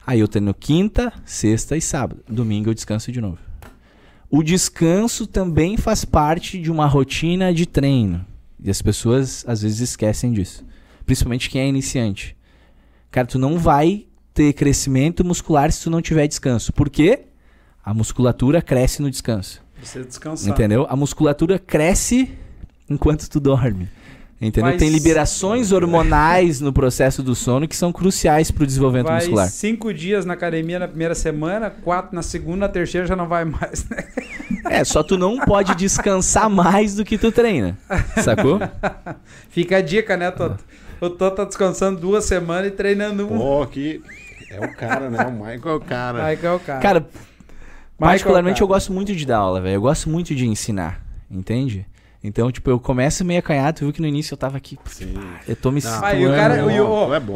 [0.07, 2.23] Aí eu treino quinta, sexta e sábado.
[2.29, 3.37] Domingo eu descanso de novo.
[4.29, 8.25] o descanso também faz parte de uma rotina de treino.
[8.63, 10.65] E as pessoas às vezes esquecem disso.
[11.05, 12.35] Principalmente quem é iniciante.
[13.11, 16.71] Cara, tu não vai ter crescimento muscular se tu não tiver descanso.
[16.73, 17.25] Por quê?
[17.83, 19.61] A musculatura cresce no descanso.
[19.81, 20.49] Você descansar.
[20.53, 20.85] Entendeu?
[20.89, 22.31] A musculatura cresce
[22.89, 23.89] enquanto tu dorme.
[24.39, 24.69] Entendeu?
[24.69, 29.15] Vai Tem liberações hormonais no processo do sono que são cruciais para o desenvolvimento Vai
[29.15, 29.49] muscular.
[29.49, 33.45] cinco dias na academia na primeira semana, quatro na segunda, na terceira já não vai
[33.45, 33.97] mais, né?
[34.69, 37.77] É, só tu não pode descansar mais do que tu treina.
[38.21, 38.59] Sacou?
[39.49, 40.63] Fica a dica, né, Toto?
[40.99, 43.37] O Toto tá descansando duas semanas e treinando um.
[43.37, 44.01] Pô, que
[44.49, 45.23] é o cara, né?
[45.25, 46.25] O Michael é o cara.
[46.25, 46.79] Aí que é o cara.
[46.81, 47.09] Cara, Michael,
[47.97, 48.63] particularmente cara.
[48.63, 49.75] eu gosto muito de dar aula, velho.
[49.75, 51.01] Eu gosto muito de ensinar,
[51.31, 51.85] entende?
[52.23, 55.13] Então, tipo, eu começo meio acanhado, tu viu que no início eu tava aqui, Sim.
[55.47, 56.05] eu tô me situando.
[56.05, 56.79] Ah, e o cara, é bom, e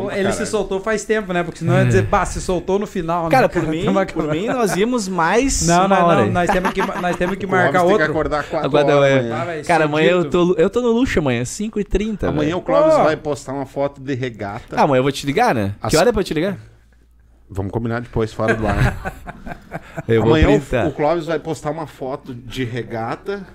[0.06, 1.44] o- é ele se soltou faz tempo, né?
[1.44, 3.30] Porque senão ia dizer, bah, se soltou no final.
[3.30, 3.48] Cara, né?
[3.48, 6.32] por mim, por mim, nós íamos mais Não, uma não, hora não.
[6.34, 8.12] Nós temos que, nós temos que O marcar Clóvis tem que outro.
[8.12, 9.36] acordar 4 Agora horas é- da manhã.
[9.42, 12.24] Ah, velho, Cara, amanhã eu tô, eu tô no luxo amanhã, 5h30.
[12.28, 12.58] Amanhã velho.
[12.58, 13.04] o Clóvis Pô.
[13.04, 14.76] vai postar uma foto de regata.
[14.76, 15.76] Ah, amanhã eu vou te ligar, né?
[15.80, 16.58] As- Que hora é pra eu te ligar?
[17.54, 19.14] Vamos combinar depois, fora do ar.
[20.08, 23.46] Eu vou Amanhã o Clóvis vai postar uma foto de regata,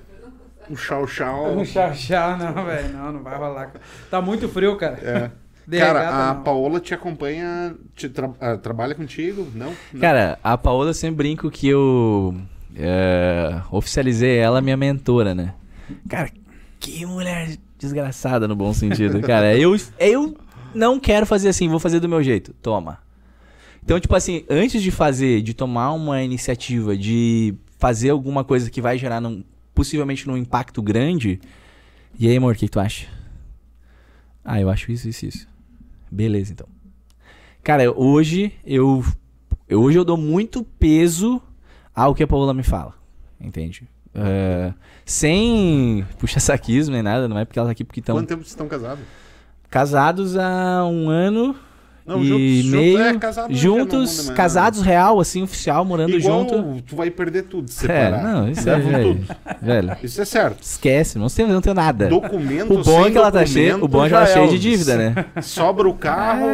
[0.71, 1.57] um chau-chau.
[1.57, 2.93] Um chá, chá, não, velho.
[2.93, 3.73] Não, não vai rolar.
[4.11, 4.99] Tá muito frio, cara.
[5.03, 5.31] É.
[5.79, 6.43] Cara, a não.
[6.45, 9.49] Paola te acompanha, te tra- ah, trabalha contigo?
[9.53, 9.73] Não?
[9.93, 10.01] Não.
[10.01, 12.37] Cara, a Paola eu sempre brinco que eu
[12.77, 15.55] é, oficializei ela minha mentora, né?
[16.09, 16.31] Cara,
[16.79, 19.21] que mulher desgraçada no bom sentido.
[19.27, 20.37] Cara, eu, eu
[20.73, 22.53] não quero fazer assim, vou fazer do meu jeito.
[22.63, 22.99] Toma.
[23.83, 28.81] Então, tipo assim, antes de fazer, de tomar uma iniciativa, de fazer alguma coisa que
[28.81, 29.43] vai gerar num-
[29.77, 31.39] possivelmente num impacto grande.
[32.19, 33.07] E aí, amor, o que, que tu acha?
[34.43, 35.48] Ah, eu acho isso, isso, isso.
[36.11, 36.66] Beleza, então.
[37.62, 39.05] Cara, hoje eu,
[39.69, 41.43] eu hoje eu dou muito peso
[41.94, 42.94] ao que a Paola me fala.
[43.39, 43.86] Entende?
[44.15, 44.73] É,
[45.05, 48.40] sem puxa saquismo nem nada, não é porque ela tá aqui porque estão Quanto tempo
[48.40, 49.05] vocês estão casados?
[49.69, 51.55] casados há um ano
[52.07, 52.99] Não, e juntos- juntos meio.
[53.03, 56.83] é casado, juntos, mais casados real, assim, oficial, morando Igual junto.
[56.87, 58.23] tu vai perder tudo se É, separar.
[58.23, 59.27] não, isso é, velho,
[59.61, 59.97] velho.
[60.03, 60.62] Isso é certo.
[60.62, 62.07] Esquece, não tem, não tem nada.
[62.07, 64.33] Documento O bom é que ela tá cheia, o bom é que ela é já
[64.35, 65.24] cheia de dívida, né?
[65.43, 66.47] Sobra o carro.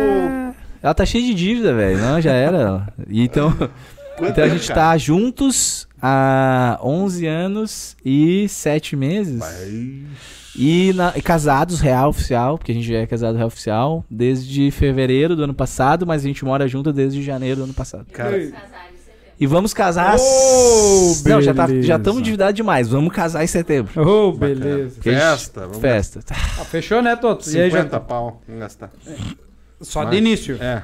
[0.83, 1.99] Ela tá cheia de dívida, velho.
[1.99, 2.89] Não, já era.
[3.09, 3.55] Então,
[4.20, 9.39] então a gente tá juntos há 11 anos e 7 meses.
[9.39, 10.03] Vai.
[10.55, 14.70] E, na- e casados real oficial, porque a gente já é casado real oficial desde
[14.70, 18.05] fevereiro do ano passado, mas a gente mora junto desde janeiro do ano passado.
[18.12, 18.53] Cara,
[19.41, 20.16] E vamos casar.
[20.20, 21.87] Oh, não, já tá, beleza.
[21.87, 22.89] já estamos endividados demais.
[22.89, 23.93] Vamos casar em setembro.
[24.35, 24.55] Bacana.
[24.55, 25.01] beleza.
[25.01, 25.61] Festa.
[25.62, 26.20] Vamos Festa.
[26.31, 27.43] Ah, fechou, né, Toto?
[27.49, 28.01] E 50 aí, já...
[28.01, 28.43] pau.
[28.47, 28.91] Vamos gastar.
[29.81, 30.11] Só Vai.
[30.11, 30.59] de início.
[30.61, 30.83] É.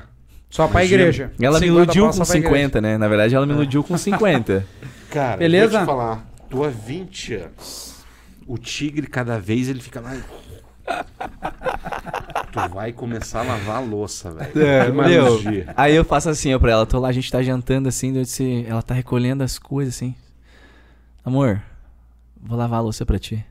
[0.50, 1.02] Só pra Imagina.
[1.02, 1.30] igreja.
[1.40, 2.54] Ela me 50 iludiu com só pra igreja.
[2.56, 2.96] 50, né?
[2.96, 4.64] Na verdade, ela me iludiu com 50.
[5.10, 5.70] Cara, Beleza?
[5.70, 6.26] vou te falar.
[6.48, 8.04] Tô há 20 anos.
[8.46, 10.22] O tigre, cada vez, ele fica mais...
[12.52, 14.52] tu vai começar a lavar a louça, velho.
[14.54, 15.72] Meu, analogia.
[15.76, 18.22] aí eu faço assim, ó, pra ela, tô lá, a gente tá jantando assim, eu
[18.22, 20.14] disse, ela tá recolhendo as coisas assim.
[21.24, 21.60] Amor,
[22.42, 23.44] vou lavar a louça pra ti.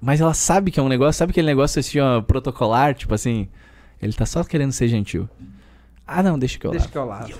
[0.00, 3.48] Mas ela sabe que é um negócio, sabe aquele negócio assim, ó, protocolar, tipo assim,
[4.02, 5.28] ele tá só querendo ser gentil.
[6.12, 6.92] Ah, não, deixa que eu Deixa lavo.
[6.92, 7.38] que eu lavo.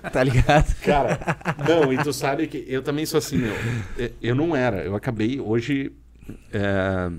[0.10, 0.74] Tá ligado?
[0.80, 1.18] Cara,
[1.68, 3.52] não, e tu sabe que eu também sou assim, meu.
[3.96, 5.92] Eu- Eu não era, eu acabei hoje.
[6.52, 7.10] é,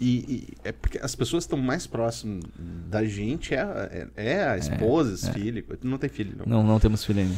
[0.00, 2.44] e, e é porque as pessoas estão mais próximas
[2.88, 5.64] da gente, é, a- é, é a esposa, os filhos.
[5.80, 6.46] Tu não tem filho, não.
[6.46, 7.36] Não, não temos filho ainda.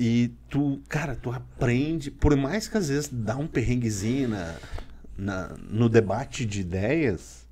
[0.00, 4.54] E tu, cara, tu aprende, por mais que às vezes dá um perrenguezinho na,
[5.16, 7.46] na- no debate de ideias,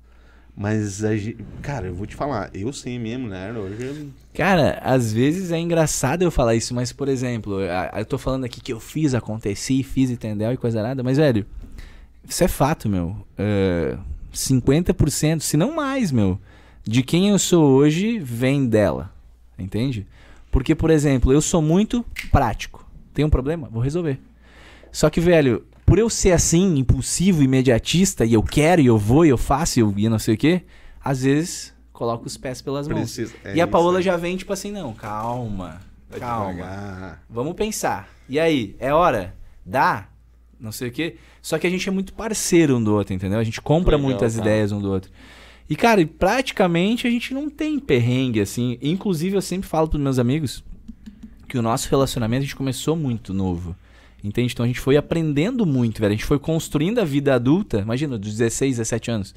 [0.57, 3.83] mas, a gen- cara, eu vou te falar, eu sem minha mulher hoje.
[3.85, 8.17] eu- Cara, às vezes é engraçado eu falar isso, mas, por exemplo, a- eu tô
[8.17, 10.51] falando aqui que eu fiz, aconteci, fiz, entendeu?
[10.51, 11.45] E coisa nada, mas, velho,
[12.27, 13.15] isso é fato, meu.
[13.37, 13.97] É,
[14.33, 16.39] 50%, se não mais, meu,
[16.83, 19.11] de quem eu sou hoje vem dela,
[19.57, 20.05] entende?
[20.51, 22.85] Porque, por exemplo, eu sou muito prático.
[23.13, 23.67] Tem um problema?
[23.71, 24.19] Vou resolver.
[24.91, 29.25] Só que, velho, por eu ser assim, impulsivo, imediatista, e eu quero, e eu vou,
[29.25, 30.63] e eu faço, e eu e não sei o quê,
[31.01, 33.17] às vezes coloco os pés pelas mãos.
[33.45, 34.03] É e a Paola aí.
[34.03, 36.53] já vem, tipo assim, não, calma, Vai calma.
[36.53, 37.23] devagar.
[37.29, 38.09] Vamos pensar.
[38.27, 39.33] E aí, é hora?
[39.65, 40.09] Dá?
[40.59, 41.15] Não sei o quê.
[41.41, 43.39] Só que a gente é muito parceiro um do outro, entendeu?
[43.39, 44.45] A gente compra Legal, muitas cara.
[44.45, 45.09] ideias um do outro.
[45.69, 48.77] E, cara, praticamente a gente não tem perrengue, assim.
[48.81, 50.61] Inclusive, eu sempre falo pros meus amigos
[51.47, 53.73] que o nosso relacionamento a gente começou muito novo.
[54.23, 54.51] Entende?
[54.53, 56.11] Então a gente foi aprendendo muito, velho.
[56.13, 57.79] A gente foi construindo a vida adulta.
[57.79, 59.35] Imagina, dos 16, 17 anos.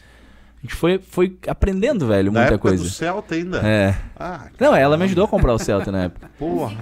[0.59, 2.83] A gente foi, foi aprendendo, velho, Na muita época coisa.
[2.85, 3.59] do Celta ainda.
[3.67, 3.97] É.
[4.15, 6.31] Ah, Não, ela me ajudou a comprar o Celta na época.
[6.39, 6.77] porra.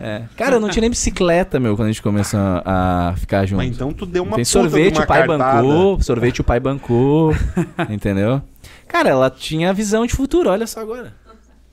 [0.00, 0.24] É.
[0.36, 3.56] Cara, eu não tinha nem bicicleta, meu, quando a gente começou a ficar junto.
[3.58, 5.62] Mas então tu deu uma Tem sorvete, uma o pai cartada.
[5.62, 6.02] bancou.
[6.02, 7.34] Sorvete, o pai bancou.
[7.88, 8.42] entendeu?
[8.86, 11.14] Cara, ela tinha visão de futuro, olha só agora.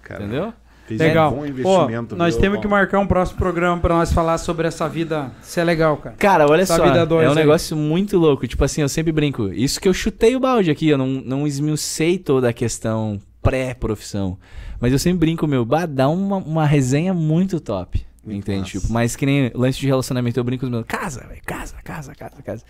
[0.01, 0.53] Cara, Entendeu?
[0.97, 1.29] Fez Legal.
[1.31, 2.15] um bom Pô, investimento.
[2.15, 2.61] nós viu, temos Paulo?
[2.61, 5.31] que marcar um próximo programa pra nós falar sobre essa vida.
[5.41, 6.15] Isso é legal, cara.
[6.17, 7.37] Cara, olha Essa só, vida dois é um aí.
[7.37, 8.47] negócio muito louco.
[8.47, 9.49] Tipo assim, eu sempre brinco.
[9.53, 14.37] Isso que eu chutei o balde aqui, eu não, não esmiucei toda a questão pré-profissão.
[14.79, 18.05] Mas eu sempre brinco, meu, bah, dá uma, uma resenha muito top.
[18.23, 18.59] Muito entende?
[18.59, 18.71] massa.
[18.79, 20.85] Tipo, mas que nem lance de relacionamento, eu brinco com os meus.
[20.87, 22.63] Casa, velho, casa, casa, casa, casa.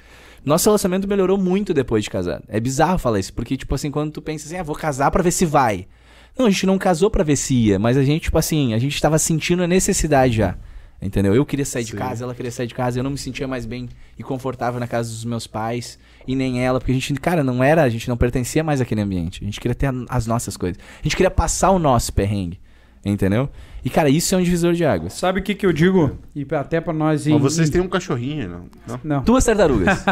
[0.45, 2.43] Nosso relacionamento melhorou muito depois de casado.
[2.47, 5.23] É bizarro falar isso, porque, tipo assim, quando tu pensa assim, ah, vou casar pra
[5.23, 5.87] ver se vai.
[6.39, 8.79] Não, a gente não casou pra ver se ia, mas a gente, tipo assim, a
[8.79, 10.55] gente tava sentindo a necessidade já.
[11.01, 11.35] Entendeu?
[11.35, 11.97] Eu queria sair de Sim.
[11.97, 14.87] casa, ela queria sair de casa, eu não me sentia mais bem e confortável na
[14.87, 18.07] casa dos meus pais e nem ela, porque a gente, cara, não era, a gente
[18.07, 19.41] não pertencia mais àquele ambiente.
[19.41, 20.81] A gente queria ter as nossas coisas.
[20.99, 22.59] A gente queria passar o nosso perrengue.
[23.03, 23.49] Entendeu?
[23.83, 25.13] E, cara, isso é um divisor de águas.
[25.13, 26.17] Sabe o que que eu digo?
[26.35, 27.31] E até pra nós ir...
[27.31, 28.65] Mas vocês têm um cachorrinho, não?
[28.85, 28.99] não?
[29.03, 29.23] Não.
[29.23, 30.03] Duas tartarugas.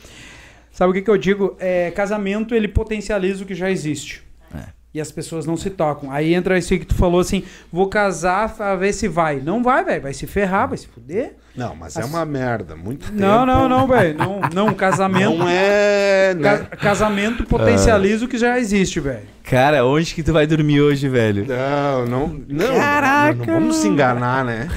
[0.72, 1.54] Sabe o que, que eu digo?
[1.58, 4.22] É, casamento, ele potencializa o que já existe.
[4.54, 4.83] É.
[4.94, 6.12] E as pessoas não se tocam.
[6.12, 7.42] Aí entra isso aí que tu falou assim,
[7.72, 9.40] vou casar pra ver se vai.
[9.40, 10.02] Não vai, velho.
[10.02, 11.34] Vai se ferrar, vai se fuder.
[11.56, 12.76] Não, mas é As- uma merda.
[12.76, 13.20] Muito tempo.
[13.20, 14.16] Não, não, não, velho.
[14.16, 15.36] Não, não, casamento...
[15.38, 16.36] Não é.
[16.40, 16.66] ca- Né?
[16.80, 19.22] casamento potencializa o que já existe, velho.
[19.42, 21.44] cara, onde que tu vai dormir hoje, velho?
[21.44, 22.40] Não, não.
[22.48, 24.68] Não, Caraca, não, não vamos se enganar, né?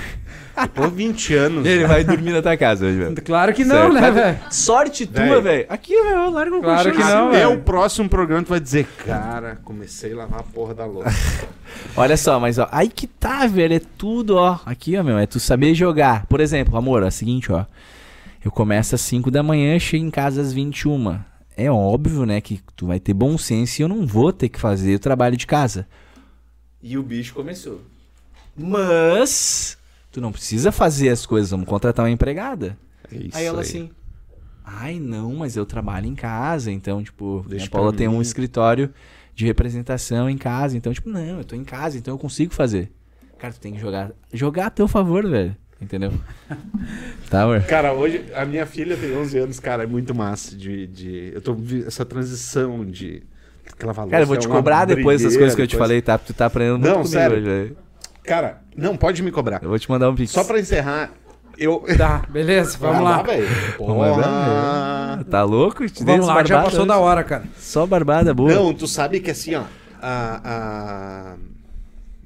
[0.65, 1.65] De 20 anos.
[1.65, 3.21] Ele vai dormir na tua casa hoje, velho.
[3.23, 3.93] Claro que não, Certo.
[3.93, 4.39] né, velho?
[4.49, 5.65] Sorte tua, Velho.
[5.69, 7.05] Aqui, velho, larga um Claro colchão.
[7.07, 7.51] que não, Até velho.
[7.59, 11.09] o próximo programa tu vai dizer, cara, comecei a lavar a porra da louça.
[11.95, 14.59] Olha só, mas ó, aí que tá, velho, é tudo, ó.
[14.65, 16.25] Aqui, ó, meu, é tu saber jogar.
[16.25, 17.65] Por exemplo, amor, é o seguinte, ó.
[18.43, 21.19] Eu começo às 5 da manhã, chego em casa às 21.
[21.55, 24.59] É óbvio, né, que tu vai ter bom senso e eu não vou ter que
[24.59, 25.87] fazer o trabalho de casa.
[26.81, 27.81] E o bicho começou.
[28.55, 29.76] Mas
[30.17, 32.75] tu não precisa fazer as coisas, vamos contratar uma empregada.
[33.11, 33.91] É isso aí ela assim,
[34.65, 38.91] ai não, mas eu trabalho em casa, então, tipo, Deixa a Paula tem um escritório
[39.35, 42.91] de representação em casa, então, tipo, não, eu tô em casa, então eu consigo fazer.
[43.37, 46.11] Cara, tu tem que jogar, jogar a teu favor, velho, entendeu?
[47.29, 47.61] tá, amor?
[47.65, 51.41] Cara, hoje a minha filha tem 11 anos, cara, é muito massa de, de eu
[51.41, 53.21] tô essa transição de
[53.83, 55.87] lavar louça Cara, eu vou é te cobrar depois das coisas que eu te depois-
[55.87, 56.17] falei, tá?
[56.17, 57.37] Tu tá aprendendo muito Não, comigo sério.
[57.37, 57.77] hoje, velho.
[58.27, 59.63] Cara, não pode me cobrar.
[59.63, 60.31] Eu vou te mandar um pix.
[60.31, 61.11] Só pra encerrar,
[61.57, 63.21] eu Tá, beleza, vamos lá.
[63.23, 63.47] velho.
[63.79, 65.23] Vamos lá, Porra.
[65.31, 65.87] Tá louco?
[65.89, 66.87] Te dei Vamos lá, já passou hoje.
[66.89, 67.45] da hora, cara.
[67.57, 68.53] Só barbada boa.
[68.53, 69.63] Não, tu sabe que assim, ó,
[70.01, 71.37] a, a-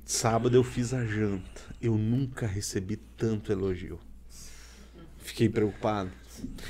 [0.03, 1.61] sábado eu fiz a janta.
[1.81, 3.99] Eu nunca recebi tanto elogio.
[5.19, 6.09] Fiquei preocupado.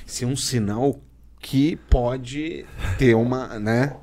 [0.06, 1.00] Isso é um sinal
[1.40, 2.66] que pode
[2.98, 3.96] ter uma, né?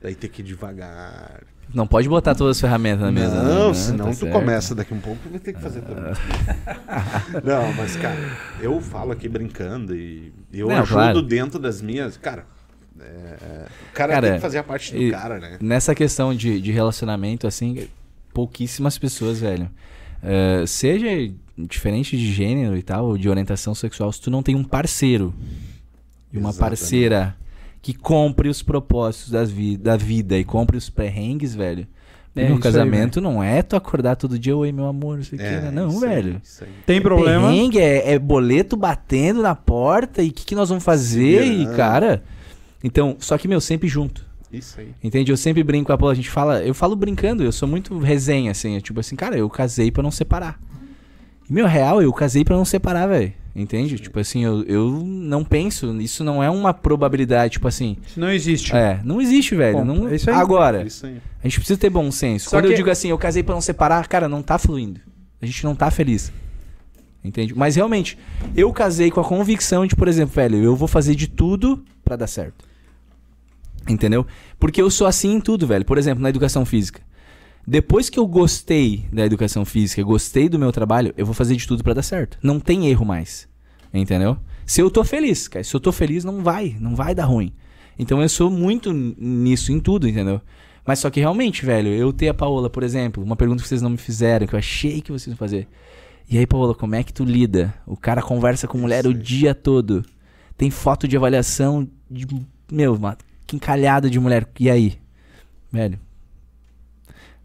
[0.00, 1.42] Daí ter que ir devagar.
[1.74, 3.42] Não pode botar todas as ferramentas na mesa.
[3.42, 3.74] não, né?
[3.74, 4.32] senão Tá tu certo.
[4.32, 6.00] começa daqui um pouco vai ter que fazer tudo.
[7.44, 8.16] não, mas cara,
[8.60, 11.22] eu falo aqui brincando e eu Não, ajudo claro.
[11.22, 12.16] dentro das minhas.
[12.16, 12.46] Cara,
[13.00, 15.58] é, o cara, Cara, tem que fazer a parte do cara, né?
[15.60, 17.88] Nessa questão de, de relacionamento, assim,
[18.32, 19.68] pouquíssimas pessoas, velho.
[20.22, 21.08] eh, seja
[21.58, 25.34] diferente de gênero e tal, ou de orientação sexual, se tu não tem um parceiro
[26.32, 26.58] e uma Exatamente.
[26.58, 27.36] parceira
[27.84, 31.86] que compre os propósitos das vi da vida e compre os perrengues, velho.
[32.34, 35.22] É, no isso aí, casamento não é tu acordar todo dia, oi meu amor, não
[35.22, 35.70] sei o que, né?
[35.70, 36.40] Não, isso aí, velho.
[36.42, 36.70] isso aí.
[36.86, 37.48] Tem problema?
[37.48, 41.44] Perrengue é, é boleto batendo na porta e o que, que nós vamos fazer?
[41.44, 41.76] E, virando.
[41.76, 42.24] cara.
[42.82, 44.24] Então, só que, meu, sempre junto.
[44.50, 44.94] Isso aí.
[45.04, 45.30] Entende?
[45.30, 47.98] Eu sempre brinco com a Paula, a gente fala, eu falo brincando, eu sou muito
[47.98, 50.58] resenha, assim, é tipo assim, cara, eu casei pra não separar.
[51.48, 53.34] E, meu, real, eu casei pra não separar, velho.
[53.56, 53.96] Entende?
[54.00, 57.96] Tipo assim, eu, eu não penso, isso não é uma probabilidade, tipo assim.
[58.04, 58.74] Isso não existe.
[58.74, 59.78] É, não existe, velho.
[59.78, 60.08] Bom, não...
[60.08, 60.34] é isso aí.
[60.34, 61.20] Agora, Isso aí.
[61.40, 62.50] a gente precisa ter bom senso.
[62.50, 65.00] Só Quando eu que- digo assim, eu casei pra não separar, cara, não tá fluindo.
[65.40, 66.32] A gente não tá feliz.
[67.22, 67.54] Entende?
[67.56, 68.18] Mas realmente,
[68.56, 72.16] eu casei com a convicção de, por exemplo, velho, eu vou fazer de tudo pra
[72.16, 72.64] dar certo.
[73.88, 74.26] Entendeu?
[74.58, 75.84] Porque eu sou assim em tudo, velho.
[75.84, 77.00] Por exemplo, na educação física.
[77.66, 81.66] Depois que eu gostei da educação física, gostei do meu trabalho, eu vou fazer de
[81.66, 82.38] tudo pra dar certo.
[82.42, 83.48] Não tem erro mais.
[83.92, 84.36] Entendeu?
[84.66, 87.52] Se eu tô feliz, cara, se eu tô feliz, não vai, não vai dar ruim.
[87.98, 90.40] Então eu sou muito nisso em tudo, entendeu?
[90.86, 93.80] Mas só que realmente, velho, eu ter a Paola, por exemplo, uma pergunta que vocês
[93.80, 95.66] não me fizeram, que eu achei que vocês iam fazer.
[96.28, 97.74] E aí, Paola, como é que tu lida?
[97.86, 100.04] O cara conversa com mulher o dia todo.
[100.56, 102.26] Tem foto de avaliação de,
[102.70, 103.16] meu, uma
[103.46, 104.48] quincalhada de mulher.
[104.58, 104.98] E aí?
[105.72, 105.98] Velho.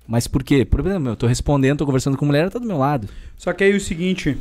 [0.09, 0.65] Mas por quê?
[0.65, 3.07] Por exemplo, eu tô respondendo, tô conversando com mulher, ela tá do meu lado.
[3.37, 4.35] Só que aí o seguinte.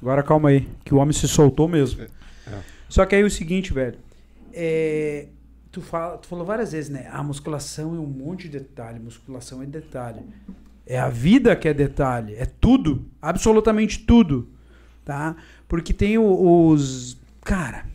[0.00, 2.02] Agora calma aí, que o homem se soltou mesmo.
[2.02, 2.08] É.
[2.88, 3.96] Só que aí o seguinte, velho.
[4.52, 5.28] É,
[5.70, 7.08] tu, fala, tu falou várias vezes, né?
[7.12, 10.18] A musculação é um monte de detalhe, musculação é detalhe.
[10.84, 14.50] É a vida que é detalhe, é tudo, absolutamente tudo,
[15.04, 15.36] tá?
[15.68, 17.86] Porque tem os, cara,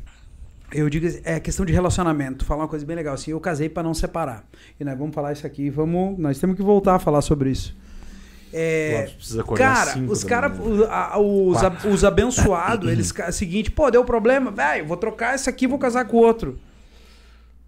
[0.71, 2.43] eu digo, é questão de relacionamento.
[2.45, 4.43] Falar uma coisa bem legal assim, eu casei pra não separar.
[4.79, 7.75] E nós vamos falar isso aqui, vamos, nós temos que voltar a falar sobre isso.
[8.53, 9.09] É,
[9.57, 10.29] cara, os manhã.
[11.19, 15.67] os, a- os abençoados, eles, ca- seguinte, pô, deu problema, velho, vou trocar esse aqui,
[15.67, 16.57] vou casar com o outro.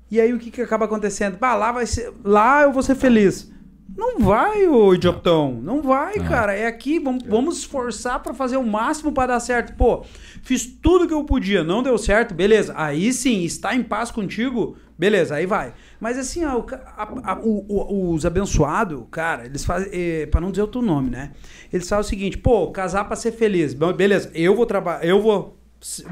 [0.09, 1.37] E aí o que, que acaba acontecendo?
[1.37, 3.51] Bah, lá vai ser, lá eu vou ser feliz.
[3.95, 5.59] Não vai, ô idiotão.
[5.61, 6.53] Não vai, cara.
[6.55, 9.75] É aqui, vamos, vamos esforçar pra fazer o máximo pra dar certo.
[9.75, 10.05] Pô,
[10.43, 12.73] fiz tudo que eu podia, não deu certo, beleza.
[12.75, 15.73] Aí sim, está em paz contigo, beleza, aí vai.
[15.99, 20.39] Mas assim, o ca- a- a- o- o- os abençoados, cara, eles fazem, eh, pra
[20.41, 21.31] não dizer outro nome, né?
[21.71, 23.73] Eles fazem o seguinte, pô, casar pra ser feliz.
[23.73, 25.57] Beleza, eu vou trabalhar, eu vou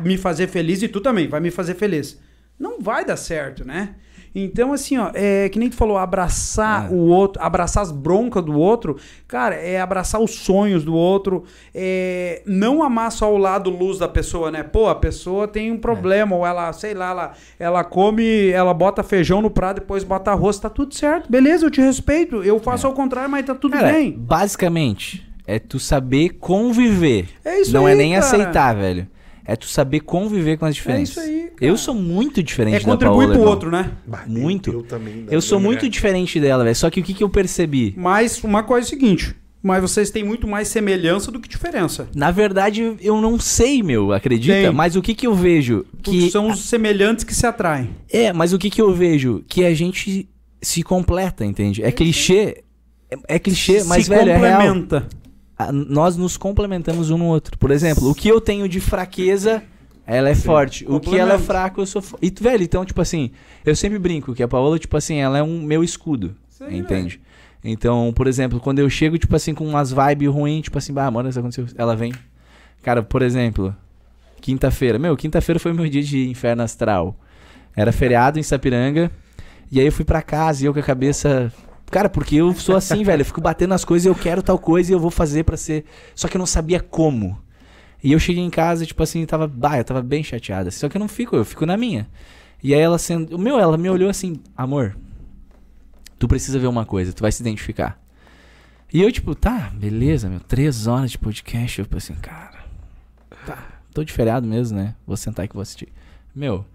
[0.04, 2.20] me fazer feliz e tu também vai me fazer feliz.
[2.60, 3.96] Não vai dar certo, né?
[4.36, 6.90] Então, assim, ó, é que nem tu falou, abraçar Ah.
[6.94, 8.98] o outro, abraçar as broncas do outro,
[9.28, 11.44] cara, é abraçar os sonhos do outro,
[11.74, 14.62] é não amar só o lado luz da pessoa, né?
[14.64, 19.02] Pô, a pessoa tem um problema, ou ela, sei lá, ela, ela come, ela bota
[19.04, 22.86] feijão no prato, depois bota arroz, tá tudo certo, beleza, eu te respeito, eu faço
[22.88, 24.12] ao contrário, mas tá tudo Cara, bem.
[24.12, 27.28] basicamente, é tu saber conviver.
[27.44, 28.26] É isso Não aí, é nem cara.
[28.26, 29.08] aceitar, velho.
[29.48, 31.16] É tu saber conviver com as diferenças.
[31.18, 31.56] isso aí, cara.
[31.72, 33.50] Eu sou muito diferente É da contribuir Paola, pro irmão.
[33.50, 33.92] outro, né?
[34.06, 34.72] Bah, Muito.
[34.72, 35.26] Eu, também.
[35.32, 35.90] Eu sou da muito mulher.
[35.92, 36.76] diferente dela, velho.
[36.76, 37.94] Só que o que, que eu percebi?
[37.96, 39.34] Mas uma coisa é o seguinte,
[39.64, 42.10] mas vocês têm muito mais semelhança do que diferença.
[42.14, 44.54] Na verdade, eu não sei, meu, acredita?
[44.54, 44.72] Tem.
[44.72, 45.86] Mas o que que eu vejo?
[45.94, 47.92] Porque Que são os semelhantes que se atraem.
[48.12, 49.44] É, mas o que que eu vejo?
[49.48, 50.28] Que a gente
[50.62, 51.82] se completa, entende?
[51.84, 52.64] É clichê.
[53.10, 54.76] É, é clichê, mas, se velho, é real.
[55.72, 57.58] Nós nos complementamos um no outro.
[57.58, 59.64] Por exemplo, o que eu tenho de fraqueza,
[60.06, 60.86] ela é forte.
[60.88, 62.26] O que ela é fraco, eu sou forte.
[62.26, 63.32] E, velho, então, tipo assim,
[63.66, 66.36] eu sempre brinco que a Paola, tipo assim, ela é um meu escudo.
[66.50, 67.20] Sim, entende?
[67.64, 71.10] Então, por exemplo, quando eu chego, tipo assim, com umas vibes ruins, tipo assim, bah,
[71.10, 71.66] mano, isso aconteceu.
[71.76, 72.14] Ela vem.
[72.84, 73.76] Cara, por exemplo,
[74.40, 74.98] quinta-feira.
[74.98, 77.16] Meu, quinta-feira foi meu dia de inferno astral.
[77.76, 79.12] Era feriado em Sapiranga.
[79.72, 81.52] E aí eu fui pra casa e eu com a cabeça.
[81.90, 83.22] Cara, porque eu sou assim, velho.
[83.22, 85.56] Eu fico batendo nas coisas e eu quero tal coisa e eu vou fazer pra
[85.56, 85.86] ser.
[86.14, 87.42] Só que eu não sabia como.
[88.04, 89.48] E eu cheguei em casa, tipo assim, tava.
[89.48, 90.70] Bah, eu tava bem chateada.
[90.70, 92.08] Só que eu não fico, eu fico na minha.
[92.62, 93.38] E aí ela sendo.
[93.38, 94.98] Meu, ela me olhou assim, amor.
[96.20, 98.00] Tu precisa ver uma coisa, tu vai se identificar.
[98.92, 100.40] E eu, tipo, tá, beleza, meu.
[100.40, 101.80] Três horas de podcast.
[101.80, 102.66] Eu falei assim, cara.
[103.46, 104.96] Tá, tô de feriado mesmo, né?
[105.06, 105.90] Vou sentar aqui e vou assistir.
[106.36, 106.66] Meu.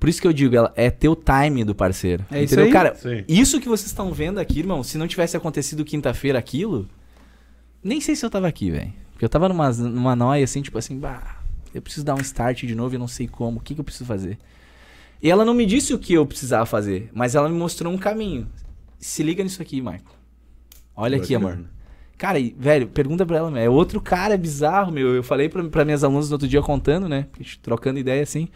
[0.00, 2.24] Por isso que eu digo, ela é teu time do parceiro.
[2.30, 2.64] É isso entendeu?
[2.64, 2.72] aí.
[2.72, 3.22] Cara, Sim.
[3.28, 6.88] isso que vocês estão vendo aqui, irmão, se não tivesse acontecido quinta-feira aquilo,
[7.84, 8.90] nem sei se eu tava aqui, velho.
[9.12, 11.42] Porque eu tava numa, numa noia assim, tipo assim, bah,
[11.74, 13.80] eu preciso dar um start de novo e eu não sei como, o que, que
[13.80, 14.38] eu preciso fazer.
[15.22, 17.98] E ela não me disse o que eu precisava fazer, mas ela me mostrou um
[17.98, 18.48] caminho.
[18.98, 20.16] Se liga nisso aqui, Marco.
[20.96, 21.60] Olha aqui, amor.
[22.16, 25.14] Cara, e, velho, pergunta pra ela, meu, é outro cara bizarro, meu.
[25.14, 27.26] Eu falei pra, pra minhas alunas no outro dia contando, né?
[27.62, 28.48] Trocando ideia assim.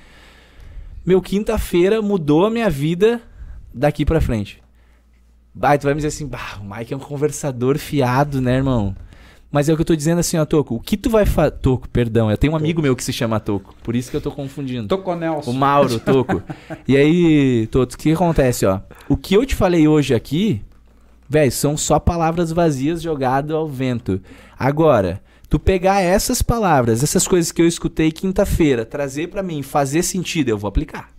[1.05, 3.21] Meu, quinta-feira mudou a minha vida
[3.73, 4.63] daqui pra frente.
[5.55, 8.97] Bah, tu vai me dizer assim, bah, o Mike é um conversador fiado, né, irmão?
[9.55, 10.75] Mas é o que eu tô dizendo assim, ó, Toco.
[10.75, 11.53] O que tu vai fazer.
[11.53, 12.29] Toco, perdão.
[12.29, 13.73] Eu tenho um amigo meu que se chama Toco.
[13.85, 14.89] Por isso que eu tô confundindo.
[14.89, 15.49] Toconelson.
[15.49, 16.43] O Mauro, Toco.
[16.89, 18.81] e aí, Toto, o que acontece, ó?
[19.09, 20.61] O que eu te falei hoje aqui,
[21.29, 24.21] velho, são só palavras vazias jogadas ao vento.
[24.59, 25.23] Agora,
[25.55, 30.49] tu pegar essas palavras, essas coisas que eu escutei quinta-feira, trazer pra mim, fazer sentido,
[30.49, 31.11] eu vou aplicar.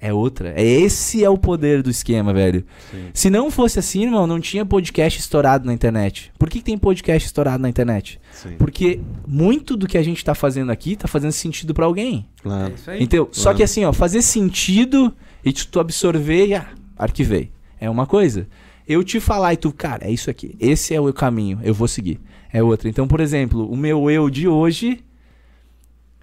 [0.00, 0.54] É outra.
[0.56, 2.64] É esse é o poder do esquema, velho.
[2.90, 3.10] Sim.
[3.12, 6.32] Se não fosse assim, irmão, não tinha podcast estourado na internet.
[6.38, 8.18] Por que, que tem podcast estourado na internet?
[8.32, 8.54] Sim.
[8.56, 12.26] Porque muito do que a gente tá fazendo aqui tá fazendo sentido pra alguém.
[12.42, 12.72] Claro.
[12.74, 13.06] Isso aí.
[13.30, 13.56] Só Claro.
[13.58, 15.14] que assim, ó, fazer sentido
[15.44, 16.66] e tu tu absorver e ah,
[16.96, 17.50] arquivei.
[17.78, 18.48] É uma coisa.
[18.88, 20.56] Eu te falar e tu, cara, é isso aqui.
[20.58, 22.18] Esse é o caminho, eu vou seguir.
[22.52, 22.88] É outra.
[22.88, 25.04] Então, por exemplo, o meu eu de hoje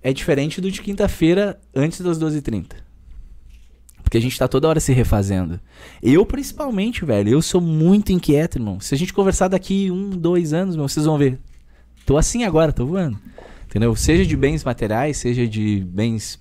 [0.01, 2.73] é diferente do de quinta-feira antes das 12h30.
[4.03, 5.59] Porque a gente tá toda hora se refazendo.
[6.01, 8.79] Eu, principalmente, velho, eu sou muito inquieto, irmão.
[8.79, 11.39] Se a gente conversar daqui um, dois anos, meu, vocês vão ver.
[12.05, 13.19] Tô assim agora, tô voando.
[13.65, 13.93] Entendeu?
[13.97, 16.39] Seja de bens materiais, seja de bens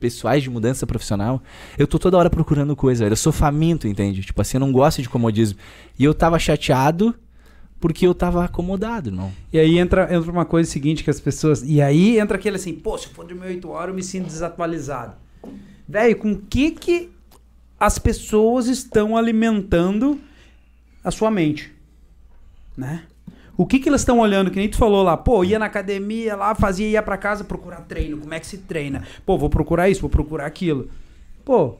[0.00, 1.42] pessoais de mudança profissional,
[1.78, 3.12] eu tô toda hora procurando coisa, velho.
[3.12, 4.22] Eu sou faminto, entende?
[4.22, 5.58] Tipo assim, eu não gosto de comodismo.
[5.98, 7.14] E eu tava chateado
[7.84, 9.30] porque eu tava acomodado, não.
[9.52, 11.62] E aí entra, entra uma coisa seguinte que as pessoas.
[11.62, 14.24] E aí entra aquele assim, pô, se eu for dormir 8 horas, eu me sinto
[14.24, 15.12] desatualizado.
[15.86, 17.10] Velho, com que que
[17.78, 20.18] as pessoas estão alimentando
[21.04, 21.74] a sua mente?
[22.74, 23.02] Né?
[23.54, 24.50] O que que elas estão olhando?
[24.50, 27.82] Que nem tu falou lá, pô, ia na academia lá, fazia, ia pra casa procurar
[27.82, 29.06] treino, como é que se treina?
[29.26, 30.88] Pô, vou procurar isso, vou procurar aquilo.
[31.44, 31.76] Pô,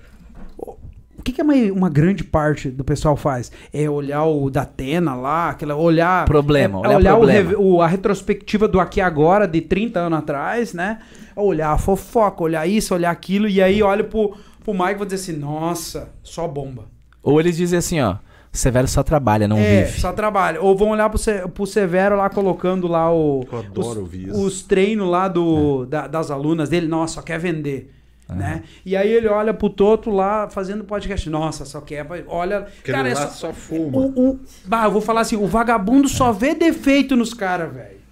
[1.25, 3.51] que, que é uma, uma grande parte do pessoal faz?
[3.73, 6.25] É olhar o da Atena lá, aquela, olhar.
[6.27, 7.39] Problema, é, olhar olhar o problema.
[7.51, 10.99] reve- o- a retrospectiva do aqui agora, de 30 anos atrás, né?
[11.35, 15.07] Olhar a fofoca, olhar isso, olhar aquilo, e aí olha pro, pro Mike e vou
[15.07, 16.85] dizer assim, nossa, só bomba.
[17.23, 18.17] Ou eles dizem assim, ó,
[18.53, 20.01] Severo só trabalha, não é, vive.
[20.01, 20.61] só trabalha.
[20.61, 24.63] Ou vão olhar pro, Se- pro Severo lá colocando lá o, Eu adoro os, os
[24.63, 25.29] treinos lá É.
[25.29, 26.87] do, da- das alunas dele.
[26.87, 27.91] Nossa, só quer vender.
[28.35, 28.39] É.
[28.39, 28.63] Né?
[28.85, 31.29] E aí ele olha pro Toto lá fazendo podcast.
[31.31, 32.07] Nossa, só quer.
[32.27, 32.59] Olha.
[32.59, 33.99] Aquele cara, é só, só fuma.
[33.99, 38.05] o, o, bah, eu vou falar assim: o vagabundo só vê defeito nos caras, velho.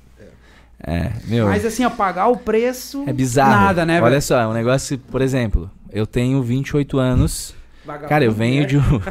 [0.84, 1.46] É, meu.
[1.46, 3.04] Mas assim, ó, pagar o preço.
[3.06, 3.50] É bizarro.
[3.50, 4.22] Nada, né, Olha velho?
[4.22, 7.54] só, é um negócio, por exemplo, eu tenho 28 anos.
[7.84, 8.66] Vagabundo, Cara, eu venho né?
[8.66, 8.82] de um.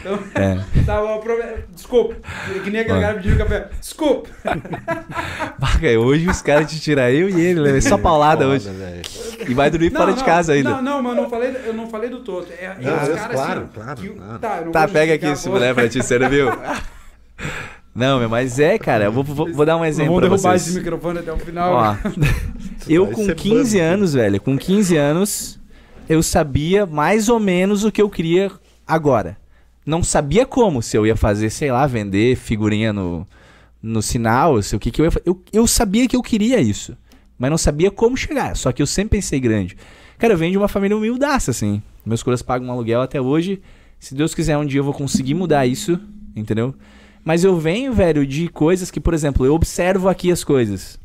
[0.34, 0.58] É.
[0.84, 1.42] Tá, bom, prome-
[1.74, 2.16] Desculpa.
[2.64, 3.00] Que nem aquele Ah.
[3.02, 3.68] cara pedindo café.
[3.78, 4.28] Desculpa.
[5.58, 7.80] Vaga, hoje os caras te tiram eu e ele, né?
[7.80, 8.68] Só paulada hoje.
[8.70, 9.02] velho.
[9.48, 10.70] E vai dormir fora de casa ainda.
[10.70, 12.48] Não, não, mas eu não falei, eu não falei do Toto.
[12.58, 13.68] É, é Não, é, claro, assim, claro,
[14.00, 14.38] que- claro.
[14.38, 16.48] Tá, não Tá, pega aqui vou- mulher pra ti, você viu?
[17.94, 20.36] Não, meu, mas é, cara, eu vou, vou, vou dar um Não exemplo vamos pra
[20.36, 20.68] derrubar vocês.
[20.68, 21.72] esse microfone até o final.
[21.74, 21.96] Ó,
[22.88, 23.92] eu com ser 15 banco.
[23.92, 25.59] anos, velho, com 15 anos,
[26.10, 28.50] eu sabia mais ou menos o que eu queria
[28.84, 29.38] agora.
[29.86, 33.24] Não sabia como, se eu ia fazer, sei lá, vender figurinha no,
[33.80, 36.60] no sinal, se o que que eu ia fa- eu, eu sabia que eu queria
[36.60, 36.96] isso,
[37.38, 39.76] mas não sabia como chegar, só que eu sempre pensei grande.
[40.18, 41.80] Cara, eu venho de uma família humildaça, assim.
[42.04, 43.62] Meus colegas pagam um aluguel até hoje.
[44.00, 45.96] Se Deus quiser, um dia eu vou conseguir mudar isso,
[46.34, 46.74] entendeu?
[47.24, 50.98] Mas eu venho, velho, de coisas que, por exemplo, eu observo aqui as coisas.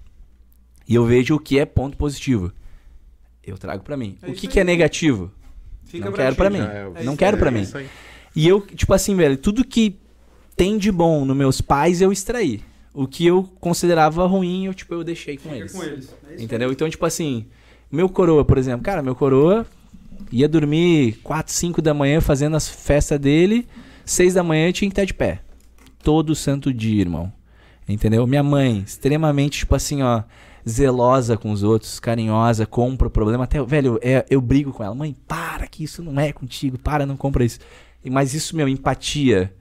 [0.87, 2.51] E eu vejo o que é ponto positivo.
[3.45, 4.17] Eu trago pra mim.
[4.21, 5.31] É o que, que é negativo?
[5.85, 6.59] Fica não quero já mim.
[6.59, 7.61] é, não quero é mim.
[7.61, 7.87] isso aí.
[8.35, 9.97] E eu, tipo assim, velho, tudo que
[10.55, 12.61] tem de bom nos meus pais eu extraí.
[12.93, 15.71] O que eu considerava ruim, eu, tipo, eu deixei com Fica eles.
[15.71, 16.15] com eles.
[16.29, 16.71] É Entendeu?
[16.71, 17.45] Então, tipo assim,
[17.91, 19.65] meu coroa, por exemplo, cara, meu coroa
[20.31, 23.67] ia dormir 4, 5 da manhã fazendo as festas dele,
[24.05, 25.41] 6 da manhã tinha que estar de pé.
[26.03, 27.31] Todo santo dia, irmão.
[27.87, 28.25] Entendeu?
[28.25, 30.23] Minha mãe, extremamente, tipo assim, ó,
[30.67, 33.43] zelosa com os outros, carinhosa, compra o problema.
[33.43, 34.95] Até, velho, é, eu brigo com ela.
[34.95, 37.59] Mãe, para que isso não é contigo, para, não compra isso.
[38.03, 39.53] Mas isso, meu, empatia.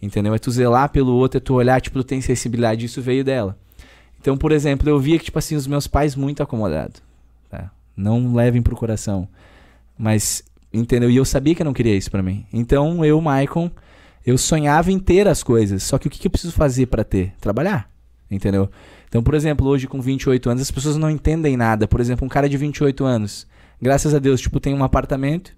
[0.00, 0.34] Entendeu?
[0.34, 3.58] É tu zelar pelo outro, é tu olhar, tipo, tu tem sensibilidade, isso veio dela.
[4.20, 7.02] Então, por exemplo, eu via que, tipo assim, os meus pais muito acomodados.
[7.50, 7.70] Tá?
[7.96, 9.28] Não levem pro coração.
[9.98, 11.10] Mas, entendeu?
[11.10, 12.44] E eu sabia que eu não queria isso pra mim.
[12.52, 13.70] Então, eu, Maicon,
[14.24, 15.82] eu sonhava em ter as coisas.
[15.82, 17.32] Só que o que, que eu preciso fazer pra ter?
[17.40, 17.88] Trabalhar.
[18.30, 18.68] Entendeu?
[19.08, 21.86] Então, por exemplo, hoje com 28 anos, as pessoas não entendem nada.
[21.88, 23.46] Por exemplo, um cara de 28 anos,
[23.80, 25.52] graças a Deus, tipo, tem um apartamento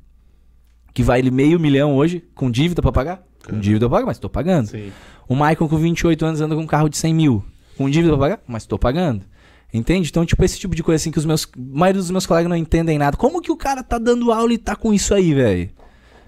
[0.95, 3.23] que vale meio milhão hoje, com dívida pra pagar?
[3.47, 3.61] Com Uhum.
[3.61, 4.67] dívida eu pago, mas tô pagando.
[4.69, 4.91] Sim.
[5.29, 7.45] O Michael com 28 anos anda com um carro de 100 mil.
[7.77, 8.41] Com dívida pra pagar?
[8.47, 9.25] Mas tô pagando.
[9.73, 10.09] Entende?
[10.09, 11.45] Então, tipo, esse tipo de coisa assim que os meus.
[11.45, 13.17] A maioria dos meus colegas não entendem nada.
[13.17, 15.69] Como que o cara tá dando aula e tá com isso aí, velho?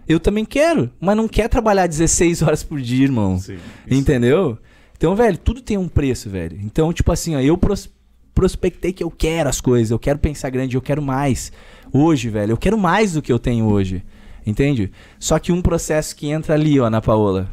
[0.06, 3.38] Eu também quero, mas não quer trabalhar 16 horas por dia, irmão.
[3.38, 3.56] Sim.
[3.90, 4.58] Entendeu?
[5.00, 6.58] Então, velho, tudo tem um preço, velho.
[6.62, 7.88] Então, tipo assim, ó, eu pros-
[8.34, 11.50] prospectei que eu quero as coisas, eu quero pensar grande, eu quero mais.
[11.90, 14.04] Hoje, velho, eu quero mais do que eu tenho hoje.
[14.46, 14.92] Entende?
[15.18, 17.48] Só que um processo que entra ali, ó, na Paola.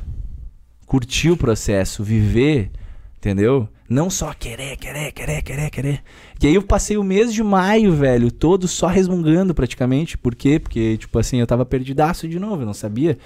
[0.86, 2.70] Curtir o processo, viver,
[3.18, 3.70] entendeu?
[3.90, 6.04] Não só querer, querer, querer, querer, querer.
[6.44, 10.18] E aí eu passei o mês de maio, velho, todo só resmungando praticamente.
[10.18, 10.60] Por quê?
[10.60, 13.18] Porque, tipo assim, eu tava perdidaço de novo, eu não sabia.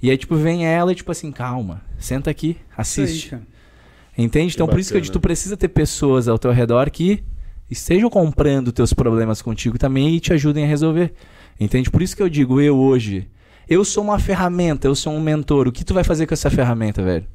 [0.00, 3.36] E aí, tipo, vem ela e, tipo assim, calma, senta aqui, aí, assiste.
[4.16, 4.54] Entende?
[4.54, 7.22] Então, por isso que eu digo, tu precisa ter pessoas ao teu redor que
[7.70, 11.12] estejam comprando teus problemas contigo também e te ajudem a resolver.
[11.60, 11.90] Entende?
[11.90, 13.28] Por isso que eu digo, eu hoje,
[13.68, 15.68] eu sou uma ferramenta, eu sou um mentor.
[15.68, 17.26] O que tu vai fazer com essa ferramenta, velho?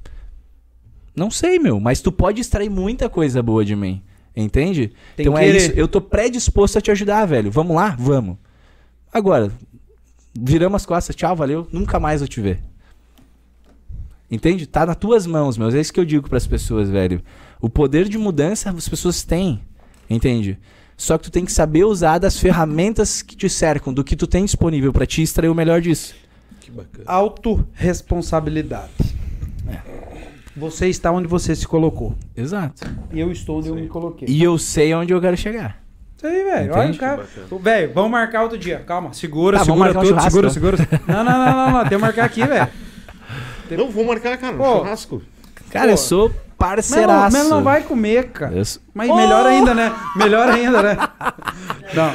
[1.15, 4.01] Não sei, meu, mas tu pode extrair muita coisa boa de mim.
[4.35, 4.91] Entende?
[5.15, 5.71] Tem então que é isso.
[5.75, 7.51] Eu tô predisposto a te ajudar, velho.
[7.51, 7.95] Vamos lá?
[7.99, 8.37] Vamos.
[9.13, 9.51] Agora,
[10.33, 11.67] viramos as costas, tchau, valeu.
[11.71, 12.59] Nunca mais vou te ver.
[14.29, 14.65] Entende?
[14.65, 15.75] Tá nas tuas mãos, meus.
[15.75, 17.21] É isso que eu digo pras pessoas, velho.
[17.61, 19.61] O poder de mudança as pessoas têm.
[20.09, 20.57] Entende?
[20.97, 24.25] Só que tu tem que saber usar das ferramentas que te cercam, do que tu
[24.25, 26.15] tem disponível pra te extrair o melhor disso.
[26.61, 27.03] Que bacana.
[27.05, 28.91] Autoresponsabilidade.
[30.55, 32.15] Você está onde você se colocou.
[32.35, 32.87] Exato.
[33.11, 34.27] E eu estou onde eu me coloquei.
[34.27, 35.82] E eu sei onde eu quero chegar.
[36.23, 36.73] Isso aí, velho.
[36.73, 37.25] Olha o cara.
[37.61, 38.81] Velho, vamos marcar outro dia.
[38.87, 40.77] Calma, segura, Tá, segura um tudo, segura, segura.
[41.05, 41.79] Não, não, não, não, não.
[41.81, 42.67] Tem que marcar aqui, velho.
[43.71, 44.77] Não, vou marcar, cara, um Pô.
[44.77, 45.21] churrasco.
[45.71, 45.91] Cara, Pô.
[45.93, 47.35] eu sou Mas parceiraço.
[47.35, 48.53] não, mas não vai comer, cara.
[48.53, 49.91] Eu Mas melhor ainda, né?
[50.15, 50.97] Melhor ainda, né?
[51.95, 52.13] Não.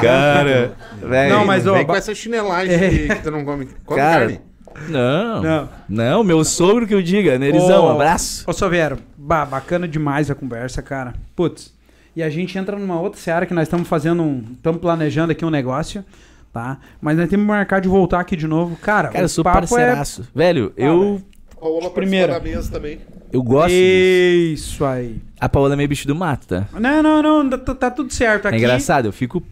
[0.00, 1.30] Cara, velho.
[1.30, 3.14] Não, mas, ó, Vem com essa chinelagem É.
[3.16, 3.68] que, tu não come.
[3.86, 4.40] Come Cara, carne.
[4.88, 5.68] Não, Não.
[5.88, 6.24] não.
[6.24, 8.44] meu sogro que eu diga, Nerizão, Ô, abraço.
[8.46, 11.14] Ô, Saviero, bah, bacana demais a conversa, cara.
[11.34, 11.72] Putz,
[12.18, 14.42] e a gente entra numa outra seara que nós estamos fazendo um.
[14.52, 16.04] Estamos planejando aqui um negócio.
[16.52, 16.78] tá?
[17.00, 18.76] Mas nós temos que marcar de voltar aqui de novo.
[18.76, 19.60] Cara, Cara, eu o sou papo é...
[19.60, 20.28] parceiraço.
[20.34, 21.20] Velho, eu,
[21.60, 22.32] Paola Primeira.
[22.32, 23.00] participar da mesa também.
[23.32, 24.72] eu gosto disso.
[24.74, 25.20] Isso aí.
[25.40, 26.66] A Paola é meio bicho do mato, tá?
[26.80, 28.58] Não, não, não, tá, tá tudo certo É aqui.
[28.58, 29.42] engraçado, eu fico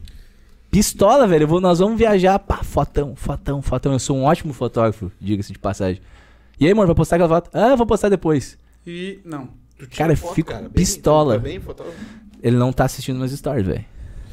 [0.71, 1.45] pistola, velho.
[1.45, 3.93] Eu vou, nós vamos viajar, pá, fotão, fotão, fotão.
[3.93, 6.01] Eu sou um ótimo fotógrafo, diga-se de passagem.
[6.59, 7.51] E aí, mano, vai postar aquela foto?
[7.53, 8.59] Ah, vou postar depois.
[8.87, 9.49] E não.
[9.95, 11.35] Cara, eu foto, fico bem- pistola.
[11.35, 11.99] é bem fotógrafo?
[12.43, 13.85] Ele não tá assistindo meus stories, velho.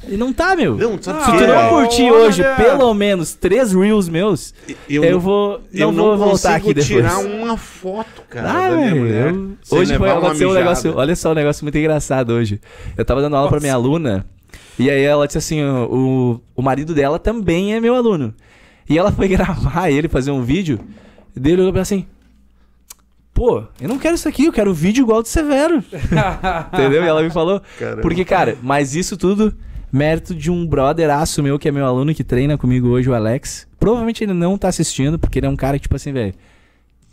[0.05, 0.75] Ele não tá, meu.
[0.75, 1.69] Não, sabe Ah, Se tu não é.
[1.69, 2.13] curtir Olha.
[2.27, 4.53] hoje pelo menos três reels meus,
[4.89, 5.61] eu, não- vou.
[5.71, 6.85] Não eu vou voltar consigo aqui depois.
[6.87, 9.33] tirar uma foto, cara, Ah, da minha mulher.
[9.33, 10.93] eu- Hoje foi aconteceu um negócio.
[10.97, 12.59] Olha só um negócio muito engraçado hoje.
[12.97, 14.25] Eu tava dando aula pra minha aluna.
[14.77, 18.33] E aí ela disse assim: o, o marido dela também é meu aluno.
[18.89, 20.79] E ela foi gravar ele, fazer um vídeo.
[21.33, 22.05] E dele olhou pra ela assim.
[23.33, 25.83] Pô, eu não quero isso aqui, eu quero um vídeo igual do Severo.
[26.73, 27.03] Entendeu?
[27.03, 27.61] E ela me falou.
[27.79, 28.01] Caramba.
[28.01, 29.53] Porque, cara, mas isso tudo
[29.91, 33.67] mérito de um brotheraço meu que é meu aluno que treina comigo hoje, o Alex.
[33.79, 36.33] Provavelmente ele não tá assistindo, porque ele é um cara que, tipo assim, velho.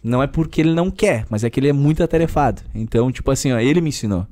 [0.02, 2.62] Não é porque ele não quer, mas é que ele é muito atarefado.
[2.74, 4.26] Então, tipo assim, ó, ele me ensinou.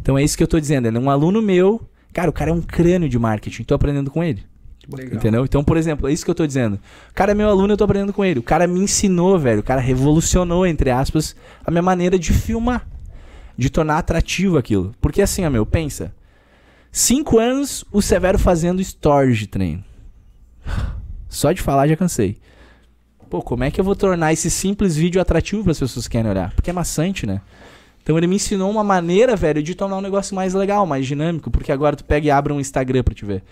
[0.00, 0.86] Então é isso que eu tô dizendo.
[0.86, 1.80] Ele é um aluno meu.
[2.12, 3.64] Cara, o cara é um crânio de marketing.
[3.64, 4.44] Tô aprendendo com ele.
[4.88, 5.16] Legal.
[5.16, 5.44] Entendeu?
[5.44, 6.74] Então, por exemplo, é isso que eu tô dizendo.
[7.10, 8.38] O cara é meu aluno, eu tô aprendendo com ele.
[8.38, 9.60] O cara me ensinou, velho.
[9.60, 11.34] O cara revolucionou, entre aspas,
[11.64, 12.86] a minha maneira de filmar.
[13.58, 14.94] De tornar atrativo aquilo.
[15.00, 16.14] Porque assim, ó, meu, pensa.
[16.92, 19.84] Cinco anos o Severo fazendo stories de treino.
[21.28, 22.38] Só de falar já cansei.
[23.28, 26.12] Pô, como é que eu vou tornar esse simples vídeo atrativo para as pessoas que
[26.12, 26.52] querem olhar?
[26.54, 27.40] Porque é maçante, né?
[28.02, 31.50] Então ele me ensinou uma maneira, velho, de tornar um negócio mais legal, mais dinâmico.
[31.50, 33.42] Porque agora tu pega e abre um Instagram pra te ver.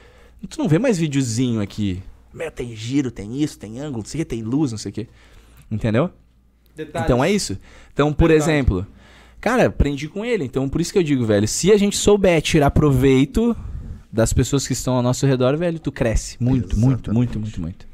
[0.49, 2.03] Tu não vê mais videozinho aqui.
[2.33, 4.91] Meu, tem giro, tem isso, tem ângulo, não sei o que, tem luz, não sei
[4.91, 5.09] o que.
[5.71, 6.11] Entendeu?
[6.75, 7.05] Detalhes.
[7.05, 7.59] Então é isso.
[7.93, 8.51] Então, por Verdade.
[8.51, 8.87] exemplo,
[9.41, 10.45] cara, aprendi com ele.
[10.45, 13.57] Então, por isso que eu digo, velho, se a gente souber tirar proveito
[14.13, 16.37] das pessoas que estão ao nosso redor, velho, tu cresce.
[16.41, 17.87] Muito, muito, muito, muito, muito.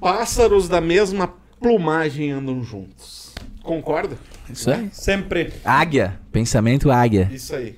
[0.00, 3.34] Pássaros da mesma plumagem andam juntos.
[3.62, 4.16] Concorda?
[4.48, 4.88] Isso aí.
[4.92, 5.52] Sempre.
[5.64, 6.20] Águia.
[6.30, 7.28] Pensamento águia.
[7.32, 7.76] Isso aí.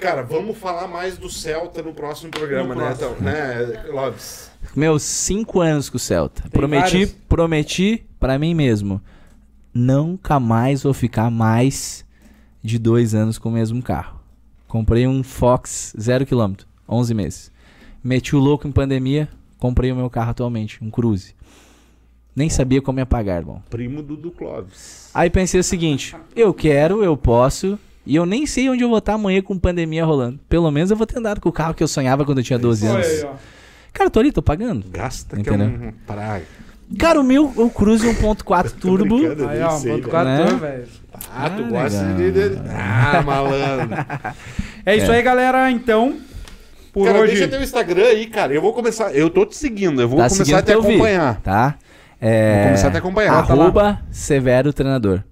[0.00, 2.86] Cara, vamos falar mais do Celta no próximo programa, No né?
[2.94, 3.10] próximo.
[3.12, 4.50] Então, né, Lopes?
[4.74, 6.48] Meus cinco anos com o Celta.
[6.50, 7.10] prometi, vários.
[7.28, 9.00] prometi pra mim mesmo.
[9.72, 12.04] Nunca mais vou ficar mais
[12.62, 14.18] de dois anos com o mesmo carro.
[14.66, 17.52] Comprei um Fox zero quilômetro, 11 meses.
[18.02, 21.34] Meti o louco em pandemia, comprei o meu carro atualmente, um Cruze.
[22.34, 23.62] Nem sabia como ia pagar, irmão.
[23.68, 25.10] Primo do, do Clóvis.
[25.12, 28.98] Aí pensei o seguinte: eu quero, eu posso, e eu nem sei onde eu vou
[28.98, 30.38] estar amanhã com pandemia rolando.
[30.48, 32.58] Pelo menos eu vou ter andado com o carro que eu sonhava quando eu tinha
[32.58, 33.06] 12 Olha anos.
[33.06, 33.32] aí, ó.
[33.92, 34.84] Cara, tô ali, tô pagando.
[34.90, 35.66] Gasta que Entendeu?
[35.66, 36.44] é um praga.
[36.98, 39.16] Cara, o meu, o Cruze 1.4 Turbo.
[39.48, 40.10] Aí, ó, Nem sei, ponto velho.
[40.10, 40.54] quatro, Né?
[40.60, 40.86] velho.
[41.32, 42.58] Ah, tu Ah, gosta de, de...
[42.68, 43.96] Ah, malandro.
[44.86, 45.16] É isso É.
[45.16, 45.70] aí, galera.
[45.70, 46.16] Então,
[46.92, 47.34] por cara, hoje.
[47.34, 48.52] deixa teu Instagram aí, cara.
[48.54, 49.14] Eu vou começar...
[49.14, 50.00] Eu tô te seguindo.
[50.00, 51.40] Eu vou Tá começar a te teu vídeo, acompanhar.
[51.42, 51.74] Tá?
[52.20, 53.46] É, Vou começar a te acompanhar.
[53.46, 53.62] tá lá.
[53.64, 55.22] Arroba Severo Treinador.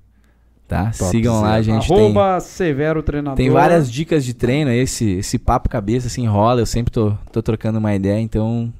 [0.68, 0.92] Tá?
[0.92, 3.36] Sigam lá, a gente tem, Arroba Severo Treinador.
[3.38, 4.70] tem várias dicas de treino.
[4.70, 6.60] Esse, esse papo cabeça se enrola.
[6.60, 8.70] Eu sempre tô, tô trocando uma ideia, então.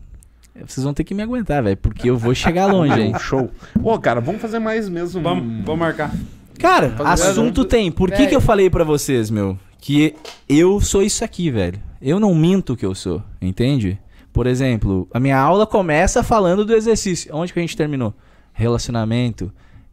[0.67, 1.79] Vocês vão ter que me aguentar, velho.
[1.79, 3.15] Porque eu vou chegar longe, hein?
[3.19, 3.51] Show.
[3.83, 5.23] Pô, cara, vamos fazer mais mesmo.
[5.23, 6.15] Vamos, vamos marcar.
[6.59, 7.91] Cara, Fazer assunto tem.
[7.91, 9.59] Por que, que eu falei pra vocês, meu?
[9.81, 10.15] Que
[10.47, 11.81] eu sou isso aqui, velho.
[12.03, 13.99] Eu não minto que eu sou, entende?
[14.31, 17.35] Por exemplo, a minha aula começa falando do exercício.
[17.35, 18.13] Onde que a gente terminou?
[18.53, 19.51] Relacionamento,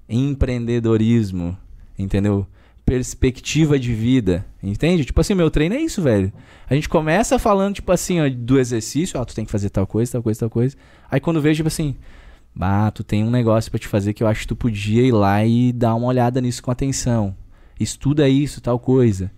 [0.10, 1.58] empreendedorismo,
[1.98, 2.46] entendeu?
[2.86, 5.06] Perspectiva de vida, entende?
[5.06, 6.32] Tipo assim, meu treino é isso, velho.
[6.70, 9.88] A gente começa falando, tipo assim, ó, do exercício, ó, tu tem que fazer tal
[9.88, 10.76] coisa, tal coisa, tal coisa.
[11.10, 11.96] Aí quando vejo, tipo assim,
[12.54, 15.12] bah, tu tem um negócio pra te fazer que eu acho que tu podia ir
[15.12, 17.36] lá e dar uma olhada nisso com atenção.
[17.80, 19.32] Estuda isso, tal coisa.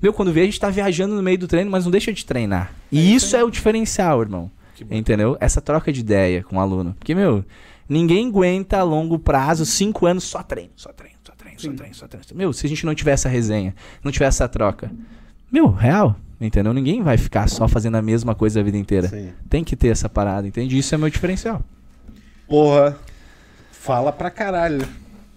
[0.00, 2.24] Meu, quando vê, a gente tá viajando no meio do treino, mas não deixa de
[2.24, 2.72] treinar.
[2.90, 4.50] E isso é o diferencial, irmão.
[4.90, 5.36] Entendeu?
[5.40, 6.94] Essa troca de ideia com o aluno.
[6.96, 7.44] Porque, meu,
[7.88, 11.17] ninguém aguenta a longo prazo, cinco anos, só treino, só treino,
[11.58, 12.34] só só.
[12.34, 14.90] Meu, se a gente não tiver essa resenha, não tiver essa troca,
[15.50, 16.72] meu, real, entendeu?
[16.72, 19.08] Ninguém vai ficar só fazendo a mesma coisa a vida inteira.
[19.08, 19.30] Sim.
[19.48, 20.78] Tem que ter essa parada, entende?
[20.78, 21.62] Isso é meu diferencial.
[22.46, 22.96] Porra.
[23.70, 24.86] Fala pra caralho.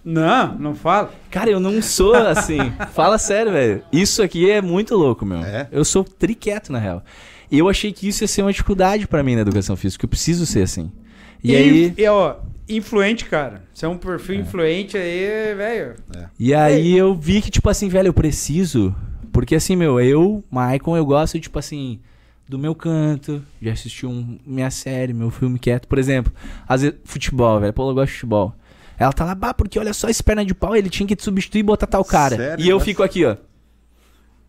[0.04, 1.12] Não, não fala.
[1.30, 2.58] Cara, eu não sou assim.
[2.92, 3.82] Fala sério, velho.
[3.92, 5.38] Isso aqui é muito louco, meu.
[5.38, 5.68] É?
[5.70, 7.04] Eu sou triqueto, na real.
[7.50, 10.04] E eu achei que isso ia ser uma dificuldade pra mim na educação física, que
[10.06, 10.90] eu preciso ser assim.
[11.44, 12.36] E, aí, E, ó,
[12.76, 13.62] influente, cara.
[13.72, 15.94] Você é um perfil influente aí, velho.
[16.38, 18.94] e aí eu vi que, tipo assim, velho, eu preciso.
[19.32, 22.00] Porque assim, meu, eu, Maicon, eu gosto, tipo assim,
[22.48, 25.88] do meu canto, de assistir um, minha série, meu filme quieto.
[25.88, 26.32] Por exemplo,
[26.68, 27.72] às vezes, futebol, velho.
[27.72, 28.54] Pô, eu gosto de futebol.
[28.98, 31.24] Ela tá lá, bah, porque olha só esse perna de pau, ele tinha que te
[31.24, 32.36] substituir e botar tal cara.
[32.36, 32.64] Sério?
[32.64, 32.84] e eu Nossa.
[32.84, 33.36] fico aqui, ó.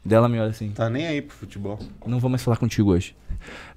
[0.05, 1.79] Dela me olha assim, Tá nem aí pro futebol.
[2.05, 3.15] não vou mais falar contigo hoje.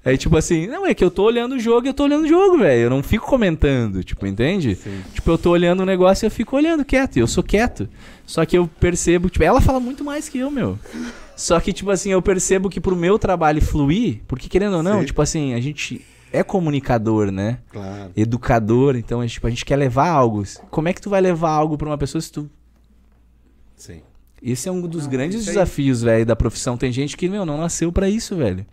[0.03, 2.23] Aí, tipo assim, não, é que eu tô olhando o jogo e eu tô olhando
[2.23, 2.83] o jogo, velho.
[2.83, 4.75] Eu não fico comentando, tipo, entende?
[4.75, 5.01] Sim.
[5.13, 7.17] Tipo, eu tô olhando o negócio e eu fico olhando quieto.
[7.17, 7.89] E eu sou quieto.
[8.25, 10.79] Só que eu percebo, tipo, ela fala muito mais que eu, meu.
[11.35, 14.99] Só que, tipo assim, eu percebo que pro meu trabalho fluir, porque querendo ou não,
[15.01, 15.05] Sim.
[15.07, 17.59] tipo assim, a gente é comunicador, né?
[17.69, 18.11] Claro.
[18.15, 20.43] Educador, então gente, tipo, a gente quer levar algo.
[20.69, 22.49] Como é que tu vai levar algo pra uma pessoa se tu.
[23.75, 24.01] Sim.
[24.41, 26.77] Esse é um dos Ah, grandes desafios, velho, da profissão.
[26.77, 28.65] Tem gente que, meu, não nasceu pra isso, velho.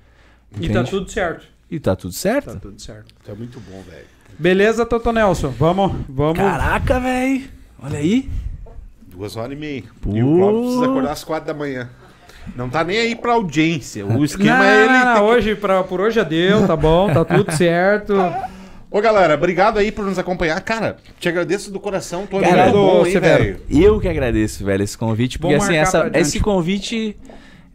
[0.60, 1.46] E tá tudo certo.
[1.70, 2.52] E tá tudo certo.
[2.52, 3.14] Tá tudo certo.
[3.28, 4.04] É muito bom, velho.
[4.38, 5.48] Beleza, Toto Nelson.
[5.50, 6.36] Vamos, vamos.
[6.38, 7.44] Caraca, velho.
[7.82, 8.28] Olha aí.
[9.08, 9.84] Duas horas e meia.
[10.00, 10.14] Pô.
[10.14, 11.88] E o Cláudio precisa acordar às quatro da manhã.
[12.54, 14.04] Não tá nem aí pra audiência.
[14.04, 14.92] O esquema não, é ele.
[14.92, 18.12] não, não, ter que- hoje, pra, por hoje já deu, tá bom, tá tudo certo.
[18.96, 20.60] Ô, galera, obrigado aí por nos acompanhar.
[20.60, 22.28] Cara, te agradeço do coração.
[22.28, 23.42] Tô Cara, bom, Severo.
[23.42, 23.60] velho.
[23.68, 25.36] Eu que agradeço, velho, esse convite.
[25.36, 27.16] Porque assim, essa, esse convite,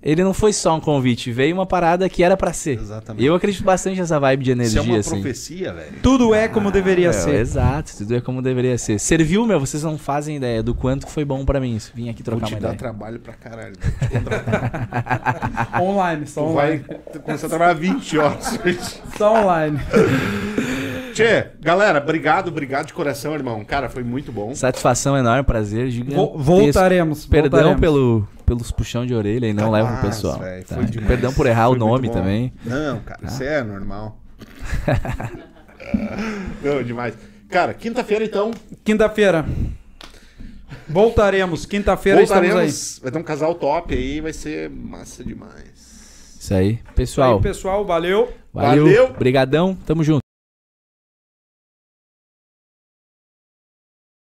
[0.02, 2.80] ele não foi só um convite, veio uma parada que era pra ser.
[2.80, 3.26] Exatamente.
[3.26, 5.10] Eu acredito bastante nessa vibe de Isso energia, é uma assim.
[5.10, 5.92] profecia, velho.
[6.02, 7.36] Tudo é como deveria É, ser.
[7.36, 8.98] Exato, tudo é como deveria ser.
[8.98, 11.92] Serviu, meu, vocês não fazem ideia do quanto foi bom pra mim isso.
[11.94, 12.80] Vim aqui Vou trocar te uma dar ideia.
[12.80, 13.76] trabalho pra caralho.
[15.82, 16.82] Online, só online.
[16.88, 18.58] vai começar a trabalhar 20 horas.
[19.18, 19.78] Só online.
[21.20, 23.66] Tchê, galera, obrigado, obrigado de coração, irmão.
[23.66, 24.56] Cara, foi muito bom.
[24.56, 26.16] Satisfação enorme, prazer gigante.
[26.16, 27.26] Voltaremos.
[27.26, 27.82] Perdão voltaremos.
[27.82, 30.40] pelo, pelos puxão de orelha e não leva pro pessoal.
[30.40, 30.76] velho, tá?
[30.76, 31.08] foi demais.
[31.10, 32.54] Perdão por errar Foi o nome também.
[32.64, 34.18] Não, cara, isso é normal.
[36.64, 37.16] Não, demais.
[37.50, 38.52] Cara, quinta-feira então,
[38.84, 39.44] Quinta-feira.
[40.88, 41.66] Voltaremos.
[41.66, 42.50] Quinta-feira estamos aí.
[42.50, 43.00] voltaremos.
[43.02, 46.38] Vai ter um casal top aí, vai ser massa demais.
[46.40, 46.74] Isso aí.
[46.74, 47.84] Isso Pessoal, aí, pessoal.
[47.86, 48.32] Valeu.
[48.54, 48.86] valeu.
[48.86, 49.14] Valeu.
[49.14, 49.76] Brigadão.
[49.86, 50.29] Tamo junto.